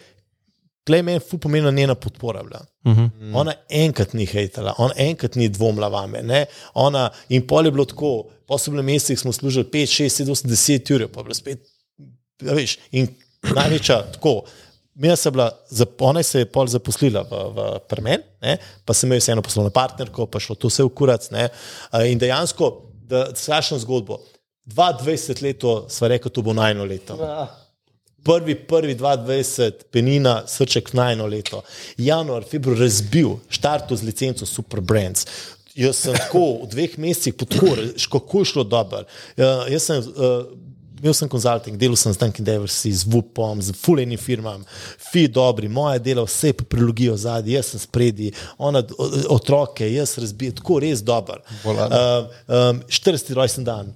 kle 0.86 1.02
meni 1.02 1.20
fu 1.24 1.39
pomeni 1.42 1.72
njena 1.72 1.96
podpora. 1.96 2.44
Bila. 2.44 2.62
Uh 2.86 2.92
-huh. 2.98 3.10
Mm. 3.20 3.36
Ona 3.36 3.54
enkrat 3.70 4.14
ni 4.14 4.26
hejtala, 4.26 4.74
ona 4.78 4.94
enkrat 4.98 5.36
ni 5.36 5.50
dvomila 5.50 5.88
vame. 5.88 6.22
Ne? 6.22 6.46
Ona, 6.74 7.10
in 7.30 7.48
pol 7.48 7.66
je 7.66 7.72
bilo 7.72 7.86
tako, 7.86 8.24
po 8.24 8.32
posebnem 8.48 8.86
mesecih 8.86 9.20
smo 9.20 9.32
služili 9.32 9.66
5, 9.66 10.04
6, 10.04 10.24
7, 10.24 10.30
8, 10.32 10.48
10 10.48 10.94
ur, 10.96 11.08
pa 11.08 11.20
je 11.20 11.24
bilo 11.24 11.34
spet, 11.34 11.68
ja, 12.42 12.58
veš, 12.58 12.78
in 12.92 13.08
največja 13.56 14.02
tako. 14.18 14.42
Mina 15.02 15.16
se 15.16 15.32
bila, 15.32 15.48
zap- 15.72 16.04
ona 16.04 16.24
se 16.24 16.39
je 16.39 16.46
pol 16.46 16.68
zaposlila 16.68 17.24
v, 17.24 17.38
v 17.56 17.68
Permen, 17.89 18.26
ne? 18.42 18.58
pa 18.86 18.94
sem 18.94 19.08
imel 19.08 19.22
vseeno 19.22 19.42
poslovno 19.42 19.72
partnerko, 19.72 20.28
pa 20.28 20.39
šlo 20.39 20.56
to 20.60 20.68
vse 20.68 20.84
v 20.84 20.92
kurac. 20.94 21.30
Ne? 21.32 21.48
In 22.12 22.20
dejansko, 22.20 22.72
da 23.08 23.30
strašno 23.36 23.80
zgodbo. 23.80 24.20
22 24.68 25.42
let 25.44 25.64
sva 25.92 26.12
rekla, 26.12 26.32
to 26.32 26.44
bo 26.44 26.54
najno 26.54 26.86
leto. 26.86 27.18
Prvi, 28.24 28.56
prvi 28.68 28.96
22, 28.96 29.88
penina, 29.92 30.44
srček 30.48 30.94
najno 30.94 31.26
leto. 31.26 31.64
Januar, 31.98 32.44
februar 32.46 32.84
razbil, 32.84 33.39
štartu 33.50 33.96
z 33.96 34.06
licenco 34.06 34.46
Super 34.46 34.82
Brands. 34.82 35.26
Jaz 35.76 36.04
sem 36.04 36.14
tako 36.14 36.66
v 36.66 36.68
dveh 36.76 36.98
mesecih 37.00 37.34
podporil, 37.39 37.94
kako 38.12 38.44
je 38.44 38.52
šlo 38.52 38.64
dobro. 38.68 39.06
Uh, 39.38 39.66
jaz 39.72 39.88
sem. 39.88 40.04
Uh, 40.04 40.52
Imel 41.02 41.14
sem 41.18 41.30
konzulting, 41.30 41.78
delal 41.78 41.97
sem 41.97 42.14
z 42.14 42.18
Dunkin' 42.22 42.45
Daversi, 42.45 42.91
z 42.93 43.08
VUPom, 43.10 43.62
z 43.62 43.74
fulejnim 43.74 44.20
firmam, 44.22 44.62
fi 45.12 45.26
dobri, 45.28 45.70
moje 45.70 45.99
delo, 45.99 46.28
vse 46.30 46.54
papirologijo 46.54 47.16
zadnji, 47.18 47.56
jaz 47.58 47.72
sem 47.74 47.82
spredi, 47.82 48.30
ona 48.58 48.84
otroke, 49.34 49.88
jaz 49.89 50.14
razbijem, 50.22 50.54
tako 50.62 50.80
res 50.80 51.02
dober. 51.02 51.41
Bolano. 51.64 51.97
Um, 51.97 52.30
um, 52.78 52.82
40 52.88 53.34
rojsten 53.34 53.66
dan, 53.66 53.89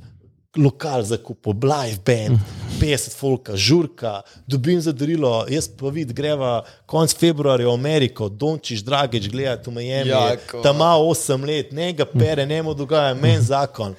lokal 0.58 1.03
za 1.03 1.18
kupo, 1.18 1.53
live 1.53 2.01
band, 2.06 2.39
50 2.82 3.14
folka, 3.20 3.56
žurka, 3.56 4.22
dobim 4.47 4.82
za 4.82 4.91
darilo, 4.91 5.45
jaz 5.49 5.68
pa 5.70 5.93
vid, 5.93 6.14
greva 6.14 6.64
konec 6.89 7.14
februarja 7.18 7.68
v 7.68 7.74
Ameriko, 7.74 8.30
Dončiš, 8.30 8.82
Dragič, 8.82 9.30
gledati 9.30 9.70
v 9.70 9.74
Miami, 9.74 10.10
Jako. 10.10 10.62
tam 10.62 10.76
ima 10.76 10.95
8 10.97 11.45
let, 11.45 11.72
ne 11.72 11.93
ga 11.93 12.06
pere, 12.06 12.45
ne 12.45 12.64
mu 12.64 12.74
dogaja, 12.74 13.14
men 13.14 13.41
zakon. 13.41 13.93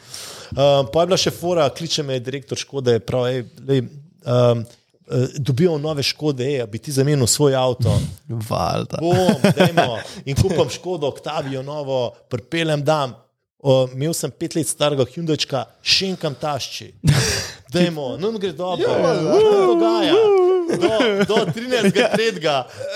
Um, 0.51 0.87
pa 0.93 1.03
je 1.03 1.11
bila 1.11 1.19
še 1.19 1.33
fora, 1.35 1.69
kliče 1.71 2.05
me 2.07 2.19
direktor 2.23 2.59
Škode, 2.59 2.99
pravi, 3.05 3.43
lej, 3.67 3.83
um, 4.23 4.63
uh, 4.63 5.37
dobijo 5.39 5.77
nove 5.79 6.05
Škode, 6.07 6.47
ej, 6.47 6.63
bi 6.71 6.79
ti 6.79 6.95
zamenil 6.95 7.27
svoj 7.27 7.57
avto. 7.59 7.95
Valjda. 8.49 9.03
Bom, 9.03 9.47
dajmo. 9.57 9.99
In 10.29 10.39
kupam 10.39 10.71
škodo, 10.71 11.09
Octavio 11.09 11.63
novo, 11.63 12.11
pripeljem 12.31 12.85
dam. 12.85 13.17
O, 13.59 13.89
imel 13.95 14.13
sem 14.15 14.31
pet 14.31 14.55
let 14.55 14.69
starega 14.69 15.07
Hyundaička, 15.09 15.65
še 15.83 16.13
enkam 16.13 16.37
tašči. 16.39 16.93
Dajmo, 17.75 18.13
nam 18.21 18.37
gre 18.39 18.53
dobro, 18.55 18.87
kaj 18.87 19.17
se 19.17 19.63
dogaja. 19.67 20.19
Do, 20.67 20.91
do 21.27 21.39
13. 21.57 21.97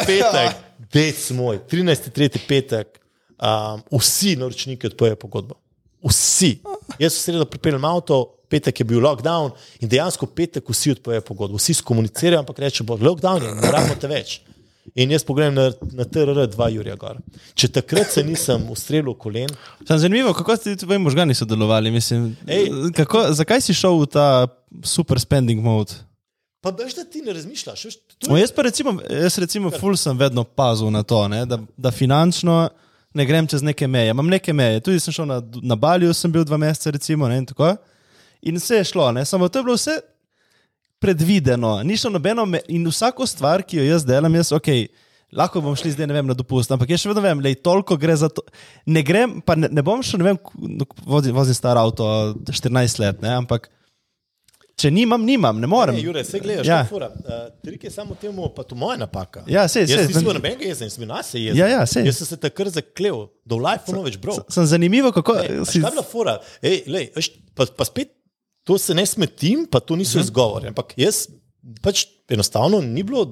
petek, 0.07 0.61
dec 0.93 1.25
moj, 1.35 1.59
13. 1.71 2.11
tretji 2.15 2.43
petek, 2.47 3.01
um, 3.41 3.83
vsi 3.99 4.37
naročniki 4.39 4.93
odpovejo 4.93 5.19
pogodbo. 5.19 5.59
Vsi. 6.05 6.59
Jaz 6.99 7.15
sem 7.17 7.33
sredo 7.35 7.45
pripeljem 7.49 7.85
avto, 7.85 8.23
petek 8.51 8.81
je 8.81 8.85
bil 8.85 9.03
lockdown 9.05 9.53
in 9.81 9.89
dejansko 9.89 10.27
petek 10.27 10.69
vsi 10.71 10.95
odpovejo 10.97 11.23
pogodbo. 11.27 11.61
Vsi 11.61 11.75
skomunicirajo, 11.81 12.41
ampak 12.43 12.59
reče, 12.59 12.85
bo 12.85 12.97
lockdown 13.01 13.43
je, 13.45 13.55
ne 13.55 13.73
rabimo 13.73 13.99
te 14.01 14.11
več. 14.11 14.41
In 14.99 15.13
jaz 15.13 15.23
pogledam 15.23 15.55
na, 15.55 15.69
na 15.95 16.05
TRR 16.09 16.49
2 16.51 16.69
Jurija 16.75 16.97
Gor. 16.99 17.21
Če 17.55 17.69
takrat 17.71 18.11
se 18.11 18.25
nisem 18.27 18.65
ustrelil 18.73 19.15
kolen, 19.15 19.53
Sem 19.87 19.99
zanimivo, 20.03 20.33
kako 20.35 20.57
ste 20.57 20.75
tvoji 20.77 20.99
možgani 20.99 21.37
sodelovali. 21.37 21.93
Mislim, 21.95 22.33
Ej. 22.49 22.71
kako, 22.97 23.29
zakaj 23.37 23.61
si 23.61 23.77
šel 23.77 24.01
v 24.01 24.09
ta 24.11 24.27
super 24.83 25.21
spending 25.21 25.63
mode? 25.63 25.93
pa 26.61 26.71
veš, 26.77 26.95
da 26.95 27.05
ti 27.05 27.23
ne 27.25 27.33
razmišljaš. 27.33 27.85
Veš, 27.85 27.95
No, 28.29 28.37
je, 28.37 28.43
jaz 28.43 28.51
pa 28.53 28.63
recimo, 28.63 28.93
jaz 29.11 29.39
recimo 29.39 29.71
ful 29.73 29.97
sem 29.97 30.19
vedno 30.19 30.45
pazil 30.45 30.91
na 30.93 31.03
to, 31.03 31.23
ne, 31.29 31.47
da, 31.49 31.57
da 31.77 31.91
finančno 31.91 32.69
ne 33.15 33.27
grem 33.27 33.47
čez 33.51 33.63
neke 33.63 33.89
meje. 33.91 34.13
Imam 34.15 34.29
neke 34.31 34.53
meje. 34.53 34.81
Tudi 34.81 35.01
sem 35.03 35.15
šel 35.15 35.27
na, 35.27 35.41
na 35.63 35.77
Balju, 35.77 36.13
sem 36.15 36.33
bil 36.33 36.45
dva 36.47 36.59
meseca, 36.61 36.93
recimo, 36.95 37.29
ne, 37.29 37.41
in 37.43 37.47
tako. 37.49 37.73
In 38.43 38.57
vse 38.57 38.79
je 38.81 38.85
šlo, 38.93 39.11
ne, 39.13 39.25
samo 39.25 39.49
to 39.49 39.61
je 39.61 39.67
bilo 39.67 39.77
vse 39.77 39.99
predvideno, 41.01 41.83
ni 41.83 41.97
šlo 41.97 42.11
nobeno 42.11 42.45
me, 42.47 42.61
in 42.69 42.85
vsako 42.89 43.27
stvar, 43.27 43.63
ki 43.63 43.79
jo 43.79 43.85
jaz 43.85 44.05
delam, 44.05 44.35
jaz, 44.37 44.51
ok, 44.53 44.69
lahko 45.33 45.63
bom 45.65 45.77
šli 45.77 45.95
zdaj, 45.95 46.11
vem, 46.13 46.27
na 46.29 46.37
dopust, 46.37 46.73
ampak 46.73 46.91
jaz 46.93 47.01
še 47.01 47.09
vedno 47.09 47.23
vem, 47.25 47.41
da 47.41 47.53
toliko 47.57 47.97
gre 47.97 48.17
za 48.21 48.29
to. 48.29 48.45
Ne 48.85 49.03
grem, 49.07 49.39
pa 49.41 49.57
ne, 49.57 49.71
ne 49.73 49.85
bom 49.85 50.03
šel, 50.05 50.21
ne 50.21 50.29
vem, 50.31 50.41
k- 50.41 51.05
vozim, 51.09 51.33
vozim 51.37 51.57
star 51.57 51.81
avto 51.81 52.05
14 52.51 53.01
let, 53.01 53.23
ne, 53.25 53.33
ampak 53.41 53.71
če 54.81 54.91
nimam, 54.91 55.23
nimam, 55.23 55.61
ne 55.61 55.67
morem. 55.67 55.95
ne, 55.95 56.03
Jure, 56.03 56.23
se 56.25 56.39
gledaš, 56.39 56.67
Ja. 56.67 56.81
fura. 56.85 57.11
Uh, 57.11 57.33
trik 57.61 57.85
je 57.85 57.91
samo 57.91 58.17
temu, 58.17 58.49
pa 58.49 58.63
to 58.63 58.75
moja 58.75 58.97
napaka. 58.97 59.43
Ja, 59.47 59.67
sej, 59.69 59.83
Jaz 59.83 59.91
sej, 59.91 60.07
nisem 60.07 60.15
sem- 60.15 60.25
bil 60.25 60.35
nobenega 60.35 60.65
jezen, 60.65 60.91
sem 60.91 61.07
nas 61.07 61.35
jezen. 61.35 61.57
Ja, 61.57 61.69
ja, 61.69 61.83
sej. 61.87 62.07
Jaz 62.07 62.19
sem 62.19 62.27
se 62.27 62.39
takrat 62.39 62.73
zaklev, 62.73 63.27
da 63.45 63.55
v 63.55 63.61
life 63.61 63.93
noveč 63.93 64.17
bro. 64.17 64.39
Sem 64.49 64.67
zanimivo, 64.67 65.13
kako 65.13 65.37
Ej, 65.39 65.61
si. 65.67 65.81
Kaj 65.81 65.91
bila 65.91 66.07
fora? 66.07 66.39
Ej, 66.63 66.83
lej, 66.89 67.11
veš, 67.15 67.31
pa, 67.55 67.67
pa 67.69 67.85
spet 67.85 68.17
to 68.65 68.79
se 68.79 68.95
ne 68.95 69.07
smetim, 69.07 69.67
pa 69.67 69.81
to 69.81 69.97
niso 69.97 70.19
izgovori. 70.19 70.69
Ampak 70.69 70.97
jaz 70.97 71.29
pač 71.81 72.07
enostavno 72.29 72.81
ni 72.81 73.03
bilo. 73.03 73.27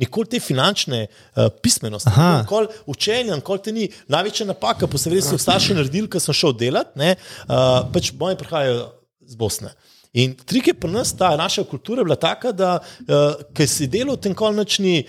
Nikoli 0.00 0.30
te 0.32 0.38
finančne 0.40 1.02
uh, 1.36 1.50
pismenosti, 1.60 2.08
nikoli 2.08 2.70
učenja, 2.88 3.34
nikoli 3.36 3.60
te 3.60 3.72
ni. 3.72 3.82
Največja 4.08 4.46
napaka, 4.48 4.88
po 4.88 4.96
severju 4.96 5.20
so 5.26 5.36
starši 5.36 5.76
naredili, 5.76 6.08
ker 6.08 6.22
sem 6.24 6.32
šel 6.32 6.54
delat, 6.56 6.94
ne, 6.96 7.10
uh, 7.44 7.84
pač 7.92 8.08
moji 8.16 8.38
prihajajo 8.40 8.86
z 9.28 9.36
Bosne. 9.36 9.74
In 10.12 10.32
trik 10.34 10.66
je 10.66 10.74
pri 10.74 10.90
nas, 10.90 11.12
ta 11.14 11.36
naša 11.38 11.62
kultura 11.70 12.00
je 12.00 12.04
bila 12.04 12.16
taka, 12.18 12.50
da 12.52 12.70
uh, 12.80 13.42
ker 13.54 13.68
si 13.70 13.86
delal 13.86 14.16
v 14.16 14.24
tem 14.26 14.34
kolnočni, 14.34 15.04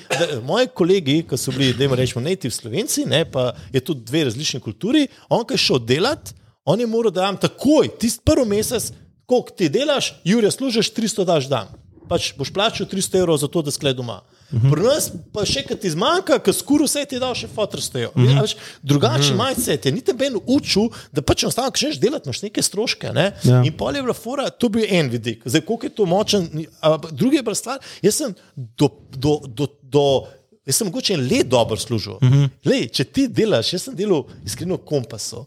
moji 0.45 0.69
kolegi, 0.77 1.15
ki 1.25 1.39
so 1.41 1.53
bili, 1.55 1.73
da 1.73 1.87
jim 1.87 1.95
rečemo, 1.97 2.21
native 2.21 2.53
slovenci, 2.53 3.07
ne, 3.09 3.23
pa 3.25 3.49
je 3.73 3.81
tudi 3.81 4.05
dve 4.05 4.27
različni 4.29 4.61
kulturi, 4.61 5.07
on, 5.29 5.41
ki 5.41 5.57
je 5.57 5.63
šel 5.65 5.81
delat, 5.89 6.33
on 6.69 6.79
je 6.79 6.87
moral, 6.87 7.09
da 7.09 7.25
dam 7.25 7.39
takoj, 7.41 7.89
tisti 7.97 8.21
prvi 8.25 8.45
mesec, 8.53 8.91
koliko 9.25 9.57
ti 9.57 9.71
delaš, 9.73 10.13
Jurija, 10.23 10.51
služiš 10.53 10.93
300 10.93 11.25
daš 11.25 11.49
dan. 11.49 11.80
Pač 12.11 12.33
boš 12.35 12.51
plačal 12.51 12.89
300 12.91 13.21
evrov 13.23 13.39
za 13.39 13.47
to, 13.47 13.63
da 13.63 13.71
skled 13.71 13.95
doma. 13.95 14.19
Pri 14.51 14.83
nas 14.83 15.07
pa 15.31 15.45
še 15.47 15.63
kaj 15.63 15.77
ti 15.79 15.91
zmanjka, 15.93 16.41
ker 16.43 16.55
skoro 16.55 16.83
vse 16.83 17.05
ti 17.07 17.19
dal 17.21 17.31
še 17.37 17.47
fotorstejo. 17.47 18.11
Mm 18.15 18.25
-hmm. 18.27 18.55
Drugačen 18.83 19.37
mindset 19.39 19.85
je, 19.85 19.91
niti 19.91 20.13
ben 20.13 20.35
učil, 20.45 20.89
da 21.11 21.21
pač 21.21 21.43
enostavno, 21.43 21.71
če 21.71 21.85
želiš 21.85 21.99
delati, 21.99 22.27
imaš 22.27 22.41
neke 22.41 22.61
stroške. 22.61 23.13
Ne? 23.13 23.31
Ja. 23.43 23.63
In 23.63 23.77
pol 23.77 23.95
je 23.95 24.01
bila 24.01 24.13
fora, 24.13 24.49
to 24.49 24.69
bil 24.69 24.85
en 24.89 25.09
vidik. 25.09 25.41
Zdaj, 25.45 25.61
koliko 25.61 25.85
je 25.85 25.95
to 25.95 26.05
močen, 26.05 26.49
ni- 26.53 26.67
a 26.81 26.97
drugi 27.11 27.35
je 27.35 27.43
bila 27.43 27.55
stvar, 27.55 27.79
jaz 28.01 28.15
sem 28.15 28.35
do, 28.55 28.89
do, 29.15 29.39
do, 29.47 29.67
do 29.81 30.27
jaz 30.65 30.75
sem 30.75 30.87
mogoče 30.87 31.13
en 31.13 31.27
let 31.31 31.47
dobro 31.47 31.77
služil. 31.77 32.13
Uh 32.13 32.21
-huh. 32.21 32.49
Lej, 32.65 32.87
če 32.87 33.03
ti 33.03 33.27
delaš, 33.27 33.73
jaz 33.73 33.83
sem 33.83 33.95
delal 33.95 34.23
iskreno 34.45 34.75
v 34.75 34.85
kompasu. 34.85 35.45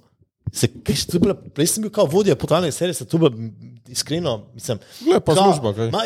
Se, 0.54 0.68
kaj, 0.70 0.96
je 1.12 1.18
bila, 1.18 1.34
prej 1.34 1.66
sem 1.72 1.82
bil 1.82 1.90
kao 1.94 2.06
vodja 2.06 2.36
potalne 2.38 2.70
serije, 2.72 2.94
se 2.94 3.08
to 3.10 3.18
bilo 3.18 3.32
iskreno, 3.90 4.36
mislim. 4.54 4.78
Pa 5.24 5.34
kao, 5.34 5.42
služba, 5.42 5.72
kaj. 5.74 5.90
Ma, 5.90 6.04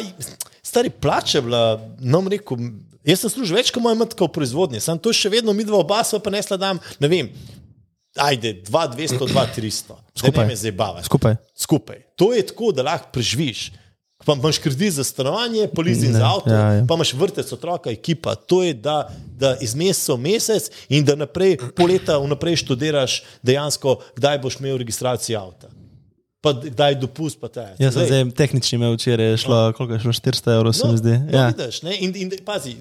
stari 0.63 0.91
plače 0.91 1.43
bila, 1.45 1.63
nam 2.01 2.31
rekel, 2.33 2.57
jaz 3.05 3.25
sem 3.25 3.35
služil 3.35 3.59
več, 3.61 3.73
kot 3.75 3.85
moj 3.85 3.99
mat, 4.01 4.17
kot 4.17 4.31
v 4.31 4.39
proizvodnji, 4.39 4.81
sem 4.81 5.01
to 5.05 5.13
še 5.13 5.31
vedno, 5.33 5.53
mi 5.53 5.69
dva 5.69 5.83
oba 5.85 6.01
sva 6.07 6.21
pa 6.25 6.33
nesla 6.33 6.57
dam, 6.61 6.81
ne 7.03 7.13
vem, 7.13 7.29
ajde, 8.17 8.55
200, 8.65 8.97
200, 8.97 9.45
300. 9.57 9.99
Skupaj. 10.19 10.49
Me 10.49 10.57
zabavaš. 10.57 11.05
Skupaj. 11.07 11.37
Skupaj. 11.55 12.01
To 12.17 12.33
je 12.33 12.47
tako, 12.47 12.73
da 12.73 12.89
lahko 12.89 13.13
preživiš. 13.15 13.69
Pa 14.29 14.35
imaš 14.37 14.59
kredit 14.61 14.93
za 14.93 15.05
stanovanje, 15.05 15.69
polizin 15.75 16.13
za 16.13 16.27
avto, 16.27 16.53
ja, 16.53 16.73
ja. 16.73 16.85
pa 16.89 16.95
imaš 16.95 17.15
vrtec, 17.17 17.53
otroka, 17.53 17.91
ekipa. 17.91 18.35
To 18.35 18.61
je, 18.63 18.75
da, 18.75 19.09
da 19.41 19.57
iz 19.65 19.73
meseca 19.75 20.19
v 20.19 20.21
mesec 20.21 20.69
in 20.93 21.05
da 21.05 21.17
naprej, 21.17 21.57
pol 21.73 21.89
leta 21.89 22.19
vnaprej 22.21 22.61
študiraš 22.61 23.23
dejansko, 23.43 23.97
kdaj 24.21 24.43
boš 24.45 24.61
imel 24.61 24.77
registracijo 24.85 25.41
avta. 25.41 25.73
Pa 26.41 26.53
kdaj 26.55 26.95
dopust, 27.03 27.41
pa 27.43 27.49
te. 27.51 27.65
Jaz 27.83 27.97
sem 27.97 28.05
zdaj 28.07 28.21
tehnični 28.39 28.77
imel 28.79 28.93
včeraj, 28.95 29.33
šlo, 29.43 29.57
koliko 29.75 29.97
je 29.97 30.01
šlo, 30.05 30.13
400 30.13 30.53
evrov, 30.55 30.73
se 30.73 30.87
mi 30.87 30.99
zdi. 31.01 31.15
No, 31.19 31.33
Ja. 31.35 31.47
vidiš, 31.51 31.81
ne? 31.83 31.97
in, 31.99 32.13
in 32.15 32.31
pazi, 32.47 32.77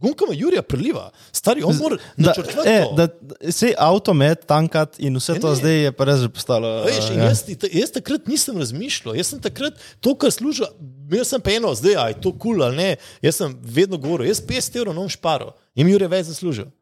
gumka 0.00 0.24
me 0.28 0.36
Jurija 0.36 0.62
preliva, 0.62 1.10
stari, 1.32 1.62
on 1.62 1.76
mora 1.76 1.98
načrtovati. 2.16 2.70
e, 2.70 2.86
da, 2.96 3.08
se 3.52 3.74
avtomet, 3.78 4.46
tankat 4.46 4.96
in 4.98 5.16
vse 5.20 5.36
to 5.40 5.50
ne. 5.52 5.56
zdaj 5.56 5.76
je 5.84 5.92
pa 5.92 6.04
res 6.04 6.24
že 6.24 6.28
postalo. 6.32 6.70
Veš, 6.84 7.10
ja. 7.12 7.28
jaz, 7.28 7.44
jaz 7.72 7.92
takrat 7.92 8.24
nisem 8.26 8.56
razmišljal, 8.58 9.16
jaz 9.20 9.34
sem 9.34 9.40
takrat 9.40 9.76
to, 10.00 10.14
kar 10.16 10.32
služil, 10.32 10.64
imel 11.10 11.28
sem 11.28 11.44
pa 11.44 11.52
eno, 11.52 11.74
zdaj 11.76 12.00
a 12.00 12.08
je 12.08 12.20
to 12.24 12.32
kul 12.32 12.56
cool 12.56 12.64
ali 12.64 12.76
ne. 12.76 12.90
Jaz 13.20 13.36
sem 13.36 13.52
vedno 13.60 14.00
govoril, 14.00 14.32
jaz 14.32 14.40
50 14.40 14.80
evrov 14.80 14.96
nom 14.96 15.12
šparo 15.12 15.52
in 15.76 15.88
je 15.92 16.08
več 16.08 16.32
zaslužil. 16.32 16.72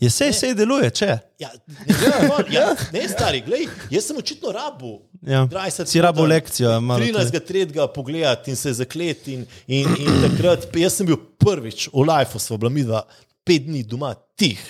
Je 0.00 0.10
sej, 0.10 0.32
sej 0.36 0.54
deluje, 0.58 0.90
če. 0.90 1.10
Ja, 1.38 1.50
ne, 1.66 1.96
ja, 2.02 2.38
ja, 2.50 2.64
ne, 2.92 3.02
stari, 3.08 3.40
glej, 3.46 3.68
jaz 3.94 4.08
sem 4.10 4.18
očitno 4.18 4.52
rabu. 4.52 4.98
Ja. 5.22 5.44
20 5.46 5.88
Si 5.88 6.00
minut, 6.00 6.28
lekcijo, 6.28 6.80
malo 6.80 7.00
13. 7.00 7.38
tretjega 7.46 7.86
pogledati 7.88 8.50
in 8.50 8.56
se 8.56 8.72
zaklet. 8.72 9.28
In, 9.28 9.46
in, 9.66 9.88
in 9.98 10.18
takrat, 10.26 10.66
jaz 10.76 10.98
sem 10.98 11.08
bil 11.08 11.16
prvič 11.40 11.88
v 11.94 12.04
Lifeu, 12.04 12.42
smo 12.42 12.58
bila 12.60 12.72
midva 12.74 13.04
pet 13.44 13.64
dni 13.68 13.84
doma 13.88 14.14
tih. 14.36 14.60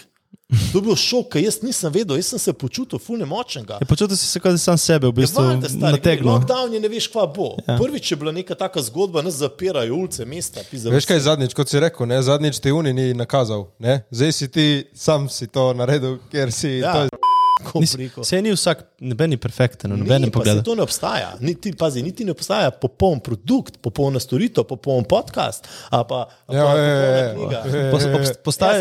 To 0.72 0.78
je 0.78 0.82
bil 0.82 0.96
šok, 0.96 1.28
ker 1.32 1.44
jaz 1.44 1.60
nisem 1.62 1.92
vedel, 1.92 2.18
jaz 2.18 2.32
sem 2.34 2.38
se 2.38 2.52
počutil 2.52 2.98
fulne 2.98 3.26
močnega. 3.28 3.78
Je 3.80 3.88
počutil 3.88 4.16
si 4.16 4.26
se, 4.26 4.40
kot 4.40 4.56
da 4.56 4.60
sam 4.60 4.78
sebe 4.78 5.08
v 5.08 5.16
bistvu 5.20 5.44
stari, 5.44 5.60
glej, 5.78 5.92
nategnil. 5.96 6.30
Lockdown 6.30 6.74
je 6.74 6.80
ne 6.80 6.90
veš, 6.92 7.08
kva 7.12 7.26
bo. 7.26 7.54
Ja. 7.66 7.78
Prvič 7.80 8.12
je 8.12 8.18
bila 8.20 8.32
neka 8.32 8.54
taka 8.58 8.82
zgodba, 8.82 9.22
nas 9.22 9.40
zapirajo 9.42 9.96
ulice, 9.96 10.24
mesta. 10.24 10.64
Veš 10.72 11.10
kaj 11.10 11.16
je 11.16 11.26
zadnjič, 11.28 11.54
kot 11.54 11.70
si 11.70 11.80
rekel, 11.80 12.08
ne? 12.10 12.22
zadnjič 12.22 12.60
te 12.62 12.72
Uni 12.72 12.92
ni 12.92 13.12
nakazal, 13.14 13.68
ne? 13.78 14.02
zdaj 14.10 14.32
si 14.32 14.48
ti 14.48 14.66
sam 14.94 15.28
si 15.28 15.46
to 15.46 15.72
naredil, 15.74 16.18
ker 16.32 16.52
si. 16.52 16.78
Ja. 16.84 17.06
To 17.08 17.33
je. 17.62 18.24
Sej 18.24 18.42
ni 18.42 18.50
vsak, 18.50 18.82
noben 18.98 19.30
ni 19.30 19.36
perfekten, 19.36 19.90
pa 20.26 20.38
pogledu. 20.38 20.58
saj 20.58 20.64
To 20.64 20.74
ne 20.74 20.82
obstaja. 20.82 21.36
Niti, 21.40 21.72
pazi, 21.72 22.02
niti 22.02 22.24
ne 22.24 22.30
obstaja 22.30 22.70
popoln 22.72 23.20
produkt, 23.20 23.78
popolna 23.78 24.18
storitev, 24.18 24.64
popoln 24.64 25.04
podcast. 25.04 25.62
a 25.88 26.02
Pa, 26.04 26.20
a 26.20 26.46
pa 26.46 26.52
Ja, 26.52 26.64
ja, 26.64 26.74
ja, 26.74 26.74
popolna 26.74 27.18
ja. 27.18 27.34
knjiga. 27.62 27.90
Pos- 27.92 28.04
obst- 28.04 28.38
Postaje, 28.42 28.78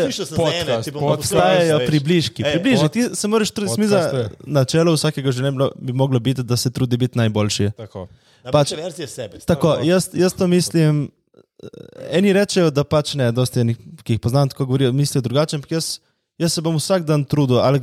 Ja, 1.62 1.72
pa 1.72 1.78
veš. 1.78 1.86
približki. 1.86 2.42
Ej, 2.42 2.52
približki. 2.52 2.88
Ti 2.88 3.02
se 3.14 3.28
moraš 3.28 3.50
truditi, 3.50 3.76
podcast 3.76 4.02
smiza, 4.02 4.18
je. 4.18 4.28
na 4.44 4.64
čelu 4.64 4.92
vsakega 4.92 5.30
življenja 5.30 5.70
bi 5.76 5.92
moglo 5.92 6.18
biti, 6.18 6.42
da 6.42 6.56
se 6.56 6.70
trudi 6.70 6.96
biti 6.96 7.18
najboljši. 7.18 7.70
tako. 7.76 8.08
Pač, 8.44 8.52
pač- 8.52 8.76
verzije 8.76 9.06
sebe. 9.06 9.38
Tako, 9.40 9.78
jaz, 9.82 10.10
jaz 10.12 10.34
to 10.34 10.46
mislim. 10.46 11.10
eh, 11.62 11.68
Eni 12.10 12.32
rečejo, 12.32 12.70
da 12.70 12.84
pač 12.84 13.14
ne, 13.14 13.32
dosti 13.32 13.60
enih, 13.60 13.76
ki 14.02 14.12
jih 14.12 14.20
poznam, 14.20 14.48
tako 14.48 14.66
govorijo, 14.66 14.92
mislijo 14.92 15.22
drugače, 15.22 15.56
ampak 15.56 15.72
jaz, 15.72 15.98
jaz 16.38 16.52
se 16.52 16.60
bom 16.60 16.76
vsak 16.76 17.04
dan 17.04 17.24
trudil. 17.24 17.56
Ali, 17.58 17.80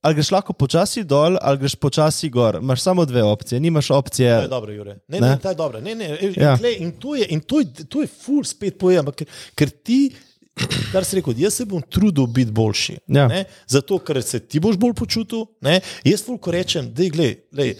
ali 0.00 0.14
greš 0.14 0.30
lahko 0.30 0.52
počasi 0.52 1.04
dol, 1.04 1.36
ali 1.40 1.58
greš 1.58 1.74
počasi 1.74 2.28
gor. 2.28 2.58
Imaš 2.62 2.80
samo 2.80 3.04
dve 3.04 3.22
opcije, 3.22 3.60
nimaš 3.60 3.86
To 3.86 3.94
je 3.94 3.98
opcije. 3.98 4.48
dobro, 4.48 4.72
Jure. 4.72 4.98
Ne, 5.08 5.20
Ne? 5.20 5.28
ne, 5.28 5.38
to 5.38 5.48
je 5.48 5.54
dobro. 5.54 5.80
Ne, 5.80 5.94
ne, 5.94 6.08
ja. 6.36 6.42
Ja. 6.42 6.56
glej, 6.56 6.76
in 6.78 6.92
to 6.92 7.14
je, 7.14 7.26
in 7.28 7.40
to 7.40 7.60
je, 7.60 7.66
to 7.88 8.00
je 8.00 8.06
ful 8.08 8.44
spet 8.44 8.78
pojem, 8.78 9.06
ker, 9.06 9.26
ker 9.54 9.70
ti. 9.70 10.10
Kar 10.92 11.04
si 11.04 11.16
rekel, 11.16 11.34
jaz 11.38 11.54
se 11.54 11.64
bom 11.64 11.82
trudil 11.82 12.26
biti 12.26 12.50
boljši. 12.50 12.96
Ja. 13.06 13.28
Ne? 13.28 13.44
Zato, 13.66 13.98
ker 13.98 14.18
se 14.22 14.40
ti 14.40 14.58
boš 14.58 14.74
bolj 14.76 14.94
počutil. 14.94 15.44
Ne? 15.60 15.76
Jaz 16.04 16.24
fulko 16.24 16.50
rečem, 16.50 16.88
da 16.94 17.02
je, 17.02 17.10
gledaj, 17.10 17.74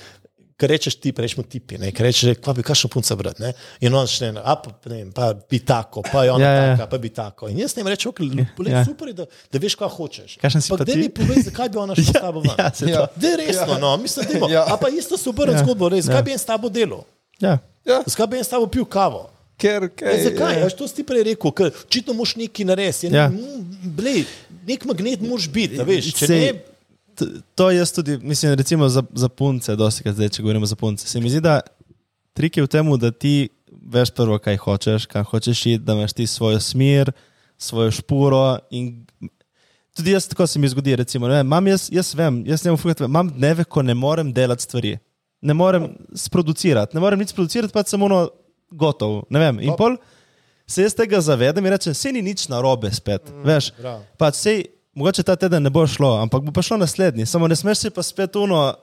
kar 0.58 0.68
rečeš 0.68 0.96
ti, 0.96 1.12
rečemo 1.12 1.44
tipi, 1.44 1.78
ne? 1.78 1.92
kar 1.92 2.02
rečeš, 2.02 2.34
kva 2.36 2.50
bi 2.52 2.62
kašno 2.62 2.88
punca 2.88 3.14
brati. 3.14 3.38
Ne? 3.40 3.52
In 3.80 3.94
on 3.94 4.06
še 4.06 4.28
ne, 4.28 4.42
a 4.42 4.56
pa, 4.56 4.72
ne 4.84 4.96
vem, 4.96 5.12
pa 5.12 5.28
bi 5.32 5.60
tako, 5.60 6.02
pa 6.02 6.24
je 6.24 6.32
ona 6.32 6.42
Ja, 6.42 6.50
ja, 6.50 6.62
ja. 6.64 6.72
taka, 6.74 6.88
pa 6.88 6.98
bi 6.98 7.10
tako. 7.10 7.46
In 7.46 7.58
jaz 7.58 7.76
ne 7.76 7.84
rečem, 7.84 8.10
ok, 8.10 8.18
Ja. 8.20 8.46
ja. 8.72 8.84
super 8.84 9.06
je, 9.06 9.14
da, 9.14 9.26
da 9.48 9.58
veš, 9.58 9.76
kaj 9.76 9.88
hočeš. 9.90 10.30
Kakšen 10.36 10.60
si 10.60 10.68
Pa 10.68 10.76
pa 10.76 10.84
ti? 10.84 10.96
mi 10.96 11.08
povej, 11.10 11.42
zakaj 11.44 11.68
bi 11.68 11.78
ona 11.78 11.94
šla 11.94 12.04
s 12.10 12.18
tabo 12.18 12.40
ven. 12.40 12.52
Ja, 12.52 12.68
se 12.72 12.84
Ja. 12.86 13.06
Da 13.08 13.26
je 13.28 13.36
resno, 13.38 13.78
no, 13.78 13.94
mislim, 13.96 14.26
da 14.26 14.34
je. 14.44 14.52
Ja. 14.52 14.66
A 14.66 14.76
pa 14.76 14.90
isto 14.90 15.14
so 15.16 15.30
obrnili 15.30 15.54
Ja. 15.54 15.60
ja. 15.60 15.64
zgodbo, 15.64 15.88
res, 15.88 15.98
Ja. 16.00 16.10
zakaj 16.10 16.22
bi 16.24 16.32
en 16.32 16.38
s 16.38 16.44
tabo 16.44 16.68
delal? 16.68 17.06
Ja. 17.38 17.58
Ja, 17.84 18.02
Zakaj 18.04 18.26
bi 18.26 18.36
en 18.36 18.44
s 18.44 18.50
tabo 18.50 18.66
pil 18.68 18.84
kavo? 18.84 19.30
ker, 19.56 19.88
kaj, 19.90 20.10
E, 20.12 20.22
zakaj? 20.24 20.52
ja. 20.52 20.60
Ja. 20.60 20.70
To 20.70 20.86
si 20.86 21.02
prej 21.02 21.22
rekel, 21.24 21.50
ker 21.52 21.70
očitno 21.76 22.14
moš 22.14 22.34
nekaj 22.36 22.62
narediti. 22.64 23.08
Ja. 23.08 23.26
Ja. 23.26 24.24
Nek 24.64 24.84
magnet 24.84 25.20
moraš 25.20 25.48
biti. 25.48 25.78
Če 26.12 26.26
ne, 26.28 26.50
To 27.54 27.70
jaz 27.70 27.92
tudi, 27.92 28.18
mislim, 28.22 28.54
recimo 28.54 28.88
za, 28.88 29.02
za 29.14 29.28
punce, 29.28 29.76
dosti 29.76 30.02
krat 30.02 30.14
zdaj, 30.14 30.28
če 30.36 30.42
govorimo 30.42 30.66
za 30.66 30.76
punce. 30.76 31.08
Se 31.08 31.20
mi 31.20 31.30
zdi, 31.30 31.40
da 31.44 31.60
trik 32.36 32.56
je 32.56 32.64
v 32.64 32.70
tem, 32.70 32.90
da 32.98 33.10
ti 33.10 33.48
veš 33.68 34.12
prvo, 34.14 34.38
kaj 34.38 34.56
hočeš, 34.56 35.06
kam 35.10 35.24
hočeš 35.24 35.66
iti, 35.66 35.84
da 35.84 35.96
imaš 35.96 36.12
ti 36.12 36.26
svojo 36.26 36.60
smer, 36.60 37.12
svojo 37.58 37.90
špuro. 37.90 38.58
In 38.70 39.06
tudi 39.96 40.14
jaz, 40.14 40.28
tako 40.28 40.46
se 40.46 40.58
mi 40.58 40.68
zgodi, 40.68 40.96
recimo, 40.96 41.28
ne, 41.28 41.40
imam 41.40 41.66
jaz, 41.66 41.88
jaz 41.92 42.14
vem, 42.14 42.42
jaz 42.46 42.64
ne 42.64 42.74
vem, 42.74 42.94
imam 43.06 43.30
dneve, 43.30 43.64
ko 43.64 43.82
ne 43.82 43.94
morem 43.94 44.32
delati 44.32 44.62
stvari. 44.62 44.98
Ne 45.40 45.54
morem 45.54 45.92
sproducirati, 46.14 46.96
ne 46.96 47.00
morem 47.00 47.18
nič 47.18 47.30
sproducirati, 47.30 47.72
pa 47.72 47.82
samo 47.86 48.06
ono 48.06 48.28
gotov. 48.70 49.22
Ne 49.30 49.38
vem. 49.38 49.60
In 49.62 49.74
pol 49.78 49.96
se 50.68 50.82
jaz 50.82 50.94
tega 50.94 51.20
zavedam 51.20 51.64
in 51.64 51.72
rečem, 51.72 51.94
se 51.94 52.12
ni 52.12 52.22
nič 52.22 52.48
narobe 52.48 52.90
spet. 52.92 53.30
Mm, 53.30 53.44
veš, 53.46 53.70
bravo. 53.78 54.02
pač 54.18 54.40
sej, 54.42 54.64
mogoče 54.98 55.22
ta 55.22 55.36
teden 55.38 55.62
ne 55.62 55.70
bo 55.70 55.86
šlo, 55.86 56.16
ampak 56.22 56.42
bo 56.42 56.52
pa 56.52 56.62
šlo 56.62 56.76
naslednji. 56.82 57.26
Samo 57.26 57.46
ne 57.48 57.56
smeš 57.56 57.78
si 57.86 57.90
pa 57.94 58.02
spet 58.02 58.36
uno 58.36 58.74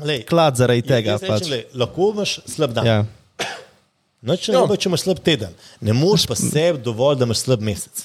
lej, 0.00 0.22
klad 0.28 0.56
zaradi 0.56 0.82
tega. 0.86 1.16
rečem, 1.18 1.28
Pač. 1.28 1.48
lej, 1.50 1.64
lahko 1.74 2.12
imaš 2.14 2.38
slab 2.46 2.72
dan. 2.76 2.86
Ja. 2.86 3.00
Noč 4.22 4.48
ne 4.52 4.60
bo, 4.68 4.76
če 4.76 4.90
imaš 4.90 5.06
slab 5.06 5.20
teden. 5.24 5.52
Ne 5.80 5.94
moreš 5.96 6.26
pa 6.28 6.36
sebi 6.36 6.82
dovolj, 6.84 7.18
da 7.20 7.28
imaš 7.28 7.44
slab 7.46 7.62
mesec. 7.64 8.02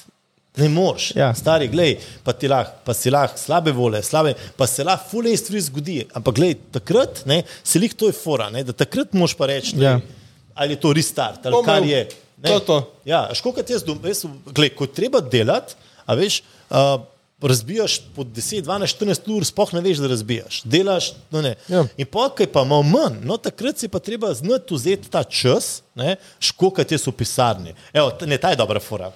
Ne 0.56 0.70
moreš. 0.72 1.10
Ja. 1.18 1.28
Stari, 1.36 1.66
glej, 1.68 1.98
pa 2.24 2.32
ti 2.32 2.48
lahko, 2.48 2.78
pa 2.86 2.94
si 2.96 3.12
lahko 3.12 3.36
slabe 3.36 3.74
vole, 3.76 4.00
slabe, 4.02 4.32
pa 4.56 4.64
se 4.66 4.84
lahko 4.88 5.10
fulej 5.10 5.36
stvari 5.42 5.60
zgodi. 5.66 5.96
Ampak 6.16 6.38
glej, 6.38 6.54
takrat 6.72 7.20
ne, 7.28 7.42
se 7.60 7.76
lih 7.78 7.92
to 7.92 8.08
je 8.08 8.16
fora, 8.16 8.48
ne, 8.50 8.62
da 8.64 8.72
takrat 8.72 9.12
moš 9.12 9.34
pa 9.36 9.50
reči, 9.52 9.76
Ja. 9.76 9.98
ja. 9.98 10.00
ali 10.56 10.72
je 10.72 10.80
to 10.80 10.94
restart, 10.96 11.44
ali 11.46 11.60
kar 11.66 11.84
je. 11.84 12.00
Ne. 12.40 12.48
To, 12.48 12.60
to. 12.60 12.78
Ja, 13.04 13.26
škokat 13.36 13.68
jaz, 13.70 13.84
dom- 13.84 14.00
jaz 14.04 14.24
gled, 14.48 14.72
ko 14.76 14.88
je 14.88 14.94
treba 14.96 15.20
delati, 15.20 15.76
a 16.08 16.16
veš, 16.16 16.40
uh, 16.72 17.04
razbijaš 17.42 18.00
po 18.16 18.24
10, 18.24 18.62
12, 18.64 18.96
14 18.98 19.28
ur, 19.36 19.44
spoh 19.44 19.72
ne 19.76 19.80
veš, 19.84 19.98
da 20.00 20.08
razbijaš. 20.08 20.62
Delaš, 20.64 21.12
no 21.30 21.42
ne. 21.42 21.54
Ja. 21.68 21.84
In 21.96 22.06
pa, 22.08 22.28
kaj 22.32 22.48
pa 22.52 22.64
malo 22.64 22.82
manj, 22.82 23.20
no 23.24 23.36
takrat 23.36 23.78
si 23.78 23.88
pa 23.88 23.98
treba 23.98 24.32
znati 24.34 24.74
vzeti 24.74 25.10
ta 25.12 25.24
čas, 25.24 25.82
ne, 25.94 26.16
škokat 26.40 26.92
jaz 26.92 27.06
v 27.06 27.12
pisarni. 27.12 27.74
Evo, 27.92 28.12
ne, 28.26 28.38
ta 28.38 28.50
je 28.54 28.56
dobra 28.56 28.80
fora. 28.80 29.12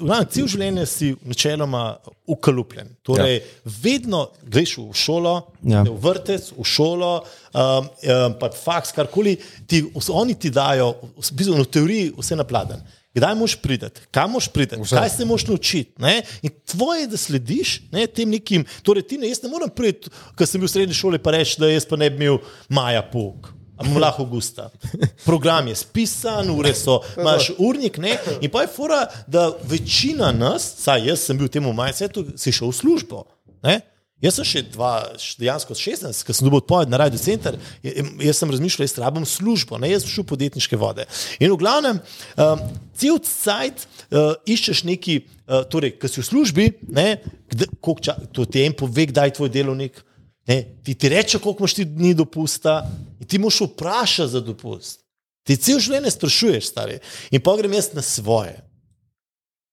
V 0.00 0.06
glavnem, 0.06 0.28
Cel 0.32 0.46
življenje 0.48 0.86
si 0.88 1.10
načeloma 1.28 1.98
ukalupljen. 2.32 2.88
Torej, 3.04 3.34
ja. 3.36 3.72
vedno 3.82 4.22
greš 4.42 4.78
v 4.78 4.94
šolo, 4.96 5.34
Ja. 5.68 5.82
v 5.84 5.92
vrtec, 6.00 6.46
v 6.56 6.64
šolo, 6.64 7.10
um, 7.20 7.60
um, 7.60 8.36
pa 8.40 8.48
faks, 8.48 8.94
karkoli, 8.96 9.36
ti, 9.68 9.82
oni 10.08 10.38
ti 10.40 10.48
dajo, 10.48 10.94
v 11.20 11.32
bistvu, 11.36 11.60
v 11.60 11.68
teoriji, 11.68 12.14
vse 12.16 12.38
na 12.40 12.48
pladen. 12.48 12.80
Kdaj 13.14 13.34
moš 13.34 13.56
priti, 13.58 13.86
kam 14.14 14.30
moš 14.30 14.48
priti, 14.48 14.76
Vse. 14.78 14.96
kaj 14.96 15.08
se 15.10 15.24
moš 15.24 15.46
naučiti. 15.46 15.92
Ne? 15.98 16.22
In 16.42 16.50
tvoje, 16.66 17.06
da 17.10 17.16
slediš 17.16 17.80
ne, 17.92 18.06
tem 18.06 18.30
nekim. 18.30 18.64
Torej, 18.82 19.02
ti 19.02 19.18
ne, 19.18 19.28
jaz 19.28 19.42
ne 19.42 19.50
morem 19.50 19.70
priti, 19.70 20.12
ker 20.38 20.46
sem 20.46 20.62
bil 20.62 20.70
v 20.70 20.74
srednji 20.76 20.94
šoli, 20.94 21.18
pa 21.18 21.34
reči, 21.34 21.58
da 21.58 21.70
jaz 21.70 21.88
pa 21.90 21.98
ne 21.98 22.10
bi 22.10 22.22
imel 22.22 22.38
maja 22.68 23.02
pouk. 23.02 23.50
Ampak 23.80 24.02
lahko 24.02 24.22
augusta. 24.22 24.68
Program 25.28 25.68
je 25.68 25.74
spisan, 25.80 26.50
ure 26.52 26.74
so, 26.76 27.00
imaš 27.20 27.50
urnik, 27.58 27.98
ne? 27.98 28.14
In 28.40 28.50
pa 28.52 28.62
je 28.62 28.72
fora, 28.76 29.06
da 29.26 29.48
večina 29.64 30.30
nas, 30.36 30.68
saj 30.78 31.08
jaz 31.08 31.24
sem 31.26 31.38
bil 31.38 31.48
v 31.48 31.54
tem 31.56 31.70
majsetu, 31.74 32.26
si 32.36 32.52
šel 32.52 32.70
v 32.70 32.76
službo. 32.76 33.24
Ne? 33.64 33.80
Jaz 34.20 34.36
sem 34.36 34.44
še 34.44 34.60
dva, 34.68 34.92
dejansko 35.40 35.72
16, 35.72 36.26
ko 36.28 36.34
sem 36.36 36.44
dobil 36.44 36.60
odpoved 36.60 36.90
na 36.92 36.98
Radio 37.00 37.16
Center, 37.20 37.56
jaz 37.80 38.36
sem 38.36 38.50
razmišljal, 38.52 38.84
jaz 38.84 38.98
rabim 39.00 39.24
službo, 39.24 39.78
ne 39.80 39.88
jaz 39.94 40.04
šel 40.04 40.26
podjetniške 40.28 40.76
vode. 40.80 41.06
In 41.40 41.48
v 41.54 41.56
glavnem, 41.62 42.02
um, 42.36 42.60
cel 43.00 43.16
cajt 43.24 43.86
uh, 43.86 44.34
iščeš 44.44 44.84
neki, 44.90 45.16
uh, 45.24 45.62
torej, 45.72 45.94
ki 45.96 46.12
si 46.12 46.20
v 46.20 46.26
službi, 46.28 46.68
ne, 46.92 47.08
kd, 47.48 47.70
koliko 47.80 48.04
ča, 48.10 48.18
to 48.36 48.44
ti 48.44 48.66
en 48.66 48.76
pove, 48.76 49.08
kdaj 49.08 49.32
je 49.32 49.36
tvoj 49.40 49.54
delovnik, 49.56 50.04
ne, 50.52 50.60
ti 50.84 50.98
ti 51.00 51.14
reče, 51.16 51.40
koliko 51.40 51.64
imaš 51.64 51.80
ti 51.80 51.88
dni 51.88 52.12
dopusta 52.20 52.82
in 53.16 53.24
ti 53.24 53.40
moš 53.40 53.64
vprašati 53.70 54.34
za 54.36 54.44
dopust. 54.44 55.00
Ti 55.48 55.56
cel 55.56 55.80
življenje 55.80 56.12
sprašuješ, 56.12 56.68
stari. 56.68 57.00
In 57.32 57.40
pa 57.40 57.56
grem 57.56 57.72
jaz 57.72 57.94
na 57.96 58.04
svoje. 58.04 58.58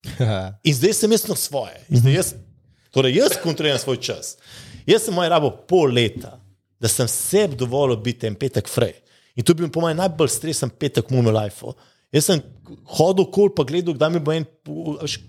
In 0.68 0.76
zdaj 0.76 0.94
sem 0.96 1.12
jaz 1.12 1.28
na 1.28 1.36
svoje. 1.36 1.76
In 1.92 2.00
Zdaj 2.00 2.16
jaz, 2.16 2.30
torej 2.92 3.18
jaz 3.18 3.38
kontroliram 3.44 3.80
svoj 3.80 4.00
čas. 4.02 4.36
Jaz 4.88 5.08
sem 5.08 5.16
moj 5.16 5.30
rabo 5.30 5.52
pol 5.68 5.92
leta, 5.94 6.38
da 6.80 6.88
sem 6.92 7.08
sebi 7.10 7.58
dovolil 7.60 7.98
biti 8.02 8.28
en 8.30 8.36
petek 8.40 8.70
frej. 8.70 8.96
In 9.38 9.46
to 9.46 9.54
bi 9.54 9.66
bil 9.66 9.72
po 9.74 9.84
mojem 9.84 10.00
najbolj 10.00 10.32
stresen 10.34 10.72
petek 10.74 11.10
v 11.10 11.18
mojem 11.18 11.36
lifeu. 11.36 11.76
Jaz 12.14 12.30
sem 12.30 12.42
hodil 12.98 13.28
kol 13.34 13.52
pa 13.54 13.66
gledal, 13.68 13.98
kdaj 13.98 14.14
mi 14.14 14.22
bo 14.24 14.34
en. 14.34 14.48
Veš, 15.02 15.20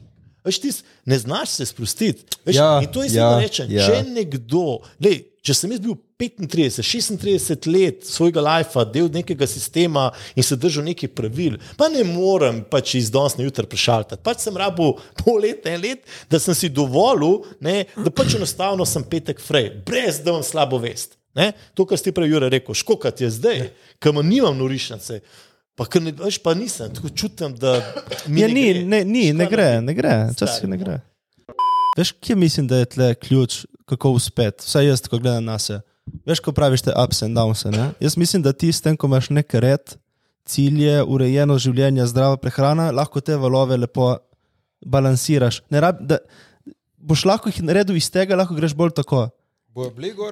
veš, 0.44 0.58
ti 0.60 0.70
ne 1.04 1.18
znaš 1.18 1.48
se 1.58 1.66
sprostiti. 1.66 2.24
Veš, 2.44 2.56
Ja, 2.56 2.78
in 2.82 2.92
to 2.92 3.02
je 3.02 3.14
ja, 3.14 3.30
ja, 3.32 3.40
rečem. 3.40 3.66
ja. 3.70 3.86
Če 3.86 4.02
nekdo, 4.10 4.80
lej, 5.00 5.24
če 5.42 5.54
sem 5.54 5.72
jaz 5.72 5.80
bil 5.80 5.96
35, 6.18 6.82
36 6.82 7.66
let 7.70 8.02
svojega 8.04 8.42
lajfa, 8.42 8.82
del 8.84 9.06
nekega 9.14 9.46
sistema 9.46 10.08
in 10.34 10.42
se 10.42 10.56
držal 10.58 10.84
nekih 10.88 11.12
pravil, 11.14 11.56
pa 11.78 11.86
ne 11.88 12.02
morem 12.04 12.64
pač 12.70 12.96
iz 12.98 13.10
danes 13.14 13.36
na 13.38 13.44
jutro 13.46 13.64
prešaltati. 13.70 14.22
Pač 14.26 14.42
sem 14.48 14.56
rabil 14.58 14.96
pol 15.22 15.38
leta, 15.44 15.70
en 15.70 15.80
let, 15.84 16.02
da 16.30 16.40
sem 16.42 16.54
si 16.58 16.68
dovolil, 16.68 17.44
ne, 17.62 17.84
da 17.96 18.10
pač 18.10 18.34
enostavno 18.34 18.86
sem 18.88 19.04
petek 19.06 19.38
frej, 19.40 19.70
brez 19.86 20.18
da 20.24 20.34
imam 20.34 20.42
slabo 20.42 20.80
vest. 20.82 21.14
Ne? 21.38 21.52
To, 21.78 21.84
kar 21.86 22.00
ste 22.00 22.10
prej 22.10 22.32
Jure 22.32 22.48
rekel, 22.50 22.74
škokat 22.74 23.20
je 23.22 23.28
zdaj, 23.30 23.60
ker 24.02 24.10
imam 24.10 24.26
nimam 24.26 24.56
norišnice. 24.58 25.20
Pa, 25.78 25.86
ne, 26.02 26.12
veš, 26.12 26.40
pa 26.42 26.54
nisem, 26.58 26.90
tako 26.94 27.08
čutim, 27.14 27.54
da 27.54 27.76
mi 28.26 28.42
Ja, 28.42 28.48
ne 28.48 28.54
ni, 28.54 28.64
gre. 28.72 28.84
ne, 28.84 29.04
ni, 29.04 29.32
ne 29.32 29.46
gre, 29.46 29.68
ne 29.80 29.94
gre, 29.94 30.16
včasih 30.34 30.66
ne 30.68 30.76
no. 30.76 30.84
gre. 30.84 30.96
Veš, 31.98 32.12
kje 32.20 32.36
mislim, 32.36 32.66
da 32.66 32.82
je 32.82 32.90
tle 32.94 33.14
ključ, 33.14 33.60
kako 33.86 34.10
uspeti, 34.18 34.66
vsaj 34.66 34.86
jaz, 34.86 35.04
ko 35.08 35.18
gledam 35.18 35.46
na 35.46 35.58
sebe. 35.58 35.80
Veš, 36.26 36.40
ko 36.40 36.52
praviš 36.52 36.82
te 36.88 36.92
ups 37.04 37.22
and 37.22 37.36
downs. 37.36 37.64
Ne? 37.70 37.90
Jaz 38.00 38.16
mislim, 38.16 38.42
da 38.42 38.52
ti 38.52 38.72
s 38.72 38.82
tem, 38.82 38.96
ko 38.96 39.06
imaš 39.06 39.30
nek 39.30 39.54
red, 39.54 39.94
cilje, 40.48 41.02
urejeno 41.04 41.58
življenje, 41.60 42.06
zdrava 42.10 42.38
prehrana, 42.40 42.90
lahko 42.90 43.20
te 43.20 43.36
valove 43.36 43.76
lepo 43.76 44.16
balansiraš. 44.80 45.62
Ne 45.70 45.82
Rab, 45.84 46.00
da, 46.00 46.18
boš 46.98 47.24
lahko 47.28 47.52
jih 47.52 47.62
naredil 47.66 47.98
iz 47.98 48.10
tega, 48.10 48.36
lahko 48.38 48.56
greš 48.56 48.74
bolj 48.78 48.96
tako. 48.98 49.28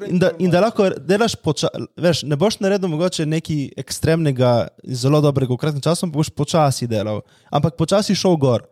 In 0.09 0.19
da, 0.19 0.31
in 0.39 0.51
da 0.51 0.61
lahko 0.65 0.89
delaš 0.99 1.37
počasi, 1.43 2.27
ne 2.27 2.37
boš 2.37 2.59
naredil 2.61 2.91
mogoče 2.93 3.27
nekaj 3.27 3.69
ekstremnega, 3.83 4.55
zelo 4.85 5.21
dobrega 5.25 5.55
v 5.55 5.61
kratkem 5.61 5.85
času, 5.85 6.09
boš 6.13 6.31
počasi 6.31 6.89
delal. 6.91 7.23
Ampak 7.51 7.77
počasi 7.79 8.17
šel 8.19 8.37
gor. 8.41 8.67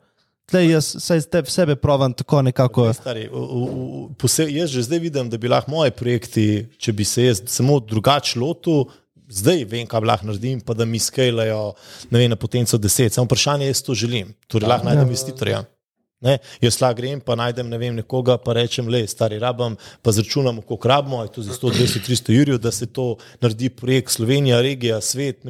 Tlej 0.51 0.75
jaz 0.75 0.89
saj 1.01 1.22
te 1.33 1.41
sebe 1.49 1.77
provam 1.81 2.12
tako 2.12 2.43
nekako. 2.45 2.91
Stari, 2.93 3.29
v, 3.33 3.33
v, 3.33 3.62
v, 3.68 4.03
pose, 4.20 4.45
jaz 4.53 4.75
že 4.75 4.85
zdaj 4.85 5.01
vidim, 5.01 5.31
da 5.33 5.41
bi 5.41 5.49
lahko 5.49 5.72
moji 5.72 5.95
projekti, 5.97 6.47
če 6.77 6.93
bi 6.93 7.07
se 7.09 7.31
jaz 7.31 7.41
samo 7.49 7.79
drugače 7.81 8.37
lotil, 8.43 8.85
zdaj 9.29 9.64
vem, 9.70 9.87
kaj 9.89 10.05
lahko 10.05 10.29
naredim, 10.29 10.61
pa 10.61 10.77
da 10.77 10.85
mi 10.85 11.01
skalajo 11.01 11.72
na 12.11 12.37
potenco 12.37 12.79
10. 12.79 13.16
Samo 13.16 13.25
vprašanje 13.25 13.64
je, 13.64 13.72
jaz 13.72 13.83
to 13.83 13.95
želim. 13.95 14.35
Torej, 14.47 14.68
lahko 14.68 14.91
najdem 14.91 15.09
investitorja. 15.09 15.64
Ne? 16.25 16.39
Jaz 16.64 16.81
lahko 16.81 16.97
grem, 17.03 17.20
pa 17.20 17.37
najdem 17.37 17.68
ne 17.68 17.79
vem, 17.79 17.95
nekoga, 18.01 18.39
pa 18.41 18.55
rečem, 18.57 18.89
le, 18.89 19.03
stari 19.09 19.39
rabam, 19.43 19.77
pa 20.03 20.12
zračunamo, 20.12 20.64
koliko 20.64 20.89
rabimo, 20.89 21.22
je 21.22 21.33
to 21.37 21.45
za 21.45 21.53
100, 21.53 21.72
200, 21.77 22.03
300 22.09 22.37
jurjev, 22.39 22.59
da 22.64 22.72
se 22.72 22.87
to 22.87 23.16
naredi 23.41 23.68
projekt 23.68 24.12
Slovenija, 24.16 24.62
regija, 24.64 25.01
svet. 25.01 25.45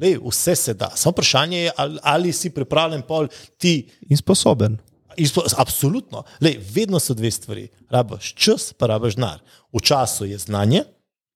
Lej, 0.00 0.18
vse 0.24 0.56
se 0.56 0.74
da. 0.74 0.90
Samo 0.96 1.12
vprašanje 1.12 1.58
je, 1.58 1.72
ali, 1.76 1.98
ali 2.02 2.32
si 2.32 2.50
pripravljen 2.50 3.02
pol 3.06 3.28
ti 3.58 3.88
In 4.08 4.16
sposoben. 4.16 4.78
Izpo, 5.16 5.42
absolutno. 5.56 6.22
Lej, 6.40 6.58
vedno 6.74 6.98
so 7.00 7.14
dve 7.14 7.30
stvari. 7.30 7.68
Rabaš 7.90 8.34
čas, 8.34 8.72
pa 8.72 8.86
rabaš 8.86 9.14
denar. 9.14 9.38
V 9.72 9.82
času 9.82 10.26
je 10.26 10.38
znanje, 10.38 10.82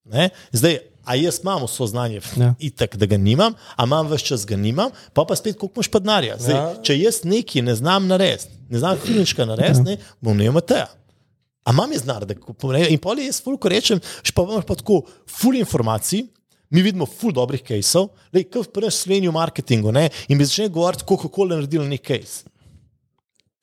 ne? 0.04 0.28
zdaj, 0.52 0.78
a 1.04 1.14
jaz 1.14 1.40
imam 1.42 1.64
vso 1.64 1.86
znanje, 1.86 2.20
Ja. 2.36 2.54
itak, 2.58 2.96
da 2.96 3.06
ga 3.06 3.16
nimam, 3.16 3.54
a 3.76 3.84
imam 3.84 4.06
več 4.06 4.22
čas, 4.22 4.46
ga 4.46 4.56
nimam, 4.56 4.90
pa 5.12 5.24
pa 5.24 5.36
spet, 5.36 5.58
koliko 5.58 5.78
imaš 5.78 5.88
pa 5.88 5.98
denarja. 5.98 6.36
Zdaj, 6.38 6.54
Ja. 6.54 6.74
Če 6.82 6.98
jaz 6.98 7.20
nekaj 7.24 7.62
ne 7.62 7.74
znam 7.74 8.06
narediti, 8.06 8.48
ne 8.68 8.78
znam 8.78 8.98
klinička 8.98 9.44
narediti, 9.44 9.80
ja. 9.80 9.84
ne, 9.84 9.98
bom 10.20 10.36
ne 10.36 10.44
imel 10.44 10.60
tega. 10.62 10.88
A 11.64 11.72
imam 11.72 11.92
jaz 11.92 12.02
denar, 12.02 12.24
da 12.24 12.34
kupim. 12.34 12.74
In 12.88 12.98
pol 12.98 13.18
jaz 13.18 13.38
fulko 13.40 13.68
rečem, 13.68 14.00
še 14.22 14.32
pa 14.32 14.42
imaš 14.42 14.64
pa 14.64 14.74
tako 14.74 15.02
ful 15.26 15.56
informacij. 15.56 16.26
Mi 16.70 16.82
vidimo 16.82 17.06
ful 17.06 17.30
dobrih 17.32 17.62
caseov, 17.62 18.08
kot 18.50 18.72
pri 18.74 18.88
nas 18.88 18.96
Sloveniji 18.98 19.30
v 19.30 19.34
marketingu, 19.36 19.92
ne? 19.92 20.08
in 20.28 20.38
bi 20.38 20.44
začeli 20.44 20.68
govoriti, 20.68 21.04
kako 21.06 21.44
je 21.44 21.48
naredil 21.52 21.84
nek 21.86 22.02
case. 22.02 22.42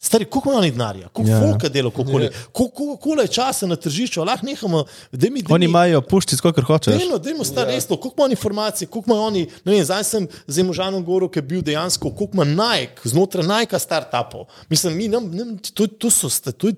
Stari, 0.04 0.26
koliko 0.26 0.50
ima 0.50 0.58
oni 0.60 0.72
denarja, 0.72 1.08
koliko 1.08 1.32
Ja. 1.32 1.38
yeah. 1.38 1.52
folka 1.52 1.70
dela, 1.70 1.92
koliko 1.92 2.12
yeah. 2.12 2.34
koliko, 2.52 2.98
koliko 2.98 3.22
je 3.22 3.28
časa 3.28 3.68
na 3.68 3.76
tržišču, 3.76 4.24
lahko 4.24 4.46
nehamo, 4.46 4.86
da 5.12 5.30
mi 5.30 5.44
Oni 5.50 5.66
imajo 5.66 6.02
pušči, 6.02 6.36
skoro 6.36 6.64
hočeš. 6.64 6.98
Dejmo, 6.98 7.18
dejmo 7.18 7.44
stari 7.44 7.72
resno, 7.72 7.98
koliko 7.98 8.16
ima 8.18 8.26
on 8.26 8.32
informacij, 8.32 8.88
koliko 8.88 9.12
ima 9.12 9.22
oni. 9.22 9.48
Ne 9.66 9.74
vem, 9.74 9.84
zdaj 9.86 10.04
sem 10.04 10.28
z 10.48 10.64
Možanom 10.64 11.06
Goro, 11.06 11.30
ki 11.30 11.40
je 11.40 11.44
bil 11.44 11.62
dejansko, 11.62 12.10
koliko 12.10 12.34
ima 12.34 12.46
Nike, 12.46 13.02
znotraj 13.04 13.46
Nike 13.48 13.80
startupov. 13.80 14.46
Mislim, 14.70 14.98
mi 14.98 15.08
nam, 15.08 15.30
nam 15.32 15.58
to, 15.58 15.88
to 15.88 16.10
so, 16.10 16.30
to 16.52 16.68
je. 16.68 16.74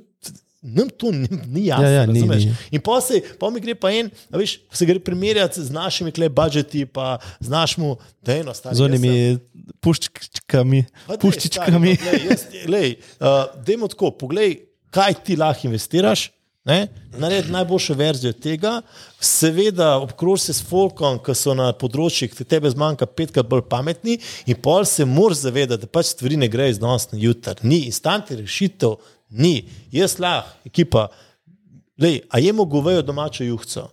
Nam 0.64 0.90
to 0.90 1.12
ni, 1.12 1.28
ni 1.48 1.66
jasno. 1.66 1.86
Ja, 1.86 1.92
ja, 1.92 2.06
ni, 2.06 2.22
ni. 2.22 2.56
In 2.72 2.82
pa 2.82 3.02
se, 3.04 3.20
pa 3.40 3.50
mi 3.52 3.60
gre 3.60 3.76
pa 3.76 3.90
en, 3.92 4.08
veš, 4.32 4.56
se 4.72 4.86
gre 4.88 4.96
primerjati 5.04 5.60
z 5.60 5.76
našimi 5.76 6.14
klej 6.16 6.30
budžeti, 6.32 6.86
pa 6.88 7.18
z 7.44 7.52
našimi, 7.52 7.98
da 8.24 8.38
eno 8.40 8.54
stari. 8.56 8.80
Z 8.80 8.86
onimi 8.86 9.12
puščkami. 9.84 10.86
Puščičkami. 11.20 11.98
no, 12.72 12.80
uh, 12.80 13.44
Dajmo 13.68 13.92
tako, 13.92 14.14
poglej, 14.24 14.56
kaj 14.94 15.20
ti 15.28 15.36
lahko 15.36 15.68
investiraš. 15.68 16.30
ne, 16.64 16.88
Naredi 17.20 17.52
najboljšo 17.52 17.94
verzijo 18.00 18.32
tega, 18.34 18.78
seveda 19.20 19.98
obkrož 20.00 20.46
se 20.48 20.54
s 20.56 20.64
folkom, 20.64 21.18
ki 21.20 21.36
so 21.36 21.52
na 21.60 21.74
področjih, 21.76 22.32
ki 22.32 22.48
tebe 22.48 22.72
zmanjka 22.72 23.10
petkrat 23.12 23.50
bolj 23.52 23.66
pametni, 23.68 24.16
in 24.48 24.56
pol 24.64 24.88
se 24.88 25.04
moraš 25.04 25.44
zavedati, 25.44 25.84
da 25.84 25.92
pač 25.92 26.14
stvari 26.14 26.40
ne 26.40 26.48
grejo 26.48 26.78
iz 26.78 26.80
danes 26.80 27.10
na 27.12 27.20
jutr. 27.20 27.60
Ni 27.68 27.84
instantnih 27.90 28.46
rešitev, 28.46 28.96
ni. 29.34 29.66
Jaz 29.92 30.20
lahko, 30.22 30.54
ekipa, 30.70 31.08
lej, 32.00 32.22
a 32.30 32.40
jemo 32.40 32.66
govejo 32.66 33.02
domačo 33.02 33.44
juhco, 33.44 33.88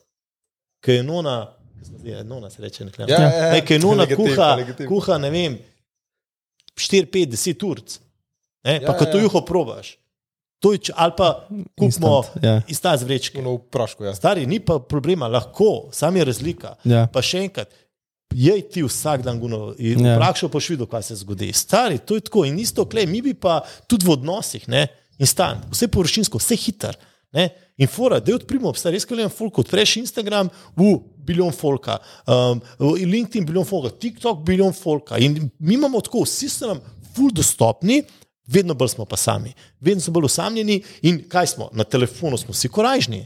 ki 0.85 1.01
je 1.01 1.03
nona, 1.03 1.39
nona 2.25 2.51
se 2.51 2.63
reče, 2.63 2.85
nekaj. 2.85 3.09
Ja, 3.09 3.21
ja, 3.21 3.31
ja. 3.37 3.53
Ne, 3.53 3.65
ki 3.65 3.77
je 3.77 3.83
nona 3.83 4.05
Legitimno, 4.05 4.31
kuha, 4.37 4.51
legitimno. 4.57 4.89
kuha, 4.89 5.19
ne 5.19 5.31
vem, 5.31 5.59
4, 6.77 7.11
5, 7.13 7.35
10 7.37 7.67
ur. 7.67 7.83
Ne, 8.65 8.77
Ja, 8.77 8.87
pa 8.87 8.93
ko 8.93 9.05
ja, 9.05 9.13
to 9.13 9.19
ja. 9.19 9.25
juho 9.25 9.41
probaš. 9.45 9.95
To 10.61 10.73
je, 10.73 10.93
ali 10.93 11.13
pa 11.17 11.47
kupimo 11.79 12.21
ja. 12.43 12.61
iz 12.69 12.81
ta 12.81 12.93
zvečke. 12.97 13.41
No, 13.43 13.57
prašku, 13.59 14.05
ja. 14.05 14.13
Stari, 14.15 14.45
ni 14.47 14.59
pa 14.61 14.77
problema, 14.79 15.29
lahko, 15.29 15.89
sam 15.93 16.17
je 16.17 16.25
razlika. 16.25 16.75
Ja. 16.85 17.07
Pa 17.09 17.23
še 17.25 17.47
enkrat, 17.47 17.73
jej 18.37 18.61
ti 18.69 18.83
vsak 18.85 19.25
dan 19.25 19.41
guno 19.41 19.73
in 19.79 20.05
Ja. 20.05 20.13
ja. 20.13 20.19
prakšo 20.21 20.49
boš 20.49 20.69
videl, 20.69 20.87
kaj 20.87 21.03
se 21.03 21.17
zgodi. 21.17 21.49
Stari, 21.53 21.99
to 21.99 22.15
je 22.15 22.27
tako 22.29 22.45
in 22.45 22.59
isto, 22.61 22.85
klej, 22.85 23.07
mi 23.09 23.23
bi 23.25 23.33
pa 23.35 23.63
tudi 23.89 24.05
v 24.07 24.13
odnosih, 24.21 24.69
ne, 24.69 24.85
instant, 25.21 25.67
vse 25.73 25.89
površinsko, 25.93 26.41
vse 26.41 26.57
hiter. 26.57 26.97
Ne? 27.37 27.49
In 27.79 27.89
fora, 27.89 28.19
da 28.21 28.35
odprimo, 28.35 28.73
stari, 28.75 28.99
res 28.99 29.07
gledam 29.07 29.31
folk, 29.33 29.61
odpreš 29.63 29.97
Instagram, 30.01 30.51
v 30.77 30.97
bilijon 31.27 31.53
folka, 31.55 31.99
um, 32.27 32.61
LinkedIn 32.81 33.47
bilijon 33.47 33.69
folka, 33.69 33.93
TikTok 34.03 34.43
bilijon 34.47 34.75
folka. 34.75 35.21
In 35.23 35.39
mi 35.59 35.77
imamo 35.77 36.01
tako, 36.05 36.25
vsi 36.27 36.51
so 36.51 36.73
nam 36.73 36.83
ful 37.15 37.31
dostopni, 37.35 38.01
vedno 38.51 38.75
bolj 38.75 38.97
smo 38.97 39.07
pa 39.07 39.17
sami, 39.17 39.53
vedno 39.81 40.03
smo 40.03 40.17
bolj 40.19 40.27
osamljeni 40.31 40.81
in 41.07 41.23
kaj 41.31 41.53
smo, 41.55 41.71
na 41.73 41.85
telefonu 41.85 42.39
smo 42.41 42.57
vsi 42.57 42.69
korajžni. 42.69 43.23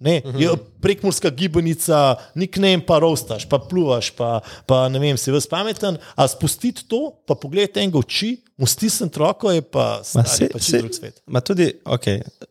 Ne, 0.00 0.14
je 0.34 0.48
prekmorska 0.80 1.28
gibanica, 1.30 1.96
nickname 2.34 2.80
pa 2.80 2.98
rostaš, 2.98 3.44
pa 3.44 3.58
pluvaš, 3.60 4.10
pa, 4.10 4.30
pa 4.64 4.88
ne 4.88 4.98
vem, 4.98 5.16
si 5.16 5.28
ves 5.28 5.44
pameten, 5.44 5.98
a 6.14 6.24
spustiti 6.26 6.86
to, 6.86 7.00
pa 7.22 7.34
pogledati 7.34 7.80
enega 7.80 7.98
oči, 7.98 8.30
mu 8.56 8.64
stisniti 8.64 9.18
roko, 9.18 9.50
je 9.50 9.60
pa 9.62 9.98
Ma 9.98 10.04
stari, 10.04 10.28
se- 10.28 10.48
pa 10.48 10.58
se- 10.58 10.64
čist 10.66 10.78
drug 10.78 10.94
svet. 10.94 11.20
Ma 11.26 11.40
tudi, 11.40 11.68
ok, 11.84 12.06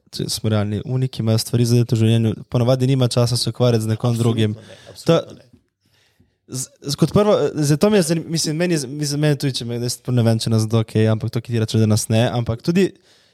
če 0.09 0.29
smo 0.29 0.49
realni, 0.49 0.81
uniki 0.85 1.21
imajo 1.21 1.37
stvari 1.39 1.65
za 1.65 1.81
to 1.83 1.97
življenje, 1.97 2.35
ponovadi 2.49 2.87
nima 2.87 3.07
časa 3.07 3.33
se 3.35 3.49
ukvarjati 3.49 3.83
z 3.83 3.87
nekom 3.87 4.13
drugim. 4.15 4.51
Ne, 4.51 4.77
To, 5.03 5.17
absolutno 5.17 5.49
z, 6.47 6.65
z, 6.81 6.95
kot 6.95 7.11
prvo, 7.11 7.33
zato 7.55 7.89
mi 7.89 7.97
je 7.97 8.03
mislim, 8.27 8.55
meni, 8.57 8.77
mislim, 8.87 9.19
meni 9.19 9.37
tudi, 9.37 9.53
če 9.53 9.65
me 9.65 9.77
ne 9.79 10.23
vem, 10.23 10.39
če 10.39 10.49
nas 10.49 10.67
do 10.67 10.79
ok, 10.79 10.95
ampak 11.05 11.29
to, 11.29 11.41
ki 11.41 11.51
ti 11.51 11.59
reče, 11.59 11.77
da 11.77 11.85
nas 11.85 12.07
ne, 12.07 12.27
ampak 12.27 12.61
tudi 12.61 12.91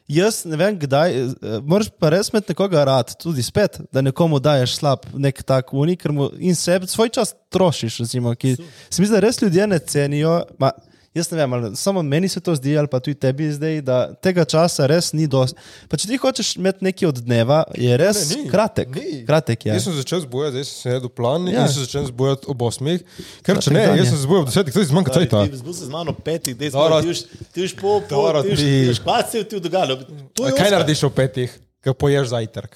jaz 0.08 0.43
ne 0.45 0.58
vem, 0.58 0.80
kdaj, 0.80 1.16
eh, 1.18 1.30
moraš 1.64 1.89
pa 1.99 2.10
res 2.14 2.30
imeti 2.30 2.53
nekoga 2.53 2.84
rad, 2.86 3.16
tudi 3.22 3.43
spet, 3.43 3.80
da 3.93 4.01
nekomu 4.06 4.39
daješ 4.39 4.78
slab 4.80 5.06
nek 5.14 5.43
tak 5.43 5.74
unik, 5.74 6.06
in 6.39 6.56
sebi 6.56 6.88
svoj 6.88 7.10
čas 7.10 7.34
trošiš, 7.49 7.99
recimo, 8.06 8.36
ki 8.36 8.56
se 8.89 9.01
mi 9.01 9.08
zdi, 9.08 9.14
da 9.14 9.24
res 9.24 9.41
ljudje 9.41 9.68
ne 9.68 9.80
cenijo. 9.80 10.41
Ma, 10.60 10.72
Jaz 11.16 11.30
ne 11.32 11.38
vem, 11.38 11.47
ali 11.49 11.76
samo 11.76 12.01
meni 12.03 12.28
se 12.28 12.39
to 12.39 12.51
zdi, 12.51 12.74
ali 12.74 12.88
pa 12.88 12.99
tudi 12.99 13.16
tebi 13.16 13.47
zdaj, 13.47 13.82
da 13.82 13.97
tega 14.16 14.43
časa 14.45 14.84
res 14.84 15.13
ni 15.13 15.26
dosti. 15.26 15.55
Pa 15.88 15.95
če 15.95 16.07
ti 16.07 16.18
hočeš 16.18 16.55
imeti 16.55 16.84
nekaj 16.84 17.07
od 17.07 17.22
dneva, 17.22 17.61
je 17.74 17.95
res 17.95 18.20
Ne, 18.26 18.36
ni, 18.36 18.49
kratek. 18.49 18.89
ni. 18.91 19.22
Kratek 19.24 19.63
je. 19.63 19.72
Jaz 19.72 19.84
sem 19.84 19.95
začel 19.95 20.20
zbujati, 20.22 20.51
zdaj 20.53 20.66
sem 20.66 20.76
se 20.76 20.89
naredil 20.89 21.09
plan 21.11 21.47
Ja. 21.47 21.53
ja. 21.53 21.61
in 21.61 21.68
sem 21.70 21.84
začel 21.84 22.05
zbujati 22.05 22.43
ob 22.45 22.61
osmih. 22.61 22.99
Ker 23.41 23.55
če 23.57 23.72
ne, 23.72 23.80
dan 23.82 23.95
je. 23.95 24.03
jaz 24.03 24.09
sem 24.09 24.20
zbujal 24.20 24.41
ob 24.41 24.47
desetih, 24.47 24.74
to 24.74 24.80
je 24.80 24.88
zmanjka 24.88 25.11
Stari, 25.13 25.26
cajta. 25.26 25.43
Ti 25.47 25.57
zbuzi 25.57 25.82
z 25.82 25.89
mano 25.89 26.11
petih, 26.13 26.53
dej 26.53 26.70
Dobro. 26.70 26.99
ti 26.99 27.07
už, 27.07 27.20
ti 27.49 27.59
už 27.61 27.72
po, 27.76 28.01
po, 28.01 28.11
Dobro, 28.11 28.41
ti 28.41 28.51
už, 28.51 28.59
ti- 28.59 28.68
ti 28.82 28.89
už 28.89 28.99
kvat 28.99 29.26
se 29.26 29.38
je 29.38 29.43
ti 29.45 29.55
dogajalo. 29.57 29.95
To 30.34 30.41
je 30.41 30.51
Kaj 30.51 30.59
Oskar. 30.59 30.72
narediš 30.74 31.03
ob 31.03 31.13
petih, 31.13 31.49
ko 31.80 31.93
poješ 31.93 32.28
zajtrk? 32.28 32.72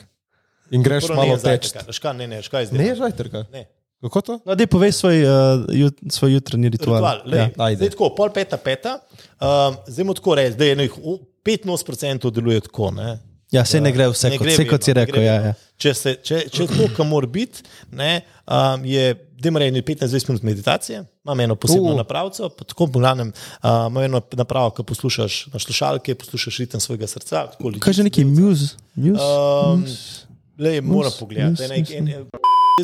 In 0.71 0.79
greš 0.79 1.03
Prvo 1.03 1.15
malo 1.17 1.27
ne 1.27 1.33
je 1.33 1.41
teč. 1.41 1.63
zajtrka, 1.67 1.83
veš 1.85 1.99
kaj, 1.99 2.13
Ne, 2.13 2.25
ne, 2.25 2.37
veš 2.37 2.47
kaj 2.47 2.65
zdaj. 2.65 2.77
Ne 2.77 2.85
je 2.85 2.95
zajtrka. 2.95 3.39
Ne. 3.51 3.67
Kako 4.01 4.21
to? 4.21 4.39
No, 4.45 4.55
dej 4.55 4.67
povej 4.67 4.91
svoj, 4.91 5.17
uh, 5.19 5.31
jut, 5.69 5.95
svoj 6.09 6.33
jutranji 6.33 6.69
ritual. 6.69 6.97
Ritual, 6.97 7.19
lej, 7.25 7.39
ja. 7.39 7.49
ajde. 7.59 7.75
zdaj 7.77 7.89
tako, 7.89 8.09
pol 8.11 8.29
peta, 8.29 8.57
peta. 8.57 8.99
Um, 9.35 9.75
zdaj 9.85 10.03
mu 10.03 10.13
tako 10.13 10.35
reči, 10.35 10.55
da 10.55 10.65
je 10.65 10.71
enih 10.73 10.93
o- 10.97 11.19
85% 11.41 12.31
deluje 12.31 12.61
tako. 12.61 12.91
Ne? 12.91 13.19
ja, 13.51 13.65
se 13.65 13.81
ne 13.81 13.91
gre 13.91 14.05
vse, 14.07 14.29
Ne 14.29 14.37
kot, 14.37 14.45
gre 14.45 14.53
vse 14.53 14.67
kot 14.67 14.83
si 14.83 14.93
ne 14.93 15.01
rekel. 15.01 15.23
Ja, 15.23 15.33
ja. 15.41 15.53
Če, 15.75 15.93
se, 15.93 16.11
če, 16.21 16.43
če 16.47 16.67
to, 16.67 16.85
kar 16.93 17.05
mora 17.05 17.25
biti, 17.25 17.63
ne, 17.91 18.21
um, 18.45 18.85
je, 18.85 19.07
da 19.33 19.47
ima 19.47 19.59
15-20 19.59 20.29
minut 20.29 20.43
meditacije, 20.43 20.99
imam 21.23 21.39
eno 21.39 21.55
posebno 21.55 21.83
Uh. 21.83 21.91
uh. 21.91 21.97
napravco, 21.97 22.49
pa 22.49 22.63
tako 22.63 22.87
poglavnem, 22.87 23.31
uh, 23.57 23.69
imam 23.87 24.03
eno 24.03 24.21
napravo, 24.33 24.69
ki 24.69 24.83
poslušaš 24.83 25.47
na 25.47 25.59
slušalke, 25.59 26.15
poslušaš 26.15 26.57
ritem 26.57 26.79
svojega 26.79 27.07
srca. 27.07 27.47
tako 27.47 27.71
Kaj 27.79 27.93
že 27.93 28.03
neki 28.03 28.23
muse? 28.23 28.75
muse? 28.95 29.17
Um, 29.17 29.81
Muse? 29.81 30.27
Lej, 30.57 30.81
moram 30.81 31.07
Mus, 31.07 31.17
pogledati. 31.17 31.51
mus, 31.53 31.59
En, 31.61 31.71
en, 31.71 31.79
mus, 31.79 31.91
en, 31.91 32.07
en, 32.09 32.25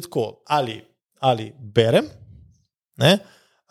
tako, 0.02 0.42
ali, 0.48 0.82
ali 1.26 1.50
berem, 1.58 2.08
ne, 3.02 3.18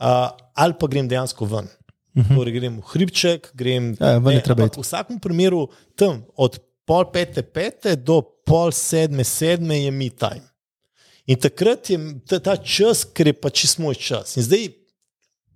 uh, 0.01 0.29
ali 0.55 0.75
pa 0.81 0.91
grem 0.91 1.09
dejansko 1.09 1.47
ven. 1.47 1.69
Uh 2.15 2.23
-huh. 2.23 2.37
Torej, 2.37 2.55
grem 2.59 2.79
v 2.79 2.87
hribček, 2.93 3.51
grem. 3.55 3.97
Ja, 4.01 4.17
iti. 4.33 4.51
v 4.51 4.83
vsakem 4.83 5.19
primeru 5.19 5.69
tam 5.97 6.25
od 6.37 6.59
pol 6.87 7.05
pete, 7.13 7.43
pete 7.43 7.97
do 7.97 8.23
pol 8.47 8.73
sedme, 8.73 9.25
sedme 9.25 9.79
je 9.79 9.91
mi 9.91 10.11
time. 10.11 10.47
In 11.27 11.41
takrat 11.41 11.91
je 11.91 11.99
ta, 12.29 12.39
ta 12.39 12.57
čas, 12.57 13.05
ker 13.05 13.27
je 13.27 13.33
pač 13.33 13.79
moj 13.79 13.95
čas. 13.95 14.37
In 14.37 14.43
zdaj, 14.43 14.69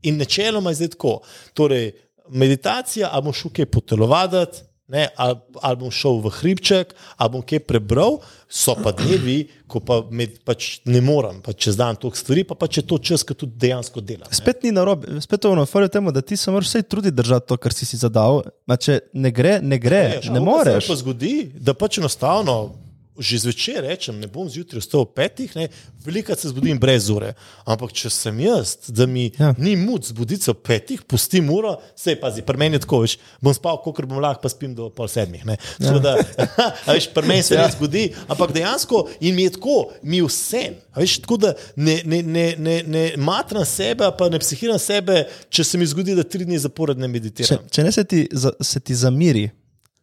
in 0.03 0.17
načeloma 0.17 0.71
je 0.71 0.75
zdaj 0.75 0.89
tako. 0.89 1.21
Torej, 1.55 1.93
meditacija, 2.29 3.21
bom 3.21 3.33
šel 3.33 3.53
kaj 3.53 3.67
potelovaditi, 3.67 4.65
ne, 4.89 5.09
ali, 5.17 5.37
ali 5.61 5.77
bom 5.77 5.91
šel 5.93 6.21
v 6.25 6.33
hribček, 6.39 6.95
ali 7.17 7.33
bom 7.33 7.45
kaj 7.45 7.61
prebral, 7.69 8.19
so 8.49 8.73
pa 8.79 8.95
dnevi, 8.97 9.43
ko 9.69 9.83
pa, 9.85 10.01
med, 10.11 10.39
pač 10.49 10.81
ne 10.89 11.03
morem, 11.05 11.43
pa 11.45 11.53
čez 11.53 11.77
dan 11.77 11.99
toliko 12.01 12.17
stvari, 12.17 12.45
pa 12.49 12.57
pač 12.57 12.81
je 12.81 12.87
to 12.89 12.97
čas, 12.99 13.25
ki 13.27 13.37
tudi 13.37 13.61
dejansko 13.69 14.01
delam. 14.01 14.25
ne. 14.31 14.41
Spet 14.41 14.65
ni 14.65 14.73
narobe, 14.73 15.21
spet 15.25 15.45
to 15.45 15.53
je 15.53 15.93
temu, 15.93 16.13
da 16.13 16.25
ti 16.25 16.41
se 16.41 16.51
moraš 16.51 16.73
vsej 16.73 16.89
truditi 16.89 17.17
držati 17.17 17.53
to, 17.53 17.61
kar 17.61 17.77
si 17.77 17.87
si 17.87 18.01
zadal. 18.01 18.43
Ma 18.67 18.81
če 18.81 19.01
ne 19.13 19.33
gre, 19.35 19.59
ne 19.61 19.79
gre, 19.79 20.03
ne 20.17 20.21
to, 20.25 20.33
kar 20.33 20.45
moreš. 20.45 20.89
Se 20.89 20.93
pa 20.95 21.01
zgodi, 21.05 21.35
da 21.53 21.77
pač 21.77 22.01
enostavno. 22.01 22.88
Že 23.19 23.39
zvečer 23.39 23.83
rečem, 23.83 24.21
ne 24.21 24.27
bom 24.31 24.49
zjutraj 24.49 24.81
vstal 24.81 25.01
ob 25.03 25.11
petih, 25.17 25.51
ne, 25.57 25.69
veliko 26.05 26.37
se 26.39 26.49
zbudim 26.49 26.79
brez 26.79 27.09
ure. 27.11 27.33
Ampak 27.67 27.93
če 27.93 28.11
sem 28.11 28.41
jaz, 28.41 28.77
da 28.89 29.07
mi 29.07 29.33
Ja. 29.39 29.55
ni 29.59 29.77
mud 29.77 30.05
zbuditi 30.07 30.45
se 30.45 30.51
ob 30.51 30.61
petih, 30.63 31.03
pustim 31.03 31.51
uro, 31.51 31.77
se 31.97 32.15
pazi, 32.21 32.43
pri 32.43 32.57
meni 32.57 32.77
je 32.79 32.85
tako, 32.87 33.01
veš, 33.03 33.17
bom 33.41 33.55
spal, 33.55 33.81
kolikor 33.83 34.07
bom 34.07 34.21
lahko, 34.23 34.43
pa 34.43 34.49
spim 34.49 34.75
do 34.75 34.89
pol 34.91 35.09
sedmih. 35.09 35.45
Ne. 35.47 35.57
Ja. 35.79 35.99
Da, 35.99 36.15
a 36.87 36.95
veš, 36.95 37.11
pri 37.15 37.27
meni 37.27 37.43
se 37.43 37.55
ja. 37.55 37.67
ne 37.67 37.73
zgodi, 37.75 38.05
ampak 38.29 38.53
dejansko 38.55 39.09
in 39.21 39.35
mi 39.35 39.43
je 39.49 39.57
tako, 39.59 39.77
mi 40.03 40.23
vse. 40.23 40.63
Veš, 40.97 41.19
tako 41.27 41.37
da 41.37 41.53
ne, 41.77 42.01
ne, 42.05 42.23
ne, 42.23 42.55
ne, 42.59 42.83
ne 42.87 43.05
matram 43.17 43.65
sebe, 43.67 44.07
pa 44.19 44.29
ne 44.29 44.39
psihiram 44.39 44.79
sebe, 44.79 45.25
če 45.51 45.65
se 45.65 45.79
mi 45.79 45.87
zgodi, 45.87 46.15
da 46.15 46.23
tri 46.23 46.45
dni 46.45 46.59
zaporedne 46.59 47.07
Če, 47.07 47.13
meditiram. 47.13 47.67
če 47.71 47.83
ne 47.85 47.93
se 47.93 48.05
ti, 48.05 48.29
za, 48.33 48.53
se 48.61 48.81
ti 48.81 48.95
zamiri, 48.95 49.49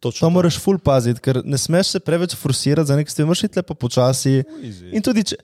Točno 0.00 0.26
to 0.26 0.30
moraš 0.30 0.58
ful 0.60 0.78
paziti, 0.78 1.20
ker 1.24 1.40
ne 1.44 1.58
smeš 1.58 1.96
se 1.96 2.00
preveč 2.00 2.34
forsirati 2.36 2.88
za 2.88 2.96
nekaj 2.96 3.10
stvari, 3.10 3.26
moraš 3.26 3.44
iti 3.44 3.58
lepo 3.58 3.74
počasi. 3.74 4.42
In 4.92 5.02
tudi, 5.02 5.24
če, 5.32 5.38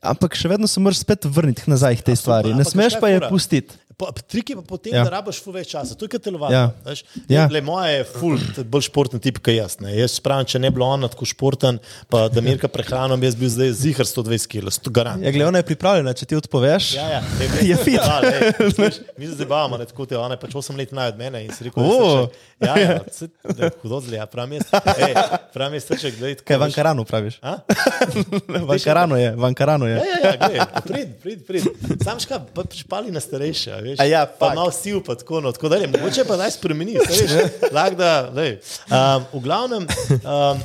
ampak 0.00 0.36
še 0.38 0.48
vedno 0.48 0.68
se 0.70 0.80
moraš 0.80 1.02
spet 1.04 1.28
vrniti 1.28 1.68
nazaj 1.70 2.00
k 2.00 2.08
tej 2.10 2.20
stvari. 2.22 2.54
Ne 2.56 2.64
smeš 2.64 2.96
pa 3.00 3.12
je 3.12 3.20
pustiti. 3.28 3.76
Pa, 3.94 4.08
trik 4.12 4.50
je 4.50 4.56
pa 4.56 4.62
potem, 4.64 4.92
Ja. 4.92 5.04
da 5.04 5.10
rabiš 5.12 5.38
ful 5.38 5.52
več 5.52 5.68
časa. 5.68 5.94
To 5.94 6.04
je 6.04 6.10
kot 6.10 6.18
telovadba. 6.20 6.50
Ja. 6.50 6.64
Ja. 6.84 6.94
Ja. 7.28 7.48
Ja. 7.48 7.62
Moja 7.62 7.86
je 7.88 8.04
ful, 8.04 8.34
bolj 8.64 8.88
športen 8.88 9.20
tip, 9.20 9.38
kot 9.38 9.50
jaz. 9.50 9.76
Ne. 9.78 9.92
Jaz 9.94 10.16
pravim, 10.18 10.44
če 10.44 10.58
ne 10.58 10.66
bi 10.66 10.74
bilo 10.74 10.88
on 10.88 11.04
tako 11.04 11.24
športen, 11.24 11.78
pa 12.08 12.26
da 12.28 12.40
Mirka 12.40 12.66
prehranom, 12.66 13.20
jaz 13.20 13.34
bi 13.34 13.46
zdaj 13.46 13.70
zihar 13.72 14.04
120 14.04 14.48
kg, 14.48 14.72
to 14.76 14.90
garant. 14.90 15.22
Ja, 15.22 15.30
glede, 15.30 15.46
ona 15.46 15.58
je 15.58 15.68
pripravljena, 15.68 16.12
če 16.12 16.26
ti 16.26 16.34
odpoveš. 16.34 16.90
Ja, 16.92 17.06
ja, 17.08 17.20
ne, 17.38 17.46
Je 17.70 17.76
fit. 17.78 17.94
Ja, 17.96 18.18
lej, 18.18 18.50
veš, 18.80 18.98
mi 19.14 19.26
se 19.26 19.36
zabavamo, 19.36 19.78
ne, 19.78 19.86
tako 19.86 20.06
te, 20.06 20.18
ona 20.18 20.34
je 20.34 20.40
pač 20.40 20.52
8 20.54 20.74
let 20.74 20.90
mlajša 20.90 21.08
od 21.08 21.18
mene 21.18 21.44
in 21.44 21.52
si 21.52 21.64
rekel, 21.64 21.82
O. 21.84 22.26
da 22.58 22.74
je 22.74 22.82
ja, 22.82 22.90
ja, 22.90 22.98
se- 23.10 23.30
da 23.52 23.70
hudo 23.78 24.00
zle, 24.00 24.16
ja, 24.16 24.26
pravim 24.26 24.58
jaz, 24.58 24.66
ej, 24.98 25.14
pravim 25.50 25.74
jaz, 25.74 25.86
srček, 25.86 26.18
gledaj, 26.18 26.42
Kaj 26.42 26.56
v 26.56 26.60
veš. 26.60 26.72
Ankaranu 26.72 27.04
praviš? 27.04 27.38
V 28.64 28.70
Ankaranu 28.70 29.16
je, 29.16 29.30
v 29.32 29.44
Ankaranu 29.44 29.86
je. 29.86 29.96
Ja, 29.96 30.04
ja, 30.24 30.50
ja 30.56 30.66
glej, 30.80 31.06
prid, 31.20 31.40
prid, 31.44 31.64
prid. 31.70 32.02
Sam 32.02 32.18
škap, 32.18 32.50
pa 32.50 32.64
špali 32.66 33.10
na 33.10 33.20
starejše, 33.20 33.70
veš. 33.84 34.00
A 34.02 34.06
ja, 34.08 34.24
pa 34.26 34.52
malo 34.56 34.72
sil, 34.74 35.02
pa 35.04 35.16
tako, 35.20 35.42
no, 35.44 35.52
tako 35.54 35.70
dalje. 35.72 35.90
Mogoče 35.92 36.24
pa 36.28 36.38
naj 36.40 36.56
spremeni, 36.56 36.96
veš, 37.00 37.36
lahko 37.74 38.00
da, 38.00 38.14
lej. 38.34 38.56
Um, 38.88 39.28
v 39.34 39.42
glavnem, 39.44 39.86
um, 40.20 40.64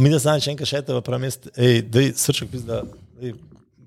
mi 0.00 0.12
da 0.12 0.22
znam 0.22 0.40
še 0.42 0.54
enkrat 0.54 0.70
še 0.70 0.82
tebe, 0.86 1.02
pravim 1.06 1.28
jaz, 1.28 1.40
ej, 1.56 1.82
dej, 1.92 2.12
srček, 2.20 2.50
pizda, 2.52 2.82
ej, 3.22 3.36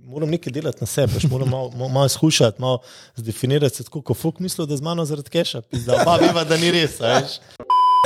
moram 0.10 0.32
nekaj 0.34 0.54
delati 0.54 0.82
na 0.82 0.90
sebi, 0.90 1.22
moram 1.32 1.50
malo, 1.50 1.72
malo, 1.76 1.92
malo 2.00 2.10
skušati, 2.10 2.62
malo 2.62 2.82
zdefinirati 3.16 3.76
se 3.76 3.84
tako, 3.88 4.02
kot 4.02 4.18
fuk 4.18 4.40
mislijo, 4.40 4.66
da 4.70 4.78
z 4.78 4.86
mano 4.86 5.06
zaradi 5.06 5.30
keša, 5.30 5.62
pizda, 5.70 6.02
pa 6.06 6.18
veva, 6.22 6.44
da 6.44 6.58
ni 6.58 6.72
res, 6.74 6.98
veš. 7.04 7.40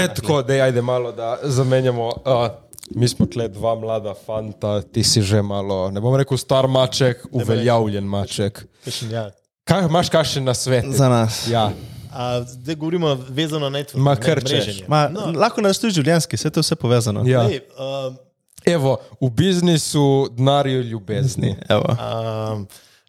E, 0.02 0.08
tako, 0.16 0.42
da 0.42 0.54
ajde 0.66 0.82
malo, 0.82 1.12
da 1.12 1.38
zamenjamo. 1.44 2.08
Uh, 2.26 2.48
mi 2.96 3.08
smo 3.08 3.26
tle 3.26 3.48
dva 3.48 3.76
mlada 3.76 4.14
fanta, 4.14 4.82
ti 4.82 5.04
si 5.04 5.22
že 5.22 5.42
malo, 5.42 5.92
ne 5.92 6.02
bom 6.02 6.16
rekel 6.20 6.38
star 6.38 6.68
maček, 6.68 7.24
uveljavljen 7.32 8.04
maček. 8.04 8.66
Kakšen, 8.84 9.12
ja. 9.12 9.30
Kaj 9.64 9.86
imaš 9.88 10.10
kakšen 10.12 10.44
na 10.44 10.54
svet? 10.54 10.86
Za 10.92 11.10
nas. 11.10 11.48
Ja. 11.48 11.72
A, 12.14 12.44
zdaj 12.46 12.76
govorimo 12.76 13.16
vezano 13.30 13.70
na 13.70 13.80
network, 13.80 13.98
Ma, 14.04 14.14
ne, 14.14 14.22
kar 14.22 14.42
mreženje. 14.44 14.86
Ma, 14.88 15.08
no. 15.10 15.32
Lahko 15.34 15.62
nas 15.66 15.80
tudi 15.82 15.96
življenjski, 15.98 16.38
vse 16.38 16.52
to 16.54 16.62
je 16.62 16.68
vse 16.68 16.76
povezano. 16.78 17.24
ja. 17.26 17.42
Lej, 17.48 17.64
um, 17.80 18.18
Evo, 18.66 18.94
v 19.20 19.28
biznisu 19.36 20.30
denar 20.32 20.68
je 20.68 20.84
ljubezni. 20.88 21.56
Evo. 21.70 21.96
Um, 22.00 22.62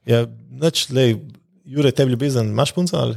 ja, 0.09 0.25
neč, 0.51 0.89
lej, 0.91 1.15
Jure, 1.65 1.93
tebi 1.95 2.11
ljubezen, 2.13 2.49
imaš 2.51 2.73
punco 2.75 2.97
ali? 2.99 3.15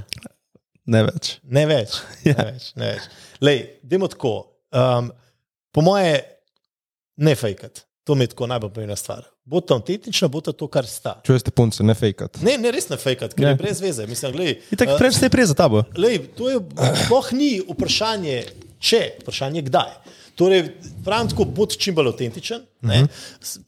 Ne 0.85 1.01
več. 1.07 1.37
Ne 1.43 1.65
več. 1.67 1.97
Ne 2.27 2.35
več, 2.37 2.67
ne 2.77 2.91
več. 2.93 3.07
Lej, 3.41 3.63
dajmo 3.83 4.07
tako. 4.13 4.35
Um, 4.69 5.09
po 5.73 5.81
moje, 5.83 6.19
ne 7.17 7.33
fejkat. 7.35 7.86
To 8.07 8.15
mi 8.15 8.23
je 8.23 8.27
tako 8.27 8.47
najbolj 8.47 8.69
pomembna 8.71 8.95
stvar. 8.95 9.25
Bo 9.45 9.59
to 9.59 9.75
autentično, 9.75 10.29
bo 10.29 10.39
to 10.41 10.51
to, 10.51 10.67
kar 10.67 10.85
sta. 10.87 11.17
Čujete 11.23 11.51
punce, 11.51 11.83
ne 11.83 11.91
fejkat. 11.93 12.39
Ne, 12.41 12.55
ne 12.57 12.71
res 12.71 12.87
ne 12.89 12.95
fejkat, 12.97 13.33
ker 13.35 13.43
Ne. 13.43 13.49
je 13.49 13.55
brez 13.55 13.81
veze. 13.81 14.05
Mislim, 14.07 14.31
glej, 14.31 14.53
In 14.71 14.77
tako 14.77 14.93
uh, 14.93 14.97
prej 14.97 15.11
se 15.11 15.25
je 15.25 15.29
prej 15.29 15.45
za 15.45 15.53
tabo. 15.53 15.83
Lej, 15.93 16.19
to 16.31 16.47
je 16.49 16.61
sploh 17.03 17.31
ni 17.33 17.49
vprašanje, 17.61 18.37
če, 18.79 19.01
vprašanje 19.21 19.61
kdaj. 19.61 19.91
Torej, 20.35 20.69
pravim 21.03 21.27
tako, 21.27 21.45
bod 21.45 21.75
čim 21.75 21.95
bolj 21.95 22.07
avtentičen. 22.07 22.61
Uh 22.81 22.89
-huh. 22.89 23.07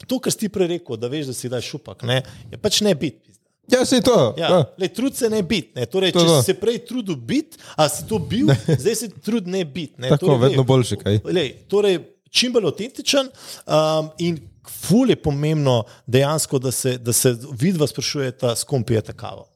To, 0.08 0.20
kar 0.20 0.32
si 0.32 0.50
prej 0.50 0.68
rekel, 0.70 0.96
da 0.98 1.08
veš, 1.08 1.26
da 1.26 1.34
si 1.34 1.50
daj 1.50 1.62
šupak, 1.62 2.04
ne, 2.04 2.22
je 2.52 2.58
pač 2.58 2.82
ne 2.82 2.96
biti. 2.96 3.30
Ja, 3.70 3.86
se 3.86 4.02
to. 4.02 4.34
Ja, 4.38 4.50
Ja. 4.50 4.66
ja. 4.78 4.88
Trud 4.88 5.16
se 5.16 5.30
ne 5.30 5.44
biti. 5.44 5.86
Torej, 5.86 6.12
To 6.12 6.20
če 6.20 6.26
da. 6.26 6.40
si 6.40 6.46
se 6.46 6.54
prej 6.54 6.78
trudil 6.80 7.16
biti, 7.16 7.58
a 7.76 7.90
si 7.90 8.08
to 8.08 8.20
bil, 8.20 8.48
zdaj 8.80 8.96
si 8.96 9.10
trud 9.10 9.48
ne 9.48 9.66
biti. 9.66 9.94
Torej, 10.20 10.38
vedno 10.40 10.64
boljše, 10.64 10.96
kaj? 10.96 11.20
Lej, 11.24 11.54
torej, 11.68 12.00
čim 12.30 12.54
bolj 12.54 12.70
avtentičen 12.72 13.30
um, 13.30 14.10
in 14.18 14.40
ful 14.70 15.10
je 15.10 15.16
pomembno 15.16 15.84
dejansko, 16.08 16.60
da 16.60 16.72
se, 16.72 16.98
da 16.98 17.14
se 17.14 17.36
vidva 17.60 17.88
sprašujeta, 17.88 18.56
s 18.56 18.64
kom 18.64 18.84
pijete 18.84 19.14
kavo. 19.14 19.48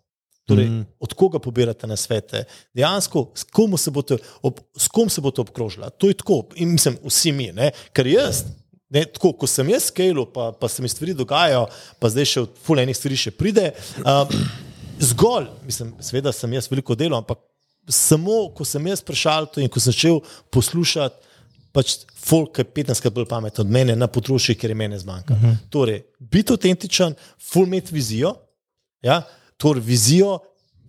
Torej, 0.45 0.65
mm. 0.65 0.85
Od 0.99 1.13
koga 1.13 1.39
pobirate 1.39 1.87
na 1.87 1.95
svete, 1.95 2.43
dejansko, 2.73 3.29
s, 3.35 3.43
komu 3.43 3.77
se 3.77 3.91
boste 3.91 4.17
ob, 4.41 4.59
s 4.77 4.87
kom 4.91 5.09
se 5.09 5.21
boste 5.21 5.41
obkrožili. 5.41 5.87
To 5.97 6.07
je 6.07 6.17
tako, 6.19 6.41
in 6.55 6.73
mislim, 6.73 6.97
vsi 7.05 7.31
mi, 7.31 7.51
ne? 7.51 7.71
ker 7.93 8.07
jaz. 8.07 8.43
Ne, 8.93 9.05
tako, 9.09 9.31
ko 9.33 9.47
sem 9.49 9.69
jaz 9.71 9.87
skalo, 9.89 10.27
pa, 10.29 10.51
pa 10.51 10.67
se 10.69 10.83
mi 10.83 10.89
stvari 10.89 11.15
dogajajo, 11.17 11.63
pa 11.99 12.09
zdaj 12.13 12.27
še 12.29 12.41
od 12.43 12.59
fulejnih 12.61 12.97
stvari 12.97 13.17
še 13.17 13.31
pride. 13.33 13.71
Um, 14.03 14.35
zgolj, 15.01 15.47
mislim, 15.65 15.95
seveda 16.03 16.33
sem 16.35 16.53
jaz 16.53 16.67
veliko 16.69 16.93
delal, 16.93 17.23
ampak 17.23 17.39
samo 17.89 18.51
ko 18.53 18.67
sem 18.67 18.85
jaz 18.87 19.01
prešal 19.01 19.47
to 19.49 19.63
in 19.63 19.71
ko 19.71 19.81
sem 19.81 19.95
začel 19.95 20.21
poslušati, 20.53 21.32
pač 21.73 21.95
folk 22.23 22.59
je 22.61 22.65
15krat 22.69 23.13
bolj 23.13 23.27
pameten 23.29 23.65
od 23.65 23.71
mene 23.73 23.95
na 23.97 24.07
področju, 24.07 24.55
ker 24.59 24.71
je 24.71 24.77
mene 24.77 24.99
zmanjka. 24.99 25.33
Uh 25.33 25.43
-huh. 25.43 25.55
Torej, 25.69 26.03
biti 26.19 26.53
avtentičen, 26.53 27.15
full 27.39 27.67
imeti 27.67 27.93
vizijo, 27.93 28.35
ja, 29.01 29.23
torej 29.57 29.81
vizijo, 29.81 30.39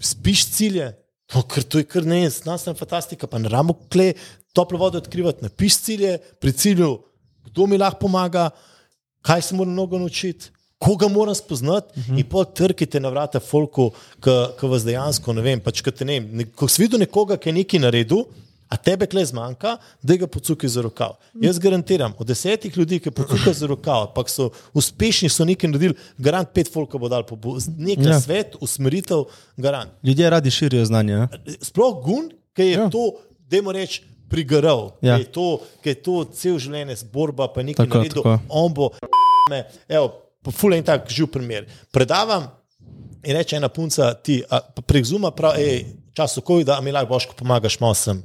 spiš 0.00 0.46
cilje. 0.46 0.92
To, 1.32 1.42
ker 1.42 1.62
to 1.62 1.78
je 1.78 1.84
kar 1.84 2.04
ne, 2.04 2.30
znanstvena 2.30 2.76
fantastika, 2.76 3.26
pa 3.26 3.38
ne 3.38 3.48
ramo 3.48 3.74
kle, 3.88 4.12
toplo 4.52 4.78
vodo 4.78 4.98
odkrivati, 4.98 5.42
napiš 5.42 5.78
cilje, 5.78 6.18
pri 6.40 6.52
cilju, 6.52 6.98
kdo 7.44 7.66
mi 7.66 7.78
lahko 7.78 7.98
pomaga, 7.98 8.50
kaj 9.22 9.42
se 9.42 9.54
moram 9.54 9.72
mnogo 9.72 9.98
naučiti, 9.98 10.50
koga 10.78 11.08
moram 11.08 11.34
spoznati, 11.34 12.00
uh 12.00 12.06
-huh. 12.06 12.18
in 12.18 12.28
pa 12.28 12.44
trkite 12.44 13.00
na 13.00 13.08
vrata 13.08 13.40
folku, 13.40 13.90
ki 14.60 14.66
vas 14.66 14.84
dejansko 14.84 15.32
ne 15.32 15.42
vem. 15.42 15.60
Pač, 15.60 15.80
ko 15.80 15.90
te 15.90 16.04
ne, 16.04 16.20
ne, 16.20 16.44
ko 16.44 16.68
si 16.68 16.82
videl 16.82 17.00
nekoga, 17.00 17.36
ki 17.36 17.48
je 17.48 17.52
nekaj 17.52 17.80
naredil, 17.80 18.24
a 18.74 18.76
tebe 18.76 19.06
kle 19.06 19.22
zmanjka, 19.24 19.76
da 20.02 20.16
ga 20.18 20.26
pocukaj 20.26 20.70
za 20.74 20.82
rokav. 20.82 21.14
Jaz 21.38 21.58
garantiram, 21.62 22.14
od 22.18 22.26
desetih 22.26 22.74
ljudi, 22.76 22.98
ki 23.04 23.12
pocukajo 23.14 23.54
za 23.54 23.66
rokav, 23.70 24.08
ampak 24.08 24.30
so 24.32 24.48
uspešni, 24.74 25.28
so 25.30 25.46
nekaj 25.46 25.70
naredili, 25.70 25.94
garant 26.18 26.50
pet 26.54 26.70
folka 26.72 26.98
bo 26.98 27.08
dal 27.12 27.22
po 27.26 27.38
nekaj 27.78 28.04
Ja. 28.04 28.16
ja. 28.16 28.20
svet, 28.20 28.56
usmeritev, 28.60 29.28
garant 29.56 29.92
Ljudje 30.02 30.30
radi 30.30 30.50
širijo 30.50 30.84
znanje. 30.90 31.16
Ne? 31.22 31.28
sploh 31.62 32.02
gun, 32.04 32.32
ki 32.56 32.62
je 32.62 32.72
Ja. 32.72 32.80
ja. 32.82 32.90
to, 32.90 33.04
da 33.50 33.62
mu 33.62 33.72
reč, 33.72 34.00
prigaral, 34.28 34.90
Ja. 35.02 35.12
ja. 35.12 35.16
ki 35.16 35.22
je 35.22 35.32
to, 35.32 35.46
ki 35.82 35.88
je 35.88 36.02
to 36.02 36.16
cel 36.34 36.58
življenje 36.58 36.96
borba, 37.12 37.46
pa 37.54 37.62
nekaj 37.62 37.86
Tako, 37.86 37.98
naredil, 38.02 38.22
tako. 38.22 38.38
on 38.48 38.74
bo. 38.74 38.90
Me, 39.50 39.64
evo, 39.88 40.10
ful 40.50 40.74
en 40.74 40.82
tak 40.84 41.06
živ 41.12 41.30
primer. 41.30 41.68
Predavam 41.92 42.48
in 43.24 43.36
reče 43.36 43.56
ena 43.56 43.68
punca, 43.68 44.14
ti 44.14 44.42
a, 44.50 44.58
pa 44.60 44.82
prek 44.82 45.04
zuma 45.04 45.30
pravi, 45.30 45.84
času 46.16 46.40
COVID-a, 46.46 46.80
mi 46.80 46.92
lahko 46.92 47.34
pomagaš, 47.36 47.78
malo 47.80 47.94
sem, 47.94 48.22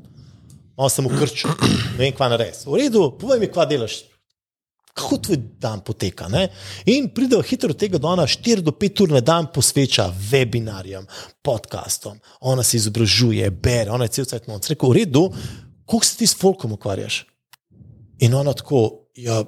malo 0.79 0.89
sem 0.89 1.05
ukrčil, 1.05 1.51
ne 1.97 2.05
vem, 2.05 2.13
kva 2.15 2.29
narediti. 2.31 2.63
V 2.69 2.79
redu, 2.79 3.09
povej 3.19 3.41
mi, 3.41 3.51
kva 3.51 3.65
delaš. 3.67 4.05
Kako 4.95 5.17
tvoj 5.27 5.37
dan 5.59 5.81
poteka? 5.85 6.27
Ne? 6.31 6.47
In 6.91 7.09
pridejo 7.15 7.43
hitro 7.45 7.75
tega, 7.75 7.99
da 7.99 8.09
ona 8.13 8.25
4 8.27 8.63
do 8.63 8.71
5 8.71 9.03
ur 9.03 9.13
na 9.15 9.21
dan 9.23 9.49
posveča 9.53 10.07
webinarjem, 10.31 11.05
podcastom, 11.43 12.17
ona 12.47 12.63
se 12.63 12.79
izobražuje, 12.79 13.49
bere, 13.51 13.91
ona 13.91 14.07
je 14.07 14.15
cel 14.17 14.29
cel 14.31 14.39
cel 14.39 14.59
cel. 14.59 14.75
Rekel, 14.75 14.89
v 14.89 14.97
redu, 14.97 15.23
koliko 15.85 16.07
se 16.07 16.17
ti 16.17 16.27
s 16.27 16.39
folkom 16.39 16.75
ukvarjaš? 16.75 17.21
In 18.23 18.35
ona 18.35 18.53
tako, 18.55 19.11
ja, 19.15 19.43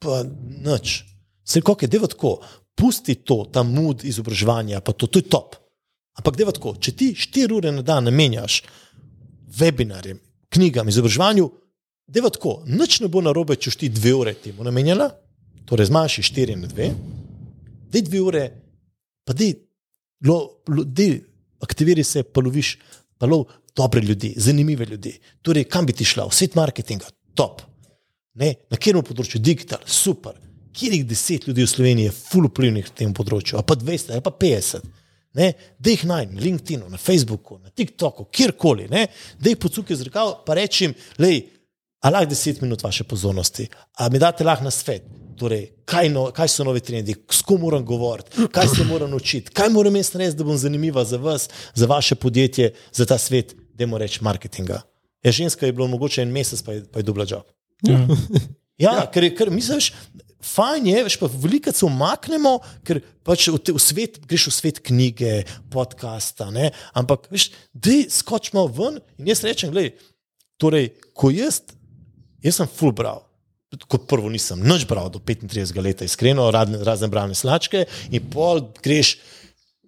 pa 0.00 0.22
nič. 0.64 1.02
Se 1.44 1.60
kako 1.60 1.84
je, 1.84 1.92
deva 1.92 2.08
tako, 2.08 2.38
pusti 2.76 3.14
to, 3.14 3.44
ta 3.52 3.62
mud 3.62 4.04
izobraževanja, 4.04 4.80
pa 4.80 4.92
to, 4.92 5.06
to 5.06 5.20
je 5.20 5.28
top. 5.28 5.56
Ampak 6.16 6.36
deva 6.36 6.52
tako, 6.52 6.76
če 6.80 6.96
ti 6.96 7.12
4 7.12 7.52
ure 7.52 7.72
na 7.72 7.84
dan 7.84 8.08
namenjaš 8.08 8.62
webinarjem, 9.58 10.18
knjigam, 10.54 10.88
izobraževanju, 10.88 11.50
deva 12.06 12.30
tako, 12.30 12.62
nič 12.66 13.00
ne 13.00 13.08
bo 13.08 13.22
narobe, 13.24 13.56
če 13.56 13.70
boš 13.70 13.80
ti 13.80 13.90
2 13.90 14.14
ure 14.18 14.34
temu 14.34 14.64
namenjala, 14.66 15.10
torej 15.68 15.90
zmanjši 15.90 16.26
4 16.30 16.56
na 16.60 16.70
2, 16.70 16.88
dej 17.92 18.06
2 18.10 18.24
ure, 18.24 18.44
pa 19.24 19.36
lo, 20.24 20.38
dej 20.84 21.20
aktiviraj 21.64 22.04
se, 22.04 22.22
pa 22.22 22.40
loviš, 22.44 22.76
pa 23.18 23.26
lov 23.26 23.46
dobre 23.76 24.00
ljudi, 24.00 24.34
zanimive 24.36 24.86
ljudi. 24.86 25.18
Torej, 25.42 25.64
kam 25.64 25.86
bi 25.86 25.92
ti 25.92 26.04
šla, 26.04 26.28
svet 26.30 26.54
marketinga, 26.54 27.08
top. 27.34 27.62
Ne? 28.34 28.54
Na 28.70 28.78
katerem 28.78 29.04
področju, 29.06 29.40
digital, 29.42 29.82
super. 29.86 30.36
Kjerih 30.74 31.04
deset 31.06 31.46
ljudi 31.48 31.62
v 31.62 31.70
Sloveniji 31.70 32.08
je 32.08 32.14
full 32.14 32.50
vplivnih 32.50 32.88
na 32.90 32.96
tem 32.98 33.14
področju, 33.14 33.58
a 33.58 33.62
pa 33.66 33.76
200, 33.78 34.16
ali 34.16 34.24
pa 34.24 34.32
50. 34.34 34.86
Ne? 35.34 35.52
Da 35.78 35.90
jih 35.90 36.04
naj 36.06 36.26
na 36.26 36.40
LinkedInu, 36.40 36.88
na 36.88 36.96
Facebooku, 36.96 37.58
na 37.58 37.70
TikToku, 37.70 38.24
kjerkoli, 38.24 38.88
ne? 38.88 39.06
da 39.38 39.50
jih 39.50 39.58
pocukaj 39.58 39.96
z 39.96 40.06
rokav, 40.06 40.44
pa 40.46 40.54
rečem, 40.54 40.94
lej, 41.18 41.40
a 42.00 42.10
lahko 42.10 42.30
10 42.30 42.62
minut 42.62 42.82
vaše 42.82 43.04
pozornosti, 43.04 43.66
a 43.98 44.08
mi 44.08 44.18
date 44.18 44.44
lahko 44.44 44.64
na 44.64 44.70
svet. 44.70 45.02
Torej, 45.34 45.64
kaj, 45.84 46.08
no, 46.08 46.28
kaj 46.30 46.48
so 46.48 46.62
novi 46.62 46.78
trendi, 46.80 47.16
s 47.30 47.42
kom 47.42 47.58
moram 47.60 47.82
govoriti, 47.84 48.44
kaj 48.52 48.68
se 48.68 48.84
moram 48.84 49.10
naučiti, 49.10 49.50
kaj 49.50 49.68
moram 49.68 49.96
jaz 49.96 50.12
narediti, 50.14 50.38
da 50.38 50.44
bom 50.44 50.56
zanimiva 50.56 51.02
za 51.04 51.16
vas, 51.16 51.48
za 51.74 51.86
vaše 51.86 52.14
podjetje, 52.14 52.68
za 52.92 53.02
ta 53.04 53.18
svet, 53.18 53.54
da 53.74 53.82
moramo 53.82 53.98
reči 53.98 54.22
marketinga. 54.22 54.78
Ja, 55.24 55.32
ženska 55.32 55.66
je 55.66 55.72
bila 55.72 55.88
mogoče 55.88 56.22
en 56.22 56.30
mesec, 56.30 56.62
pa 56.62 56.72
je, 56.72 56.84
pa 56.86 56.98
je 56.98 57.02
dubla 57.02 57.26
job. 57.28 57.42
Ja, 57.82 58.06
ja. 58.78 59.10
ker, 59.10 59.24
je- 59.24 59.34
ker 59.36 59.50
misliš, 59.50 59.90
fajn 60.44 60.88
je, 60.90 61.02
veš, 61.06 61.16
pa 61.20 61.28
veliko 61.30 61.72
se 61.72 61.84
umaknemo, 61.86 62.58
ker 62.86 63.00
pač 63.26 63.48
v, 63.48 63.60
te, 63.62 63.74
v 63.74 63.82
svet, 63.82 64.20
greš 64.28 64.48
v 64.50 64.54
svet 64.58 64.80
knjige, 64.84 65.32
podcasta, 65.72 66.50
ne? 66.54 66.70
ampak 66.96 67.26
veš, 67.32 67.50
da 67.72 67.96
skočimo 68.12 68.66
ven 68.68 69.00
in 69.18 69.32
jaz 69.32 69.44
rečem, 69.46 69.72
gledaj, 69.74 69.94
torej, 70.60 70.90
ko 71.16 71.32
jaz, 71.34 71.62
jaz 72.44 72.60
sem 72.60 72.70
full 72.70 72.94
bral. 72.96 73.24
Kot 73.90 74.04
prvo 74.06 74.30
nisem 74.30 74.60
nič 74.62 74.84
bral 74.86 75.08
do 75.10 75.18
35 75.18 75.82
let, 75.82 76.04
iskreno, 76.06 76.46
razne, 76.54 76.78
razne 76.86 77.10
bralne 77.10 77.34
slačke, 77.34 77.88
in 78.12 78.22
pol 78.30 78.62
greš, 78.84 79.16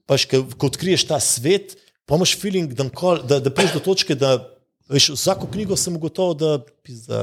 pač, 0.09 0.27
ko 0.27 0.71
odkriješ 0.73 1.07
ta 1.13 1.21
svet, 1.23 1.77
pa 2.07 2.19
imaš 2.19 2.35
feeling, 2.39 2.73
da, 2.75 2.89
da, 3.23 3.39
da 3.43 3.53
prideš 3.53 3.79
do 3.79 3.85
točke, 3.87 4.19
da 4.19 4.56
veš, 4.89 5.11
vsako 5.17 5.49
knjigo 5.53 5.77
sem 5.77 5.97
ugotovil, 5.97 6.35
da, 6.35 6.53
da 7.09 7.21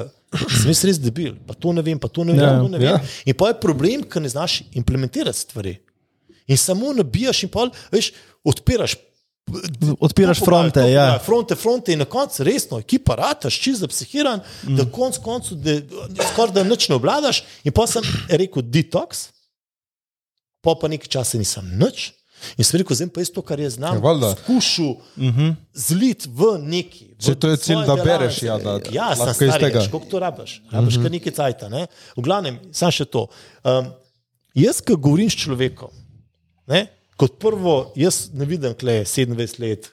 sem 0.60 0.72
jaz 0.72 0.84
res 0.88 0.99
debil, 1.02 1.35
pa 1.48 1.53
to 1.53 1.73
ne 1.73 1.84
vem, 1.85 1.99
pa 1.99 2.10
to 2.11 2.26
ne 2.27 2.35
vem, 2.35 2.44
Ja, 2.44 2.60
to 2.60 2.69
ne 2.72 2.81
vem. 2.81 2.90
ja. 2.90 2.99
In 3.26 3.38
pa 3.38 3.52
je 3.52 3.60
problem, 3.61 4.03
ker 4.03 4.22
ne 4.22 4.30
znaš 4.30 4.61
implementirati 4.73 5.40
stvari. 5.40 5.77
In 6.48 6.57
samo 6.60 6.94
nabijaš 6.94 7.44
in 7.45 7.52
pol, 7.53 7.72
veš, 7.91 8.11
odpiraš. 8.44 8.98
Odpiraš 9.99 10.40
to 10.40 10.45
fronte, 10.45 10.80
to, 10.80 10.88
ja. 10.88 11.19
Fronte, 11.19 11.56
fronte 11.60 11.94
in 11.94 11.99
na 11.99 12.06
koncu 12.07 12.44
resno, 12.48 12.80
ekipa 12.80 13.15
rataš, 13.19 13.60
čist 13.60 13.84
zapsihiran, 13.84 14.40
mm. 14.64 14.77
da 14.80 14.85
konc 14.91 15.19
koncu, 15.23 15.57
skoraj 16.31 16.53
da 16.56 16.64
nič 16.64 16.88
ne 16.90 16.95
obvladaš. 16.95 17.44
In 17.68 17.76
pa 17.76 17.88
sem 17.88 18.07
rekel 18.31 18.64
detox, 18.64 19.27
pa 20.64 20.76
pa 20.80 20.88
nekaj 20.88 21.11
časa 21.11 21.40
nisem 21.40 21.68
nič. 21.80 22.14
In 22.57 22.68
sem 22.68 22.80
rekel, 22.82 22.95
zdaj 22.95 23.10
pa 23.15 23.24
jaz 23.24 23.32
to, 23.34 23.44
kar 23.45 23.60
jaz 23.60 23.78
znam, 23.78 23.99
Ja, 24.03 24.36
skušal 24.44 24.86
uh 24.86 24.99
-huh. 25.18 25.56
zlit 25.74 26.26
v 26.26 26.57
neki. 26.61 27.06
Saj 27.20 27.36
to 27.36 27.49
je 27.49 27.57
cilj, 27.57 27.86
da 27.86 27.95
bereš, 27.95 28.41
ja, 28.44 28.57
da 28.57 28.80
ja, 28.91 29.10
lahko 29.20 29.45
iz 29.45 29.53
tega. 29.60 29.88
koliko 29.91 30.10
to 30.10 30.20
rabiš. 30.20 30.61
Rabiš 30.72 30.95
uh 30.95 30.99
-huh. 30.99 31.03
kar 31.03 31.11
nekaj 31.11 31.32
cajta. 31.32 31.70
Ne? 31.70 31.88
V 32.18 32.22
glavnem, 32.22 32.60
sam 32.72 32.91
še 32.91 33.06
to. 33.06 33.28
Um, 33.64 33.91
jaz, 34.53 34.82
ko 34.82 34.95
govorim 34.95 35.30
s 35.30 35.36
človekom, 35.36 35.90
ne? 36.68 36.88
kot 37.18 37.40
prvo, 37.40 37.91
jaz 37.95 38.30
ne 38.34 38.45
vidim, 38.45 38.74
kle 38.74 38.94
je 38.94 39.06
27 39.06 39.60
let. 39.60 39.91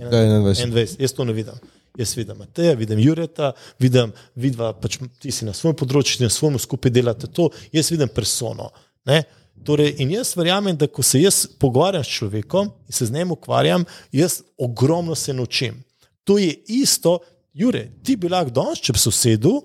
Ja, 0.00 0.10
21. 0.10 0.54
21, 0.54 0.96
jaz 1.00 1.12
to 1.12 1.24
ne 1.24 1.32
vidim. 1.32 1.54
Jaz 1.98 2.16
vidim 2.16 2.36
Mateja, 2.38 2.74
vidim 2.74 2.98
Jureta, 2.98 3.52
vidim, 3.78 4.12
vidva, 4.34 4.72
pač 4.72 5.00
ti 5.18 5.32
si 5.34 5.44
na 5.44 5.52
svojem 5.56 5.74
področju, 5.80 6.20
ti 6.20 6.28
na 6.28 6.30
svojem 6.30 6.58
skupaj 6.62 6.92
delate 6.94 7.26
to, 7.34 7.48
jaz 7.74 7.90
vidim 7.90 8.10
persono. 8.14 8.68
Ne? 9.08 9.24
Torej, 9.64 9.94
in 9.98 10.10
jaz 10.10 10.36
verjamem, 10.36 10.76
da 10.76 10.86
ko 10.86 11.02
se 11.02 11.20
jaz 11.20 11.46
pogovarjam 11.60 12.04
s 12.04 12.14
človekom 12.18 12.70
in 12.86 12.94
se 12.94 13.06
z 13.06 13.12
njim 13.12 13.32
ukvarjam, 13.32 13.84
jaz 14.12 14.40
ogromno 14.58 15.14
se 15.14 15.34
naučim. 15.34 15.82
To 16.24 16.38
je 16.38 16.52
isto, 16.68 17.18
Jure, 17.58 17.88
ti 18.04 18.14
bi 18.16 18.28
lahko 18.30 18.52
danes, 18.54 18.78
če 18.84 18.94
bi 18.94 19.00
se 19.02 19.08
usedel, 19.10 19.60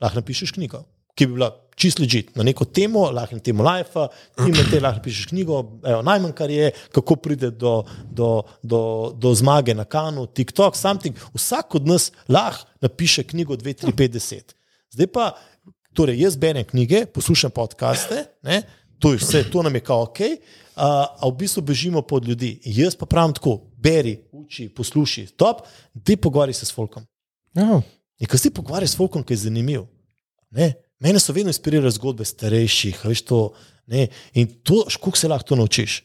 lahko 0.00 0.22
napišeš 0.22 0.54
knjigo, 0.56 0.80
ki 1.18 1.26
bi 1.26 1.36
bila 1.36 1.50
čist 1.76 1.98
ležit 2.00 2.30
na 2.38 2.46
neko 2.46 2.64
temo, 2.64 3.08
lahko 3.12 3.36
na 3.36 3.42
temo 3.44 3.66
life, 3.66 4.06
ti 4.38 4.46
med 4.48 4.70
te 4.70 4.80
lahko 4.80 5.02
napišeš 5.02 5.28
knjigo, 5.32 5.58
evo, 5.82 6.02
najmanj 6.06 6.32
kar 6.38 6.52
je, 6.54 6.70
kako 6.94 7.16
pride 7.20 7.50
do, 7.50 7.74
do, 8.08 8.30
do, 8.62 8.80
do 9.20 9.34
zmage 9.36 9.74
na 9.76 9.84
kanu, 9.84 10.26
TikTok, 10.26 10.78
something. 10.78 11.18
Vsak 11.34 11.76
od 11.80 11.90
nas 11.90 12.08
lahko 12.28 12.70
napiše 12.84 13.26
knjigo 13.28 13.58
2, 13.60 13.76
3, 13.84 13.92
5, 13.98 14.16
10. 14.16 14.56
Zdaj 14.94 15.10
pa, 15.12 15.32
torej 15.94 16.22
jaz 16.22 16.38
berem 16.40 16.64
knjige, 16.64 17.04
poslušam 17.12 17.52
podcaste, 17.54 18.24
ne, 18.46 18.62
to 19.04 19.12
je 19.12 19.20
vse, 19.20 19.44
to 19.52 19.62
nam 19.62 19.74
je 19.74 19.80
kao 19.84 20.02
ok, 20.02 20.18
a, 20.76 20.88
a 21.20 21.28
v 21.28 21.36
bistvu 21.36 21.62
bežimo 21.62 22.02
pod 22.02 22.24
ljudi. 22.24 22.56
Jaz 22.64 22.96
pa 22.96 23.06
pravim 23.06 23.34
tako, 23.36 23.58
beri, 23.76 24.16
uči, 24.32 24.70
posluši, 24.72 25.26
top, 25.36 25.66
ti 26.04 26.16
pogovarjaj 26.16 26.54
se 26.54 26.66
s 26.66 26.72
folkom. 26.72 27.04
Ja. 27.54 27.82
In 28.18 28.30
ko 28.30 28.40
si 28.40 28.50
pogovarjaš 28.50 28.94
s 28.94 28.96
folkom, 28.96 29.22
ki 29.22 29.36
je 29.36 29.42
zanimiv. 29.44 29.84
Ne? 30.56 30.72
Mene 31.04 31.20
so 31.20 31.36
vedno 31.36 31.52
inspirirale 31.52 31.92
zgodbe 31.92 32.24
starejših, 32.24 33.04
veš 33.04 33.26
to. 33.28 33.42
Ne? 33.92 34.08
In 34.40 34.48
to, 34.64 34.86
kako 34.88 35.18
se 35.20 35.28
lahko 35.28 35.52
to 35.52 35.60
naučiš. 35.60 36.00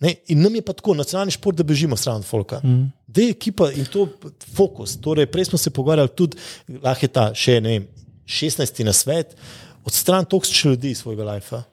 Ne? 0.00 0.16
In 0.32 0.40
nam 0.40 0.56
je 0.56 0.64
pa 0.64 0.72
tako, 0.72 0.96
nacionalni 0.96 1.36
šport, 1.36 1.60
da 1.60 1.66
bežimo 1.66 1.96
stran 1.96 2.24
od 2.24 2.26
folka. 2.26 2.64
Mm. 2.64 2.88
Da 3.06 3.20
je 3.20 3.36
ekipa 3.36 3.68
in 3.76 3.84
to 3.84 4.08
fokus. 4.56 4.96
Torej, 4.96 5.28
prej 5.28 5.52
smo 5.52 5.58
se 5.60 5.70
pogovarjali 5.70 6.16
tudi, 6.16 6.40
lahko 6.80 7.04
je 7.04 7.12
ta 7.12 7.30
še 7.36 7.60
ne 7.60 7.76
vem, 7.76 7.88
16. 8.24 8.84
na 8.86 8.96
svet, 8.96 9.36
odstran 9.84 10.24
toksične 10.24 10.70
ljudi 10.72 10.96
iz 10.96 11.02
svojega 11.04 11.34
lajfa, 11.34 11.66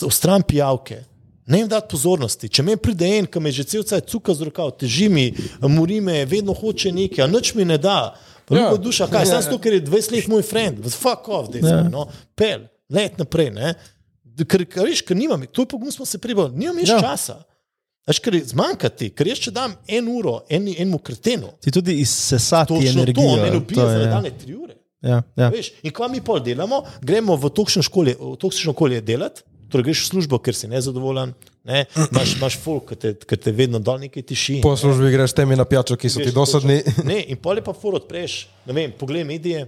odstran 0.00 0.42
pijavke. 0.42 1.04
Ne 1.46 1.58
jim 1.58 1.68
dati 1.68 1.86
pozornosti. 1.90 2.48
Če 2.48 2.62
me 2.62 2.76
pride 2.76 3.06
en, 3.08 3.26
ki 3.26 3.40
me 3.40 3.50
že 3.50 3.64
cel 3.64 3.82
cel 3.82 4.00
cuka 4.02 4.34
z 4.34 4.44
rokav, 4.44 4.70
teži 4.72 5.08
mi, 5.08 5.30
mori 5.62 6.00
me, 6.00 6.24
vedno 6.26 6.52
hoče 6.52 6.92
nekaj, 6.92 7.24
a 7.24 7.28
nič 7.28 7.54
mi 7.54 7.64
ne 7.64 7.78
da. 7.78 8.14
Pa 8.44 8.54
Ja. 8.54 8.76
duša, 8.76 9.06
kaj, 9.06 9.22
Ja, 9.22 9.30
ja. 9.30 9.40
zato, 9.40 9.58
ker 9.58 9.72
je 9.72 9.82
20 9.82 10.12
let 10.12 10.28
moj 10.28 10.42
friend, 10.42 10.84
fuck 10.86 11.28
off, 11.28 11.48
da 11.48 11.58
Ja. 11.58 11.82
no, 11.84 12.04
pel, 12.34 12.60
let 12.88 13.18
naprej. 13.18 13.50
Ne? 13.50 13.74
Ker, 14.38 14.64
ker, 14.64 14.84
veš, 14.84 15.02
ker 15.02 15.16
nimam, 15.16 15.42
to 15.46 15.62
je 15.62 15.66
pogum 15.66 15.90
smo 15.90 16.04
se 16.04 16.18
pribavili, 16.18 16.58
nimam 16.58 16.76
več 16.76 16.88
Ja. 16.88 17.00
časa. 17.00 17.42
Veš, 18.06 18.20
ker 18.20 18.40
zmanjkati, 18.42 19.10
ker 19.10 19.26
jaz 19.26 19.38
če 19.38 19.50
dam 19.50 19.74
en 19.86 20.08
uro 20.08 20.42
en, 20.48 20.68
enemu 20.68 20.98
kretenu, 20.98 21.50
Ti 21.60 21.70
tudi 21.70 21.92
izsesati 21.94 22.68
točno 22.68 22.84
to, 22.84 22.98
energijo. 22.98 23.26
on 23.26 23.40
meni 23.40 23.56
ubije 23.56 23.76
to 23.76 23.84
za 23.84 23.98
nadaljne 23.98 24.30
tri 24.38 24.54
ure. 24.54 24.74
Ja, 25.02 25.22
ja. 25.36 25.48
Veš, 25.48 25.72
in 25.82 25.90
kva 25.90 26.08
mi 26.08 26.20
pol 26.20 26.40
delamo, 26.40 26.82
gremo 27.00 27.36
v 27.36 27.50
toksično 27.50 27.82
školje, 27.82 28.16
v 28.16 28.36
toksično 28.36 28.70
okolje 28.70 29.00
delati, 29.02 29.42
torej 29.72 29.88
greš 29.90 30.04
v 30.04 30.08
službo, 30.12 30.38
ker 30.42 30.56
si 30.56 30.68
nezadovoljen, 30.70 31.34
ne? 31.68 31.84
imaš, 32.08 32.34
imaš 32.38 32.58
folk, 32.62 32.92
ki 32.92 32.96
te, 32.96 33.12
ki 33.28 33.38
te 33.40 33.52
vedno 33.54 33.80
dol 33.82 34.00
nekaj 34.02 34.24
tiši. 34.30 34.58
Po 34.64 34.74
službi 34.76 35.12
greš 35.12 35.36
temi 35.36 35.58
na 35.58 35.66
pijačo, 35.68 35.96
ki 36.00 36.10
so 36.12 36.22
ti 36.22 36.30
Veš, 36.30 36.36
dosadni. 36.36 36.80
Ne, 37.08 37.20
in 37.28 37.40
pol 37.40 37.60
je 37.60 37.66
pa 37.66 37.76
for 37.76 37.98
odpreš, 38.00 38.40
ne 38.68 38.76
vem, 38.76 38.94
poglej 38.96 39.26
medije, 39.28 39.66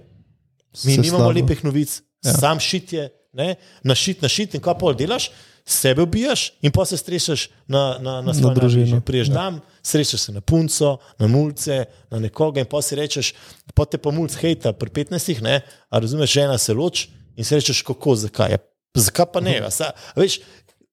mi 0.85 0.97
Se 0.97 1.01
nimamo 1.01 1.27
slabo. 1.27 1.37
lepih 1.37 1.65
novic, 1.67 2.01
ja. 2.25 2.35
sam 2.35 2.61
šitje, 2.61 3.09
ne, 3.33 3.55
na 3.85 3.95
šit, 3.95 4.23
na 4.23 4.29
šit 4.31 4.55
in 4.55 4.63
kaj 4.65 4.79
pol 4.81 4.95
delaš, 4.97 5.31
sebe 5.71 6.03
ubijaš 6.03 6.53
in 6.63 6.73
pa 6.73 6.85
se 6.85 6.97
strešaš 6.97 7.49
na, 7.69 7.99
na, 8.01 8.21
na 8.23 8.35
svojo 8.35 8.55
družino. 8.55 9.01
Priješ 9.01 9.29
ja. 9.29 9.35
tam, 9.35 9.61
srečaš 9.83 10.21
se 10.21 10.33
na 10.33 10.41
punco, 10.41 10.97
na 11.19 11.27
mulce, 11.27 11.85
na 12.11 12.19
nekoga 12.19 12.61
in 12.61 12.67
pa 12.67 12.83
si 12.83 12.97
rečeš, 12.97 13.35
pa 13.75 13.85
te 13.85 13.99
pa 13.99 14.11
mulc 14.11 14.35
hejta 14.41 14.73
pri 14.73 14.91
15, 15.05 15.43
ne, 15.43 15.61
a 15.91 15.99
razumeš, 15.99 16.33
žena 16.33 16.59
se 16.59 16.75
loč 16.75 17.09
in 17.37 17.45
si 17.45 17.55
rečeš, 17.55 17.83
kako, 17.87 18.17
zakaj. 18.17 18.57
Ja, 18.57 18.59
zakaj 18.95 19.29
pa 19.33 19.41
ne? 19.45 19.61
Sa, 19.71 19.93
a 19.95 20.21
veš, 20.21 20.41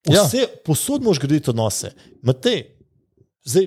Ja. 0.07 0.21
vse, 0.23 0.45
ja. 0.45 0.47
posod 0.63 1.03
moš 1.03 1.19
graditi 1.19 1.49
odnose. 1.51 1.89
Matej, 2.23 2.61
zdaj 3.43 3.65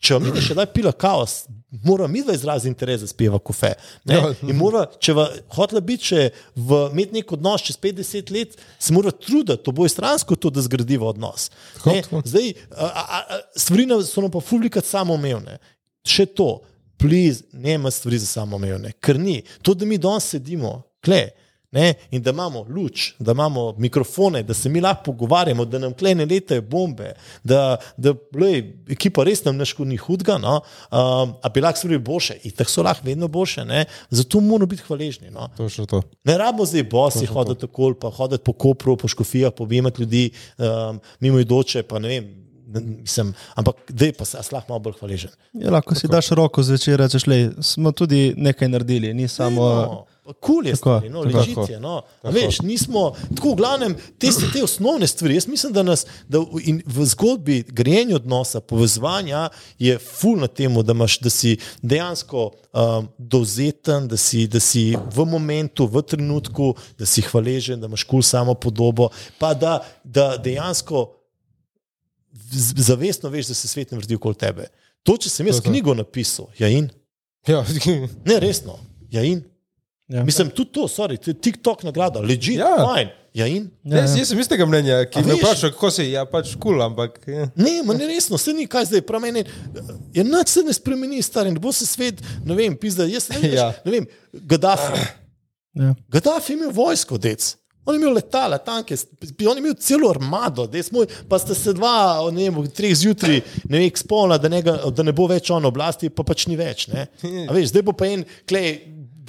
Če 0.00 0.16
vam 0.16 0.30
je 0.30 0.42
še 0.46 0.54
daj 0.56 0.64
pila 0.72 0.94
kaos, 0.96 1.42
mora 1.84 2.06
mi 2.08 2.22
dva 2.24 2.32
izraziti 2.32 2.70
interes, 2.72 3.02
da 3.04 3.08
speva 3.10 3.36
kofe. 3.36 3.74
Ja. 4.08 4.30
In 4.48 4.56
mora, 4.56 4.86
če 4.96 5.12
hotela 5.52 5.82
biti, 5.84 6.06
če 6.08 6.22
imeti 6.56 7.18
nek 7.18 7.34
odnos 7.36 7.66
čez 7.66 7.76
50 7.82 8.32
let, 8.32 8.56
se 8.80 8.96
mora 8.96 9.12
truditi, 9.12 9.60
to 9.60 9.74
bo 9.76 9.84
stransko 9.84 10.38
to, 10.40 10.48
da 10.56 10.64
zgradiva 10.64 11.10
odnos. 11.10 11.50
Zdaj, 11.84 12.48
a, 12.72 12.88
a, 12.88 13.20
a, 13.20 13.38
stvari 13.60 13.84
so 14.08 14.24
nam 14.24 14.32
pa 14.32 14.40
publikat 14.40 14.88
samoumevne. 14.88 15.58
Še 16.08 16.30
to, 16.32 16.48
pliz, 17.00 17.44
ne 17.52 17.76
ima 17.76 17.92
stvari 17.92 18.22
za 18.24 18.30
samoumevne, 18.40 18.94
ker 19.04 19.20
ni. 19.20 19.42
To, 19.60 19.76
da 19.76 19.84
mi 19.84 20.00
danes 20.00 20.32
sedimo, 20.32 20.78
kle. 21.04 21.26
Ne? 21.72 21.94
In 22.10 22.22
da 22.22 22.30
imamo 22.30 22.66
luč, 22.68 23.12
da 23.18 23.32
imamo 23.32 23.74
mikrofone, 23.78 24.42
da 24.42 24.54
se 24.54 24.68
mi 24.68 24.80
lahko 24.80 25.02
pogovarjamo, 25.04 25.64
da 25.64 25.78
nam 25.78 25.92
klene 25.94 26.26
letajo 26.26 26.62
bombe, 26.62 27.12
da, 27.44 27.76
da 27.96 28.14
lej, 28.34 28.64
ekipa 28.90 29.22
res 29.24 29.44
nam 29.44 29.56
ne 29.56 29.64
škodi 29.64 29.96
hudega, 30.02 30.38
no? 30.42 30.56
um, 30.90 31.36
a 31.42 31.52
bi 31.54 31.62
lahko 31.62 31.78
stvari 31.78 32.00
boljše, 32.02 32.40
in 32.42 32.56
tako 32.58 32.74
so 32.74 32.82
lahko 32.82 33.06
vedno 33.06 33.28
boljše, 33.28 33.64
ne? 33.64 33.84
zato 34.10 34.40
moramo 34.40 34.66
biti 34.66 34.82
hvaležni. 34.88 35.30
No? 35.30 35.46
Točno 35.56 35.86
to. 35.86 36.02
Ne 36.24 36.38
rabimo 36.38 36.66
zdaj 36.66 36.88
bosi 36.90 37.30
hoditi 37.30 37.60
tako, 37.60 37.94
pa 37.94 38.10
hoditi 38.10 38.44
po 38.44 38.52
kopru, 38.52 38.96
po 38.96 39.08
škofijah, 39.08 39.54
pobijati 39.56 40.02
ljudi, 40.02 40.30
um, 40.58 41.00
mimo 41.20 41.38
idoče, 41.38 41.82
pa 41.82 41.98
ne 41.98 42.08
vem. 42.08 42.30
Mislim, 42.70 43.32
ampak, 43.58 43.76
dej 43.88 44.12
pa 44.14 44.24
se, 44.24 44.38
slah 44.46 44.62
malo 44.68 44.78
bolj 44.78 44.98
hvaležen. 45.00 45.30
Ja, 45.58 45.70
lahko 45.74 45.94
si 45.98 46.10
daš 46.10 46.28
roko 46.38 46.62
zvečer, 46.62 47.00
rečeš, 47.02 47.26
le, 47.26 47.38
smo 47.66 47.90
tudi 47.92 48.30
nekaj 48.36 48.70
naredili, 48.70 49.14
ni 49.14 49.26
samo. 49.28 49.66
No, 49.66 50.04
Kul 50.40 50.66
je 50.66 50.72
Tako, 50.72 50.76
stvari, 50.76 51.08
no, 51.08 51.24
tako. 51.24 51.38
ležit 51.38 51.70
je. 51.70 51.80
No. 51.80 52.02
A 52.22 52.30
Veš, 52.30 52.60
nismo, 52.60 53.16
tako 53.36 53.52
v 53.52 53.56
glavnem, 53.56 53.94
te 54.18 54.28
te 54.52 54.62
osnovne 54.62 55.06
stvari. 55.06 55.34
Jaz 55.34 55.46
mislim, 55.48 55.72
da, 55.72 55.82
nas, 55.82 56.06
da 56.28 56.38
v, 56.38 56.60
v 56.86 57.04
zgodbi 57.04 57.62
grejenja 57.68 58.16
odnosa, 58.16 58.60
povezovanja 58.60 59.48
je 59.78 59.98
ful 59.98 60.36
na 60.38 60.46
tem, 60.46 60.74
da, 60.84 60.92
imaš, 60.92 61.18
da 61.18 61.30
si 61.30 61.56
dejansko 61.82 62.50
um, 62.72 63.08
dovzeten, 63.18 64.08
da 64.08 64.16
si, 64.16 64.46
da 64.46 64.60
si 64.60 64.92
v 65.16 65.26
momentu, 65.26 65.86
v 65.86 66.02
trenutku, 66.02 66.74
da 66.98 67.06
si 67.06 67.24
hvaležen, 67.26 67.80
da 67.80 67.88
imaš 67.90 68.04
kul 68.04 68.22
samo 68.22 68.54
podobo, 68.54 69.08
pa 69.38 69.54
da, 69.54 69.80
da 70.04 70.36
dejansko 70.36 71.08
zavestno 72.76 73.28
veš, 73.28 73.46
da 73.46 73.54
se 73.54 73.68
svet 73.68 73.90
ne 73.90 73.98
vrti 73.98 74.14
okoli 74.14 74.34
tebe. 74.34 74.68
To, 75.02 75.16
če 75.16 75.30
sem 75.32 75.46
jaz 75.48 75.56
To 75.58 75.64
to. 75.64 75.70
knjigo 75.70 75.94
napisal, 75.94 76.46
ja 76.58 76.68
in, 76.68 76.90
Ja, 77.48 77.64
ne 78.24 78.36
resno, 78.40 78.76
ja 79.10 79.22
in. 79.24 79.42
Ja. 80.10 80.24
Mislim, 80.26 80.50
tudi 80.50 80.72
to, 80.74 80.88
sorry, 80.90 81.16
to 81.22 81.30
je 81.30 81.34
TikTok 81.38 81.82
nagrada, 81.86 82.20
leži, 82.20 82.56
Ja. 82.58 82.68
ja. 82.78 82.86
fajn. 82.86 83.08
Ja, 83.34 83.46
in? 83.46 83.68
Ja, 83.84 84.00
jaz, 84.00 84.14
ja. 84.16 84.18
jaz 84.24 84.28
sem 84.32 84.40
istega 84.42 84.66
mnenja, 84.66 85.04
ki 85.06 85.20
A 85.20 85.22
me 85.22 85.36
vpraša, 85.38 85.70
kako 85.70 85.90
si, 85.94 86.08
ja 86.10 86.24
pač 86.26 86.50
kul, 86.56 86.74
cool, 86.74 86.82
ampak. 86.82 87.20
Ja. 87.30 87.46
Ne, 87.54 87.76
ma 87.86 87.94
ne 87.94 88.08
resno, 88.10 88.38
se 88.42 88.50
ni 88.52 88.66
kaj 88.66 88.88
zdaj, 88.90 89.04
prav 89.06 89.22
meni. 89.22 89.44
Je 90.14 90.24
noč 90.26 90.50
se 90.56 90.64
ne 90.66 90.74
spremeni, 90.74 91.22
stari, 91.22 91.52
ne 91.54 91.62
bo 91.62 91.70
se 91.72 91.86
svet, 91.86 92.18
ne 92.42 92.58
vem, 92.58 92.74
pizda, 92.74 93.06
jaz 93.06 93.28
ne 93.30 93.38
vem, 93.38 93.54
Ja. 93.54 93.68
ja. 93.68 93.70
ne 93.86 93.94
vem, 93.94 94.10
Gaddafi. 94.34 95.06
Ja. 95.78 95.94
Gaddafi 96.10 96.52
je 96.52 96.58
imel 96.58 96.74
vojsko, 96.74 97.20
dec. 97.22 97.52
On 97.86 97.94
je 97.94 98.02
imel 98.02 98.18
letala, 98.18 98.58
tanke, 98.58 98.98
on 99.46 99.56
je 99.56 99.62
imel 99.62 99.78
celo 99.78 100.10
armado, 100.10 100.66
moj, 100.92 101.06
pa 101.30 101.38
sta 101.38 101.54
se 101.54 101.72
dva, 101.72 102.18
ne 102.34 102.50
vem, 102.50 102.66
treh 102.74 102.98
zjutraj, 102.98 103.40
ne 103.70 103.78
vem, 103.78 103.90
spolna, 103.96 104.42
da, 104.42 104.50
ne, 104.50 104.60
da 104.66 105.06
ne 105.06 105.14
bo 105.14 105.30
več 105.30 105.54
on 105.54 105.70
oblasti, 105.70 106.10
pa 106.10 106.26
pač 106.26 106.48
ni 106.50 106.58
več. 106.58 106.88
Ne? 106.90 107.06
A 107.48 107.54
Veš, 107.54 107.70
zdaj 107.70 107.86
bo 107.86 107.94
pa 107.94 108.10
en 108.10 108.26
klej 108.50 108.74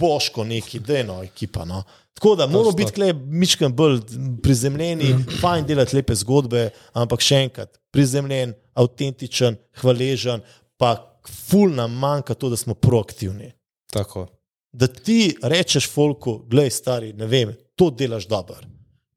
boško 0.02 0.44
neki, 0.50 0.82
deno 0.82 1.22
ekipa. 1.24 1.66
No. 1.66 1.84
Tako 2.14 2.36
da 2.36 2.48
moramo 2.48 2.72
biti 2.72 2.92
klej 2.92 3.14
mičkam 3.14 3.74
bolj 3.74 4.00
prizemljeni, 4.44 5.14
fajn 5.42 5.66
delati 5.66 5.96
lepe 5.96 6.16
zgodbe, 6.16 6.68
ampak 6.94 7.24
še 7.24 7.46
enkrat, 7.46 7.80
prizemljen, 7.94 8.54
avtentičen, 8.78 9.58
hvaležen, 9.82 10.44
pa 10.78 10.96
ful 11.28 11.74
nam 11.76 11.94
manjka 12.02 12.36
to, 12.36 12.50
da 12.50 12.58
smo 12.58 12.74
proaktivni 12.74 13.52
Tako. 13.94 14.28
da 14.72 14.88
ti 14.88 15.36
rečeš, 15.44 15.90
folku, 15.92 16.40
gledaj, 16.50 16.72
stari, 16.72 17.14
ne 17.14 17.28
vem, 17.28 17.54
to 17.76 17.90
delaš 17.90 18.28
dobro, 18.28 18.58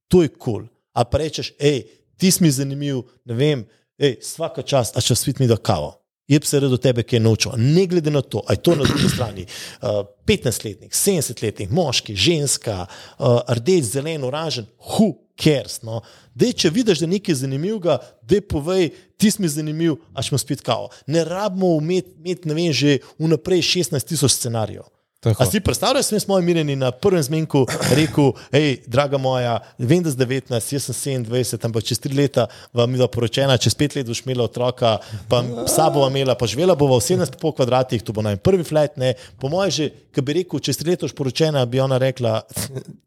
to 0.08 0.22
je 0.22 0.28
kul. 0.28 0.38
Cool. 0.44 0.66
A 0.94 1.04
pa 1.04 1.18
rečeš, 1.18 1.52
hej, 1.58 1.82
ti 2.16 2.30
si 2.30 2.42
mi 2.42 2.50
zanimiv, 2.50 3.02
ne 3.24 3.34
vem, 3.34 3.64
hej, 3.98 4.18
vsaka 4.22 4.62
čast, 4.62 4.96
a 4.96 5.02
če 5.02 5.16
svet 5.18 5.40
mi 5.42 5.48
da 5.50 5.56
kavo. 5.56 5.94
Je 6.28 6.40
pa 6.40 6.46
se 6.46 6.60
redo 6.60 6.76
tebe, 6.80 7.02
ki 7.04 7.16
je 7.16 7.20
naučil. 7.20 7.52
Ne 7.60 7.84
glede 7.86 8.10
na 8.10 8.22
to, 8.22 8.40
aj 8.48 8.56
to 8.64 8.76
na 8.76 8.84
drugi 8.88 9.08
strani. 9.12 9.44
Uh, 9.82 10.06
15-letnik, 10.26 10.94
70-letnik, 10.96 11.70
moški, 11.70 12.16
ženska, 12.16 12.86
uh, 12.86 13.42
rdeč, 13.58 13.90
zelen, 13.92 14.24
oranžen, 14.24 14.64
who 14.80 15.12
cares. 15.40 15.82
No? 15.84 16.00
Dej, 16.34 16.54
če 16.64 16.72
vidiš, 16.72 17.02
da 17.02 17.04
je 17.04 17.12
nekaj 17.12 17.40
zanimivega, 17.42 17.98
da 18.24 18.40
povej, 18.40 18.88
ti 19.20 19.30
si 19.30 19.42
mi 19.42 19.52
zanimiv, 19.52 19.98
a 20.14 20.22
ćemo 20.24 20.40
spet 20.40 20.64
kavo. 20.64 20.88
Ne 21.06 21.24
rabimo 21.28 21.76
imeti, 21.82 22.48
ne 22.48 22.56
vem, 22.56 22.72
že 22.72 22.98
vnaprej 23.18 23.62
16 23.84 24.08
tisoč 24.08 24.38
scenarijev. 24.38 24.88
Tako. 25.24 25.42
A 25.42 25.46
si 25.46 25.60
predstavljaš, 25.60 26.10
da 26.10 26.20
smo 26.20 26.40
mirjeni 26.40 26.76
na 26.76 26.90
prvem 26.90 27.22
zmenku 27.22 27.66
rekel, 27.96 28.32
hej, 28.52 28.82
draga 28.86 29.18
moja, 29.18 29.58
vem, 29.78 30.02
da 30.04 30.10
si 30.10 30.16
19, 30.20 30.72
jaz 30.74 30.88
sem 30.92 31.24
27, 31.24 31.64
ampak 31.64 31.84
čez 31.84 31.98
tri 31.98 32.12
leta 32.14 32.46
vam 32.72 32.90
je 32.90 32.98
bila 32.98 33.08
poročena, 33.08 33.56
čez 33.56 33.74
pet 33.74 33.96
let 33.96 34.06
boš 34.06 34.20
imela 34.26 34.44
otroka, 34.44 34.98
pa 35.28 35.40
sabo 35.66 35.94
bova 36.02 36.10
imela, 36.10 36.34
pa 36.36 36.46
živela 36.46 36.74
bova 36.76 36.98
v 36.98 37.06
17 37.06 37.38
po 37.40 37.52
kvadratih, 37.56 38.02
to 38.04 38.12
bo 38.12 38.22
naj 38.22 38.36
prvi 38.36 38.64
flat, 38.64 38.96
ne. 39.00 39.14
Po 39.40 39.48
mojem 39.48 39.70
že, 39.70 39.86
ki 40.12 40.20
bi 40.20 40.36
rekel, 40.42 40.60
čez 40.60 40.76
tri 40.76 40.92
leta 40.92 41.08
boš 41.08 41.16
poročena, 41.16 41.64
bi 41.66 41.80
ona 41.80 41.98
rekla, 41.98 42.42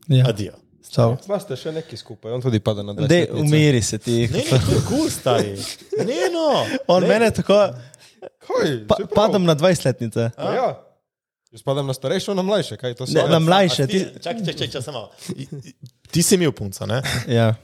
Ja. 0.07 0.25
adijo. 0.29 0.55
Sva 0.87 1.35
ste 1.43 1.57
še 1.59 1.71
neki 1.75 1.97
skupaj, 1.99 2.31
on 2.31 2.41
tudi 2.41 2.61
pada 2.63 2.81
na 2.81 2.93
20. 2.95 3.11
Dej, 3.11 3.25
umiri 3.35 3.81
se 3.83 3.97
ti. 3.99 4.23
Ne, 4.31 4.39
ne, 4.39 4.43
to 4.47 4.55
je 4.55 4.81
kul, 4.87 4.97
cool, 4.97 5.09
stari. 5.11 5.57
Ne, 5.99 6.31
no. 6.31 6.63
On 6.87 7.03
ne. 7.03 7.09
mene 7.11 7.27
tako, 7.35 7.59
Kaj, 8.47 8.87
pa, 8.87 8.95
padam 9.15 9.43
na 9.43 9.55
20-letnice. 9.55 10.29
Ja. 10.37 10.86
Jaz 11.47 11.61
padam 11.61 11.83
na 11.83 11.93
starejšo, 11.93 12.33
na 12.33 12.41
mlajše, 12.41 12.75
kaj 12.75 12.93
to 12.93 13.05
Ne, 13.05 13.21
so? 13.21 13.27
na 13.27 13.39
mlajše. 13.39 13.87
Ti, 13.87 13.99
Ti, 14.05 14.19
čakaj, 14.19 14.41
čakaj, 14.43 14.67
čakaj, 14.67 14.81
samo. 14.81 15.07
Ti 16.07 16.19
si 16.21 16.35
imel 16.35 16.51
punca, 16.51 16.85
ne? 16.85 16.99
ja. 17.29 17.55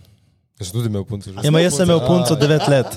Jaz 0.55 0.65
sem 0.65 0.73
tudi 0.73 0.88
imel 0.88 1.03
punce. 1.03 1.30
že. 1.30 1.38
ja, 1.38 1.49
ma 1.49 1.60
jaz 1.60 1.73
sem 1.73 1.84
imel 1.84 1.99
punco 2.01 2.34
9 2.34 2.69
let. 2.69 2.89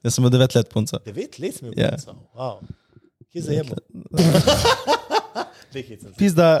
Jaz 0.00 0.10
sem 0.10 0.20
imel 0.20 0.32
9 0.34 0.56
let 0.56 0.68
punco. 0.68 0.96
Devet 1.04 1.36
let 1.38 1.52
si 1.52 1.60
imel 1.60 1.74
Ja. 1.76 1.90
punca. 1.90 2.14
Wow. 2.32 2.62
Kje 3.28 3.40
zajemo? 3.42 3.74
Pizda, 6.16 6.60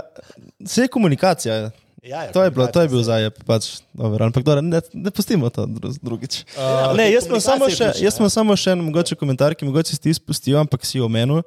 vse 0.58 0.82
je 0.82 0.88
komunikacija. 0.88 1.54
Ja, 1.54 1.70
ja, 2.02 2.32
To 2.32 2.42
je, 2.42 2.50
bilo, 2.50 2.66
to 2.66 2.80
je 2.80 2.88
bil 2.88 2.98
zajeb, 3.00 3.34
pač, 3.46 3.66
dobro, 3.94 4.24
ampak 4.24 4.42
dobro, 4.42 4.58
ne, 4.60 4.80
ne 4.92 5.10
pustimo 5.10 5.46
to 5.48 5.66
dru- 5.66 5.94
drugič. 6.02 6.42
Ja, 6.52 6.90
Ne, 6.92 7.12
jaz 7.12 7.26
imam 7.26 7.38
samo 7.38 7.68
še, 7.70 7.92
je 7.92 8.02
jaz 8.02 8.18
imam 8.18 8.26
samo 8.28 8.56
še 8.56 8.72
en 8.72 8.82
mogoče 8.82 9.14
komentar, 9.14 9.54
ki 9.54 9.62
mogoče 9.62 9.94
si 9.94 10.00
ti 10.00 10.10
izpustil, 10.10 10.58
ampak 10.58 10.82
si 10.82 10.98
omenil. 10.98 11.44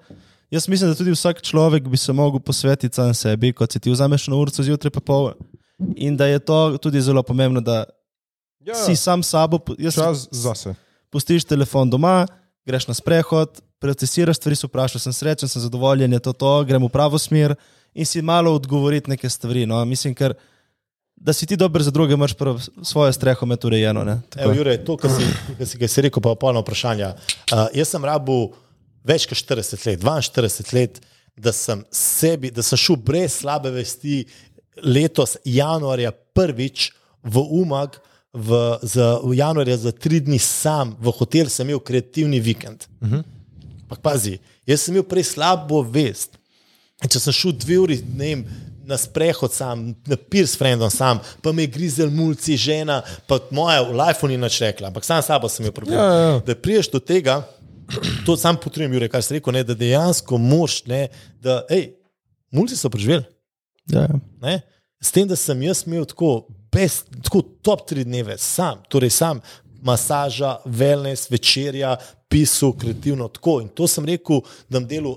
Jaz 0.51 0.67
mislim, 0.67 0.89
da 0.89 0.95
tudi 0.95 1.11
vsak 1.11 1.41
človek 1.41 1.87
bi 1.87 1.97
se 1.97 2.13
mogel 2.13 2.39
posvetiti 2.39 2.95
sam 2.95 3.13
sebi, 3.13 3.53
kot 3.53 3.71
si 3.71 3.79
ti 3.79 3.91
vzameš 3.91 4.27
na 4.27 4.35
urco 4.35 4.63
zjutraj 4.63 4.91
pa 4.91 4.99
pol. 4.99 5.31
In 5.95 6.17
da 6.17 6.25
je 6.25 6.39
to 6.39 6.77
tudi 6.77 7.01
zelo 7.01 7.23
pomembno, 7.23 7.61
da 7.61 7.83
Ja, 8.59 8.73
si 8.75 8.95
sam 8.95 9.23
s 9.23 9.29
sabo, 9.29 9.59
jaz 9.77 9.93
čas 9.93 10.27
zase. 10.31 10.73
pustiš 11.09 11.43
telefon 11.45 11.89
doma, 11.89 12.25
greš 12.65 12.87
na 12.87 12.93
sprehod, 12.93 13.61
procesiraš 13.79 14.37
stvari, 14.37 14.55
se 14.55 14.67
vprašaš, 14.67 15.01
sem 15.01 15.13
srečen, 15.13 15.49
sem 15.49 15.61
zadovoljen, 15.61 16.13
je 16.13 16.19
to 16.19 16.33
to, 16.33 16.63
grem 16.63 16.81
v 16.81 16.89
pravo 16.89 17.17
smer 17.17 17.53
in 17.93 18.05
si 18.05 18.21
malo 18.21 18.53
odgovoriti 18.53 19.09
neke 19.09 19.29
stvari. 19.29 19.65
No? 19.65 19.85
Mislim, 19.85 20.15
ker 20.15 20.33
da 21.15 21.33
si 21.33 21.45
ti 21.45 21.55
dober 21.55 21.83
za 21.83 21.91
druge, 21.91 22.13
imaš 22.13 22.33
prvo 22.33 22.59
svojo 22.83 23.11
streho 23.13 23.45
med 23.45 23.65
urejeno. 23.65 24.01
Evo, 24.35 24.53
Jure, 24.53 24.77
to, 24.83 24.97
kar 24.97 25.11
si, 25.11 25.23
kar 25.57 25.67
si, 25.67 25.77
kar 25.77 25.87
si 25.87 26.01
rekel, 26.01 26.21
pa 26.21 26.29
je 26.29 26.35
polno 26.35 26.61
vprašanja. 26.61 27.13
Uh, 27.51 27.67
jaz 27.73 27.87
sem 27.87 28.05
rabu 28.05 28.53
več 29.05 29.27
kot 29.29 29.37
40 29.37 29.85
let, 29.89 30.01
42 30.01 30.75
let, 30.75 30.99
da 31.35 31.51
sem, 31.51 31.83
sebi, 31.91 32.51
da 32.51 32.63
sem 32.63 32.79
šel 32.79 32.97
brez 32.97 33.41
slabe 33.41 33.71
vesti 33.75 34.23
letos, 34.83 35.37
januarja, 35.45 36.13
prvič 36.35 36.89
v 37.23 37.43
Umag, 37.61 37.99
v, 38.35 38.59
za, 38.83 39.19
v 39.23 39.37
januarja 39.39 39.77
za 39.77 39.91
tri 39.95 40.19
dni 40.19 40.39
sam 40.39 40.95
v 40.99 41.11
hotel, 41.15 41.49
sem 41.51 41.67
imel 41.67 41.79
kreativni 41.79 42.39
vikend. 42.43 42.87
Uh 43.01 43.09
-huh. 43.09 43.23
Pa 43.87 43.95
pazi, 43.95 44.39
jaz 44.67 44.81
sem 44.81 44.95
imel 44.95 45.07
prej 45.07 45.23
slabo 45.23 45.81
vest. 45.81 46.37
In 47.03 47.09
če 47.09 47.19
sem 47.19 47.33
šel 47.33 47.51
dve 47.51 47.79
uri 47.79 48.03
vem, 48.17 48.45
na 48.85 48.97
sprehod 48.97 49.53
sam, 49.53 49.95
na 50.05 50.15
pir 50.15 50.47
s 50.47 50.55
frendom 50.57 50.89
sam, 50.89 51.19
pa 51.41 51.51
me 51.51 51.63
je 51.63 51.67
grizel 51.67 52.11
mulci, 52.11 52.57
žena, 52.57 53.01
pa 53.27 53.39
moja 53.51 53.81
v 53.81 53.95
lifeu 53.97 54.29
ni 54.29 54.37
nič 54.37 54.61
rekla, 54.61 54.87
ampak 54.87 55.05
sam 55.05 55.21
sabo 55.21 55.49
sem 55.49 55.65
imel 55.65 55.73
problem. 55.73 55.97
Ja, 55.99 56.13
ja. 56.13 56.39
Da 56.45 56.55
priješ 56.55 56.91
do 56.93 56.99
tega, 56.99 57.41
to 58.25 58.37
sam 58.37 58.57
potrebujem, 58.57 58.93
Jure, 58.97 59.09
kar 59.09 59.23
si 59.23 59.37
rekel, 59.37 59.53
ne, 59.55 59.63
da 59.63 59.75
dejansko 59.77 60.39
moš, 60.41 60.81
ne, 60.89 61.07
da, 61.43 61.61
hej, 61.69 61.91
mulci 62.55 62.77
so 62.79 62.89
preživeli. 62.89 63.25
Ja, 63.91 64.07
ja. 64.09 64.19
Ne? 64.41 64.59
S 65.01 65.13
tem, 65.13 65.27
da 65.29 65.37
sem 65.37 65.61
jaz 65.65 65.83
imel 65.85 66.07
tako, 66.09 66.47
best, 66.73 67.11
tako 67.23 67.43
top 67.65 67.85
tri 67.89 68.05
dneve, 68.07 68.37
sam, 68.41 68.81
torej 68.89 69.13
sam, 69.13 69.41
masaža, 69.85 70.57
wellness, 70.65 71.29
večerja, 71.31 71.95
pisal 72.27 72.73
kreativno 72.73 73.27
tako. 73.27 73.61
In 73.61 73.67
to 73.69 73.87
sem 73.87 74.05
rekel, 74.05 74.39
da 74.67 74.79
nam 74.79 74.87
delu, 74.87 75.11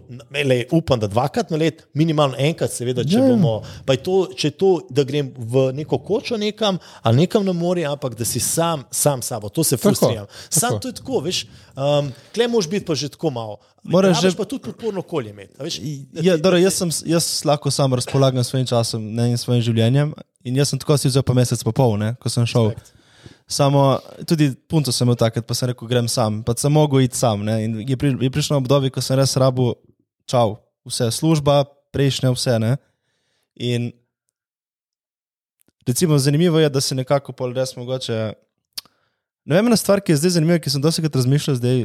le, 0.45 0.65
upam, 0.71 1.01
da 1.01 1.07
dvakrat 1.07 1.51
na 1.51 1.57
let, 1.57 1.87
minimalno 1.93 2.37
enkrat, 2.39 2.71
seveda, 2.71 3.03
če 3.03 3.17
Ja, 3.17 3.21
ja. 3.21 3.29
bomo. 3.29 3.55
Pa 3.85 3.93
je 3.93 4.03
to, 4.03 4.17
če 4.33 4.47
je 4.47 4.53
to, 4.53 4.69
da 4.91 5.05
grem 5.05 5.31
v 5.35 5.73
neko 5.73 5.99
kočo 6.01 6.37
nekam 6.37 6.77
ali 7.03 7.17
nekam 7.19 7.45
na 7.45 7.53
morje, 7.55 7.87
ampak 7.87 8.15
da 8.15 8.25
si 8.25 8.41
sam, 8.41 8.85
sam 8.93 9.23
sabo, 9.23 9.49
to 9.49 9.65
se 9.65 9.77
frustriram. 9.77 10.27
Sam 10.49 10.61
tako. 10.71 10.79
to 10.79 10.89
je 10.89 10.95
tako, 10.95 11.21
veš. 11.21 11.45
Um, 11.75 12.13
Klej 12.31 12.49
moraš 12.49 12.69
biti 12.69 12.85
pa 12.85 12.95
že 12.95 13.09
tako 13.09 13.31
malo. 13.31 13.57
Moraš 13.85 14.21
že- 14.21 14.37
pa 14.37 14.45
tudi 14.45 14.63
podporno 14.65 15.01
okolje 15.01 15.31
imeti. 15.31 15.55
Veš, 15.59 15.79
da 16.13 16.21
Ja, 16.23 16.37
ti- 16.37 16.43
dobro, 16.43 16.59
jaz, 16.59 16.75
sem, 16.75 16.91
jaz 17.07 17.45
lahko 17.45 17.71
sam 17.71 17.95
razpolagam 17.95 18.45
s 18.45 18.49
svojim 18.49 18.67
časom 18.67 19.15
ne, 19.15 19.31
in 19.31 19.39
svojim 19.39 19.63
življenjem. 19.63 20.13
In 20.45 20.57
jaz 20.57 20.69
sem 20.69 20.79
tako 20.79 20.97
si 20.97 21.09
vzel 21.09 21.23
pa 21.23 21.33
mesec 21.35 21.63
pa 21.63 21.73
pol, 21.73 21.97
ne, 21.97 22.15
ko 22.15 22.29
sem 22.29 22.47
šel. 22.47 22.73
Samo 23.49 23.99
tudi 24.29 24.51
punco 24.69 24.93
sem 24.93 25.07
imel 25.07 25.17
takrat, 25.17 25.47
pa 25.49 25.57
sem 25.57 25.71
rekel, 25.71 25.89
grem 25.89 26.09
sam, 26.09 26.43
pa 26.45 26.53
sem 26.57 26.73
mogel 26.73 27.07
iti 27.07 27.17
sam. 27.17 27.41
Ne, 27.47 27.63
in 27.65 27.79
je, 27.81 27.97
pri, 27.97 28.13
je 28.21 28.31
prišlo 28.33 28.59
obdobje, 28.61 28.93
ko 28.93 29.01
sem 29.01 29.17
res 29.17 29.33
rabu, 29.41 29.71
čau, 30.29 30.59
vse 30.85 31.09
služba, 31.17 31.63
prejšnje 31.97 32.35
vse. 32.35 32.59
Ne, 32.61 32.75
in 33.57 33.89
recimo 35.89 36.19
zanimivo 36.21 36.61
je, 36.61 36.69
da 36.69 36.81
se 36.85 36.95
nekako 36.95 37.33
pol 37.33 37.57
res 37.57 37.73
mogoče. 37.77 38.19
Ne 39.49 39.57
vem, 39.57 39.71
ena 39.71 39.79
stvar, 39.81 40.03
ki 40.05 40.13
je 40.13 40.19
zdaj 40.21 40.35
zanimiva, 40.37 40.61
ki 40.61 40.75
sem 40.75 40.85
dosti 40.85 41.09
razmišljal 41.09 41.57
zdaj, 41.57 41.79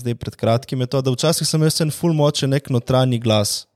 zdaj 0.00 0.16
pred 0.22 0.40
kratkim, 0.40 0.80
je 0.80 0.88
to, 0.88 1.02
da 1.04 1.12
včasih 1.12 1.44
sem 1.44 1.60
imel 1.60 1.84
en 1.84 1.92
full 1.92 2.16
močen 2.16 2.48
nek 2.48 2.72
notranji 2.72 3.20
glas, 3.20 3.66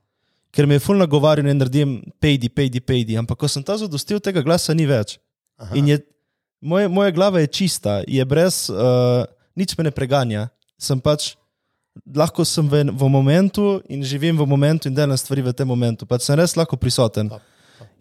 ker 0.49 0.65
me 0.65 0.79
je 0.79 0.85
full 0.87 0.97
nagovarjal, 0.97 1.45
da 1.45 1.53
naredim 1.59 1.99
pejdi, 2.17 2.49
pejdi, 2.49 2.81
pejdi, 2.81 3.21
ampak 3.21 3.37
ko 3.37 3.45
sem 3.45 3.61
ta 3.61 3.77
zadostil, 3.77 4.17
tega 4.17 4.41
glasa 4.41 4.73
ni 4.73 4.89
več. 4.89 5.19
Aha. 5.61 5.77
In 5.77 5.93
je, 5.93 6.01
moje, 6.65 6.89
moja 6.89 7.13
glava 7.13 7.39
je 7.43 7.47
čista, 7.61 8.01
je 8.09 8.25
brez, 8.25 8.65
uh, 8.73 9.23
nič 9.55 9.77
me 9.77 9.85
ne 9.87 9.93
preganja. 9.93 10.47
Sem 10.81 10.99
pač, 10.99 11.35
lahko 12.11 12.43
sem 12.45 12.65
v, 12.67 12.83
v 12.91 13.09
momentu 13.09 13.79
in 13.87 14.03
živim 14.03 14.35
v 14.37 14.47
momentu 14.49 14.89
in 14.89 14.95
delam 14.97 15.17
stvari 15.17 15.45
v 15.45 15.53
tem 15.55 15.67
momentu. 15.69 16.09
Pač 16.09 16.25
sem 16.27 16.35
res 16.35 16.57
lahko 16.57 16.75
prisoten. 16.77 17.29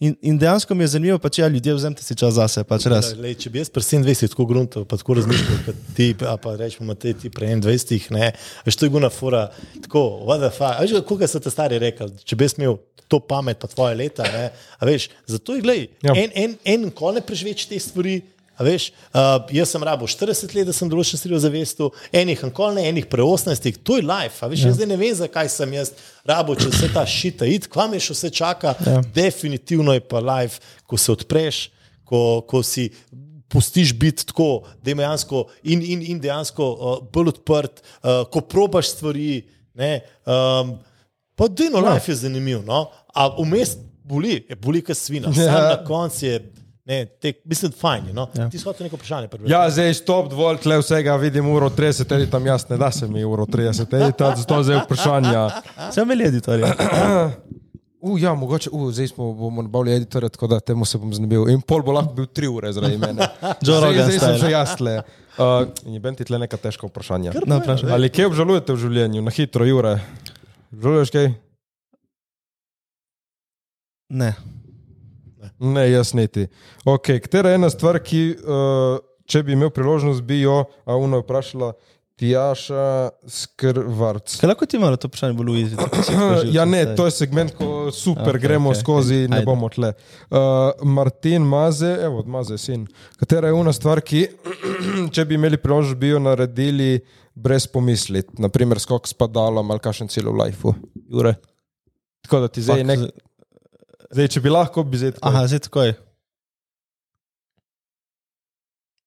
In, 0.03 0.15
in 0.27 0.37
dejansko 0.39 0.75
mi 0.75 0.83
je 0.85 0.95
zanimivo, 0.97 1.19
pač 1.23 1.39
ja, 1.39 1.47
ljudje 1.51 1.75
vzemite 1.75 2.03
si 2.03 2.17
čas 2.19 2.35
zase, 2.35 2.65
pač 2.67 2.87
res. 2.91 3.13
Lej, 3.19 3.37
če 3.45 3.51
bi 3.51 3.61
jaz 3.63 3.71
pri 3.73 3.83
27 3.87 4.33
tako 4.35 4.47
gruntal, 4.51 4.85
pa 4.91 4.99
tako 4.99 5.17
razmišljal, 5.21 5.61
kot 5.67 5.79
ti, 5.97 6.09
a 6.27 6.35
pa 6.41 6.57
rečemo, 6.59 6.97
te 6.99 7.15
ti 7.15 7.31
pri 7.31 7.53
21, 7.55 8.11
ne, 8.15 8.33
veš, 8.67 8.79
to 8.81 8.89
je 8.89 8.93
guna 8.95 9.11
fura, 9.15 9.45
tako, 9.87 10.03
what 10.27 10.43
the 10.43 10.51
fuck, 10.55 10.83
veš, 10.83 10.99
koga 11.07 11.31
so 11.31 11.41
te 11.43 11.51
stari 11.51 11.79
rekli, 11.83 12.11
če 12.27 12.39
bi 12.39 12.47
jaz 12.47 12.57
imel 12.59 12.77
to 13.11 13.21
pamet, 13.23 13.59
pa 13.63 13.71
tvoje 13.71 13.97
leta, 14.03 14.27
ne, 14.35 14.45
a 14.51 14.89
veš, 14.91 15.09
zato 15.31 15.55
je, 15.57 15.63
glej, 15.63 15.83
Ja. 16.07 16.15
en, 16.19 16.35
en, 16.43 16.59
en 16.75 16.87
ko 16.95 17.15
ne 17.15 17.23
preživeč 17.25 17.67
te 17.71 17.79
stvari, 17.83 18.19
a 18.57 18.65
veš, 18.67 18.89
uh, 19.11 19.45
jaz 19.55 19.73
sem 19.75 19.83
rabo 19.83 20.07
40 20.07 20.55
let, 20.55 20.69
da 20.69 20.75
sem 20.77 20.91
določen 20.91 21.19
stvari 21.21 21.37
ozavestil, 21.39 21.91
enih 22.15 22.45
ankol 22.47 22.77
ne, 22.77 22.87
enih 22.91 23.09
pre 23.11 23.25
18, 23.25 23.81
to 23.83 23.99
je 23.99 24.07
life, 24.07 24.39
a 24.41 24.51
veš, 24.51 24.65
ja. 24.65 24.71
jaz 24.71 24.79
zdaj 24.79 24.91
ne 24.91 24.99
vem, 25.01 25.15
zakaj 25.19 25.51
sem 25.53 25.77
jaz 25.77 25.93
rabo, 26.29 26.57
če 26.59 26.71
vse 26.71 26.91
ta 26.95 27.05
šita, 27.09 27.49
id, 27.51 27.69
kva 27.73 27.89
me 27.91 28.01
še 28.03 28.17
vse 28.17 28.31
čaka, 28.35 28.77
ja. 28.87 29.03
definitivno 29.17 29.97
je 29.97 30.05
pa 30.07 30.23
life, 30.23 30.63
ko 30.87 31.01
se 31.01 31.13
odpreš, 31.15 31.67
ko, 32.07 32.21
ko 32.49 32.63
si 32.67 32.91
pustiš 33.55 33.95
biti 33.99 34.27
tako, 34.27 34.65
je 34.85 34.95
dejansko 34.95 35.47
in, 35.63 35.83
in, 35.83 36.03
in 36.15 36.21
dejansko 36.21 36.71
uh, 36.75 36.97
bolj 37.13 37.35
odprt, 37.37 37.83
uh, 38.03 38.25
ko 38.31 38.43
probaš 38.43 38.95
stvari. 38.97 39.45
Ne, 39.75 40.05
um, 40.31 40.77
pa 41.35 41.49
dino 41.51 41.83
ja. 41.83 41.95
life 41.95 42.13
je 42.13 42.23
zanimiv, 42.23 42.63
no? 42.67 42.87
a 43.15 43.27
vmes 43.39 43.77
boli, 44.05 44.45
je 44.49 44.57
boli 44.57 44.83
kot 44.83 44.97
svina. 44.97 45.33
Sam 45.35 45.43
Ja. 45.43 45.69
na 45.69 45.85
koncu 45.85 46.27
je, 46.27 46.39
ne, 46.85 47.07
tek, 47.07 47.39
mislim, 47.45 47.73
fajn. 47.73 48.07
je, 48.09 48.15
No? 48.15 48.29
Ja. 48.37 48.51
Ti 48.51 48.59
si 48.59 48.65
hotel 48.65 48.85
neko 48.87 48.97
vprašanje. 48.97 49.29
prebrati? 49.29 49.53
Ja, 49.53 49.71
zdaj 49.71 49.95
stop, 49.95 50.31
dovolj, 50.31 50.59
tle 50.63 50.79
vsega 50.79 51.17
vidim 51.17 51.49
uro 51.49 51.71
30, 51.71 52.15
ali 52.15 52.31
tam 52.31 52.47
jaz 52.47 52.69
ne 52.69 52.77
da 52.77 52.91
se 52.93 53.09
mi 53.09 53.25
uro 53.25 53.47
30, 53.47 53.89
edita, 54.03 54.35
zato 54.37 54.63
zdaj 54.63 54.83
vprašanja. 54.85 55.49
Sem 55.93 56.05
imel 56.11 56.27
editorje. 56.29 56.69
U, 58.05 58.19
ja, 58.19 58.35
mogoče, 58.35 58.69
u, 58.73 58.91
zdaj 58.93 59.09
smo 59.09 59.33
bomo 59.33 59.63
nabavili 59.63 59.95
editorja, 59.97 60.29
tako 60.29 60.47
da 60.47 60.61
temu 60.61 60.85
se 60.85 60.99
bom 60.99 61.15
znebil. 61.15 61.49
In 61.49 61.63
pol 61.65 61.81
bo 61.83 61.93
lahko 61.97 62.13
bil 62.13 62.27
tri 62.27 62.49
ure 62.49 62.69
zaradi 62.73 62.99
mene. 63.01 63.25
Zdaj, 63.65 63.81
Rogan 63.81 64.05
zdaj 64.05 64.19
sem 64.19 64.19
style. 64.19 64.39
že 64.39 64.51
jaz 64.51 64.75
tle. 64.77 64.93
Uh, 65.39 65.69
in 65.89 65.95
je 65.97 66.01
benti 66.05 66.25
tle 66.29 66.37
neka 66.39 66.57
težka 66.61 66.85
vprašanja. 66.87 67.33
No, 67.49 67.63
vprašaj. 67.63 67.89
Ali 67.97 68.11
kje 68.13 68.27
obžalujete 68.29 68.77
v 68.77 68.83
življenju, 68.83 69.23
na 69.25 69.33
hitro, 69.33 69.65
Jure? 69.65 69.95
Žaluješ 70.77 71.15
kaj? 71.17 71.31
Ne. 74.13 74.35
Ne, 75.59 75.91
jaz 75.91 76.15
niti. 76.15 76.47
Ok, 76.85 77.15
katera 77.23 77.53
je 77.53 77.61
ena 77.61 77.71
stvar, 77.71 78.01
ki, 78.03 78.23
uh, 78.43 78.99
če 79.31 79.43
bi 79.47 79.55
imel 79.55 79.71
priložnost, 79.75 80.23
bi 80.27 80.41
jo, 80.43 80.65
a 80.85 80.97
uno 80.97 81.21
je 81.21 81.27
vprašala, 81.27 81.73
Tjaša 82.15 83.11
Skrvarc. 83.27 84.37
Kaj 84.39 84.49
lahko 84.49 84.67
ti 84.71 84.79
malo 84.79 84.97
to 84.97 85.09
vprašanje 85.11 85.35
bolj 85.35 85.51
ujeti? 85.51 85.77
Ja, 86.57 86.65
ne, 86.65 86.85
to 86.97 87.09
je 87.09 87.11
segment, 87.11 87.51
ko 87.59 87.91
super 87.91 88.23
Ok, 88.23 88.29
okay, 88.29 88.43
gremo 88.43 88.71
ok. 88.71 88.77
okay, 88.77 88.81
skozi, 88.81 89.19
ne 89.29 89.41
Ajde. 89.41 89.47
bomo 89.47 89.69
tle. 89.69 89.91
Uh, 90.31 90.39
Martin 90.87 91.43
Maze, 91.43 91.91
evo, 92.07 92.23
od 92.23 92.29
Maze 92.31 92.59
sin. 92.59 92.87
Katera 93.19 93.51
je 93.51 93.59
una 93.59 93.73
stvar, 93.73 94.01
ki, 94.01 94.29
če 95.15 95.25
bi 95.27 95.35
imeli 95.35 95.59
priložnost, 95.59 95.99
bi 95.99 96.13
jo 96.15 96.23
naredili 96.23 97.01
brez 97.35 97.67
pomisli, 97.67 98.23
naprimer 98.39 98.79
skok 98.79 99.11
s 99.11 99.19
padalom 99.19 99.75
ali 99.75 99.83
kakšen 99.83 100.09
cilj 100.09 100.31
v 100.31 100.39
lifeu. 100.45 100.75
Jure. 101.11 101.35
Tako 102.25 102.45
da 102.45 102.49
ti 102.49 102.63
zdaj 102.63 102.85
nek. 102.87 103.09
Zdaj, 104.15 104.29
če 104.29 104.41
bi 104.41 104.51
lahko, 104.51 104.85
bi 104.85 104.97
zdaj. 104.97 105.17
tako. 105.17 105.27
Aha, 105.27 105.47
zdaj 105.47 105.61
tako 105.61 105.83
je. 105.83 105.95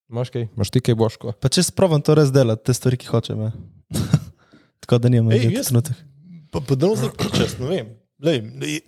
Imaš 0.08 0.30
kaj? 0.30 0.48
Imaš 0.50 0.70
ti 0.70 0.82
kaj 0.82 0.96
boško? 0.96 1.34
Pa 1.34 1.50
če 1.50 1.64
sprovam 1.64 2.00
to 2.00 2.16
res 2.16 2.32
delati, 2.32 2.64
te 2.64 2.74
stvari, 2.74 2.98
ki 2.98 3.08
hočem. 3.08 3.42
ja. 3.42 3.52
tako 4.82 5.00
da 5.00 5.10
nimam 5.10 5.32
jaz- 5.32 5.68
trenutek. 5.68 5.96
Pa, 6.50 6.62
da 6.66 6.92
zdaj 6.94 7.12
pričas, 7.14 7.58
ne 7.60 7.68
vem. 7.68 7.90
Lej, 8.18 8.40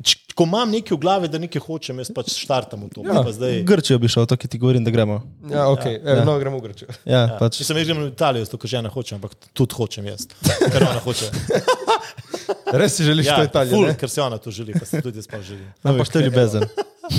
č, 0.02 0.16
ko 0.34 0.48
imam 0.48 0.72
nekaj 0.72 0.96
v 0.96 1.00
glavi, 1.00 1.28
da 1.30 1.38
nekaj 1.38 1.62
hočem, 1.62 2.00
jaz 2.02 2.10
pač 2.10 2.32
štartam 2.34 2.88
v 2.88 2.90
to. 2.90 3.04
Ja. 3.06 3.20
Pa 3.22 3.30
zdaj, 3.30 3.60
Grčijo 3.62 4.00
bi 4.02 4.10
šel, 4.10 4.26
to, 4.26 4.34
ki 4.34 4.48
ti 4.48 4.58
govorim, 4.58 4.82
da 4.82 4.90
gremo. 4.90 5.20
Ja, 5.46 5.68
ok, 5.70 5.86
ja, 5.86 6.00
Ja. 6.00 6.16
ja. 6.16 6.24
no, 6.26 6.34
gremo 6.42 6.58
v 6.58 6.66
Grčijo. 6.66 6.90
Ja, 7.04 7.20
Ja. 7.28 7.36
pač. 7.38 7.60
Če 7.60 7.68
sem 7.68 7.78
jaz 7.78 7.86
grem 7.86 8.02
v 8.02 8.10
Italijo, 8.10 8.44
zato 8.44 8.58
ker 8.58 8.72
žena 8.72 8.90
hoče, 8.90 9.20
ampak 9.20 9.36
tudi 9.54 9.78
hočem 9.78 10.08
jaz. 10.08 10.26
Ker 10.74 10.82
ona 10.82 10.98
hoče. 11.00 11.30
Res 12.74 12.96
si 12.98 13.04
želiš 13.04 13.28
ja, 13.28 13.36
to 13.36 13.44
Italijo? 13.44 13.78
ful, 13.78 13.88
ne? 13.88 13.98
ker 13.98 14.10
se 14.10 14.22
ona 14.22 14.38
to 14.38 14.52
želi, 14.52 14.74
pa 14.80 14.86
se 14.86 15.02
tudi 15.02 15.22
pa 15.32 15.42
želim. 15.42 15.68
Ampak 15.84 16.10
to 16.10 16.20
je 16.20 16.26
ljubezen. 16.26 16.66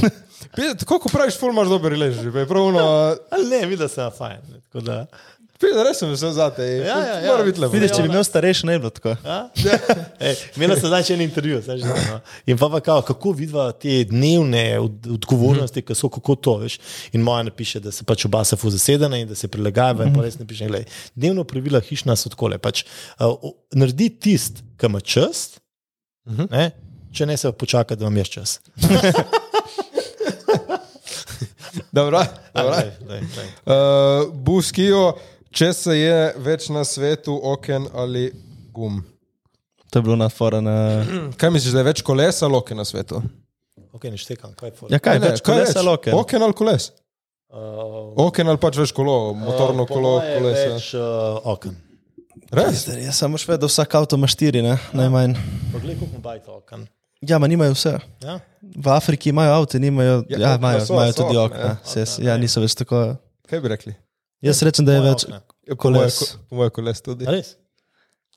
Pide, 0.57 0.75
Tako 0.79 0.99
kot 1.05 1.13
praviš, 1.13 1.39
ful 1.41 1.53
imaš 1.53 1.69
dober 1.69 1.97
lež, 1.99 2.23
že 2.23 2.47
pravno. 2.47 2.81
Ali 3.31 3.47
ne, 3.51 3.61
vidim, 3.67 3.85
da 3.85 3.89
sem 3.89 4.11
fajn. 4.19 4.41
da. 4.87 5.07
Pide, 5.61 5.83
res 5.85 5.99
sem 6.01 6.09
vesel 6.09 6.31
za 6.33 6.47
te. 6.57 6.65
Ja, 6.65 6.97
ja, 7.05 7.17
ja. 7.21 7.33
Mora 7.35 7.45
biti 7.45 7.61
lepo. 7.61 7.75
Vidiš, 7.75 7.93
če 7.93 8.05
bi 8.07 8.09
imel 8.09 8.23
starejši, 8.25 8.65
ne 8.65 8.77
bi 8.79 8.81
bilo 8.81 8.93
tako. 8.97 9.13
Ja? 9.27 9.41
Ej, 10.31 10.39
Imela 10.57 10.79
sem 10.79 10.89
zdaj 10.89 11.05
še 11.05 11.17
en 11.19 11.25
intervju, 11.27 11.59
znam, 11.67 11.83
no. 11.85 12.17
in 12.49 12.57
pa, 12.57 12.71
pa 12.73 12.81
kao, 12.87 13.03
kako 13.05 13.35
vidiva 13.37 13.67
te 13.77 13.99
dnevne 14.09 14.65
od, 14.81 15.11
odgovornosti, 15.19 15.83
ki 15.85 15.97
so 15.99 16.09
kako 16.13 16.39
to 16.41 16.57
veš. 16.63 16.79
In 17.13 17.27
moja 17.27 17.45
napiše, 17.51 17.83
da 17.85 17.93
se 17.93 18.09
pač 18.09 18.25
oba 18.31 18.41
se 18.49 18.57
fu 18.57 18.73
zasedena 18.73 19.21
in 19.21 19.29
da 19.29 19.37
se 19.37 19.53
prilagajava. 19.53 20.09
In 20.09 20.17
pa 20.17 20.25
res 20.25 20.41
napiše, 20.41 20.71
glej, 20.73 20.87
dnevno 21.13 21.45
pravila 21.45 21.85
hišna 21.85 22.17
so 22.17 22.33
takole. 22.33 22.57
Pač, 22.57 22.87
uh, 23.21 23.53
naredi 23.77 24.09
tist, 24.17 24.65
ki 24.81 24.89
ima 24.89 25.05
čas, 25.05 25.51
ne, 26.25 26.71
če 27.13 27.29
ne 27.29 27.37
se 27.37 27.53
počaka, 27.53 28.01
da 28.01 28.09
vam 28.09 28.17
je 28.17 28.31
čas. 28.39 28.57
Dobro, 31.93 32.25
dobro. 32.55 32.75
Daj, 32.75 32.91
daj, 33.01 33.21
daj. 33.37 33.47
Uh, 33.67 34.35
Buskijo, 34.35 35.19
če 35.55 35.73
se 35.77 35.97
je 35.99 36.19
več 36.43 36.69
na 36.73 36.85
svetu 36.87 37.35
oken 37.53 37.89
ali 37.95 38.31
gum. 38.75 39.03
To 39.91 39.99
je 39.99 40.07
bilo 40.07 40.17
na 40.17 40.29
fora 40.31 40.61
na... 40.63 41.03
Kaj 41.41 41.51
misliš, 41.51 41.75
da 41.75 41.83
je 41.83 41.91
več 41.91 42.03
kolesa 42.07 42.47
ali 42.47 42.59
oken 42.61 42.79
na 42.79 42.87
svetu? 42.87 43.23
Ok, 43.91 44.07
ne 44.07 44.19
štekam, 44.21 44.53
kaj. 44.55 44.71
Ja, 44.89 45.01
kaj, 45.03 45.19
Ne, 45.19 45.33
več 45.33 45.43
kolesa 45.45 45.83
loke. 45.83 46.13
Oken 46.15 46.45
ali 46.47 46.55
koles? 46.57 46.93
Uh, 47.51 48.15
Oken 48.23 48.47
ali 48.47 48.61
pač 48.63 48.79
več 48.79 48.93
kolo, 48.95 49.35
motorno 49.35 49.83
po 49.89 49.97
kolo, 49.97 50.13
moje 50.21 50.37
kolesa. 50.39 50.67
Več 50.77 50.93
uh, 50.95 51.41
okn. 51.57 51.75
Res? 52.55 52.85
Jaz 52.87 53.19
sem 53.19 53.35
še 53.43 53.51
vedel, 53.51 53.71
vsak 53.71 53.97
avto 53.99 54.19
ima 54.19 54.31
štiri, 54.31 54.63
ne? 54.63 54.77
najmanj. 54.95 55.35
Poglej, 55.75 55.99
koliko 55.99 56.15
ima 56.15 56.23
bajta 56.29 56.55
okn. 56.55 56.87
Ja, 57.27 57.41
ma 57.43 57.51
nimajo 57.51 57.75
vse. 57.75 57.97
Ja? 58.23 58.39
V 58.63 58.93
Afriki 58.95 59.35
imajo 59.35 59.59
avto, 59.59 59.83
nimajo, 59.83 60.23
Ja, 60.31 60.39
ja, 60.39 60.53
imajo, 60.57 60.87
so, 60.87 60.95
imajo 60.95 61.13
so 61.13 61.27
tudi 61.27 61.43
okna, 61.43 61.67
ja. 61.67 61.75
Se, 61.85 62.07
ja, 62.25 62.39
niso 62.41 62.63
več 62.63 62.79
tako. 62.79 63.03
Kaj 63.51 63.61
bi 63.67 63.75
rekli? 63.75 63.97
Jaz 64.43 64.63
rečem, 64.63 64.85
da 64.85 64.93
je 64.93 65.01
več. 65.03 65.25
Ja, 65.27 65.41
po 65.71 65.91
moje, 65.91 66.09
koles. 66.09 66.21
po 66.49 66.57
moje 66.57 66.71
koles 66.71 67.01
tudi. 67.01 67.25
A 67.25 67.31
res? 67.31 67.57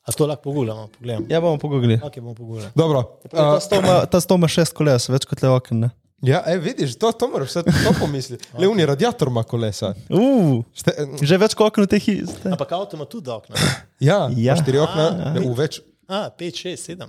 A 0.04 0.12
to 0.12 0.26
lahko 0.26 0.44
pogledamo? 0.44 0.90
Pogledam. 0.90 1.26
Ja, 1.30 1.40
bomo 1.40 1.58
pogledali. 1.58 1.96
Ok, 1.98 2.18
bomo 2.18 2.36
pogledali. 2.36 2.72
Dobro. 2.76 3.04
Ta 3.26 3.46
Uh, 3.48 3.60
sto 3.60 3.76
ima- 3.78 4.06
Ta 4.06 4.20
sto 4.20 4.36
ima 4.36 4.48
šest 4.50 4.74
koles, 4.74 5.08
več 5.08 5.26
kot 5.26 5.42
le 5.42 5.50
okna. 5.50 5.80
ne. 5.80 5.90
ja, 6.24 6.44
e, 6.46 6.58
vidiš, 6.58 6.96
to, 6.96 7.12
to 7.14 7.28
moraš 7.28 7.50
vse 7.50 7.64
to 7.64 7.94
pomisliti. 7.98 8.48
Le 8.60 8.68
uni 8.68 8.86
radiator 8.86 9.28
ima 9.28 9.44
kolesa. 9.44 9.94
Uh, 10.10 10.60
Šte, 10.74 10.92
že 11.22 11.38
več 11.38 11.54
kot 11.54 11.68
okna 11.68 11.84
v 11.84 11.90
tej 11.90 12.00
hiši. 12.02 12.36
Ampak 12.48 12.72
avto 12.74 12.96
ima 12.96 13.06
tudi 13.06 13.30
okna. 13.30 13.56
ja, 14.02 14.28
Ja. 14.30 14.56
štiri 14.56 14.80
okna, 14.80 15.06
ne, 15.32 15.40
v 15.42 15.56
več. 15.56 15.80
A, 16.06 16.28
5, 16.30 16.52
6, 16.68 16.84
7. 16.92 17.08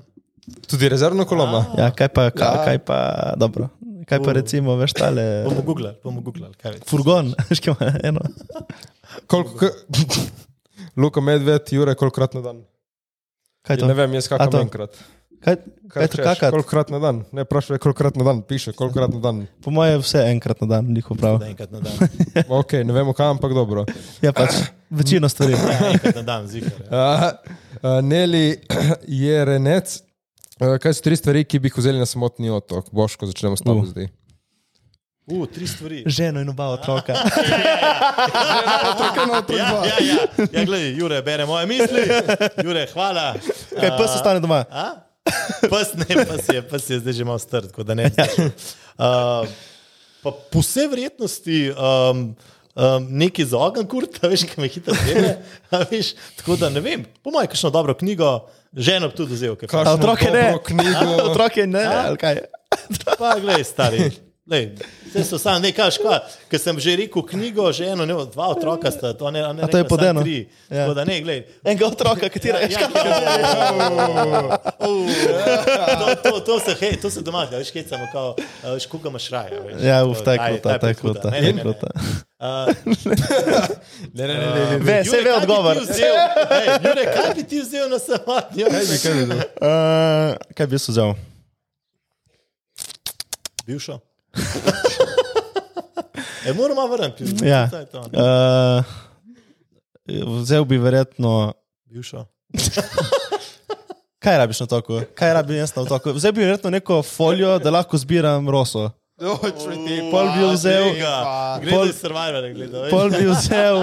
Tudi 0.65 0.87
rezervno 0.87 1.25
koloma. 1.25 1.67
Ja, 1.75 1.91
kaj 1.91 2.09
pa, 2.11 2.31
kaj, 2.31 2.47
Ja. 2.47 2.65
kaj 2.65 2.79
pa, 2.81 2.99
dobro. 3.35 3.69
Kaj 4.05 4.19
pa 4.21 4.33
recimo, 4.33 4.77
veš, 4.77 4.93
tale. 4.93 5.45
Bomo 5.45 5.63
googlali, 5.63 5.97
bomo 6.05 6.21
googlali. 6.21 6.55
kaj. 6.61 6.81
Furgon, 6.87 7.33
veš, 7.49 7.61
kaj 7.61 7.75
ima 7.75 7.93
eno. 8.05 8.21
Koliko, 9.27 9.59
k- 9.59 9.75
Luka 11.01 11.21
Medved, 11.21 11.73
Jure, 11.73 11.95
kolikrat 11.95 12.35
na 12.35 12.41
dan? 12.41 12.63
Kaj 13.63 13.81
to? 13.81 13.87
Ne 13.87 13.95
vem, 13.95 14.13
jaz 14.15 14.29
kakam 14.29 14.51
to? 14.51 14.61
enkrat. 14.61 14.97
Kaj, 15.45 15.57
kaj 15.89 16.07
to 16.09 16.17
češ? 16.17 16.25
kakat? 16.25 16.51
Kolikrat 16.51 16.89
na 16.89 16.99
dan? 16.99 17.17
Ne, 17.33 17.45
vprašaj, 17.45 17.77
kolikrat 17.79 18.17
na 18.17 18.25
dan 18.25 18.41
piše, 18.43 18.73
kolikrat 18.73 19.13
na 19.13 19.21
dan. 19.21 19.43
Po 19.61 19.69
mojem 19.71 20.01
vse 20.01 20.23
enkrat 20.31 20.61
na 20.61 20.69
dan, 20.69 20.89
njihov 20.89 21.17
prav. 21.17 21.37
Da 21.41 21.49
enkrat 21.49 21.73
na 21.73 21.81
dan. 21.81 21.93
Ok, 22.61 22.73
ne 22.81 22.93
vemo 22.93 23.13
kam, 23.13 23.37
ampak 23.37 23.53
dobro. 23.53 23.85
Ja, 24.23 24.33
pač 24.33 24.57
večino 24.91 25.29
stvari. 25.29 25.53
Ja, 25.53 25.91
enkrat 25.91 26.17
na 26.17 26.23
dan, 26.23 26.49
zihar. 26.49 26.73
Ja. 26.87 26.97
Uh, 26.97 27.53
uh, 27.77 28.01
Neli 28.01 28.57
je 29.05 29.45
renec. 29.45 29.99
Uh, 30.01 30.04
kaj 30.59 30.95
so 30.95 31.03
tri 31.05 31.17
stvari, 31.17 31.45
ki 31.45 31.59
bi 31.59 31.71
jih 31.71 31.79
vzeli 31.79 31.99
na 31.99 32.07
samotni 32.07 32.51
otok? 32.51 32.91
Boško, 32.95 33.27
začnemo 33.27 33.57
s 33.57 33.65
tabo 33.65 33.83
Uh. 33.83 33.89
zdaj. 33.91 34.09
Uh, 35.27 35.47
tri 35.49 35.67
stvari. 35.67 36.03
Ženo 36.07 36.41
in 36.41 36.49
oba 36.49 36.69
otroka. 36.77 37.15
Ja, 39.55 39.67
ja, 39.85 39.99
ja. 40.01 40.47
ja 40.53 40.65
gledaj, 40.65 40.93
Jure, 40.99 41.23
bere 41.23 41.47
moje 41.47 41.67
misli. 41.67 42.03
Jure, 42.65 42.87
hvala. 42.93 43.35
Kaj 43.81 43.91
pa 43.99 44.09
se 44.09 44.19
stane 44.19 44.41
doma? 44.41 44.65
A? 44.71 44.85
Pes 45.71 45.95
ne, 45.97 46.07
pes 46.27 46.49
je, 46.53 46.63
pes 46.69 46.91
je 46.91 46.99
zdaj 47.01 47.17
že 47.17 47.25
malo 47.25 47.39
strd, 47.39 47.71
tako 47.73 47.87
da 47.87 47.95
ne. 47.95 48.11
Uh, 48.99 49.49
pa 50.23 50.33
po 50.53 50.61
vsej 50.61 50.89
verjetnosti 50.93 51.59
um, 51.73 52.35
um, 52.75 53.07
neki 53.09 53.45
za 53.45 53.59
ogen 53.59 53.89
kurta, 53.89 54.29
veš, 54.33 54.45
ki 54.51 54.61
me 54.61 54.69
hitro 54.69 54.97
zebe. 55.07 55.39
Tako 55.71 56.59
da 56.61 56.71
ne 56.71 56.85
vem, 56.85 57.07
po 57.23 57.33
mojem, 57.35 57.49
kakšno 57.55 57.73
dobro 57.75 57.97
knjigo, 57.97 58.45
ženo 58.77 59.09
tudi 59.09 59.35
vzel. 59.35 59.57
kaj 59.57 59.69
A 59.73 59.95
otroke 59.95 60.31
ne. 60.31 60.55
Otroke 61.31 61.67
ne, 61.67 61.85
ali 61.87 62.17
kaj? 62.17 62.39
Pa, 63.19 63.39
glej, 63.41 63.65
stari. 63.65 64.11
Lej, 64.45 64.77
vse 65.09 65.25
so 65.25 65.39
sam, 65.41 65.63
ne 65.63 65.71
kažeš, 65.73 66.03
kva. 66.05 66.19
Ker 66.53 66.61
sem 66.61 66.77
že 66.77 66.93
rekel 67.01 67.23
knjigo, 67.25 67.65
že 67.73 67.87
eno, 67.89 68.05
ne, 68.05 68.13
dva 68.29 68.53
otroka 68.53 68.91
sta, 68.93 69.15
to 69.17 69.31
ne, 69.33 69.41
ne 69.41 69.65
A 69.65 69.67
to 69.67 69.81
je 69.81 69.83
rekla, 69.83 69.89
pod 69.89 69.99
samo 69.99 70.11
eno? 70.11 70.21
tri. 70.21 70.37
Ja. 70.69 70.85
Tako 70.85 70.95
da 70.95 71.05
ne, 71.05 71.17
glej. 71.25 71.39
Enega 71.65 71.87
otroka, 71.87 72.29
katera 72.29 72.59
je 72.61 72.77
škatla. 72.77 73.01
Uh, 74.85 75.01
to, 75.97 76.15
to, 76.21 76.41
to, 76.41 76.55
se, 76.61 76.77
hej, 76.81 77.01
to 77.01 77.09
se 77.11 77.25
doma, 77.25 77.47
da 77.49 77.57
veš, 77.57 77.73
kaj 77.73 77.89
samo, 77.89 78.05
kao, 78.13 78.37
a, 78.65 78.77
raje. 79.33 79.61
Veš, 79.65 79.81
Ja, 79.81 80.05
uf, 80.05 80.21
To- 80.21 80.25
ta 81.25 81.37
je 81.41 81.55
kruta. 82.45 83.75
Ne, 84.15 84.27
ne, 84.27 84.35
ne, 84.35 84.35
ne. 84.35 84.35
Uh, 84.35 84.35
Ne, 84.35 84.35
ne, 84.35 84.35
ne, 84.35 84.47
ne, 84.47 84.71
ne. 84.71 84.79
Ve, 84.79 85.05
se 85.05 85.11
Jure, 85.11 85.23
ve 85.23 85.31
kaj 85.31 85.41
bi 85.41 85.43
odgovor. 85.43 85.77
ti 85.77 85.81
vzel? 85.83 86.15
Jure, 86.85 87.05
kaj 87.15 87.35
bi 87.35 87.45
ti 87.45 87.61
vzel 87.61 87.91
na 87.91 87.99
samotni? 87.99 88.65
Kaj 88.65 88.81
bi, 88.83 88.99
kaj 89.03 89.13
bi 89.13 89.27
dal? 89.27 89.39
Uh, 89.39 90.37
kaj 90.55 90.67
bi 90.67 90.75
jaz 90.75 90.89
vzel? 90.89 91.15
Bivšo. 93.67 93.99
E, 96.47 96.53
moramo 96.53 96.87
vrniti. 96.87 97.25
Ja. 97.43 97.71
Ne. 97.73 97.87
Uh, 98.13 98.85
vzel 100.41 100.65
bi 100.65 100.77
verjetno. 100.79 101.53
Bivšo. 101.87 102.25
Kaj 104.19 104.39
rabiš 104.39 104.61
na 104.61 104.67
toku? 104.67 105.01
Kaj 105.15 105.33
rabim 105.35 105.57
jaz 105.57 105.73
na 105.77 105.85
toku? 105.85 106.13
Vzel 106.13 106.33
bi 106.33 106.41
verjetno 106.41 106.71
neko 106.71 107.03
folijo, 107.03 107.59
da 107.59 107.71
lahko 107.71 107.97
zbiram 107.99 108.49
roso. 108.51 108.91
Pol 109.17 110.27
bi 110.29 110.43
vzel, 110.49 110.85
Gledaj, 110.93 111.71
pol- 111.71 111.93
survivor, 111.93 112.43
gledaj. 112.51 112.91
pol 112.91 113.11
bi 113.11 113.27
vzel, 113.29 113.79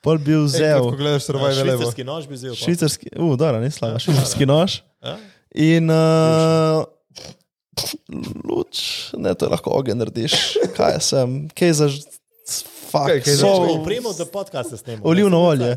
pol 0.00 0.18
bi 0.18 0.36
vzel 0.38 0.80
ko 0.80 0.96
gledaš 0.96 1.22
Survivor 1.22 1.52
Levo. 1.62 1.82
Švicarski 1.82 2.04
nož 2.04 2.24
bi 2.24 2.34
vzel. 2.34 2.54
švicarski, 2.54 3.06
uh, 3.14 3.36
dobro, 3.36 3.60
ni 3.60 3.68
slabo, 3.68 3.98
švicarski 3.98 4.46
nož. 4.46 4.78
Ja? 5.02 5.16
In 5.54 5.90
uh, 5.90 6.84
luč, 8.42 8.80
ne, 9.14 9.34
to 9.34 9.44
je 9.44 9.50
lahko 9.50 9.70
ogen 9.72 9.98
narediš. 9.98 10.56
Kaj 10.72 11.00
sem, 11.00 11.28
kaj 11.50 11.72
za 11.74 11.86
Kaj- 11.88 12.64
fakt, 12.88 13.12
kaj 13.20 13.34
za- 13.34 13.40
sol, 13.42 13.68
Opremo, 13.74 14.12
da 14.12 14.24
podcast 14.26 14.72
olivno 15.02 15.38
olje. 15.42 15.76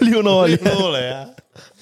Olivno 0.00 0.38
olje. 0.38 0.58
Olivno 0.62 0.86
olje, 0.86 1.02
ja. 1.02 1.26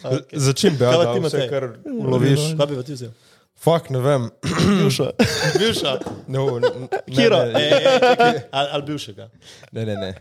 Okay. 0.02 0.38
Začim 0.38 0.72
bi, 0.72 0.78
Kaj 0.80 0.92
pa 0.92 1.04
da 1.04 1.12
ti, 1.12 1.20
vse, 1.20 1.36
Matej? 1.36 1.48
kar 1.50 1.64
loviš. 1.84 2.40
Kaj 2.54 2.66
bi 2.66 2.76
pa 2.76 2.82
ti 2.82 2.92
vzel? 2.94 3.12
Fak, 3.56 3.88
ne 3.90 3.98
vem. 4.04 4.28
Bivša. 4.42 5.10
Bivša. 5.60 5.92
No, 6.28 6.58
ne, 6.60 6.68
Kiro. 7.08 7.38
Ne, 7.50 7.62
E, 7.62 7.68
e, 7.74 7.98
čakaj, 8.00 8.40
Ali 8.52 8.68
ali 8.72 8.82
bivšega. 8.82 9.28
ne, 9.72 9.84
ne. 9.84 9.96
Ne, 9.96 10.12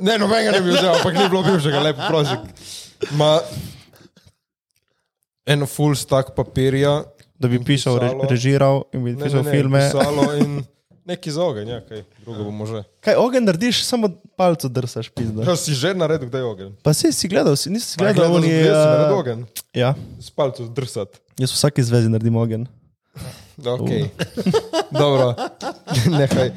ne 0.00 0.18
nobenega 0.18 0.50
ne 0.56 0.60
bi 0.60 0.70
vzel, 0.72 0.94
ampak 0.94 1.14
ni 1.14 1.28
bilo 1.28 1.42
bivšega, 1.42 1.82
lepo 1.84 2.02
prosim. 2.08 2.38
Ma 3.20 3.40
eno 5.46 5.66
full 5.66 5.94
stack 5.94 6.34
papirja. 6.36 7.02
Da 7.38 7.48
bi 7.48 7.58
pisal, 7.60 7.98
pisalo. 8.00 8.24
režiral 8.30 8.82
in 8.96 9.04
bi 9.04 9.12
Ne, 9.12 9.24
pisal 9.24 9.42
ne, 9.44 9.50
ne, 9.50 9.52
filme. 9.52 9.80
Pisalo 9.84 10.24
in 10.40 10.62
neki 11.06 11.30
za 11.30 11.42
ogenj, 11.42 11.70
ja, 11.70 11.80
kaj 11.80 12.02
drugo 12.20 12.44
bomo 12.44 12.66
že. 12.66 12.82
Kaj 13.00 13.14
ogen 13.14 13.44
narediš, 13.44 13.84
samo 13.84 14.08
palco 14.34 14.68
drsaš, 14.68 15.08
pizda. 15.08 15.42
Ja, 15.42 15.56
si 15.56 15.70
že 15.72 15.94
naredil, 15.94 16.26
kdaj 16.26 16.40
je 16.40 16.46
ogenj? 16.46 16.72
Pa 16.82 16.90
si 16.92 17.12
si 17.12 17.28
gledal, 17.28 17.54
si, 17.54 17.70
nisi 17.70 17.86
si 17.86 17.96
Ja, 17.96 18.10
gledal, 18.12 18.34
oni, 18.34 18.48
je 18.48 18.66
naredil 18.66 19.14
uh, 19.14 19.20
ogenj. 19.20 19.40
ja, 19.72 19.94
S 20.18 20.30
palcem 20.30 20.66
drsati. 20.68 21.18
jaz 21.38 21.50
v 21.50 21.56
vsaki 21.56 21.82
zvezi 21.82 22.08
naredim 22.08 22.36
ogen. 22.36 22.66
Okay. 23.56 24.10
Dobro, 24.92 25.32
nehaj. 26.18 26.50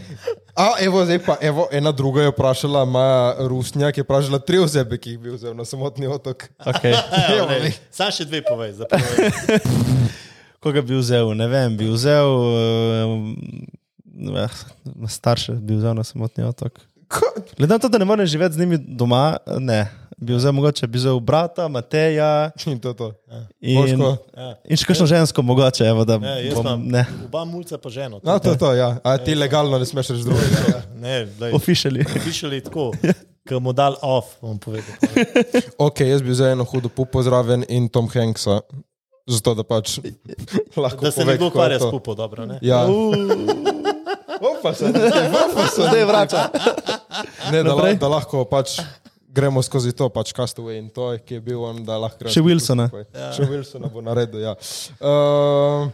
A, 0.52 0.76
evo, 0.82 1.06
zdaj 1.06 1.20
pa, 1.24 1.38
evo, 1.40 1.70
ena 1.72 1.92
druga 1.92 2.22
je 2.22 2.30
vprašala, 2.30 2.84
ima 2.84 3.06
Rusnjak 3.40 3.98
je 3.98 4.04
vprašala 4.04 4.40
tri 4.40 4.60
osebe, 4.60 4.98
ki 4.98 5.10
jih 5.10 5.20
bi 5.20 5.30
vzel 5.32 5.56
na 5.56 5.64
samotni 5.64 6.08
otok. 6.08 6.50
Okay. 6.60 6.92
Evo, 7.38 7.48
ne, 7.48 7.72
Sam 7.90 8.12
še 8.12 8.26
dve 8.26 8.42
povej. 8.44 8.74
za 8.74 8.86
povej. 8.86 9.32
Koga 10.60 10.82
bi 10.82 10.96
vzel? 10.96 11.32
Ne 11.32 11.48
vem, 11.48 11.78
bi 11.78 11.88
vzel 11.88 12.28
uh, 12.28 13.16
starše, 15.08 15.54
bi 15.54 15.76
vzel 15.76 15.94
na 15.94 16.04
samotni 16.04 16.44
otok. 16.44 16.80
Glede 17.58 17.74
na 17.74 17.80
to, 17.80 17.90
da 17.90 17.98
ne 17.98 18.06
morem 18.06 18.26
živeti 18.26 18.56
z 18.56 18.60
njimi 18.60 18.78
doma, 18.78 19.38
ne. 19.60 19.88
Bi 20.18 20.36
vzel 20.36 20.52
mogoče, 20.52 20.88
bi 20.88 20.98
vzel 20.98 21.20
brata, 21.20 21.68
Mateja 21.68 22.52
In 22.66 22.80
to 22.80 22.90
je 22.90 22.96
to. 22.96 23.12
in, 23.62 23.78
Boško? 23.80 24.18
in 24.68 24.78
še 24.78 24.86
kakšno 24.90 25.06
žensko 25.08 25.42
mogoče, 25.42 25.86
evo, 25.88 26.04
da 26.06 26.20
Ja, 26.20 26.34
jaz 26.44 26.60
bom, 26.60 26.84
ne, 26.92 27.06
oba 27.26 27.46
mulca 27.48 27.78
pa 27.80 27.90
ženo. 27.90 28.20
No, 28.24 28.36
to 28.40 28.52
je 28.52 28.58
to, 28.60 28.74
ja. 28.76 28.98
A 29.04 29.16
ti 29.18 29.36
legalno 29.36 29.80
ne 29.80 29.88
smeš 29.88 30.10
reči 30.10 30.28
drugega. 30.28 30.84
Ne, 31.00 31.24
daj, 31.40 31.56
officially. 31.56 32.04
Pišali 32.26 32.60
tako, 32.68 32.92
ki 33.48 33.62
mu 33.64 33.72
dal 33.74 33.96
off, 34.04 34.36
bom 34.44 34.60
povedal. 34.60 34.92
Ok, 35.88 36.04
jaz 36.04 36.22
bi 36.22 36.36
vzel 36.36 36.52
eno 36.58 36.68
hudo 36.68 36.92
pupo 36.92 37.24
zraven 37.24 37.64
in 37.72 37.88
Tom 37.88 38.12
Hanksa. 38.12 38.60
Zato, 39.30 39.54
da 39.56 39.64
pač 39.64 40.00
lahko 40.76 41.06
Da 41.06 41.12
se 41.14 41.22
pove, 41.22 41.34
ne 41.34 41.40
bo 41.40 41.48
ukvarjal 41.48 41.80
s 41.80 41.92
pupo, 41.94 42.16
dobro, 42.18 42.46
ne? 42.50 42.60
Ja. 42.66 42.84
Se, 42.90 43.69
opa, 44.42 44.74
se. 44.74 44.92
Zdaj 45.76 46.06
vrača. 46.06 46.50
Ne, 47.52 47.64
da, 47.64 47.76
la, 47.76 47.94
da 47.94 48.08
lahko 48.08 48.44
pač 48.50 48.80
gremo 49.30 49.62
skozi 49.62 49.94
to, 49.96 50.10
pač 50.10 50.34
Castaway 50.34 50.80
in 50.80 50.90
to, 50.90 51.12
ki 51.26 51.40
je 51.40 51.42
bil 51.42 51.64
on, 51.64 51.84
da 51.86 51.98
lahko 52.02 52.24
gremo 52.24 52.34
Še 52.34 52.44
Wilsona. 52.46 52.88
skupaj. 52.90 53.08
Še 53.38 53.50
Wilsona 53.50 53.92
bo 53.94 54.04
naredil, 54.06 54.44
ja. 54.48 54.56
Uh, 55.00 55.90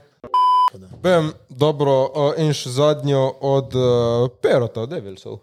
Vem, 1.03 1.29
dobro, 1.47 1.93
uh, 2.11 2.31
in 2.41 2.51
še 2.55 2.73
zadnjo 2.75 3.21
od 3.47 3.75
uh, 3.79 4.27
Perota, 4.43 4.83
od 4.83 4.91
Devilsov. 4.91 5.39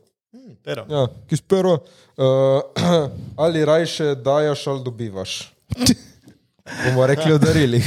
Pero. 0.63 0.85
Ja, 0.91 1.07
ki 1.29 1.39
spero, 1.41 1.79
uh, 2.21 2.85
ali 3.43 3.65
rajše 3.65 4.15
dajaš 4.23 4.67
ali 4.73 4.85
dobivaš. 4.85 5.37
Bomo 6.85 7.07
rekli 7.07 7.33
o 7.33 7.39
darilih. 7.39 7.87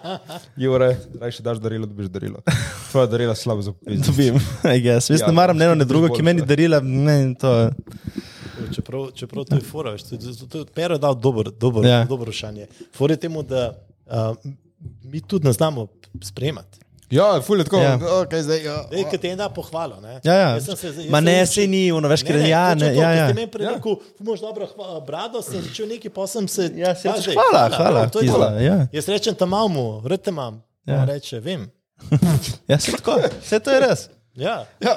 Jure, 0.56 0.96
rajše 1.20 1.42
daš 1.42 1.58
darilo, 1.58 1.86
dobiš 1.86 2.06
darilo. 2.06 2.42
Tvoja 2.90 3.06
darila 3.06 3.34
slabo 3.34 3.62
za 3.62 3.72
popis. 3.72 4.00
Dobim, 4.06 4.34
I 4.76 4.80
guess. 4.80 5.10
Jaz 5.10 5.20
Ja, 5.20 5.26
ne 5.26 5.32
maram 5.32 5.56
ne 5.56 5.64
eno, 5.64 5.74
ne 5.74 5.84
drugo, 5.84 6.08
ki 6.14 6.22
meni 6.22 6.44
darila, 6.46 6.80
ne, 6.84 7.34
to 7.40 7.54
je. 7.54 7.70
Čeprav, 8.74 9.10
čeprav 9.14 9.44
to 9.44 9.56
je 9.56 9.60
fora, 9.60 9.90
veš, 9.90 10.02
to, 10.48 10.64
Pero 10.74 10.94
je 10.94 10.98
dal 10.98 11.14
dober, 11.14 11.50
dober, 11.50 11.84
Ja. 11.84 11.90
ja. 11.90 12.04
dobro 12.04 12.28
vprašanje. 12.28 12.66
Fora 12.94 13.12
je 13.16 13.16
temu, 13.16 13.42
da 13.42 13.72
uh, 14.06 14.36
mi 15.02 15.20
tudi 15.20 15.46
ne 15.46 15.52
znamo 15.52 15.86
sprejemati. 16.22 16.78
Ja, 17.12 17.26
ful 17.44 17.60
je 17.60 17.64
tako. 17.64 17.76
Ja. 17.76 17.98
Okay, 18.18 18.40
zdaj, 18.40 18.62
ja. 18.64 18.76
Ej, 18.90 19.04
Ker 19.04 19.20
te 19.20 19.28
je 19.28 19.32
ena 19.32 19.48
pohvala. 19.48 20.00
Ne? 20.00 20.14
Ja, 20.24 20.34
ja. 20.34 20.48
Jaz 20.54 20.64
sem 20.64 20.76
se- 20.76 20.86
jaz 20.88 21.10
Ma 21.10 21.20
ne, 21.20 21.46
saj 21.46 21.66
ni, 21.68 21.92
ono, 21.92 22.08
veš, 22.08 22.24
ker 22.24 22.36
Ne, 22.36 22.42
ne, 22.42 22.48
ja, 22.48 22.62
ne, 22.74 22.88
ja, 22.94 23.10
ja. 23.12 23.26
Ste 23.26 23.34
meni 23.34 23.50
prej 23.52 23.68
rekel, 23.68 23.98
imaš 24.18 24.40
dobro 24.40 24.66
hva- 24.66 25.00
brado, 25.06 25.42
sem 25.42 25.60
začel 25.60 25.86
nekaj, 25.86 26.10
pa 26.10 26.26
sem 26.26 26.48
se. 26.48 26.70
Ja, 26.74 26.94
Kaj 26.94 27.12
rečeš, 27.12 27.24
zdaj? 27.24 27.36
hvala, 27.36 27.62
hvala, 27.70 28.06
to 28.08 28.18
je 28.18 28.26
pizda, 28.26 28.48
ja. 28.58 28.76
Jaz 28.92 29.08
rečem 29.08 29.34
tam 29.34 29.48
mamu, 29.48 30.00
vrte 30.00 30.30
mam. 30.30 30.62
Ja. 30.86 30.94
Ja. 30.94 31.04
Reče, 31.04 31.40
vem. 31.40 31.68
Ja, 32.68 32.78
se 32.78 32.92
tako, 32.92 33.20
vse 33.42 33.60
to 33.60 33.70
je 33.70 33.80
res. 33.80 34.08
Ja. 34.34 34.64
Ja. 34.80 34.96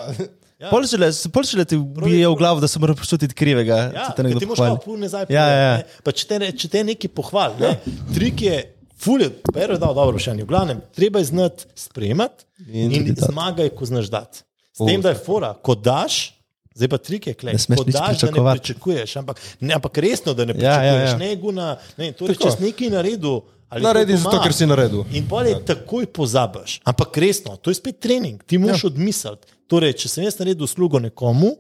Ja. 0.56 0.70
Polšele 0.72 1.66
ti 1.66 1.76
bije 1.76 2.28
v 2.28 2.36
glavo, 2.36 2.60
da 2.60 2.68
se 2.68 2.80
mora 2.80 2.94
počutiti 2.96 3.36
krivega, 3.36 3.92
Ja, 3.94 4.08
ti 4.16 4.24
moraš 4.46 4.58
malo 4.58 4.78
pul 4.78 4.96
nazaj. 4.98 5.26
Ja, 5.30 5.44
ja, 5.46 5.58
ja. 5.58 5.82
Pa 6.02 6.12
če 6.12 6.26
te, 6.26 6.52
če 6.52 6.68
te 6.68 6.84
neki 6.84 7.08
pohval, 7.08 7.54
ne. 7.60 7.76
trik 8.16 8.42
je, 8.42 8.75
ful 8.98 9.22
je, 9.22 9.30
pero 9.54 9.74
je 9.74 9.80
dal 9.80 9.94
dobro 9.94 10.16
vprašanje. 10.16 10.44
V 10.44 10.48
glavnem, 10.48 10.82
treba 10.96 11.20
je 11.20 11.26
znati 11.26 11.66
sprejemati 11.76 12.46
In 12.68 12.92
in, 12.92 13.06
dati. 13.14 13.22
zmagaj, 13.32 13.70
ko 13.70 13.86
znaš 13.86 14.06
dati. 14.06 14.40
S 14.74 14.86
tem, 14.88 15.02
da 15.02 15.10
je 15.10 15.16
fora, 15.16 15.54
ko 15.54 15.76
daš, 15.76 16.34
zdaj 16.76 16.88
pa 16.90 16.98
trik 16.98 17.28
je 17.28 17.34
klej. 17.34 17.56
Ko 17.78 17.84
daš, 17.84 18.20
da 18.20 18.32
ne 18.32 18.52
pričakuješ, 18.52 19.16
ampak, 19.16 19.42
ne, 19.60 19.74
ampak 19.74 19.98
resno, 19.98 20.34
da 20.34 20.46
ne 20.46 20.54
Ja, 20.54 20.72
ja, 20.74 20.80
pričakuješ. 20.80 21.12
ja. 21.12 21.18
Ne, 21.18 21.36
guna, 21.36 21.68
ne, 21.98 22.12
torej, 22.12 22.36
če 22.36 22.52
si 22.52 22.64
nekaj 22.64 22.90
naredil, 22.90 23.42
ali 23.70 23.84
Naredi 23.84 24.14
to 24.14 24.20
zato, 24.20 24.42
ker 24.44 24.54
si 24.54 24.66
naredil. 24.68 25.04
In 25.12 25.28
bolje 25.28 25.52
ja. 25.52 25.60
takoj 25.60 26.06
pozabiš. 26.06 26.80
Ampak 26.84 27.18
resno, 27.18 27.56
to 27.58 27.72
je 27.72 27.76
spet 27.76 28.00
trening, 28.00 28.44
ti 28.44 28.58
moraš 28.58 28.84
ja. 28.84 28.88
odmisliti. 28.88 29.48
Torej, 29.68 29.94
če 29.94 30.10
sem 30.10 30.24
jaz 30.28 30.36
naredil 30.40 30.64
uslugo 30.64 31.00
nekomu, 31.00 31.56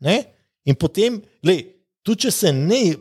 ne, 0.00 0.22
in 0.64 0.74
potem, 0.74 1.18
lej, 1.44 1.66
tudi 2.02 2.26
če 2.26 2.30
se 2.30 2.52
ne, 2.52 2.94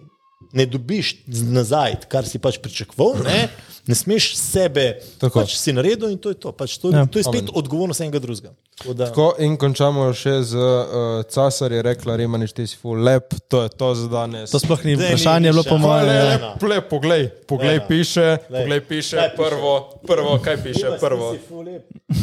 ne 0.54 0.66
dobiš 0.66 1.16
nazaj, 1.28 1.96
kar 2.08 2.24
si 2.24 2.38
pač 2.38 2.58
pričakoval, 2.58 3.24
ne, 3.24 3.48
ne 3.84 3.96
smeš 3.96 4.36
sebe, 4.36 4.84
Tako. 5.18 5.40
pač 5.40 5.56
si 5.56 5.74
naredil 5.74 6.08
in 6.08 6.18
to 6.18 6.30
je 6.30 6.38
to. 6.38 6.52
Pač 6.52 6.78
to, 6.78 6.90
Ja. 6.90 7.04
to 7.06 7.18
je 7.18 7.24
spet 7.24 7.50
odgovornost 7.52 8.00
enega 8.00 8.20
drugega. 8.20 8.54
Tako 8.74 8.94
Da, 8.94 9.06
Tako, 9.06 9.26
in 9.40 9.54
končamo 9.56 10.08
še 10.12 10.44
z 10.44 10.54
uh, 10.56 10.86
Casar 11.26 11.72
je 11.72 11.82
rekla, 11.82 12.16
Rimaniš, 12.16 12.54
ti 12.54 12.64
si 12.64 12.76
full 12.76 12.98
lep, 13.00 13.34
to 13.48 13.62
je 13.62 13.70
to 13.72 13.90
za 13.94 14.08
danes. 14.08 14.50
To 14.50 14.58
sploh 14.58 14.82
ni 14.84 14.96
vprašanje, 14.96 15.50
bilo 15.50 15.64
po 15.64 15.78
mojem. 15.78 16.06
Le, 16.06 16.14
ja. 16.14 16.24
le, 16.54 16.70
le, 16.70 16.80
poglej, 16.84 17.24
poglej, 17.46 17.78
Lej, 17.78 17.88
piše, 17.88 18.28
lej. 18.46 18.48
poglej, 18.56 18.82
piše, 18.82 19.18
piše? 19.18 19.30
prvo, 19.36 19.74
prvo, 20.02 20.40
kaj 20.40 20.58
piše, 20.60 20.88
prvo. 20.98 21.34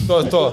To 0.06 0.14
je 0.16 0.24
to. 0.28 0.44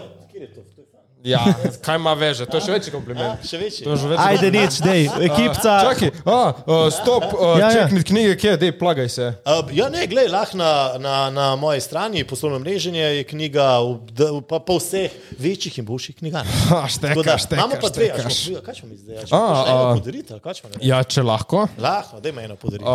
Ja, 1.24 1.40
kaj 1.82 1.96
ima 1.96 2.14
veže, 2.14 2.46
to 2.46 2.56
je 2.56 2.62
še 2.62 2.72
večji 2.72 2.92
kompliment. 2.92 3.42
še 3.44 3.58
večji. 3.58 3.84
To 3.84 3.90
je 3.90 3.98
že 3.98 4.08
večji 4.08 4.24
Ajde, 4.24 4.48
nič, 4.50 4.74
dej, 4.80 5.02
ekipca. 5.22 5.72
Čakaj, 5.84 6.12
a, 6.24 6.36
uh, 6.62 6.88
stop, 6.90 7.24
uh, 7.30 7.58
Ja, 7.58 7.68
ja. 7.68 7.72
ja, 7.74 7.84
čekni 7.84 8.04
knjige, 8.06 8.36
kje, 8.38 8.54
dej, 8.58 8.72
plagaj 8.74 9.10
se. 9.10 9.26
Uh, 9.42 9.66
ja, 9.72 9.90
ne, 9.90 10.06
gledaj, 10.06 10.30
lahko 10.30 10.56
na, 10.56 10.70
na, 10.98 11.30
na 11.30 11.56
moji 11.56 11.80
strani, 11.80 12.24
poslovno 12.24 12.60
mreženje 12.60 13.02
je 13.02 13.24
knjiga, 13.26 13.66
v- 13.82 14.42
pa 14.42 14.60
po 14.60 14.78
vseh 14.78 15.10
večjih 15.36 15.78
in 15.78 15.86
boljših 15.86 16.16
štekaš, 16.88 17.52
Imamo 17.52 17.76
pa 17.76 17.90
dve, 17.90 18.08
smo- 18.14 18.62
kaj 18.62 18.74
ćemo 18.74 18.88
mi 18.88 18.98
zdaj? 18.98 19.16
A 19.18 19.26
A, 19.32 19.42
ali 19.66 20.00
kaj 20.00 20.06
narediti? 20.64 20.88
Ja, 20.88 21.04
če 21.04 21.22
lahko. 21.24 21.68
Lahko, 21.78 22.20
da 22.20 22.30
ima 22.30 22.42
eno 22.42 22.56
podariti. 22.56 22.86
Uh, 22.86 22.94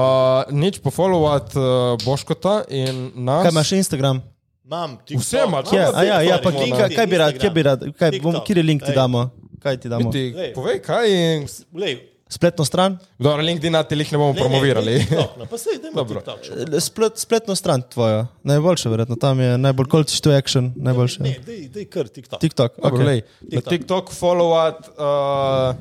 nič 0.49 0.79
pofollowat 0.79 1.53
uh, 1.53 1.63
Boškota 2.01 2.63
in 2.71 3.11
nas. 3.17 3.43
Kaj 3.43 3.51
imaš 3.51 3.73
Instagram? 3.75 4.23
Imam 4.65 4.97
TikTok. 5.07 5.23
Vse 5.23 5.37
ima, 5.37 5.47
imam 5.47 5.65
Kje? 5.71 5.79
Ja, 5.79 5.91
a 5.95 6.05
ja, 6.05 6.21
ja, 6.23 6.39
pa 6.43 6.51
TikTok, 6.51 6.65
ki, 6.65 6.71
kaj, 6.79 6.95
kaj 6.97 7.07
bi 7.07 7.19
rad, 7.19 7.39
kje 7.39 7.51
bi 7.51 7.63
rad, 7.63 7.81
kaj, 7.99 8.11
bom, 8.23 8.33
TikTok. 8.33 8.47
kje 8.47 8.63
link 8.63 8.87
ti 8.87 8.95
damo? 8.95 9.31
Kaj 9.63 9.77
ti 9.77 9.89
damo? 9.89 10.13
Ti, 10.13 10.53
povej 10.55 10.83
kaj 10.83 11.11
in... 11.11 11.47
Glej, 11.73 11.99
Spletno 12.33 12.65
stran? 12.65 12.97
Dobro, 13.19 13.43
LinkedIn 13.45 13.75
ti 13.89 13.97
jih 14.01 14.13
ne 14.13 14.19
bomo 14.19 14.33
ne, 14.33 14.41
promovirali. 14.41 14.93
Ne, 14.93 15.01
TikTok, 15.05 15.35
no, 15.39 15.47
pa 15.51 15.59
sej, 15.59 15.81
Dobro. 15.95 16.21
TikTok. 16.21 16.81
Splet, 16.81 17.19
spletno 17.21 17.55
stran 17.55 17.83
tvojo, 17.83 18.27
najboljše 18.43 18.89
verjetno, 18.89 19.17
tam 19.21 19.41
je 19.41 19.59
najbolj 19.59 19.91
call 19.93 20.05
to 20.23 20.33
action, 20.33 20.73
najboljše. 20.77 21.23
Ne, 21.23 21.35
dej, 21.47 21.69
dej 21.69 21.85
kar 21.93 22.09
TikTok. 22.09 22.41
TikTok, 22.41 22.79
Dobro, 22.83 23.03
okay. 23.03 23.07
lej, 23.07 23.23
Na 23.53 23.61
TikTok 23.61 24.15
followat 24.17 24.89
uh, 24.97 25.77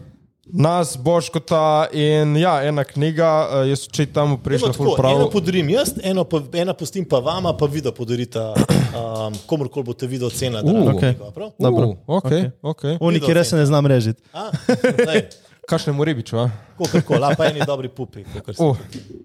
nas, 0.45 0.97
Boškota 0.97 1.87
in 1.93 2.37
ja, 2.37 2.63
ena 2.63 2.83
knjiga, 2.83 3.47
uh, 3.49 3.69
jaz 3.69 3.87
čitam, 3.91 4.33
Evo 4.33 4.39
prišla 4.43 4.71
tako, 4.71 4.83
ful 4.83 4.95
prav. 4.97 5.15
Eno 5.15 5.29
podarim 5.29 5.69
jaz, 5.69 5.93
eno, 6.03 6.23
pa, 6.23 6.41
ena 6.53 6.73
pustim 6.73 7.05
pa 7.05 7.19
vama, 7.19 7.53
pa 7.57 7.65
vi 7.65 7.81
da 7.81 7.91
podarita 7.91 8.53
um, 8.55 9.37
komorkoli 9.45 9.85
boste 9.85 10.07
video 10.07 10.27
ocenili. 10.27 10.63
da 10.63 10.71
Uh, 10.71 10.99
knjigo? 10.99 11.51
Dobro. 11.59 11.87
Uh, 11.87 11.95
ok, 12.07 12.31
ok. 12.61 12.83
Oni, 12.99 13.19
ki 13.19 13.33
res 13.33 13.49
se 13.49 13.55
ne 13.55 13.65
znam 13.65 13.85
režiti. 13.85 14.23
Kakšnemu 15.69 16.03
ribiču, 16.03 16.37
a? 16.41 16.49
Kakorkoli, 16.81 17.21
a 17.21 17.35
pa 17.37 17.45
eni 17.45 17.61
dobri 17.61 17.89
pupi. 17.89 18.23
Uh, 18.57 18.77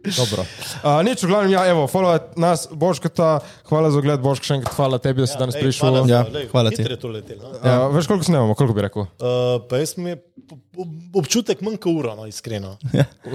dobro. 0.05 0.45
Uh, 0.85 1.01
nič, 1.01 1.25
v 1.25 1.33
glavnem, 1.33 1.57
ja, 1.57 1.65
evo, 1.73 1.87
followat 1.89 2.37
nas, 2.37 2.69
Boškota, 2.69 3.41
hvala 3.73 3.89
za 3.91 3.99
ogled, 3.99 4.21
Boško, 4.21 4.45
še 4.45 4.59
enkrat 4.61 4.77
hvala 4.77 4.99
tebi, 5.01 5.25
da 5.25 5.31
si 5.31 5.41
danes 5.41 5.57
Ej, 5.57 5.65
prišel. 5.65 5.89
hvala 5.89 6.05
Ja, 6.05 6.21
lej, 6.29 6.47
hvala 6.53 6.71
ti. 6.71 6.85
letelo, 6.85 7.57
no. 7.57 7.61
Ja, 7.65 7.89
veš, 7.89 8.07
koliko 8.13 8.29
snemamo, 8.29 8.53
koliko 8.55 8.77
bi 8.77 8.85
rekel? 8.85 9.09
Uh, 9.17 9.65
pa 9.65 9.81
jaz 9.81 9.97
mi 9.97 10.13
je 10.13 10.21
občutek 11.17 11.65
manjka 11.65 11.89
uro, 11.89 12.13
no, 12.15 12.29
iskreno. 12.29 12.77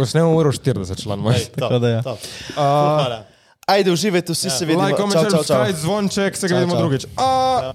Snemamo 0.05 0.37
uro 0.37 0.53
40 0.53 1.01
član. 1.01 1.25
Top, 1.25 1.57
Tako 1.57 1.79
da 1.81 1.89
ja. 1.89 2.01
top. 2.05 2.21
Ful 2.21 2.61
Hvala. 2.61 3.23
Ajde, 3.65 3.91
uživajte, 3.91 4.33
vsi 4.33 4.49
se 4.49 4.65
vidimo. 4.65 4.85
Like, 4.85 4.97
Čau, 4.97 5.09
comment, 5.09 5.31
subscribe, 5.31 5.77
zvonček, 5.79 6.37
se 6.37 6.47
ga 6.47 6.61
vidimo 6.61 6.77
drugič. 6.77 7.05
A, 7.17 7.73